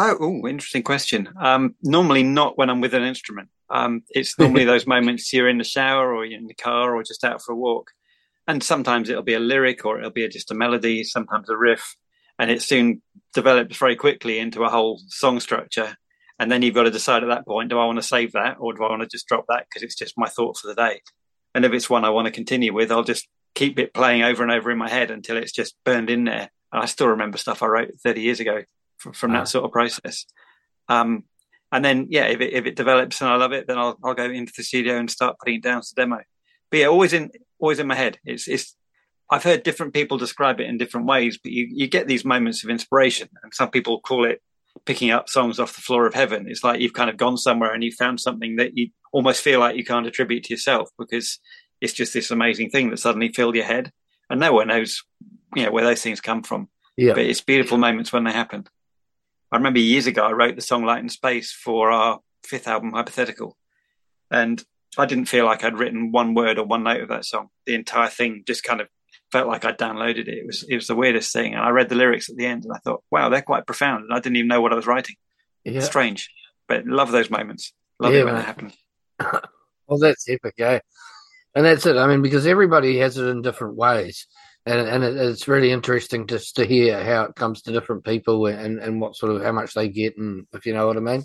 Oh, 0.00 0.22
ooh, 0.22 0.46
interesting 0.46 0.84
question. 0.84 1.28
Um, 1.40 1.74
normally 1.82 2.22
not 2.22 2.56
when 2.56 2.70
I'm 2.70 2.80
with 2.80 2.94
an 2.94 3.02
instrument. 3.02 3.48
Um, 3.68 4.04
it's 4.10 4.38
normally 4.38 4.64
those 4.64 4.86
moments 4.86 5.32
you're 5.32 5.48
in 5.48 5.58
the 5.58 5.64
shower 5.64 6.14
or 6.14 6.24
you're 6.24 6.38
in 6.38 6.46
the 6.46 6.54
car 6.54 6.94
or 6.94 7.02
just 7.02 7.24
out 7.24 7.42
for 7.42 7.50
a 7.50 7.56
walk. 7.56 7.90
And 8.46 8.62
sometimes 8.62 9.10
it'll 9.10 9.24
be 9.24 9.34
a 9.34 9.40
lyric 9.40 9.84
or 9.84 9.98
it'll 9.98 10.12
be 10.12 10.26
just 10.28 10.52
a 10.52 10.54
melody, 10.54 11.02
sometimes 11.02 11.50
a 11.50 11.56
riff. 11.56 11.96
And 12.38 12.48
it 12.48 12.62
soon 12.62 13.02
develops 13.34 13.76
very 13.76 13.96
quickly 13.96 14.38
into 14.38 14.62
a 14.62 14.70
whole 14.70 15.00
song 15.08 15.40
structure. 15.40 15.96
And 16.38 16.50
then 16.50 16.62
you've 16.62 16.76
got 16.76 16.84
to 16.84 16.92
decide 16.92 17.24
at 17.24 17.30
that 17.30 17.44
point, 17.44 17.68
do 17.68 17.80
I 17.80 17.84
want 17.84 17.98
to 17.98 18.02
save 18.02 18.32
that 18.32 18.58
or 18.60 18.74
do 18.74 18.84
I 18.84 18.90
want 18.90 19.02
to 19.02 19.08
just 19.08 19.26
drop 19.26 19.46
that 19.48 19.66
because 19.68 19.82
it's 19.82 19.96
just 19.96 20.16
my 20.16 20.28
thought 20.28 20.56
for 20.58 20.68
the 20.68 20.76
day? 20.76 21.02
And 21.56 21.64
if 21.64 21.72
it's 21.72 21.90
one 21.90 22.04
I 22.04 22.10
want 22.10 22.26
to 22.26 22.32
continue 22.32 22.72
with, 22.72 22.92
I'll 22.92 23.02
just 23.02 23.26
keep 23.56 23.80
it 23.80 23.92
playing 23.92 24.22
over 24.22 24.44
and 24.44 24.52
over 24.52 24.70
in 24.70 24.78
my 24.78 24.88
head 24.88 25.10
until 25.10 25.36
it's 25.36 25.50
just 25.50 25.74
burned 25.84 26.08
in 26.08 26.22
there. 26.22 26.50
And 26.70 26.82
I 26.82 26.86
still 26.86 27.08
remember 27.08 27.36
stuff 27.36 27.64
I 27.64 27.66
wrote 27.66 27.90
30 28.04 28.20
years 28.20 28.38
ago 28.38 28.62
from, 28.98 29.12
from 29.12 29.32
that 29.32 29.48
sort 29.48 29.64
of 29.64 29.72
process. 29.72 30.26
Um, 30.88 31.24
and 31.70 31.84
then, 31.84 32.06
yeah, 32.10 32.26
if 32.26 32.40
it, 32.40 32.52
if 32.52 32.66
it 32.66 32.76
develops 32.76 33.20
and 33.20 33.30
I 33.30 33.36
love 33.36 33.52
it, 33.52 33.66
then 33.66 33.78
I'll, 33.78 33.98
I'll 34.02 34.14
go 34.14 34.24
into 34.24 34.52
the 34.56 34.62
studio 34.62 34.96
and 34.96 35.10
start 35.10 35.38
putting 35.38 35.56
it 35.56 35.62
down 35.62 35.82
to 35.82 35.94
demo. 35.94 36.20
But 36.70 36.78
yeah, 36.78 36.86
always 36.86 37.12
in, 37.12 37.30
always 37.58 37.78
in 37.78 37.86
my 37.86 37.94
head. 37.94 38.18
It's, 38.24 38.48
it's, 38.48 38.74
I've 39.30 39.42
heard 39.42 39.62
different 39.62 39.92
people 39.92 40.16
describe 40.16 40.60
it 40.60 40.66
in 40.66 40.78
different 40.78 41.06
ways, 41.06 41.38
but 41.42 41.52
you, 41.52 41.68
you 41.70 41.86
get 41.86 42.06
these 42.06 42.24
moments 42.24 42.64
of 42.64 42.70
inspiration 42.70 43.28
and 43.42 43.52
some 43.52 43.70
people 43.70 44.00
call 44.00 44.24
it 44.24 44.40
picking 44.86 45.10
up 45.10 45.28
songs 45.28 45.60
off 45.60 45.74
the 45.74 45.82
floor 45.82 46.06
of 46.06 46.14
heaven. 46.14 46.46
It's 46.48 46.64
like 46.64 46.80
you've 46.80 46.94
kind 46.94 47.10
of 47.10 47.16
gone 47.18 47.36
somewhere 47.36 47.74
and 47.74 47.84
you 47.84 47.92
found 47.92 48.20
something 48.20 48.56
that 48.56 48.76
you 48.78 48.88
almost 49.12 49.42
feel 49.42 49.60
like 49.60 49.76
you 49.76 49.84
can't 49.84 50.06
attribute 50.06 50.44
to 50.44 50.54
yourself 50.54 50.90
because 50.98 51.38
it's 51.80 51.92
just 51.92 52.14
this 52.14 52.30
amazing 52.30 52.70
thing 52.70 52.88
that 52.90 52.98
suddenly 52.98 53.28
filled 53.28 53.54
your 53.54 53.64
head 53.64 53.92
and 54.30 54.40
no 54.40 54.52
one 54.52 54.68
knows, 54.68 55.02
you 55.54 55.64
know, 55.64 55.70
where 55.70 55.84
those 55.84 56.02
things 56.02 56.20
come 56.20 56.42
from. 56.42 56.68
Yeah. 56.96 57.12
But 57.12 57.24
it's 57.24 57.40
beautiful 57.40 57.76
moments 57.76 58.12
when 58.12 58.24
they 58.24 58.32
happen. 58.32 58.66
I 59.50 59.56
remember 59.56 59.78
years 59.80 60.06
ago, 60.06 60.24
I 60.24 60.32
wrote 60.32 60.56
the 60.56 60.62
song 60.62 60.84
Light 60.84 61.00
and 61.00 61.10
Space 61.10 61.52
for 61.52 61.90
our 61.90 62.20
fifth 62.44 62.68
album, 62.68 62.92
Hypothetical. 62.92 63.56
And 64.30 64.62
I 64.96 65.06
didn't 65.06 65.26
feel 65.26 65.44
like 65.46 65.64
I'd 65.64 65.78
written 65.78 66.12
one 66.12 66.34
word 66.34 66.58
or 66.58 66.66
one 66.66 66.82
note 66.82 67.02
of 67.02 67.08
that 67.08 67.24
song. 67.24 67.48
The 67.66 67.74
entire 67.74 68.08
thing 68.08 68.42
just 68.46 68.62
kind 68.62 68.80
of 68.80 68.88
felt 69.32 69.48
like 69.48 69.64
I'd 69.64 69.78
downloaded 69.78 70.28
it. 70.28 70.38
It 70.38 70.46
was, 70.46 70.64
it 70.68 70.74
was 70.74 70.86
the 70.86 70.94
weirdest 70.94 71.32
thing. 71.32 71.54
And 71.54 71.62
I 71.62 71.70
read 71.70 71.88
the 71.88 71.94
lyrics 71.94 72.28
at 72.28 72.36
the 72.36 72.46
end 72.46 72.64
and 72.64 72.72
I 72.74 72.78
thought, 72.78 73.02
wow, 73.10 73.28
they're 73.28 73.42
quite 73.42 73.66
profound. 73.66 74.04
And 74.04 74.12
I 74.12 74.20
didn't 74.20 74.36
even 74.36 74.48
know 74.48 74.60
what 74.60 74.72
I 74.72 74.76
was 74.76 74.86
writing. 74.86 75.16
Yeah. 75.64 75.80
Strange, 75.80 76.30
but 76.66 76.86
love 76.86 77.10
those 77.12 77.30
moments. 77.30 77.72
Love 78.00 78.12
Yeah, 78.12 78.20
it 78.20 78.24
when 78.24 78.34
man. 78.34 78.42
they 78.42 78.46
happen. 78.46 78.72
Well, 79.88 79.98
that's 79.98 80.28
epic, 80.28 80.54
eh? 80.58 80.80
And 81.54 81.64
that's 81.64 81.86
it. 81.86 81.96
I 81.96 82.06
mean, 82.06 82.20
because 82.20 82.46
everybody 82.46 82.98
has 82.98 83.16
it 83.16 83.24
in 83.24 83.40
different 83.40 83.74
ways, 83.76 84.26
and 84.68 84.88
and 84.88 85.04
it, 85.04 85.16
it's 85.16 85.48
really 85.48 85.72
interesting 85.72 86.26
just 86.26 86.56
to 86.56 86.66
hear 86.66 87.02
how 87.02 87.22
it 87.24 87.34
comes 87.34 87.62
to 87.62 87.72
different 87.72 88.04
people 88.04 88.46
and 88.46 88.78
and 88.78 89.00
what 89.00 89.16
sort 89.16 89.32
of 89.32 89.42
how 89.42 89.52
much 89.52 89.74
they 89.74 89.88
get, 89.88 90.16
and 90.16 90.46
if 90.52 90.66
you 90.66 90.74
know 90.74 90.86
what 90.86 90.96
I 90.96 91.00
mean. 91.00 91.24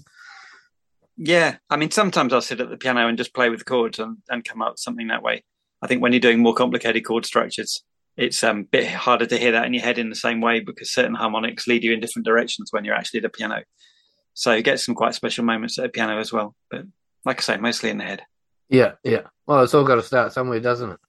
Yeah, 1.15 1.57
I 1.69 1.75
mean, 1.75 1.91
sometimes 1.91 2.33
I'll 2.33 2.41
sit 2.41 2.61
at 2.61 2.69
the 2.69 2.77
piano 2.77 3.07
and 3.07 3.17
just 3.17 3.35
play 3.35 3.49
with 3.49 3.59
the 3.59 3.65
chords 3.65 3.99
and, 3.99 4.17
and 4.29 4.43
come 4.43 4.61
up 4.61 4.73
with 4.73 4.79
something 4.79 5.07
that 5.09 5.21
way. 5.21 5.43
I 5.81 5.87
think 5.87 6.01
when 6.01 6.11
you're 6.11 6.19
doing 6.19 6.39
more 6.39 6.55
complicated 6.55 7.05
chord 7.05 7.25
structures, 7.25 7.83
it's 8.17 8.43
um, 8.43 8.59
a 8.59 8.63
bit 8.63 8.87
harder 8.87 9.25
to 9.25 9.37
hear 9.37 9.51
that 9.51 9.65
in 9.65 9.73
your 9.73 9.83
head 9.83 9.99
in 9.99 10.09
the 10.09 10.15
same 10.15 10.41
way 10.41 10.59
because 10.59 10.91
certain 10.91 11.13
harmonics 11.13 11.67
lead 11.67 11.83
you 11.83 11.93
in 11.93 11.99
different 11.99 12.25
directions 12.25 12.69
when 12.71 12.85
you're 12.85 12.95
actually 12.95 13.19
at 13.19 13.25
a 13.25 13.29
piano. 13.29 13.63
So 14.33 14.53
you 14.53 14.63
get 14.63 14.79
some 14.79 14.95
quite 14.95 15.13
special 15.13 15.45
moments 15.45 15.77
at 15.77 15.85
a 15.85 15.89
piano 15.89 16.17
as 16.17 16.33
well. 16.33 16.55
But 16.71 16.85
like 17.25 17.39
I 17.39 17.41
say, 17.41 17.57
mostly 17.57 17.89
in 17.89 17.97
the 17.97 18.05
head. 18.05 18.23
Yeah, 18.69 18.93
yeah. 19.03 19.21
Well, 19.45 19.63
it's 19.63 19.73
all 19.73 19.83
got 19.83 19.95
to 19.95 20.01
start 20.01 20.33
somewhere, 20.33 20.59
doesn't 20.59 20.91
it? 20.91 20.99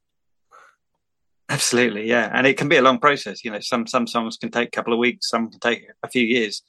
Absolutely, 1.49 2.09
yeah. 2.09 2.31
And 2.33 2.47
it 2.47 2.57
can 2.57 2.69
be 2.69 2.77
a 2.77 2.83
long 2.83 2.99
process. 2.99 3.45
You 3.45 3.51
know, 3.51 3.61
some 3.61 3.87
some 3.87 4.07
songs 4.07 4.37
can 4.39 4.51
take 4.51 4.69
a 4.69 4.71
couple 4.71 4.93
of 4.93 4.99
weeks, 4.99 5.29
some 5.29 5.51
can 5.51 5.61
take 5.61 5.87
a 6.03 6.09
few 6.09 6.25
years. 6.25 6.63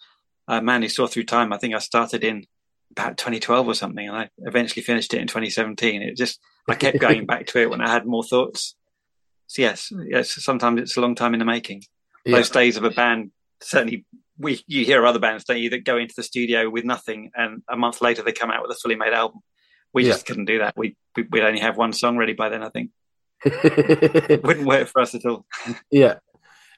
Uh, 0.47 0.61
Man 0.61 0.81
Who 0.81 0.89
Saw 0.89 1.07
Through 1.07 1.23
Time. 1.25 1.53
I 1.53 1.57
think 1.57 1.73
I 1.73 1.79
started 1.79 2.23
in 2.23 2.45
about 2.91 3.17
2012 3.17 3.67
or 3.67 3.73
something, 3.73 4.07
and 4.07 4.15
I 4.17 4.29
eventually 4.39 4.83
finished 4.83 5.13
it 5.13 5.21
in 5.21 5.27
2017. 5.27 6.01
It 6.01 6.17
just 6.17 6.39
I 6.67 6.75
kept 6.75 6.99
going 7.07 7.25
back 7.25 7.47
to 7.47 7.59
it 7.59 7.69
when 7.69 7.81
I 7.81 7.89
had 7.89 8.05
more 8.05 8.23
thoughts. 8.23 8.75
So 9.47 9.61
yes, 9.61 9.91
yes. 10.07 10.31
Sometimes 10.43 10.81
it's 10.81 10.97
a 10.97 11.01
long 11.01 11.15
time 11.15 11.33
in 11.33 11.39
the 11.39 11.45
making. 11.45 11.83
Yeah. 12.25 12.37
Those 12.37 12.49
days 12.49 12.77
of 12.77 12.83
a 12.83 12.89
band 12.91 13.31
certainly. 13.61 14.05
We 14.37 14.61
you 14.67 14.83
hear 14.83 15.05
other 15.05 15.19
bands, 15.19 15.45
don't 15.45 15.59
you, 15.59 15.69
that 15.69 15.85
go 15.85 15.95
into 15.97 16.13
the 16.17 16.23
studio 16.23 16.69
with 16.69 16.83
nothing, 16.83 17.31
and 17.35 17.61
a 17.69 17.77
month 17.77 18.01
later 18.01 18.21
they 18.21 18.33
come 18.33 18.51
out 18.51 18.61
with 18.61 18.71
a 18.71 18.75
fully 18.75 18.95
made 18.95 19.13
album. 19.13 19.39
We 19.93 20.03
Yeah. 20.03 20.09
just 20.11 20.25
couldn't 20.25 20.43
do 20.45 20.59
that. 20.59 20.73
We 20.75 20.97
we- 21.15 21.27
we'd 21.31 21.43
only 21.45 21.61
have 21.61 21.77
one 21.77 21.93
song 21.93 22.17
ready 22.17 22.33
by 22.33 22.49
then. 22.49 22.61
I 22.61 22.67
think 22.67 22.91
wouldn't 24.43 24.67
work 24.67 24.87
for 24.87 25.01
us 25.01 25.15
at 25.15 25.25
all. 25.25 25.45
yeah. 25.91 26.15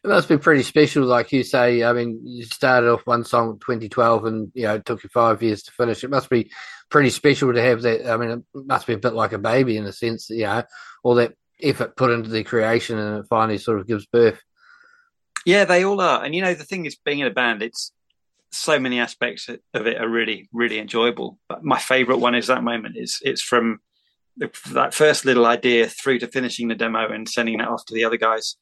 It 0.03 0.09
must 0.09 0.29
be 0.29 0.37
pretty 0.37 0.63
special, 0.63 1.03
like 1.05 1.31
you 1.31 1.43
say. 1.43 1.83
I 1.83 1.91
mean, 1.91 2.21
you 2.23 2.43
started 2.45 2.89
off 2.89 3.05
one 3.05 3.25
song 3.25 3.51
in 3.51 3.59
2012 3.59 4.25
and, 4.25 4.51
you 4.53 4.63
know, 4.63 4.75
it 4.75 4.85
took 4.85 5.03
you 5.03 5.09
five 5.09 5.41
years 5.41 5.63
to 5.63 5.71
finish. 5.71 6.03
It 6.03 6.11
must 6.11 6.29
be 6.29 6.51
pretty 6.89 7.09
special 7.09 7.51
to 7.51 7.61
have 7.61 7.81
that. 7.81 8.07
I 8.07 8.15
mean, 8.17 8.29
it 8.29 8.43
must 8.53 8.87
be 8.87 8.93
a 8.93 8.99
bit 8.99 9.13
like 9.13 9.33
a 9.33 9.39
baby 9.39 9.75
in 9.75 9.85
a 9.85 9.91
sense, 9.91 10.29
you 10.29 10.43
know, 10.43 10.63
all 11.03 11.15
that 11.15 11.33
effort 11.61 11.97
put 11.97 12.11
into 12.11 12.29
the 12.29 12.43
creation 12.43 12.99
and 12.99 13.19
it 13.19 13.25
finally 13.27 13.57
sort 13.57 13.79
of 13.79 13.87
gives 13.87 14.05
birth. 14.05 14.39
Yeah, 15.45 15.65
they 15.65 15.85
all 15.85 16.01
are. 16.01 16.23
And 16.23 16.35
you 16.35 16.41
know, 16.41 16.53
the 16.53 16.65
thing 16.65 16.85
is, 16.85 16.97
being 16.97 17.19
in 17.19 17.27
a 17.27 17.31
band, 17.31 17.61
it's 17.61 17.93
so 18.51 18.79
many 18.79 18.99
aspects 18.99 19.47
of 19.49 19.87
it 19.87 19.97
are 19.97 20.09
really, 20.09 20.49
really 20.51 20.79
enjoyable. 20.79 21.39
But 21.47 21.63
my 21.63 21.79
favorite 21.79 22.17
one 22.17 22.35
is 22.35 22.47
that 22.47 22.63
moment. 22.63 22.95
It's 22.97 23.21
it's 23.21 23.41
from 23.41 23.79
that 24.71 24.93
first 24.93 25.25
little 25.25 25.45
idea 25.45 25.87
through 25.87 26.19
to 26.19 26.27
finishing 26.27 26.67
the 26.67 26.75
demo 26.75 27.11
and 27.11 27.27
sending 27.27 27.57
that 27.57 27.67
off 27.67 27.85
to 27.85 27.93
the 27.93 28.05
other 28.05 28.17
guys. 28.17 28.57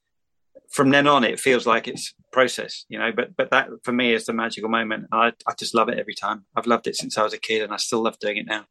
From 0.71 0.89
then 0.89 1.07
on, 1.07 1.23
it 1.23 1.39
feels 1.39 1.67
like 1.67 1.87
it's 1.87 2.13
process, 2.31 2.85
you 2.89 2.97
know. 2.97 3.11
But 3.15 3.35
but 3.35 3.51
that 3.51 3.69
for 3.83 3.91
me 3.91 4.13
is 4.13 4.25
the 4.25 4.33
magical 4.33 4.69
moment. 4.69 5.07
I 5.11 5.31
I 5.47 5.53
just 5.57 5.75
love 5.75 5.89
it 5.89 5.99
every 5.99 6.15
time. 6.15 6.45
I've 6.55 6.67
loved 6.67 6.87
it 6.87 6.95
since 6.95 7.17
I 7.17 7.23
was 7.23 7.33
a 7.33 7.37
kid, 7.37 7.61
and 7.61 7.73
I 7.73 7.77
still 7.77 8.03
love 8.03 8.17
doing 8.19 8.37
it 8.37 8.45
now. 8.47 8.65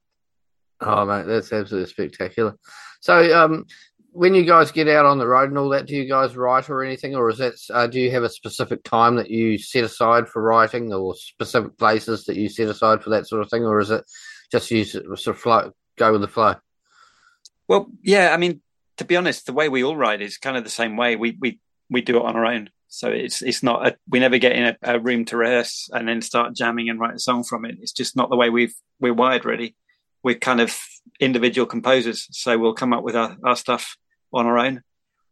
Oh, 0.80 1.04
mate, 1.04 1.26
that's 1.26 1.52
absolutely 1.52 1.88
spectacular. 1.88 2.56
So, 3.00 3.36
um, 3.38 3.66
when 4.10 4.34
you 4.34 4.44
guys 4.44 4.70
get 4.70 4.88
out 4.88 5.06
on 5.06 5.18
the 5.18 5.26
road 5.26 5.48
and 5.48 5.58
all 5.58 5.68
that, 5.70 5.86
do 5.86 5.94
you 5.94 6.08
guys 6.08 6.36
write 6.36 6.68
or 6.68 6.82
anything, 6.82 7.14
or 7.14 7.30
is 7.30 7.38
that 7.38 7.54
uh, 7.72 7.86
do 7.86 8.00
you 8.00 8.10
have 8.10 8.22
a 8.22 8.28
specific 8.28 8.82
time 8.84 9.16
that 9.16 9.30
you 9.30 9.58
set 9.58 9.84
aside 9.84 10.28
for 10.28 10.42
writing, 10.42 10.92
or 10.92 11.14
specific 11.14 11.76
places 11.78 12.24
that 12.24 12.36
you 12.36 12.48
set 12.48 12.68
aside 12.68 13.02
for 13.02 13.10
that 13.10 13.26
sort 13.26 13.42
of 13.42 13.50
thing, 13.50 13.64
or 13.64 13.80
is 13.80 13.90
it 13.90 14.04
just 14.50 14.70
you 14.70 14.84
sort 14.84 15.26
of 15.26 15.38
flow, 15.38 15.72
go 15.96 16.12
with 16.12 16.20
the 16.20 16.28
flow? 16.28 16.54
Well, 17.68 17.90
yeah, 18.02 18.32
I 18.32 18.36
mean, 18.36 18.60
to 18.98 19.04
be 19.04 19.16
honest, 19.16 19.46
the 19.46 19.52
way 19.52 19.68
we 19.68 19.84
all 19.84 19.96
write 19.96 20.22
is 20.22 20.38
kind 20.38 20.56
of 20.56 20.64
the 20.64 20.70
same 20.70 20.96
way. 20.96 21.16
We 21.16 21.36
we 21.40 21.60
we 21.90 22.02
do 22.02 22.18
it 22.18 22.24
on 22.24 22.36
our 22.36 22.46
own. 22.46 22.70
So 22.88 23.08
it's 23.08 23.42
it's 23.42 23.62
not 23.62 23.86
a, 23.86 23.96
we 24.08 24.20
never 24.20 24.38
get 24.38 24.52
in 24.52 24.64
a, 24.64 24.76
a 24.82 25.00
room 25.00 25.24
to 25.26 25.36
rehearse 25.36 25.88
and 25.92 26.06
then 26.06 26.22
start 26.22 26.54
jamming 26.54 26.88
and 26.88 27.00
write 27.00 27.16
a 27.16 27.18
song 27.18 27.42
from 27.42 27.64
it. 27.64 27.76
It's 27.80 27.92
just 27.92 28.16
not 28.16 28.30
the 28.30 28.36
way 28.36 28.50
we've 28.50 28.74
we're 29.00 29.14
wired. 29.14 29.44
Really, 29.44 29.74
we're 30.22 30.36
kind 30.36 30.60
of 30.60 30.78
individual 31.20 31.66
composers, 31.66 32.28
so 32.30 32.56
we'll 32.56 32.74
come 32.74 32.92
up 32.92 33.02
with 33.02 33.16
our, 33.16 33.36
our 33.44 33.56
stuff 33.56 33.96
on 34.32 34.46
our 34.46 34.58
own. 34.58 34.82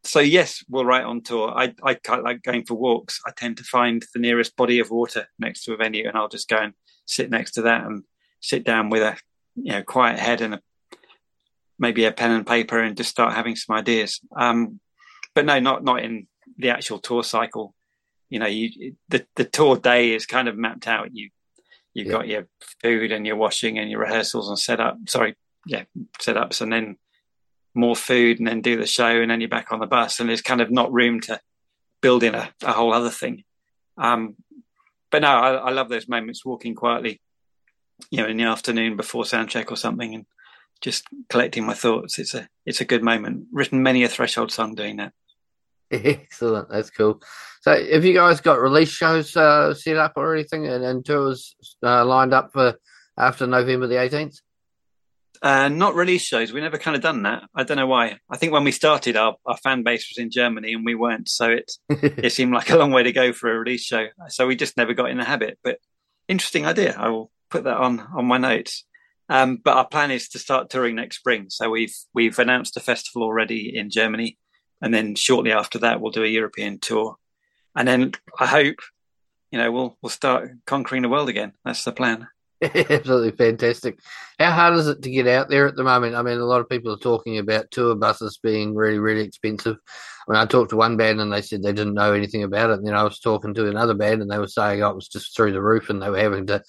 So 0.05 0.19
yes, 0.19 0.65
we'll 0.69 0.85
write 0.85 1.05
on 1.05 1.23
tour. 1.23 1.53
I 1.57 1.75
I 1.85 1.95
quite 1.95 2.25
like 2.25 2.43
going 2.43 2.65
for 2.65 2.75
walks. 2.75 3.21
I 3.27 3.31
tend 3.31 3.59
to 3.59 3.65
find 3.65 4.05
the 4.13 4.21
nearest 4.21 4.57
body 4.57 4.81
of 4.81 4.91
water 4.91 5.29
next 5.39 5.65
to 5.65 5.75
a 5.75 5.77
venue, 5.77 6.09
and 6.09 6.17
I'll 6.17 6.29
just 6.29 6.49
go 6.49 6.57
and 6.57 6.75
sit 7.07 7.31
next 7.31 7.53
to 7.53 7.63
that 7.63 7.85
and 7.85 8.03
sit 8.41 8.65
down 8.65 8.91
with 8.91 9.03
a 9.03 9.17
you 9.55 9.73
know 9.73 9.83
quiet 9.83 10.19
head 10.19 10.41
and 10.41 10.55
a 10.55 10.61
maybe 11.83 12.05
a 12.05 12.13
pen 12.13 12.31
and 12.31 12.47
paper 12.47 12.79
and 12.79 12.97
just 12.97 13.11
start 13.11 13.35
having 13.35 13.57
some 13.57 13.77
ideas. 13.77 14.21
Um, 14.37 14.81
but 15.35 15.45
no, 15.45 15.59
not 15.59 15.83
not 15.85 16.03
in 16.03 16.29
the 16.57 16.71
actual 16.71 16.99
tour 17.01 17.25
cycle. 17.25 17.75
You 18.31 18.39
know, 18.39 18.47
you 18.47 18.95
the 19.09 19.27
the 19.37 19.45
tour 19.45 19.77
day 19.77 20.15
is 20.15 20.25
kind 20.25 20.49
of 20.49 20.57
mapped 20.57 20.87
out. 20.87 21.11
You 21.13 21.29
you've 21.93 22.07
Yeah. 22.07 22.13
got 22.13 22.29
your 22.29 22.47
food 22.81 23.13
and 23.13 23.27
your 23.27 23.37
washing 23.37 23.79
and 23.79 23.91
your 23.91 24.01
rehearsals 24.01 24.49
and 24.49 24.59
setup. 24.59 24.97
Sorry, 25.09 25.35
yeah, 25.67 25.85
setups 26.21 26.61
and 26.63 26.73
then 26.73 26.97
more 27.75 27.97
food 27.97 28.39
and 28.39 28.47
then 28.47 28.61
do 28.61 28.77
the 28.77 28.87
show 28.87 29.21
and 29.21 29.31
then 29.31 29.41
you're 29.41 29.49
back 29.49 29.73
on 29.73 29.81
the 29.81 29.87
bus 29.87 30.21
and 30.21 30.29
there's 30.29 30.43
kind 30.43 30.61
of 30.61 30.71
not 30.71 30.93
room 30.93 31.21
to 31.21 31.41
build 32.03 32.23
in 32.23 32.35
a, 32.35 32.51
a 32.63 32.73
whole 32.73 32.93
other 32.93 33.11
thing. 33.11 33.45
Um, 33.97 34.37
but 35.11 35.23
no, 35.23 35.29
I, 35.29 35.55
I 35.55 35.71
love 35.71 35.89
those 35.89 36.07
moments 36.09 36.45
walking 36.45 36.75
quietly, 36.75 37.21
you 38.11 38.19
know, 38.19 38.29
in 38.29 38.37
the 38.37 38.45
afternoon 38.45 38.97
before 38.97 39.25
sound 39.25 39.49
check 39.49 39.71
or 39.73 39.77
something 39.77 40.15
and 40.15 40.27
just 40.83 41.07
collecting 41.31 41.65
my 41.65 41.75
thoughts. 41.75 42.19
It's 42.19 42.35
a 42.35 42.49
it's 42.67 42.81
a 42.81 42.85
good 42.85 43.03
moment. 43.03 43.47
Written 43.53 43.83
many 43.83 44.05
a 44.05 44.09
threshold 44.09 44.53
song 44.53 44.75
doing 44.75 44.97
that. 44.97 45.13
Excellent, 45.91 46.69
that's 46.69 46.91
cool. 46.91 47.23
So, 47.63 47.73
have 47.73 48.05
you 48.05 48.15
guys 48.15 48.41
got 48.41 48.61
release 48.61 48.91
shows 48.91 49.37
uh, 49.37 49.73
set 49.75 49.97
up 49.97 50.15
or 50.17 50.35
anything, 50.35 50.67
and, 50.67 50.85
and 50.85 51.05
tours 51.05 51.55
uh, 51.83 52.05
lined 52.05 52.35
up 52.35 52.53
for 52.53 52.75
after 53.17 53.47
November 53.47 53.87
the 53.87 54.01
eighteenth? 54.01 54.41
Uh, 55.43 55.69
not 55.69 55.97
release 55.97 56.23
shows. 56.23 56.53
We 56.53 56.61
never 56.61 56.79
kind 56.79 56.95
of 56.95 57.03
done 57.03 57.25
that. 57.25 57.43
I 57.55 57.65
don't 57.65 57.77
know 57.77 57.89
why. 57.89 58.19
I 58.31 58.37
think 58.37 58.53
when 58.53 58.63
we 58.63 58.71
started, 58.71 59.17
our, 59.17 59.35
our 59.45 59.57
fan 59.57 59.83
base 59.83 60.09
was 60.09 60.23
in 60.23 60.31
Germany 60.31 60.73
and 60.73 60.85
we 60.85 60.95
weren't, 60.95 61.29
so 61.29 61.51
it 61.51 61.73
it 61.89 62.33
seemed 62.33 62.53
like 62.53 62.71
a 62.71 62.77
long 62.77 62.93
way 62.93 63.03
to 63.03 63.13
go 63.13 63.33
for 63.33 63.53
a 63.53 63.59
release 63.59 63.85
show. 63.85 64.07
So 64.29 64.47
we 64.47 64.57
just 64.57 64.77
never 64.77 64.95
got 64.95 65.11
in 65.11 65.19
the 65.19 65.25
habit. 65.25 65.59
But 65.65 65.79
interesting 66.29 66.65
idea. 66.65 66.95
I 66.97 67.09
will 67.09 67.31
put 67.51 67.65
that 67.65 67.77
on 67.77 68.01
on 68.01 68.27
my 68.27 68.39
notes. 68.39 68.85
Um, 69.29 69.61
but 69.63 69.77
our 69.77 69.87
plan 69.87 70.11
is 70.11 70.29
to 70.31 70.39
start 70.39 70.71
touring 70.71 70.97
next 70.97 71.17
spring. 71.17 71.47
So 71.49 71.71
we've 71.71 71.95
we've 72.13 72.39
announced 72.39 72.77
a 72.77 72.81
festival 72.81 73.23
already 73.23 73.77
in 73.77 73.91
Germany, 73.91 74.39
and 74.81 74.93
then 74.93 75.15
shortly 75.15 75.53
after 75.53 75.79
that, 75.81 76.01
we'll 76.01 76.13
do 76.13 76.25
a 76.25 76.29
European 76.29 76.79
tour. 76.79 77.17
And 77.75 77.89
then 77.89 78.13
I 78.39 78.47
hope, 78.47 78.81
you 79.51 79.59
know, 79.59 79.71
we'll 79.73 79.97
we'll 80.03 80.11
start 80.11 80.51
conquering 80.67 81.03
the 81.03 81.09
world 81.09 81.29
again. 81.29 81.53
That's 81.65 81.85
the 81.85 81.93
plan. 81.93 82.29
Absolutely 82.63 83.33
fantastic. 83.33 83.99
How 84.39 84.53
hard 84.53 84.75
is 84.75 84.87
it 84.87 85.03
to 85.03 85.11
get 85.11 85.27
out 85.27 85.49
there 85.49 85.67
at 85.67 85.75
the 85.75 85.83
moment? 85.83 86.15
I 86.15 86.23
mean, 86.23 86.39
a 86.39 86.45
lot 86.45 86.61
of 86.61 86.69
people 86.69 86.93
are 86.93 86.99
talking 86.99 87.39
about 87.39 87.71
tour 87.73 87.97
buses 87.97 88.39
being 88.41 88.75
really, 88.75 89.01
really 89.01 89.23
expensive. 89.23 89.79
I 90.29 90.33
mean, 90.33 90.41
I 90.41 90.47
talked 90.47 90.71
to 90.71 90.77
one 90.77 90.97
band 90.97 91.21
and 91.21 91.33
they 91.33 91.43
said 91.43 91.63
they 91.63 91.73
didn't 91.73 91.95
know 91.95 92.13
anything 92.13 92.45
about 92.45 92.71
it. 92.71 92.75
And 92.75 92.87
then 92.87 92.95
I 92.95 93.03
was 93.03 93.19
talking 93.19 93.53
to 93.55 93.69
another 93.69 93.95
band 93.95 94.23
and 94.23 94.31
they 94.31 94.39
were 94.39 94.47
saying 94.47 94.83
oh, 94.83 94.91
it 94.91 94.95
was 94.95 95.09
just 95.09 95.35
through 95.35 95.53
the 95.53 95.63
roof 95.63 95.91
and 95.91 96.01
they 96.01 96.09
were 96.09 96.19
having 96.19 96.47
to 96.49 96.63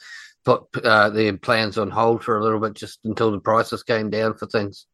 put 0.45 0.64
uh, 0.84 1.10
their 1.10 1.38
plans 1.38 1.78
on 1.78 1.90
hold 1.90 2.24
for 2.24 2.38
a 2.38 2.44
little 2.44 2.60
bit 2.60 2.74
just 2.74 2.99
until 3.03 3.32
the 3.32 3.40
prices 3.40 3.84
came 3.84 4.10
down 4.10 4.36
for 4.36 4.45
things. 4.45 4.88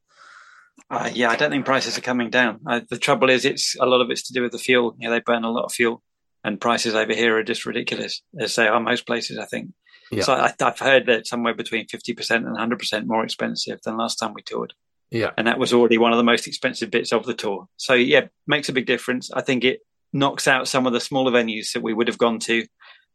Uh, 0.90 1.10
yeah, 1.14 1.30
I 1.30 1.36
don't 1.36 1.52
think 1.52 1.66
prices 1.66 1.98
are 1.98 2.02
coming 2.02 2.30
down. 2.30 2.62
Uh, 2.66 2.82
the 2.90 2.98
trouble 2.98 3.30
is, 3.30 3.46
it's 3.46 3.76
a 3.80 3.86
lot 3.86 4.02
of 4.02 4.10
it's 4.10 4.24
to 4.28 4.34
do 4.34 4.42
with 4.42 4.52
the 4.54 4.58
fuel. 4.58 4.96
You 5.00 5.08
know, 5.08 5.14
they 5.14 5.20
burn 5.20 5.44
a 5.44 5.52
lot 5.52 5.66
of 5.66 5.74
fuel, 5.74 6.02
and 6.44 6.60
prices 6.62 6.96
over 6.96 7.14
here 7.14 7.38
are 7.38 7.44
just 7.44 7.66
ridiculous, 7.66 8.22
as 8.40 8.56
they 8.56 8.68
are 8.68 8.80
most 8.80 9.06
places. 9.06 9.38
I 9.38 9.46
think. 9.46 9.72
Yeah. 10.12 10.24
So 10.24 10.34
I, 10.34 10.54
I've 10.62 10.80
heard 10.80 11.06
that 11.08 11.28
somewhere 11.28 11.54
between 11.54 11.88
fifty 11.88 12.14
percent 12.14 12.48
and 12.48 12.58
hundred 12.58 12.80
percent 12.80 13.08
more 13.08 13.24
expensive 13.24 13.80
than 13.84 13.98
last 13.98 14.16
time 14.16 14.34
we 14.34 14.42
toured, 14.42 14.74
Yeah. 15.12 15.32
and 15.38 15.48
that 15.48 15.60
was 15.60 15.74
already 15.74 15.98
one 15.98 16.14
of 16.14 16.18
the 16.18 16.24
most 16.24 16.48
expensive 16.48 16.90
bits 16.90 17.12
of 17.12 17.26
the 17.26 17.36
tour. 17.36 17.68
So 17.78 17.94
yeah, 17.94 18.28
makes 18.48 18.70
a 18.70 18.74
big 18.74 18.88
difference. 18.88 19.30
I 19.32 19.42
think 19.42 19.64
it 19.64 19.82
knocks 20.14 20.48
out 20.48 20.68
some 20.68 20.88
of 20.88 20.94
the 20.94 21.00
smaller 21.00 21.32
venues 21.32 21.74
that 21.74 21.84
we 21.84 21.94
would 21.94 22.08
have 22.08 22.18
gone 22.18 22.40
to, 22.40 22.66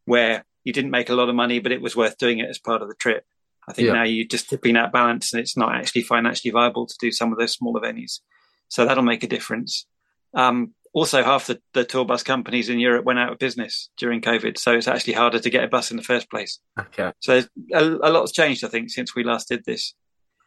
where 0.05 0.44
you 0.65 0.73
didn't 0.73 0.91
make 0.91 1.11
a 1.11 1.15
lot 1.15 1.28
of 1.28 1.35
money, 1.35 1.61
but 1.61 1.73
it 1.73 1.82
was 1.82 1.95
worth 1.95 2.19
doing 2.19 2.39
it 2.39 2.49
as 2.49 2.59
part 2.59 2.82
of 2.82 2.89
the 2.89 2.95
trip. 2.95 3.24
I 3.69 3.73
think 3.73 3.86
Yeah. 3.86 3.95
now 3.95 4.03
you're 4.05 4.27
just 4.27 4.49
tipping 4.49 4.74
that 4.74 4.93
balance, 4.93 5.32
and 5.32 5.41
it's 5.41 5.57
not 5.57 5.74
actually 5.74 6.03
financially 6.03 6.51
viable 6.51 6.86
to 6.86 6.97
do 7.01 7.12
some 7.12 7.32
of 7.32 7.39
those 7.39 7.53
smaller 7.53 7.81
venues. 7.81 8.20
So 8.69 8.85
that'll 8.85 9.05
make 9.05 9.23
a 9.23 9.28
difference. 9.28 9.86
Um, 10.35 10.74
also, 10.93 11.23
half 11.24 11.47
the, 11.47 11.61
the 11.73 11.85
tour 11.85 12.05
bus 12.05 12.23
companies 12.23 12.69
in 12.69 12.78
Europe 12.78 13.05
went 13.05 13.19
out 13.19 13.32
of 13.32 13.39
business 13.39 13.91
during 13.97 14.20
COVID, 14.20 14.59
so 14.59 14.73
it's 14.73 14.89
actually 14.89 15.15
harder 15.15 15.41
to 15.41 15.51
get 15.51 15.65
a 15.65 15.69
bus 15.69 15.91
in 15.91 15.97
the 15.97 16.03
first 16.03 16.31
place. 16.31 16.61
Okay. 16.78 17.12
So 17.20 17.43
a, 17.73 17.85
a 17.85 18.11
lot's 18.11 18.32
changed, 18.32 18.65
I 18.65 18.69
think, 18.69 18.91
since 18.91 19.15
we 19.15 19.24
last 19.24 19.49
did 19.49 19.65
this. 19.65 19.95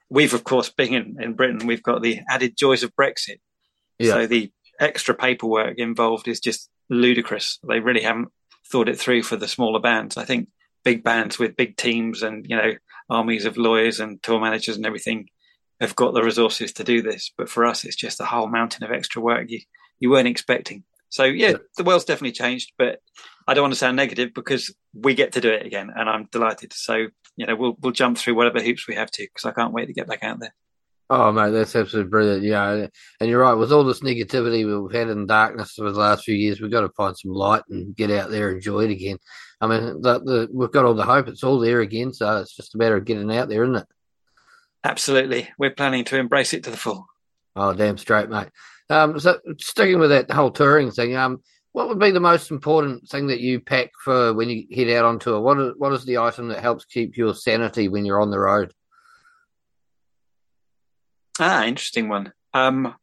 We've, 0.10 0.34
of 0.34 0.45
course, 0.45 0.69
being 0.69 0.94
in, 0.94 1.18
in 1.22 1.34
Britain, 1.34 1.68
we've 1.68 1.84
got 1.84 2.02
the 2.02 2.22
added 2.30 2.56
joys 2.57 2.81
of 2.81 2.95
Brexit. 2.95 3.39
Yeah. 3.99 4.14
So 4.14 4.27
the 4.27 4.52
extra 4.80 5.14
paperwork 5.14 5.80
involved 5.80 6.27
is 6.30 6.39
just 6.39 6.69
ludicrous. 6.89 7.60
They 7.68 7.80
really 7.80 8.02
haven't 8.03 8.30
thought 8.72 8.89
it 8.89 8.99
through 8.99 9.23
for 9.23 9.35
the 9.35 9.48
smaller 9.48 9.80
bands. 9.80 10.18
I 10.18 10.26
think 10.26 10.49
big 10.84 11.03
bands 11.03 11.38
with 11.39 11.56
big 11.57 11.76
teams 11.77 12.23
and 12.23 12.45
you 12.48 12.56
know 12.56 12.73
armies 13.10 13.45
of 13.45 13.57
lawyers 13.57 13.99
and 13.99 14.22
tour 14.23 14.39
managers 14.39 14.76
and 14.77 14.85
everything 14.85 15.27
have 15.80 15.95
got 15.95 16.14
the 16.14 16.23
resources 16.23 16.73
to 16.73 16.84
do 16.84 17.02
this. 17.02 17.31
But 17.38 17.49
for 17.49 17.65
us, 17.65 17.85
it's 17.85 17.95
just 17.95 18.19
a 18.19 18.26
whole 18.26 18.48
mountain 18.48 18.84
of 18.84 18.91
extra 18.91 19.22
work 19.22 19.45
you 19.49 19.60
you 19.99 20.10
weren't 20.10 20.27
expecting. 20.27 20.84
So 21.10 21.23
yeah, 21.23 21.49
Yeah. 21.52 21.57
the 21.77 21.84
world's 21.84 22.06
definitely 22.06 22.34
changed, 22.34 22.73
but 22.77 22.99
I 23.48 23.53
don't 23.53 23.64
want 23.64 23.73
to 23.73 23.80
sound 23.80 23.95
negative 23.95 24.34
because 24.35 24.73
we 24.94 25.14
get 25.14 25.31
to 25.34 25.41
do 25.41 25.49
it 25.49 25.65
again, 25.65 25.89
and 25.95 26.10
I'm 26.10 26.27
delighted. 26.31 26.73
So 26.73 27.07
you 27.38 27.45
know 27.45 27.56
we'll 27.56 27.77
we'll 27.80 27.94
jump 27.94 28.18
through 28.18 28.35
whatever 28.35 28.61
hoops 28.61 28.88
we 28.88 28.95
have 28.95 29.11
to 29.11 29.23
because 29.23 29.45
I 29.45 29.52
can't 29.53 29.73
wait 29.73 29.85
to 29.85 29.94
get 29.94 30.07
back 30.07 30.23
out 30.23 30.39
there. 30.39 30.53
Oh, 31.09 31.31
mate, 31.31 31.51
that's 31.51 31.75
absolutely 31.75 32.09
brilliant. 32.09 32.43
Yeah. 32.43 32.88
And 33.21 33.29
you're 33.29 33.41
right. 33.41 33.53
With 33.53 33.71
all 33.71 33.85
this 33.85 34.01
negativity 34.01 34.65
we've 34.65 34.93
had 34.93 35.09
in 35.09 35.25
darkness 35.25 35.73
for 35.73 35.89
the 35.91 35.99
last 35.99 36.25
few 36.25 36.35
years, 36.35 36.59
we've 36.59 36.71
got 36.71 36.81
to 36.81 36.89
find 36.89 37.17
some 37.17 37.31
light 37.31 37.63
and 37.69 37.95
get 37.95 38.11
out 38.11 38.29
there 38.29 38.49
and 38.49 38.57
enjoy 38.57 38.85
it 38.85 38.91
again. 38.91 39.17
I 39.61 39.67
mean, 39.67 40.01
the, 40.01 40.19
the, 40.19 40.49
we've 40.51 40.71
got 40.71 40.85
all 40.85 40.93
the 40.93 41.05
hope. 41.05 41.29
It's 41.29 41.43
all 41.43 41.59
there 41.59 41.79
again. 41.79 42.13
So 42.13 42.39
it's 42.39 42.55
just 42.55 42.75
a 42.75 42.77
matter 42.77 42.97
of 42.97 43.05
getting 43.05 43.31
out 43.31 43.47
there, 43.47 43.63
isn't 43.63 43.77
it? 43.77 43.88
Absolutely, 44.84 45.49
we're 45.57 45.71
planning 45.71 46.05
to 46.05 46.17
embrace 46.17 46.53
it 46.53 46.63
to 46.63 46.71
the 46.71 46.77
full. 46.77 47.07
Oh, 47.55 47.73
damn 47.73 47.97
straight, 47.97 48.29
mate. 48.29 48.47
Um, 48.89 49.19
so 49.19 49.39
sticking 49.59 49.99
with 49.99 50.11
that 50.11 50.31
whole 50.31 50.51
touring 50.51 50.91
thing, 50.91 51.15
um, 51.15 51.41
what 51.73 51.89
would 51.89 51.99
be 51.99 52.11
the 52.11 52.19
most 52.19 52.51
important 52.51 53.09
thing 53.09 53.27
that 53.27 53.41
you 53.41 53.59
pack 53.59 53.91
for 54.01 54.34
when 54.34 54.49
you 54.49 54.65
head 54.73 54.95
out 54.95 55.05
on 55.05 55.19
tour? 55.19 55.41
What 55.41 55.59
is, 55.59 55.73
what 55.77 55.93
is 55.93 56.05
the 56.05 56.19
item 56.19 56.49
that 56.49 56.61
helps 56.61 56.85
keep 56.85 57.17
your 57.17 57.34
sanity 57.34 57.89
when 57.89 58.05
you're 58.05 58.21
on 58.21 58.31
the 58.31 58.39
road? 58.39 58.71
Ah, 61.39 61.65
interesting 61.65 62.09
one. 62.09 62.34
Um, 62.53 62.95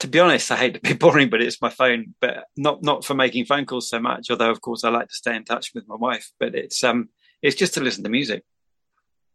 to 0.00 0.08
be 0.08 0.18
honest, 0.18 0.50
I 0.50 0.56
hate 0.56 0.74
to 0.74 0.80
be 0.80 0.92
boring, 0.98 1.30
but 1.30 1.40
it's 1.40 1.62
my 1.62 1.70
phone. 1.70 2.14
But 2.20 2.44
not 2.56 2.82
not 2.82 3.04
for 3.04 3.14
making 3.14 3.46
phone 3.46 3.66
calls 3.66 3.88
so 3.88 4.00
much. 4.00 4.30
Although, 4.30 4.50
of 4.50 4.60
course, 4.60 4.84
I 4.84 4.90
like 4.90 5.08
to 5.08 5.14
stay 5.14 5.34
in 5.36 5.44
touch 5.44 5.72
with 5.74 5.88
my 5.88 5.96
wife. 5.96 6.30
But 6.38 6.54
it's 6.54 6.82
um, 6.84 7.08
it's 7.42 7.56
just 7.56 7.74
to 7.74 7.80
listen 7.80 8.04
to 8.04 8.10
music. 8.10 8.44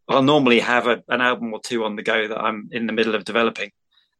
I'll 0.08 0.24
normally 0.24 0.60
have 0.60 0.88
a, 0.88 1.04
an 1.08 1.22
album 1.22 1.54
or 1.54 1.62
two 1.62 1.86
on 1.86 1.96
the 1.96 2.04
go 2.04 2.28
that 2.28 2.40
I'm 2.40 2.70
in 2.72 2.86
the 2.86 2.94
middle 2.94 3.16
of 3.16 3.24
developing, 3.24 3.72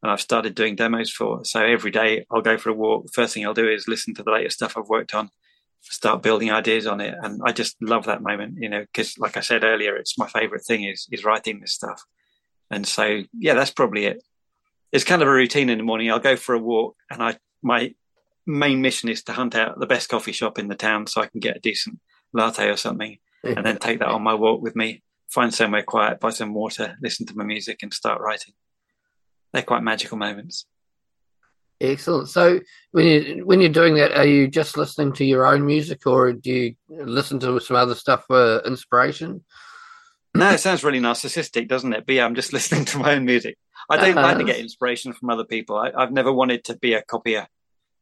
and 0.02 0.12
I've 0.12 0.22
started 0.22 0.56
doing 0.56 0.76
demos 0.76 1.12
for. 1.12 1.44
So 1.44 1.62
every 1.64 1.92
day 1.92 2.26
I'll 2.32 2.42
go 2.42 2.58
for 2.58 2.70
a 2.70 2.74
walk. 2.74 3.08
First 3.14 3.34
thing 3.34 3.46
I'll 3.46 3.54
do 3.54 3.70
is 3.70 3.88
listen 3.88 4.14
to 4.16 4.24
the 4.24 4.32
latest 4.32 4.58
stuff 4.58 4.78
I've 4.78 4.90
worked 4.90 5.14
on, 5.14 5.30
start 5.82 6.24
building 6.24 6.52
ideas 6.52 6.88
on 6.88 7.02
it, 7.02 7.16
and 7.22 7.42
I 7.46 7.52
just 7.52 7.76
love 7.82 8.06
that 8.06 8.22
moment. 8.22 8.58
You 8.60 8.70
know, 8.70 8.82
because 8.82 9.18
like 9.18 9.38
I 9.38 9.42
said 9.42 9.64
earlier, 9.64 9.96
it's 9.96 10.18
my 10.18 10.28
favorite 10.28 10.64
thing 10.66 10.86
is 10.86 11.08
is 11.12 11.26
writing 11.26 11.60
this 11.60 11.74
stuff. 11.74 12.04
And 12.72 12.88
so, 12.88 13.24
yeah, 13.38 13.54
that's 13.54 13.72
probably 13.72 14.06
it. 14.06 14.24
It's 14.92 15.04
kind 15.04 15.22
of 15.22 15.28
a 15.28 15.32
routine 15.32 15.70
in 15.70 15.78
the 15.78 15.84
morning. 15.84 16.10
I'll 16.10 16.20
go 16.20 16.36
for 16.36 16.56
a 16.56 16.60
walk, 16.60 16.96
and 17.10 17.22
I 17.22 17.38
my 17.62 17.94
main 18.48 18.82
mission 18.82 19.10
is 19.10 19.24
to 19.24 19.34
hunt 19.34 19.56
out 19.56 19.80
the 19.80 19.86
best 19.86 20.10
coffee 20.10 20.32
shop 20.32 20.58
in 20.58 20.68
the 20.68 20.76
town 20.76 21.06
so 21.06 21.22
I 21.22 21.28
can 21.28 21.40
get 21.40 21.58
a 21.58 21.60
decent 21.60 22.00
latte 22.34 22.70
or 22.70 22.78
something, 22.78 23.18
and 23.44 23.66
then 23.66 23.78
take 23.78 24.00
that 24.00 24.08
on 24.08 24.24
my 24.24 24.34
walk 24.34 24.62
with 24.62 24.76
me. 24.76 25.04
Find 25.30 25.54
somewhere 25.54 25.84
quiet, 25.84 26.20
buy 26.20 26.32
some 26.32 26.54
water, 26.54 26.98
listen 27.02 27.26
to 27.28 27.36
my 27.36 27.44
music, 27.44 27.80
and 27.84 27.94
start 27.94 28.22
writing. 28.22 28.54
They're 29.54 29.64
quite 29.64 29.84
magical 29.84 30.18
moments. 30.18 30.66
Excellent. 31.80 32.30
So 32.30 32.60
when 32.92 33.06
you 33.06 33.46
when 33.46 33.60
you're 33.60 33.70
doing 33.70 33.96
that, 33.96 34.12
are 34.12 34.26
you 34.26 34.48
just 34.48 34.78
listening 34.78 35.14
to 35.14 35.26
your 35.26 35.46
own 35.46 35.66
music, 35.66 36.06
or 36.06 36.34
do 36.34 36.52
you 36.52 36.76
listen 36.90 37.40
to 37.40 37.60
some 37.60 37.76
other 37.76 37.96
stuff 37.96 38.26
for 38.28 38.62
inspiration? 38.66 39.44
No, 40.34 40.50
it 40.52 40.60
sounds 40.60 40.84
really 40.84 41.00
narcissistic, 41.00 41.68
doesn't 41.68 41.94
it? 41.94 42.06
But 42.06 42.16
yeah, 42.16 42.26
I'm 42.26 42.36
just 42.36 42.54
listening 42.54 42.86
to 42.86 43.00
my 43.00 43.16
own 43.16 43.26
music. 43.26 43.58
I 43.90 43.98
don't 43.98 44.16
like 44.16 44.38
to 44.38 44.44
uh-huh. 44.44 44.54
get 44.54 44.60
inspiration 44.60 45.14
from 45.14 45.30
other 45.30 45.44
people. 45.44 45.78
I, 45.78 45.92
I've 45.96 46.12
never 46.12 46.32
wanted 46.32 46.66
to 46.66 46.78
be 46.78 46.94
a 46.94 47.02
copier. 47.02 47.48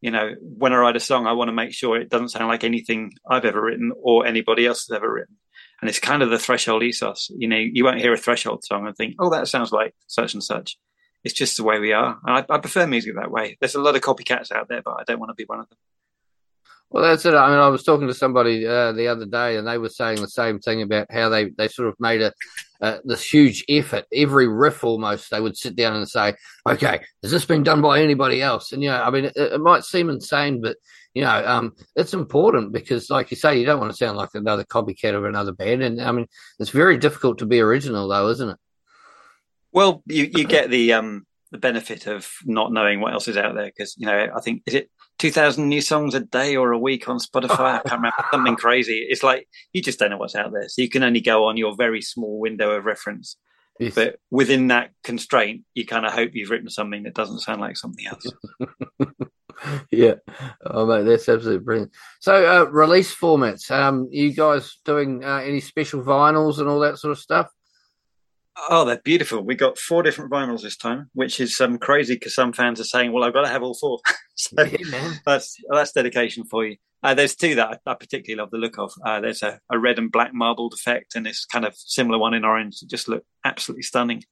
You 0.01 0.11
know, 0.11 0.35
when 0.41 0.71
I 0.71 0.77
write 0.77 0.95
a 0.95 1.01
song, 1.01 1.27
I 1.27 1.33
want 1.33 1.49
to 1.49 1.53
make 1.53 1.73
sure 1.73 1.99
it 1.99 2.09
doesn't 2.09 2.29
sound 2.29 2.47
like 2.47 2.63
anything 2.63 3.13
I've 3.29 3.45
ever 3.45 3.61
written 3.61 3.91
or 4.01 4.25
anybody 4.25 4.65
else 4.65 4.87
has 4.87 4.95
ever 4.95 5.11
written. 5.11 5.35
And 5.81 5.89
it's 5.89 5.99
kind 5.99 6.21
of 6.21 6.29
the 6.29 6.39
threshold 6.39 6.83
ethos. 6.83 7.29
You 7.35 7.47
know, 7.47 7.57
you 7.57 7.83
won't 7.83 7.99
hear 7.99 8.13
a 8.13 8.17
threshold 8.17 8.63
song 8.63 8.87
and 8.87 8.95
think, 8.95 9.15
oh, 9.19 9.29
that 9.31 9.47
sounds 9.47 9.71
like 9.71 9.93
such 10.07 10.33
and 10.33 10.43
such. 10.43 10.77
It's 11.23 11.33
just 11.33 11.57
the 11.57 11.63
way 11.63 11.79
we 11.79 11.91
are. 11.91 12.17
And 12.25 12.37
I, 12.37 12.53
I 12.53 12.59
prefer 12.59 12.87
music 12.87 13.15
that 13.15 13.31
way. 13.31 13.57
There's 13.59 13.75
a 13.75 13.81
lot 13.81 13.95
of 13.95 14.01
copycats 14.01 14.51
out 14.51 14.69
there, 14.69 14.81
but 14.81 14.95
I 14.99 15.03
don't 15.05 15.19
want 15.19 15.31
to 15.31 15.35
be 15.35 15.45
one 15.45 15.59
of 15.59 15.69
them. 15.69 15.77
Well, 16.91 17.03
that's 17.03 17.23
it. 17.25 17.35
I 17.35 17.49
mean, 17.49 17.59
I 17.59 17.67
was 17.67 17.83
talking 17.83 18.07
to 18.07 18.15
somebody 18.15 18.65
uh, 18.65 18.93
the 18.93 19.07
other 19.09 19.25
day, 19.25 19.57
and 19.57 19.67
they 19.67 19.77
were 19.77 19.89
saying 19.89 20.21
the 20.21 20.27
same 20.27 20.59
thing 20.59 20.81
about 20.81 21.11
how 21.11 21.29
they, 21.29 21.49
they 21.49 21.67
sort 21.67 21.87
of 21.87 21.95
made 21.99 22.21
a 22.21 22.33
uh, 22.81 22.97
this 23.03 23.31
huge 23.31 23.63
effort. 23.69 24.05
Every 24.13 24.47
riff, 24.47 24.83
almost, 24.83 25.29
they 25.29 25.41
would 25.41 25.55
sit 25.55 25.75
down 25.75 25.95
and 25.95 26.09
say, 26.09 26.33
"Okay, 26.67 27.01
has 27.21 27.31
this 27.31 27.45
been 27.45 27.61
done 27.61 27.81
by 27.81 28.01
anybody 28.01 28.41
else?" 28.41 28.71
And 28.71 28.81
you 28.81 28.89
know, 28.89 29.03
I 29.03 29.11
mean, 29.11 29.25
it, 29.25 29.33
it 29.35 29.61
might 29.61 29.83
seem 29.83 30.09
insane, 30.09 30.61
but 30.61 30.77
you 31.13 31.21
know, 31.21 31.45
um, 31.45 31.75
it's 31.95 32.13
important 32.13 32.71
because, 32.71 33.09
like 33.09 33.29
you 33.29 33.37
say, 33.37 33.59
you 33.59 33.65
don't 33.65 33.79
want 33.79 33.91
to 33.91 33.97
sound 33.97 34.17
like 34.17 34.29
another 34.33 34.63
copycat 34.63 35.13
of 35.13 35.25
another 35.25 35.51
band. 35.51 35.83
And 35.83 36.01
I 36.01 36.11
mean, 36.11 36.27
it's 36.59 36.71
very 36.71 36.97
difficult 36.97 37.39
to 37.39 37.45
be 37.45 37.59
original, 37.59 38.07
though, 38.07 38.29
isn't 38.29 38.49
it? 38.49 38.57
Well, 39.71 40.01
you, 40.07 40.29
you 40.33 40.45
get 40.45 40.71
the 40.71 40.93
um 40.93 41.27
the 41.51 41.57
benefit 41.57 42.07
of 42.07 42.31
not 42.45 42.71
knowing 42.71 42.99
what 43.01 43.13
else 43.13 43.27
is 43.27 43.37
out 43.37 43.55
there 43.55 43.65
because 43.65 43.95
you 43.97 44.05
know 44.05 44.29
I 44.35 44.41
think 44.41 44.63
is 44.65 44.73
it 44.75 44.89
two 45.19 45.29
thousand 45.29 45.69
new 45.69 45.81
songs 45.81 46.15
a 46.15 46.21
day 46.21 46.55
or 46.55 46.71
a 46.71 46.79
week 46.79 47.07
on 47.07 47.19
Spotify? 47.19 47.75
I 47.75 47.81
can't 47.85 48.01
remember 48.01 48.25
something 48.31 48.55
crazy. 48.55 49.05
It's 49.07 49.21
like 49.21 49.47
you 49.73 49.81
just 49.81 49.99
don't 49.99 50.09
know 50.09 50.17
what's 50.17 50.35
out 50.35 50.51
there, 50.51 50.67
so 50.67 50.81
you 50.81 50.89
can 50.89 51.03
only 51.03 51.21
go 51.21 51.45
on 51.45 51.57
your 51.57 51.75
very 51.75 52.01
small 52.01 52.39
window 52.39 52.71
of 52.71 52.85
reference. 52.85 53.37
Yes. 53.79 53.95
But 53.95 54.19
within 54.29 54.67
that 54.67 54.91
constraint, 55.03 55.63
you 55.73 55.85
kind 55.85 56.05
of 56.05 56.11
hope 56.11 56.31
you've 56.33 56.49
written 56.49 56.69
something 56.69 57.03
that 57.03 57.13
doesn't 57.13 57.39
sound 57.39 57.61
like 57.61 57.77
something 57.77 58.05
else. 58.07 58.27
yeah. 59.91 60.15
Oh, 60.65 60.85
mate, 60.85 61.03
that's 61.03 61.29
absolutely 61.29 61.63
brilliant. 61.63 61.91
So, 62.19 62.33
uh, 62.33 62.65
release 62.65 63.15
formats. 63.15 63.71
Um, 63.71 64.09
you 64.11 64.33
guys 64.33 64.77
doing 64.83 65.23
uh, 65.23 65.37
any 65.37 65.61
special 65.61 66.01
vinyls 66.01 66.59
and 66.59 66.67
all 66.67 66.79
that 66.81 66.97
sort 66.97 67.13
of 67.13 67.19
stuff? 67.19 67.47
Oh, 68.69 68.83
they're 68.85 69.01
beautiful. 69.03 69.41
We 69.41 69.55
got 69.55 69.77
four 69.77 70.03
different 70.03 70.31
vinyls 70.31 70.61
this 70.61 70.75
time, 70.77 71.09
which 71.13 71.39
is 71.39 71.59
um, 71.61 71.77
crazy 71.77 72.15
because 72.15 72.35
some 72.35 72.53
fans 72.53 72.79
are 72.79 72.85
saying, 72.85 73.11
"Well, 73.11 73.23
I've 73.23 73.33
got 73.33 73.43
to 73.43 73.49
have 73.49 73.63
all 73.63 73.75
four. 73.75 73.99
so 74.35 74.63
Yeah, 74.63 75.13
that's 75.25 75.55
that's 75.69 75.91
dedication 75.91 76.43
for 76.43 76.65
you. 76.65 76.77
Uh, 77.01 77.13
there's 77.13 77.35
two 77.35 77.55
that 77.55 77.79
I, 77.85 77.91
I 77.91 77.93
particularly 77.93 78.41
love 78.41 78.51
the 78.51 78.57
look 78.57 78.77
of. 78.77 78.91
Uh, 79.05 79.21
there's 79.21 79.41
a, 79.43 79.59
a 79.71 79.79
red 79.79 79.99
and 79.99 80.11
black 80.11 80.33
marbled 80.33 80.73
effect, 80.73 81.15
and 81.15 81.25
this 81.25 81.45
kind 81.45 81.65
of 81.65 81.73
similar 81.75 82.17
one 82.17 82.33
in 82.33 82.43
orange 82.43 82.79
that 82.79 82.89
just 82.89 83.07
look 83.07 83.23
absolutely 83.45 83.83
stunning. 83.83 84.23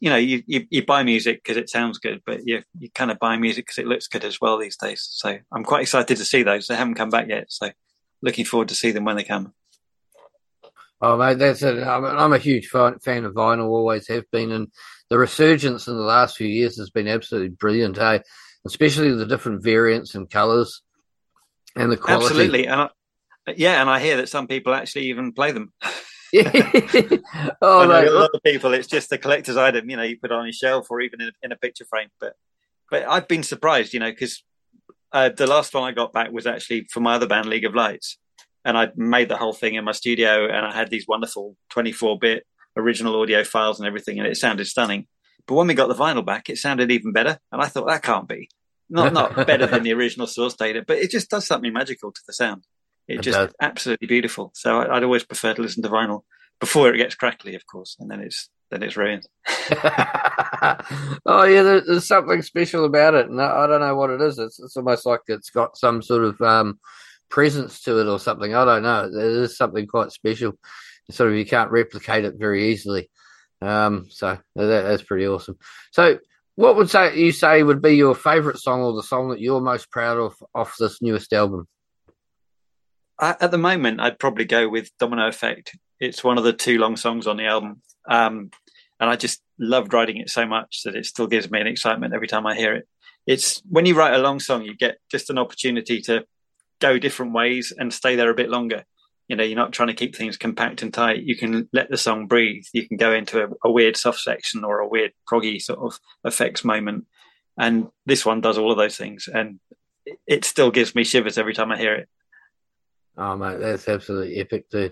you 0.00 0.10
know, 0.10 0.16
you, 0.16 0.42
you, 0.46 0.66
you 0.70 0.84
buy 0.84 1.04
music 1.04 1.42
because 1.42 1.56
it 1.56 1.70
sounds 1.70 1.98
good, 1.98 2.22
but 2.26 2.40
you 2.44 2.62
you 2.78 2.90
kind 2.90 3.10
of 3.10 3.18
buy 3.18 3.36
music 3.36 3.66
because 3.66 3.78
it 3.78 3.86
looks 3.86 4.08
good 4.08 4.24
as 4.24 4.40
well 4.40 4.58
these 4.58 4.76
days. 4.76 5.08
So 5.10 5.38
I'm 5.52 5.64
quite 5.64 5.82
excited 5.82 6.16
to 6.16 6.24
see 6.24 6.42
those. 6.42 6.66
They 6.66 6.76
haven't 6.76 6.96
come 6.96 7.10
back 7.10 7.28
yet, 7.28 7.46
so 7.50 7.70
looking 8.20 8.44
forward 8.44 8.68
to 8.68 8.74
see 8.74 8.90
them 8.90 9.04
when 9.04 9.16
they 9.16 9.24
come. 9.24 9.54
Oh, 11.02 11.16
mate, 11.16 11.38
that's 11.38 11.62
it. 11.62 11.82
I'm, 11.82 12.04
I'm 12.04 12.32
a 12.32 12.38
huge 12.38 12.68
fan, 12.68 13.00
fan 13.00 13.24
of 13.24 13.34
vinyl, 13.34 13.66
always 13.66 14.06
have 14.06 14.30
been, 14.30 14.52
and 14.52 14.68
the 15.10 15.18
resurgence 15.18 15.88
in 15.88 15.96
the 15.96 16.02
last 16.02 16.36
few 16.36 16.46
years 16.46 16.78
has 16.78 16.90
been 16.90 17.08
absolutely 17.08 17.48
brilliant, 17.48 17.98
eh? 17.98 18.20
Especially 18.64 19.12
the 19.12 19.26
different 19.26 19.64
variants 19.64 20.14
and 20.14 20.30
colours 20.30 20.82
and 21.74 21.90
the 21.90 21.96
quality. 21.96 22.26
Absolutely, 22.26 22.66
and 22.68 22.82
I, 22.82 22.88
yeah, 23.56 23.80
and 23.80 23.90
I 23.90 23.98
hear 23.98 24.18
that 24.18 24.28
some 24.28 24.46
people 24.46 24.72
actually 24.72 25.06
even 25.06 25.32
play 25.32 25.50
them. 25.50 25.72
oh, 26.34 27.86
mate, 27.86 28.06
a 28.06 28.10
lot 28.10 28.30
of 28.32 28.42
people, 28.42 28.72
it's 28.72 28.88
just 28.88 29.12
a 29.12 29.18
collector's 29.18 29.58
item. 29.58 29.90
You 29.90 29.98
know, 29.98 30.02
you 30.02 30.16
put 30.18 30.30
it 30.30 30.34
on 30.34 30.46
your 30.46 30.52
shelf 30.54 30.86
or 30.88 31.02
even 31.02 31.20
in 31.20 31.28
a, 31.28 31.32
in 31.42 31.52
a 31.52 31.56
picture 31.56 31.84
frame. 31.84 32.08
But 32.18 32.36
but 32.90 33.06
I've 33.06 33.28
been 33.28 33.42
surprised, 33.42 33.92
you 33.92 34.00
know, 34.00 34.10
because 34.10 34.42
uh, 35.12 35.28
the 35.28 35.46
last 35.46 35.74
one 35.74 35.84
I 35.84 35.92
got 35.92 36.14
back 36.14 36.32
was 36.32 36.46
actually 36.46 36.86
for 36.90 37.00
my 37.00 37.16
other 37.16 37.26
band, 37.26 37.46
League 37.46 37.66
of 37.66 37.74
Lights, 37.74 38.16
and 38.64 38.76
I 38.78 38.90
made 38.96 39.28
the 39.28 39.36
whole 39.36 39.52
thing 39.52 39.74
in 39.74 39.84
my 39.84 39.92
studio, 39.92 40.46
and 40.46 40.66
I 40.66 40.72
had 40.74 40.90
these 40.90 41.06
wonderful 41.08 41.56
24-bit 41.72 42.46
original 42.76 43.20
audio 43.20 43.44
files 43.44 43.80
and 43.80 43.86
everything, 43.86 44.18
and 44.18 44.26
it 44.26 44.36
sounded 44.36 44.66
stunning. 44.66 45.06
But 45.46 45.54
when 45.54 45.66
we 45.66 45.74
got 45.74 45.88
the 45.88 45.94
vinyl 45.94 46.24
back, 46.24 46.48
it 46.48 46.58
sounded 46.58 46.90
even 46.90 47.12
better, 47.12 47.38
and 47.50 47.60
I 47.60 47.66
thought 47.66 47.86
that 47.86 48.02
can't 48.02 48.28
be 48.28 48.48
not 48.92 49.12
not 49.12 49.34
better 49.46 49.66
than 49.66 49.82
the 49.82 49.92
original 49.94 50.26
source 50.26 50.54
data, 50.54 50.84
but 50.86 50.98
it 50.98 51.10
just 51.10 51.30
does 51.30 51.46
something 51.46 51.72
magical 51.72 52.12
to 52.12 52.20
the 52.26 52.32
sound. 52.32 52.64
It, 53.08 53.16
It 53.18 53.22
just 53.22 53.38
does. 53.38 53.52
absolutely 53.60 54.06
beautiful. 54.06 54.52
So 54.54 54.80
I, 54.80 54.96
I'd 54.96 55.04
always 55.04 55.24
prefer 55.24 55.54
to 55.54 55.62
listen 55.62 55.82
to 55.82 55.88
vinyl 55.88 56.22
before 56.60 56.92
it 56.92 56.98
gets 56.98 57.16
crackly, 57.16 57.56
of 57.56 57.66
course, 57.66 57.96
and 57.98 58.10
then 58.10 58.20
it's 58.20 58.48
then 58.70 58.82
it's 58.82 58.96
ruined. 58.96 59.26
oh 61.26 61.44
yeah, 61.44 61.62
there, 61.62 61.80
there's 61.80 62.06
something 62.06 62.42
special 62.42 62.84
about 62.84 63.14
it, 63.14 63.28
and 63.28 63.40
I, 63.40 63.64
I 63.64 63.66
don't 63.66 63.80
know 63.80 63.96
what 63.96 64.10
it 64.10 64.20
is. 64.20 64.38
It's, 64.38 64.60
it's 64.60 64.76
almost 64.76 65.06
like 65.06 65.20
it's 65.26 65.50
got 65.50 65.76
some 65.76 66.02
sort 66.02 66.24
of 66.24 66.40
um, 66.40 66.78
presence 67.32 67.80
to 67.80 67.98
it 67.98 68.06
or 68.06 68.20
something. 68.20 68.54
I 68.54 68.64
don't 68.66 68.82
know. 68.82 69.10
There 69.10 69.42
is 69.42 69.56
something 69.56 69.86
quite 69.86 70.12
special. 70.12 70.52
Sort 71.10 71.30
of 71.30 71.36
you 71.36 71.46
can't 71.46 71.70
replicate 71.70 72.24
it 72.24 72.34
very 72.38 72.70
easily. 72.70 73.10
Um, 73.62 74.06
so 74.10 74.38
that, 74.54 74.66
that's 74.82 75.02
pretty 75.02 75.26
awesome. 75.26 75.56
So, 75.90 76.18
what 76.54 76.76
would 76.76 76.90
say 76.90 77.16
you 77.18 77.32
say 77.32 77.62
would 77.62 77.80
be 77.80 77.92
your 77.92 78.14
favourite 78.14 78.58
song 78.58 78.82
or 78.82 78.92
the 78.92 79.02
song 79.02 79.30
that 79.30 79.40
you're 79.40 79.62
most 79.62 79.90
proud 79.90 80.18
of 80.18 80.34
off 80.54 80.76
this 80.78 81.00
newest 81.00 81.32
album? 81.32 81.66
I, 83.18 83.36
at 83.40 83.50
the 83.50 83.58
moment, 83.58 84.00
I'd 84.00 84.18
probably 84.18 84.44
go 84.44 84.68
with 84.68 84.90
Domino 84.98 85.26
Effect. 85.26 85.76
It's 85.98 86.22
one 86.22 86.36
of 86.36 86.44
the 86.44 86.52
two 86.52 86.78
long 86.78 86.96
songs 86.96 87.26
on 87.26 87.38
the 87.38 87.46
album, 87.46 87.80
um, 88.08 88.50
and 89.00 89.08
I 89.08 89.16
just 89.16 89.40
loved 89.58 89.94
writing 89.94 90.18
it 90.18 90.28
so 90.28 90.44
much 90.44 90.82
that 90.84 90.94
it 90.94 91.06
still 91.06 91.26
gives 91.26 91.50
me 91.50 91.60
an 91.60 91.66
excitement 91.66 92.14
every 92.14 92.28
time 92.28 92.46
I 92.46 92.54
hear 92.54 92.74
it. 92.74 92.86
It's 93.26 93.62
when 93.68 93.86
you 93.86 93.94
write 93.94 94.14
a 94.14 94.18
long 94.18 94.38
song, 94.38 94.62
you 94.62 94.76
get 94.76 94.98
just 95.10 95.30
an 95.30 95.38
opportunity 95.38 96.00
to 96.02 96.24
go 96.82 96.98
different 96.98 97.32
ways 97.32 97.72
and 97.78 97.92
stay 97.92 98.16
there 98.16 98.30
a 98.30 98.34
bit 98.34 98.50
longer. 98.50 98.84
You 99.28 99.36
know, 99.36 99.44
you're 99.44 99.56
not 99.56 99.72
trying 99.72 99.88
to 99.88 99.94
keep 99.94 100.14
things 100.14 100.36
compact 100.36 100.82
and 100.82 100.92
tight. 100.92 101.22
You 101.22 101.36
can 101.36 101.68
let 101.72 101.88
the 101.88 101.96
song 101.96 102.26
breathe. 102.26 102.64
You 102.74 102.86
can 102.86 102.98
go 102.98 103.12
into 103.14 103.44
a, 103.44 103.48
a 103.64 103.70
weird 103.70 103.96
soft 103.96 104.20
section 104.20 104.64
or 104.64 104.80
a 104.80 104.88
weird 104.88 105.12
proggy 105.30 105.62
sort 105.62 105.78
of 105.78 105.98
effects 106.24 106.64
moment. 106.64 107.06
And 107.56 107.88
this 108.04 108.26
one 108.26 108.40
does 108.40 108.58
all 108.58 108.72
of 108.72 108.78
those 108.78 108.96
things, 108.96 109.28
and 109.32 109.60
it- 110.26 110.44
still 110.44 110.70
gives 110.70 110.94
me 110.94 111.04
shivers 111.04 111.38
every 111.38 111.54
time 111.54 111.70
I 111.70 111.78
hear 111.78 111.94
it. 111.94 112.08
Oh, 113.16 113.36
mate, 113.36 113.60
that's 113.60 113.88
absolutely 113.88 114.38
epic 114.38 114.68
too. 114.70 114.90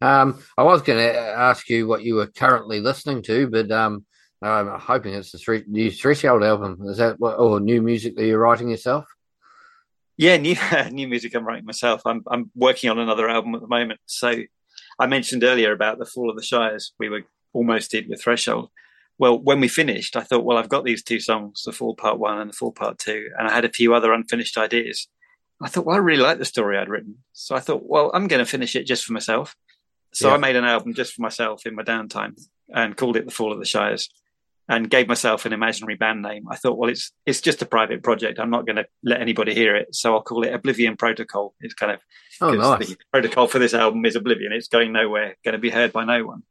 Um, 0.00 0.40
I 0.56 0.62
was 0.62 0.82
going 0.82 0.98
to 0.98 1.18
ask 1.18 1.68
you 1.68 1.86
what 1.88 2.02
you 2.02 2.14
were 2.14 2.28
currently 2.28 2.80
listening 2.80 3.22
to, 3.22 3.48
but 3.48 3.70
um, 3.70 4.04
I'm 4.42 4.78
hoping 4.78 5.14
it's 5.14 5.32
the 5.32 5.38
three, 5.38 5.64
new 5.66 5.90
Threshold 5.90 6.44
album. 6.44 6.78
Is 6.86 6.98
that 6.98 7.18
what, 7.18 7.38
or 7.38 7.60
new 7.60 7.82
music 7.82 8.16
that 8.16 8.26
you're 8.26 8.38
writing 8.38 8.70
yourself? 8.70 9.04
Yeah, 10.16 10.36
new 10.36 10.56
new 10.90 11.08
music 11.08 11.34
I'm 11.34 11.46
writing 11.46 11.64
myself. 11.66 12.02
I'm 12.06 12.22
I'm 12.30 12.50
working 12.54 12.90
on 12.90 12.98
another 12.98 13.28
album 13.28 13.54
at 13.54 13.60
the 13.60 13.66
moment. 13.68 14.00
So 14.06 14.34
I 14.98 15.06
mentioned 15.06 15.44
earlier 15.44 15.72
about 15.72 15.98
the 15.98 16.06
Fall 16.06 16.30
of 16.30 16.36
the 16.36 16.42
Shires. 16.42 16.92
We 16.98 17.08
were 17.08 17.22
almost 17.52 17.90
did 17.90 18.08
with 18.08 18.22
Threshold. 18.22 18.70
Well, 19.18 19.38
when 19.38 19.60
we 19.60 19.68
finished, 19.68 20.14
I 20.16 20.22
thought, 20.22 20.44
well, 20.44 20.58
I've 20.58 20.68
got 20.68 20.84
these 20.84 21.02
two 21.02 21.20
songs, 21.20 21.62
the 21.64 21.72
Fall 21.72 21.94
Part 21.94 22.18
One 22.18 22.38
and 22.38 22.50
the 22.50 22.56
Fall 22.56 22.72
Part 22.72 22.98
Two, 22.98 23.28
and 23.38 23.48
I 23.48 23.52
had 23.52 23.64
a 23.64 23.70
few 23.72 23.94
other 23.94 24.12
unfinished 24.12 24.58
ideas. 24.58 25.08
I 25.62 25.68
thought, 25.68 25.86
well, 25.86 25.96
I 25.96 26.00
really 26.00 26.22
like 26.22 26.38
the 26.38 26.44
story 26.44 26.76
I'd 26.76 26.90
written, 26.90 27.16
so 27.32 27.56
I 27.56 27.60
thought, 27.60 27.82
well, 27.86 28.10
I'm 28.12 28.28
going 28.28 28.44
to 28.44 28.50
finish 28.50 28.76
it 28.76 28.84
just 28.86 29.04
for 29.06 29.14
myself. 29.14 29.56
So 30.12 30.28
Yeah. 30.28 30.34
I 30.34 30.36
made 30.38 30.56
an 30.56 30.66
album 30.66 30.92
just 30.92 31.14
for 31.14 31.22
myself 31.22 31.64
in 31.64 31.74
my 31.74 31.82
downtime 31.82 32.34
and 32.74 32.94
called 32.94 33.16
it 33.16 33.24
the 33.24 33.30
Fall 33.32 33.52
of 33.54 33.58
the 33.58 33.64
Shires 33.64 34.10
and 34.68 34.90
gave 34.90 35.06
myself 35.06 35.46
an 35.46 35.52
imaginary 35.52 35.94
band 35.94 36.22
name. 36.22 36.46
I 36.50 36.56
thought, 36.56 36.76
well, 36.76 36.90
it's 36.90 37.12
it's 37.24 37.40
just 37.40 37.62
a 37.62 37.66
private 37.66 38.02
project. 38.02 38.38
I'm 38.38 38.50
not 38.50 38.66
going 38.66 38.76
to 38.76 38.86
let 39.02 39.20
anybody 39.20 39.54
hear 39.54 39.76
it, 39.76 39.94
so 39.94 40.14
I'll 40.14 40.22
call 40.22 40.42
it 40.42 40.52
Oblivion 40.52 40.96
Protocol. 40.96 41.54
It's 41.60 41.74
kind 41.74 41.92
of 41.92 42.00
oh, 42.40 42.52
nice. 42.52 42.88
the 42.88 42.96
protocol 43.12 43.46
for 43.46 43.58
this 43.58 43.74
album 43.74 44.04
is 44.04 44.16
Oblivion. 44.16 44.52
It's 44.52 44.68
going 44.68 44.92
nowhere, 44.92 45.36
going 45.44 45.52
to 45.52 45.58
be 45.58 45.70
heard 45.70 45.92
by 45.92 46.04
no 46.04 46.26
one. 46.26 46.42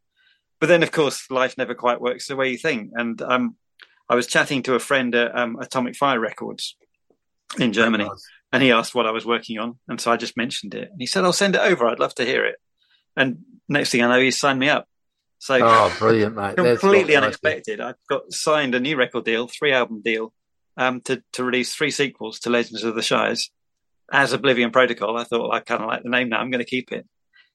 But 0.60 0.68
then, 0.68 0.84
of 0.84 0.92
course, 0.92 1.30
life 1.30 1.58
never 1.58 1.76
quite 1.76 2.00
works 2.00 2.28
the 2.28 2.36
way 2.36 2.50
you 2.50 2.58
think. 2.58 2.92
And 2.94 3.22
um, 3.22 3.58
I 4.10 4.16
was 4.16 4.28
chatting 4.28 4.64
to 4.64 4.76
a 4.76 4.80
friend 4.80 5.14
at 5.14 5.38
um, 5.38 5.58
Atomic 5.60 5.96
Fire 5.96 6.20
Records 6.20 6.78
in 7.60 7.74
Germany, 7.74 8.06
Nice. 8.06 8.28
and 8.54 8.64
he 8.64 8.72
asked 8.72 8.96
what 8.96 9.06
I 9.06 9.12
was 9.12 9.26
working 9.26 9.60
on, 9.60 9.78
and 9.88 10.00
so 10.00 10.12
I 10.12 10.18
just 10.18 10.38
mentioned 10.38 10.74
it, 10.74 10.90
and 10.92 11.00
he 11.00 11.06
said, 11.06 11.24
"I'll 11.24 11.34
send 11.34 11.56
it 11.56 11.62
over. 11.62 11.86
I'd 11.86 12.00
love 12.00 12.16
to 12.16 12.26
hear 12.26 12.46
it." 12.46 12.56
And 13.18 13.40
next 13.68 13.92
thing 13.92 14.02
I 14.02 14.08
know, 14.08 14.22
he 14.22 14.32
signed 14.32 14.60
me 14.60 14.70
up. 14.70 14.88
So 15.40 15.60
Oh, 15.62 15.96
brilliant, 16.00 16.36
mate. 16.36 16.56
Completely 16.56 17.16
unexpected. 17.16 17.82
I 17.82 17.94
got 18.10 18.32
signed 18.32 18.76
a 18.76 18.80
new 18.80 18.96
record 18.96 19.26
deal, 19.26 19.48
three 19.48 19.74
album 19.74 20.02
deal, 20.02 20.34
um, 20.78 21.02
to 21.02 21.22
to 21.34 21.44
release 21.44 21.74
three 21.74 21.92
sequels 21.92 22.40
to 22.40 22.50
Legends 22.50 22.84
of 22.84 22.96
the 22.96 23.02
Shires 23.02 23.52
as 24.12 24.34
Oblivion 24.34 24.72
Protocol. 24.72 25.18
I 25.18 25.24
thought 25.24 25.42
well, 25.42 25.52
I 25.52 25.60
kind 25.60 25.82
of 25.82 25.88
like 25.88 26.04
the 26.04 26.10
name 26.10 26.30
now. 26.30 26.40
I'm 26.40 26.52
going 26.52 26.64
to 26.64 26.70
keep 26.70 26.92
it. 26.92 27.08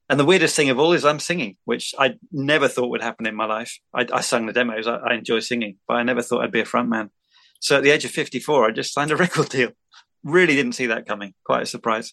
And 0.08 0.18
the 0.18 0.24
weirdest 0.24 0.56
thing 0.56 0.70
of 0.70 0.78
all 0.80 0.92
is 0.92 1.04
I'm 1.04 1.20
singing, 1.20 1.56
which 1.64 1.94
I 1.96 2.16
never 2.32 2.66
thought 2.66 2.90
would 2.90 3.02
happen 3.02 3.26
in 3.26 3.36
my 3.36 3.46
life. 3.46 3.78
I, 3.94 4.06
I 4.12 4.22
sung 4.22 4.46
the 4.46 4.52
demos. 4.52 4.88
I, 4.88 4.96
I 4.96 5.14
enjoy 5.14 5.38
singing, 5.38 5.76
but 5.86 5.94
I 5.94 6.02
never 6.02 6.20
thought 6.20 6.42
I'd 6.42 6.50
be 6.50 6.60
a 6.60 6.64
frontman. 6.64 7.10
So 7.60 7.76
at 7.76 7.84
the 7.84 7.90
age 7.90 8.04
of 8.04 8.10
54, 8.10 8.66
I 8.66 8.70
just 8.72 8.92
signed 8.92 9.12
a 9.12 9.16
record 9.24 9.50
deal. 9.50 9.70
Really 10.24 10.56
didn't 10.56 10.72
see 10.72 10.86
that 10.86 11.06
coming. 11.06 11.34
Quite 11.44 11.62
a 11.62 11.66
surprise. 11.66 12.12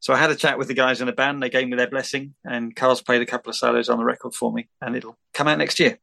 So 0.00 0.12
I 0.12 0.18
had 0.18 0.30
a 0.30 0.36
chat 0.36 0.58
with 0.58 0.68
the 0.68 0.74
guys 0.74 1.00
in 1.00 1.06
the 1.06 1.12
band. 1.12 1.42
They 1.42 1.50
gave 1.50 1.68
me 1.68 1.76
their 1.76 1.90
blessing, 1.90 2.34
and 2.44 2.74
Karl's 2.76 3.02
played 3.02 3.22
a 3.22 3.26
couple 3.26 3.50
of 3.50 3.56
solos 3.56 3.88
on 3.88 3.98
the 3.98 4.04
record 4.04 4.34
for 4.34 4.52
me, 4.52 4.68
and 4.80 4.94
it'll 4.94 5.18
come 5.34 5.48
out 5.48 5.58
next 5.58 5.80
year. 5.80 5.98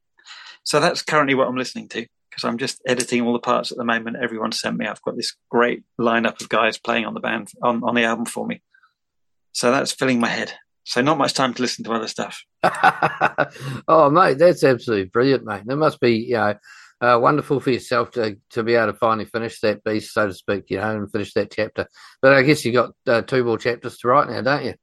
So 0.64 0.80
that's 0.80 1.02
currently 1.02 1.36
what 1.36 1.48
I'm 1.48 1.58
listening 1.58 1.90
to 1.90 2.06
because 2.34 2.46
I'm 2.46 2.58
just 2.58 2.82
editing 2.88 3.22
all 3.22 3.34
the 3.34 3.40
parts 3.40 3.72
at 3.72 3.78
the 3.78 3.84
moment. 3.84 4.18
Everyone 4.20 4.52
sent 4.52 4.78
me. 4.78 4.88
I've 4.88 5.02
got 5.04 5.16
this 5.16 5.36
great 5.52 5.84
lineup 6.00 6.42
of 6.42 6.50
guys 6.50 6.80
playing 6.80 7.06
on 7.06 7.14
the 7.14 7.20
band 7.20 7.50
on, 7.62 7.84
on 7.84 7.94
the 7.94 8.06
album 8.06 8.26
for 8.26 8.48
me. 8.48 8.62
So 9.52 9.72
that's 9.72 9.92
filling 9.92 10.20
my 10.20 10.30
head. 10.30 10.54
So 10.84 11.02
not 11.02 11.20
much 11.20 11.34
time 11.34 11.54
to 11.54 11.62
listen 11.62 11.84
to 11.86 11.94
other 11.94 12.08
stuff. 12.08 12.44
oh, 13.88 14.10
mate, 14.10 14.40
that's 14.40 14.64
absolutely 14.64 15.06
brilliant, 15.06 15.46
mate. 15.46 15.64
There 15.66 15.78
must 15.78 16.00
be, 16.00 16.16
you 16.16 16.34
know, 16.34 16.56
uh, 17.04 17.20
wonderful 17.20 17.60
for 17.60 17.70
yourself 17.70 18.12
to 18.12 18.38
to 18.52 18.64
be 18.64 18.76
able 18.76 18.94
to 18.94 18.98
finally 18.98 19.26
finish 19.26 19.60
that 19.60 19.84
beast, 19.84 20.14
so 20.14 20.28
to 20.28 20.34
speak, 20.34 20.70
you 20.70 20.78
know, 20.78 20.96
and 20.96 21.12
finish 21.12 21.34
that 21.34 21.52
chapter. 21.52 21.88
But 22.22 22.34
I 22.34 22.44
guess 22.44 22.64
you 22.64 22.72
got 22.72 22.92
uh, 23.06 23.22
two 23.24 23.44
more 23.44 23.58
chapters 23.58 23.98
to 23.98 24.08
write 24.08 24.30
now, 24.30 24.42
don't 24.42 24.66
you? 24.66 24.74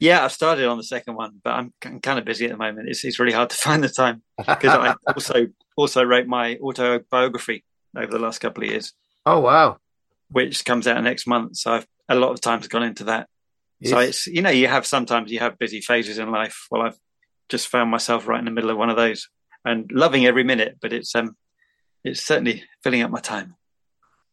Yeah, 0.00 0.24
I've 0.24 0.32
started 0.32 0.66
on 0.66 0.76
the 0.76 0.82
second 0.82 1.14
one, 1.14 1.40
but 1.44 1.50
I'm, 1.50 1.72
I'm 1.84 2.00
kind 2.00 2.18
of 2.18 2.24
busy 2.24 2.46
at 2.46 2.52
the 2.52 2.56
moment. 2.56 2.88
It's, 2.88 3.04
it's 3.04 3.20
really 3.20 3.34
hard 3.34 3.50
to 3.50 3.56
find 3.68 3.84
the 3.84 3.88
time 3.88 4.22
because 4.38 4.74
I 4.74 4.94
also 5.14 5.46
also 5.76 6.02
wrote 6.02 6.26
my 6.26 6.56
autobiography 6.56 7.64
over 7.96 8.10
the 8.10 8.18
last 8.18 8.40
couple 8.40 8.64
of 8.64 8.70
years, 8.70 8.92
oh, 9.24 9.38
wow. 9.38 9.76
which 10.30 10.64
comes 10.64 10.88
out 10.88 11.02
next 11.04 11.28
month. 11.28 11.56
So 11.58 11.74
I've 11.74 11.86
a 12.08 12.16
lot 12.16 12.32
of 12.32 12.40
time's 12.40 12.66
gone 12.66 12.82
into 12.82 13.04
that. 13.04 13.28
So 13.84 13.98
it's 13.98 14.26
you 14.26 14.42
know 14.42 14.50
you 14.50 14.66
have 14.66 14.84
sometimes 14.84 15.30
you 15.30 15.38
have 15.38 15.58
busy 15.58 15.80
phases 15.80 16.18
in 16.18 16.30
life. 16.30 16.66
Well, 16.70 16.82
I've 16.82 16.98
just 17.48 17.68
found 17.68 17.90
myself 17.90 18.26
right 18.26 18.38
in 18.38 18.44
the 18.44 18.50
middle 18.50 18.70
of 18.70 18.76
one 18.76 18.90
of 18.90 18.96
those 18.96 19.28
and 19.64 19.90
loving 19.92 20.26
every 20.26 20.44
minute, 20.44 20.78
but 20.80 20.92
it's 20.92 21.14
um 21.14 21.36
it's 22.04 22.22
certainly 22.22 22.64
filling 22.82 23.02
up 23.02 23.10
my 23.10 23.20
time. 23.20 23.56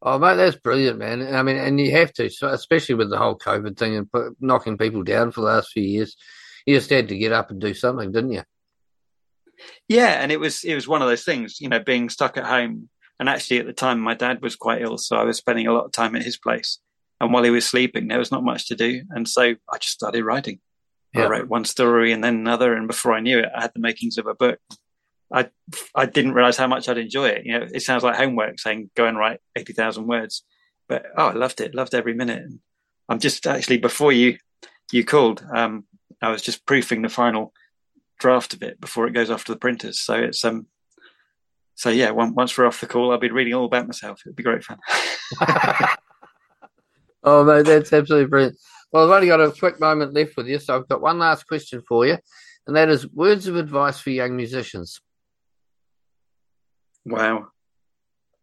Oh, 0.02 0.20
mate, 0.20 0.36
that's 0.36 0.58
brilliant, 0.58 1.00
man. 1.00 1.34
I 1.34 1.42
mean, 1.42 1.58
and 1.58 1.80
you 1.80 1.92
have 1.92 2.14
to, 2.14 2.26
especially 2.26 2.96
with 2.96 3.10
the 3.10 3.18
whole 3.18 3.36
COVID 3.36 3.78
thing 3.78 3.96
and 3.96 4.12
put, 4.12 4.36
knocking 4.40 4.78
people 4.78 5.02
down 5.02 5.32
for 5.32 5.42
the 5.42 5.48
last 5.48 5.72
few 5.72 5.84
years. 5.84 6.16
You 6.68 6.76
just 6.76 6.92
had 6.92 7.08
to 7.10 7.18
get 7.18 7.32
up 7.32 7.50
and 7.50 7.60
do 7.60 7.74
something, 7.74 8.12
didn't 8.12 8.34
you? 8.34 8.44
Yeah, 9.88 10.22
and 10.22 10.32
it 10.32 10.40
was 10.40 10.64
it 10.64 10.76
was 10.76 10.88
one 10.88 11.02
of 11.02 11.08
those 11.08 11.24
things, 11.24 11.60
you 11.60 11.70
know, 11.70 11.80
being 11.80 12.10
stuck 12.10 12.38
at 12.38 12.46
home. 12.46 12.90
And 13.20 13.28
actually, 13.28 13.58
at 13.58 13.66
the 13.66 13.74
time, 13.74 14.00
my 14.00 14.14
dad 14.14 14.42
was 14.44 14.56
quite 14.56 14.84
ill, 14.84 15.00
so 15.00 15.16
I 15.16 15.24
was 15.24 15.38
spending 15.38 15.66
a 15.66 15.74
lot 15.74 15.86
of 15.86 15.92
time 15.92 16.16
at 16.16 16.22
his 16.22 16.38
place. 16.38 16.80
And 17.20 17.34
while 17.34 17.44
he 17.44 17.50
was 17.50 17.66
sleeping, 17.66 18.08
there 18.08 18.20
was 18.20 18.32
not 18.32 18.44
much 18.44 18.68
to 18.68 18.76
do, 18.76 19.02
and 19.10 19.28
so 19.28 19.42
I 19.42 19.78
just 19.80 19.94
started 19.94 20.24
writing. 20.24 20.60
Yeah. 21.16 21.24
I 21.24 21.30
wrote 21.30 21.48
one 21.48 21.66
story 21.66 22.12
and 22.12 22.24
then 22.24 22.36
another, 22.36 22.76
and 22.76 22.88
before 22.88 23.14
I 23.14 23.22
knew 23.22 23.40
it, 23.40 23.50
I 23.56 23.62
had 23.62 23.72
the 23.74 23.80
makings 23.80 24.20
of 24.20 24.28
a 24.28 24.36
book. 24.36 24.60
I 25.32 25.50
I 25.94 26.06
didn't 26.06 26.34
realize 26.34 26.58
how 26.58 26.68
much 26.68 26.88
I'd 26.88 26.98
enjoy 26.98 27.30
it. 27.30 27.46
You 27.46 27.60
know, 27.60 27.68
it 27.74 27.82
sounds 27.82 28.04
like 28.04 28.16
homework 28.16 28.60
saying 28.60 28.90
go 28.96 29.06
and 29.06 29.18
write 29.18 29.40
eighty 29.56 29.74
thousand 29.74 30.08
words, 30.08 30.44
but 30.88 31.06
oh, 31.18 31.28
I 31.28 31.34
loved 31.34 31.62
it, 31.62 31.76
loved 31.76 31.94
every 31.94 32.14
minute. 32.14 32.44
I'm 33.10 33.20
just 33.20 33.46
actually 33.46 33.78
before 33.78 34.12
you 34.12 34.38
you 34.92 35.04
called, 35.04 35.44
um, 35.54 35.86
I 36.22 36.30
was 36.30 36.42
just 36.42 36.66
proofing 36.66 37.02
the 37.02 37.10
final 37.10 37.54
draft 38.20 38.54
of 38.54 38.64
it 38.64 38.80
before 38.80 39.06
it 39.06 39.14
goes 39.14 39.30
off 39.30 39.46
to 39.46 39.54
the 39.54 39.60
printers. 39.60 40.00
So 40.00 40.16
it's 40.16 40.44
um 40.46 40.68
so 41.76 41.90
yeah, 41.90 42.10
once 42.10 42.58
we're 42.58 42.66
off 42.66 42.82
the 42.82 42.88
call, 42.88 43.12
I'll 43.12 43.20
be 43.20 43.30
reading 43.30 43.54
all 43.54 43.66
about 43.66 43.86
myself. 43.86 44.22
It'll 44.26 44.36
be 44.36 44.44
great 44.44 44.64
fun. 44.64 44.80
oh 47.24 47.44
man, 47.44 47.64
that's 47.64 47.94
absolutely 47.94 48.28
brilliant. 48.28 48.58
Well, 48.92 49.06
I've 49.06 49.16
only 49.16 49.28
got 49.28 49.42
a 49.42 49.52
quick 49.52 49.80
moment 49.80 50.14
left 50.14 50.38
with 50.38 50.48
you, 50.48 50.58
so 50.58 50.76
I've 50.76 50.88
got 50.88 51.02
one 51.02 51.20
last 51.20 51.46
question 51.46 51.84
for 51.88 52.06
you, 52.06 52.18
and 52.66 52.76
that 52.76 52.90
is 52.90 53.08
words 53.12 53.48
of 53.48 53.58
advice 53.58 54.00
for 54.00 54.10
young 54.10 54.36
musicians. 54.36 55.02
Wow. 57.12 57.48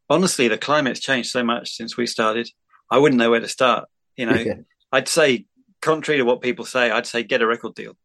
Honestly, 0.09 0.49
the 0.49 0.59
climate's 0.59 1.01
changed 1.01 1.31
so 1.31 1.43
much 1.43 1.75
since 1.75 1.97
we 1.97 2.07
started. 2.07 2.49
I 2.91 2.99
wouldn't 2.99 3.19
know 3.19 3.31
where 3.31 3.41
to 3.41 3.49
start. 3.49 3.89
You 4.17 4.27
know, 4.27 4.35
yeah. 4.35 4.55
I'd 4.93 5.09
say, 5.09 5.47
contrary 5.81 6.19
to 6.19 6.25
what 6.25 6.41
people 6.41 6.65
say, 6.65 6.91
I'd 6.91 7.07
say 7.07 7.23
get 7.23 7.43
a 7.43 7.47
record 7.47 7.75
deal 7.75 7.97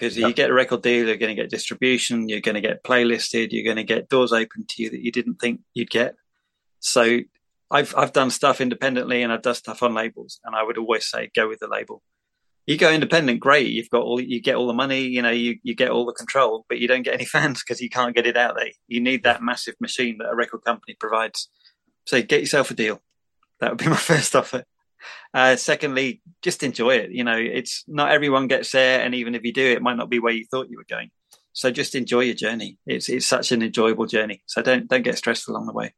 because 0.00 0.16
you 0.16 0.32
get 0.32 0.50
a 0.50 0.54
record 0.54 0.82
deal, 0.82 1.06
you're 1.06 1.16
going 1.16 1.34
to 1.36 1.40
get 1.40 1.50
distribution, 1.50 2.28
you're 2.28 2.40
going 2.40 2.54
to 2.54 2.60
get 2.60 2.82
playlisted, 2.82 3.48
you're 3.50 3.64
going 3.64 3.76
to 3.76 3.84
get 3.84 4.08
doors 4.08 4.32
open 4.32 4.64
to 4.66 4.82
you 4.82 4.90
that 4.90 5.04
you 5.04 5.12
didn't 5.12 5.34
think 5.34 5.60
you'd 5.74 5.90
get. 5.90 6.14
So 6.78 7.20
I've 7.70 7.94
I've 7.96 8.12
done 8.12 8.30
stuff 8.30 8.60
independently 8.60 9.22
and 9.22 9.32
I've 9.32 9.42
done 9.42 9.54
stuff 9.54 9.82
on 9.82 9.94
labels, 9.94 10.40
and 10.44 10.56
I 10.56 10.62
would 10.62 10.78
always 10.78 11.06
say 11.06 11.30
go 11.34 11.48
with 11.48 11.60
the 11.60 11.68
label. 11.68 12.02
You 12.70 12.76
go 12.76 12.92
independent, 12.92 13.40
great. 13.40 13.66
You've 13.66 13.90
got 13.90 14.02
all 14.02 14.20
you 14.20 14.40
get 14.40 14.54
all 14.54 14.68
the 14.68 14.72
money, 14.72 15.00
you 15.00 15.22
know, 15.22 15.30
you, 15.30 15.58
you 15.64 15.74
get 15.74 15.90
all 15.90 16.06
the 16.06 16.12
control, 16.12 16.64
but 16.68 16.78
you 16.78 16.86
don't 16.86 17.02
get 17.02 17.14
any 17.14 17.24
fans 17.36 17.64
because 17.64 17.80
you 17.80 17.90
can't 17.90 18.14
get 18.14 18.28
it 18.28 18.36
out 18.36 18.54
there. 18.54 18.70
You 18.86 19.00
need 19.00 19.24
that 19.24 19.42
massive 19.42 19.74
machine 19.80 20.18
that 20.18 20.30
a 20.30 20.36
record 20.36 20.62
company 20.64 20.94
provides. 20.94 21.48
So 22.06 22.22
get 22.22 22.38
yourself 22.38 22.70
a 22.70 22.74
deal. 22.74 23.02
That 23.58 23.70
would 23.70 23.80
be 23.80 23.86
my 23.88 23.96
first 23.96 24.36
offer. 24.36 24.62
Uh, 25.34 25.56
secondly, 25.56 26.22
just 26.42 26.62
enjoy 26.62 26.90
it. 26.90 27.10
You 27.10 27.24
know, 27.24 27.36
it's 27.36 27.82
not 27.88 28.12
everyone 28.12 28.46
gets 28.46 28.70
there, 28.70 29.00
and 29.00 29.16
even 29.16 29.34
if 29.34 29.42
you 29.42 29.52
do, 29.52 29.66
it 29.66 29.82
might 29.82 29.96
not 29.96 30.08
be 30.08 30.20
where 30.20 30.32
you 30.32 30.44
thought 30.48 30.70
you 30.70 30.76
were 30.76 30.86
going. 30.88 31.10
So 31.52 31.72
just 31.72 31.96
enjoy 31.96 32.20
your 32.20 32.36
journey. 32.36 32.78
It's 32.86 33.08
it's 33.08 33.26
such 33.26 33.50
an 33.50 33.62
enjoyable 33.64 34.06
journey. 34.06 34.44
So 34.46 34.62
don't 34.62 34.86
don't 34.86 35.02
get 35.02 35.18
stressed 35.18 35.48
along 35.48 35.66
the 35.66 35.72
way. 35.72 35.92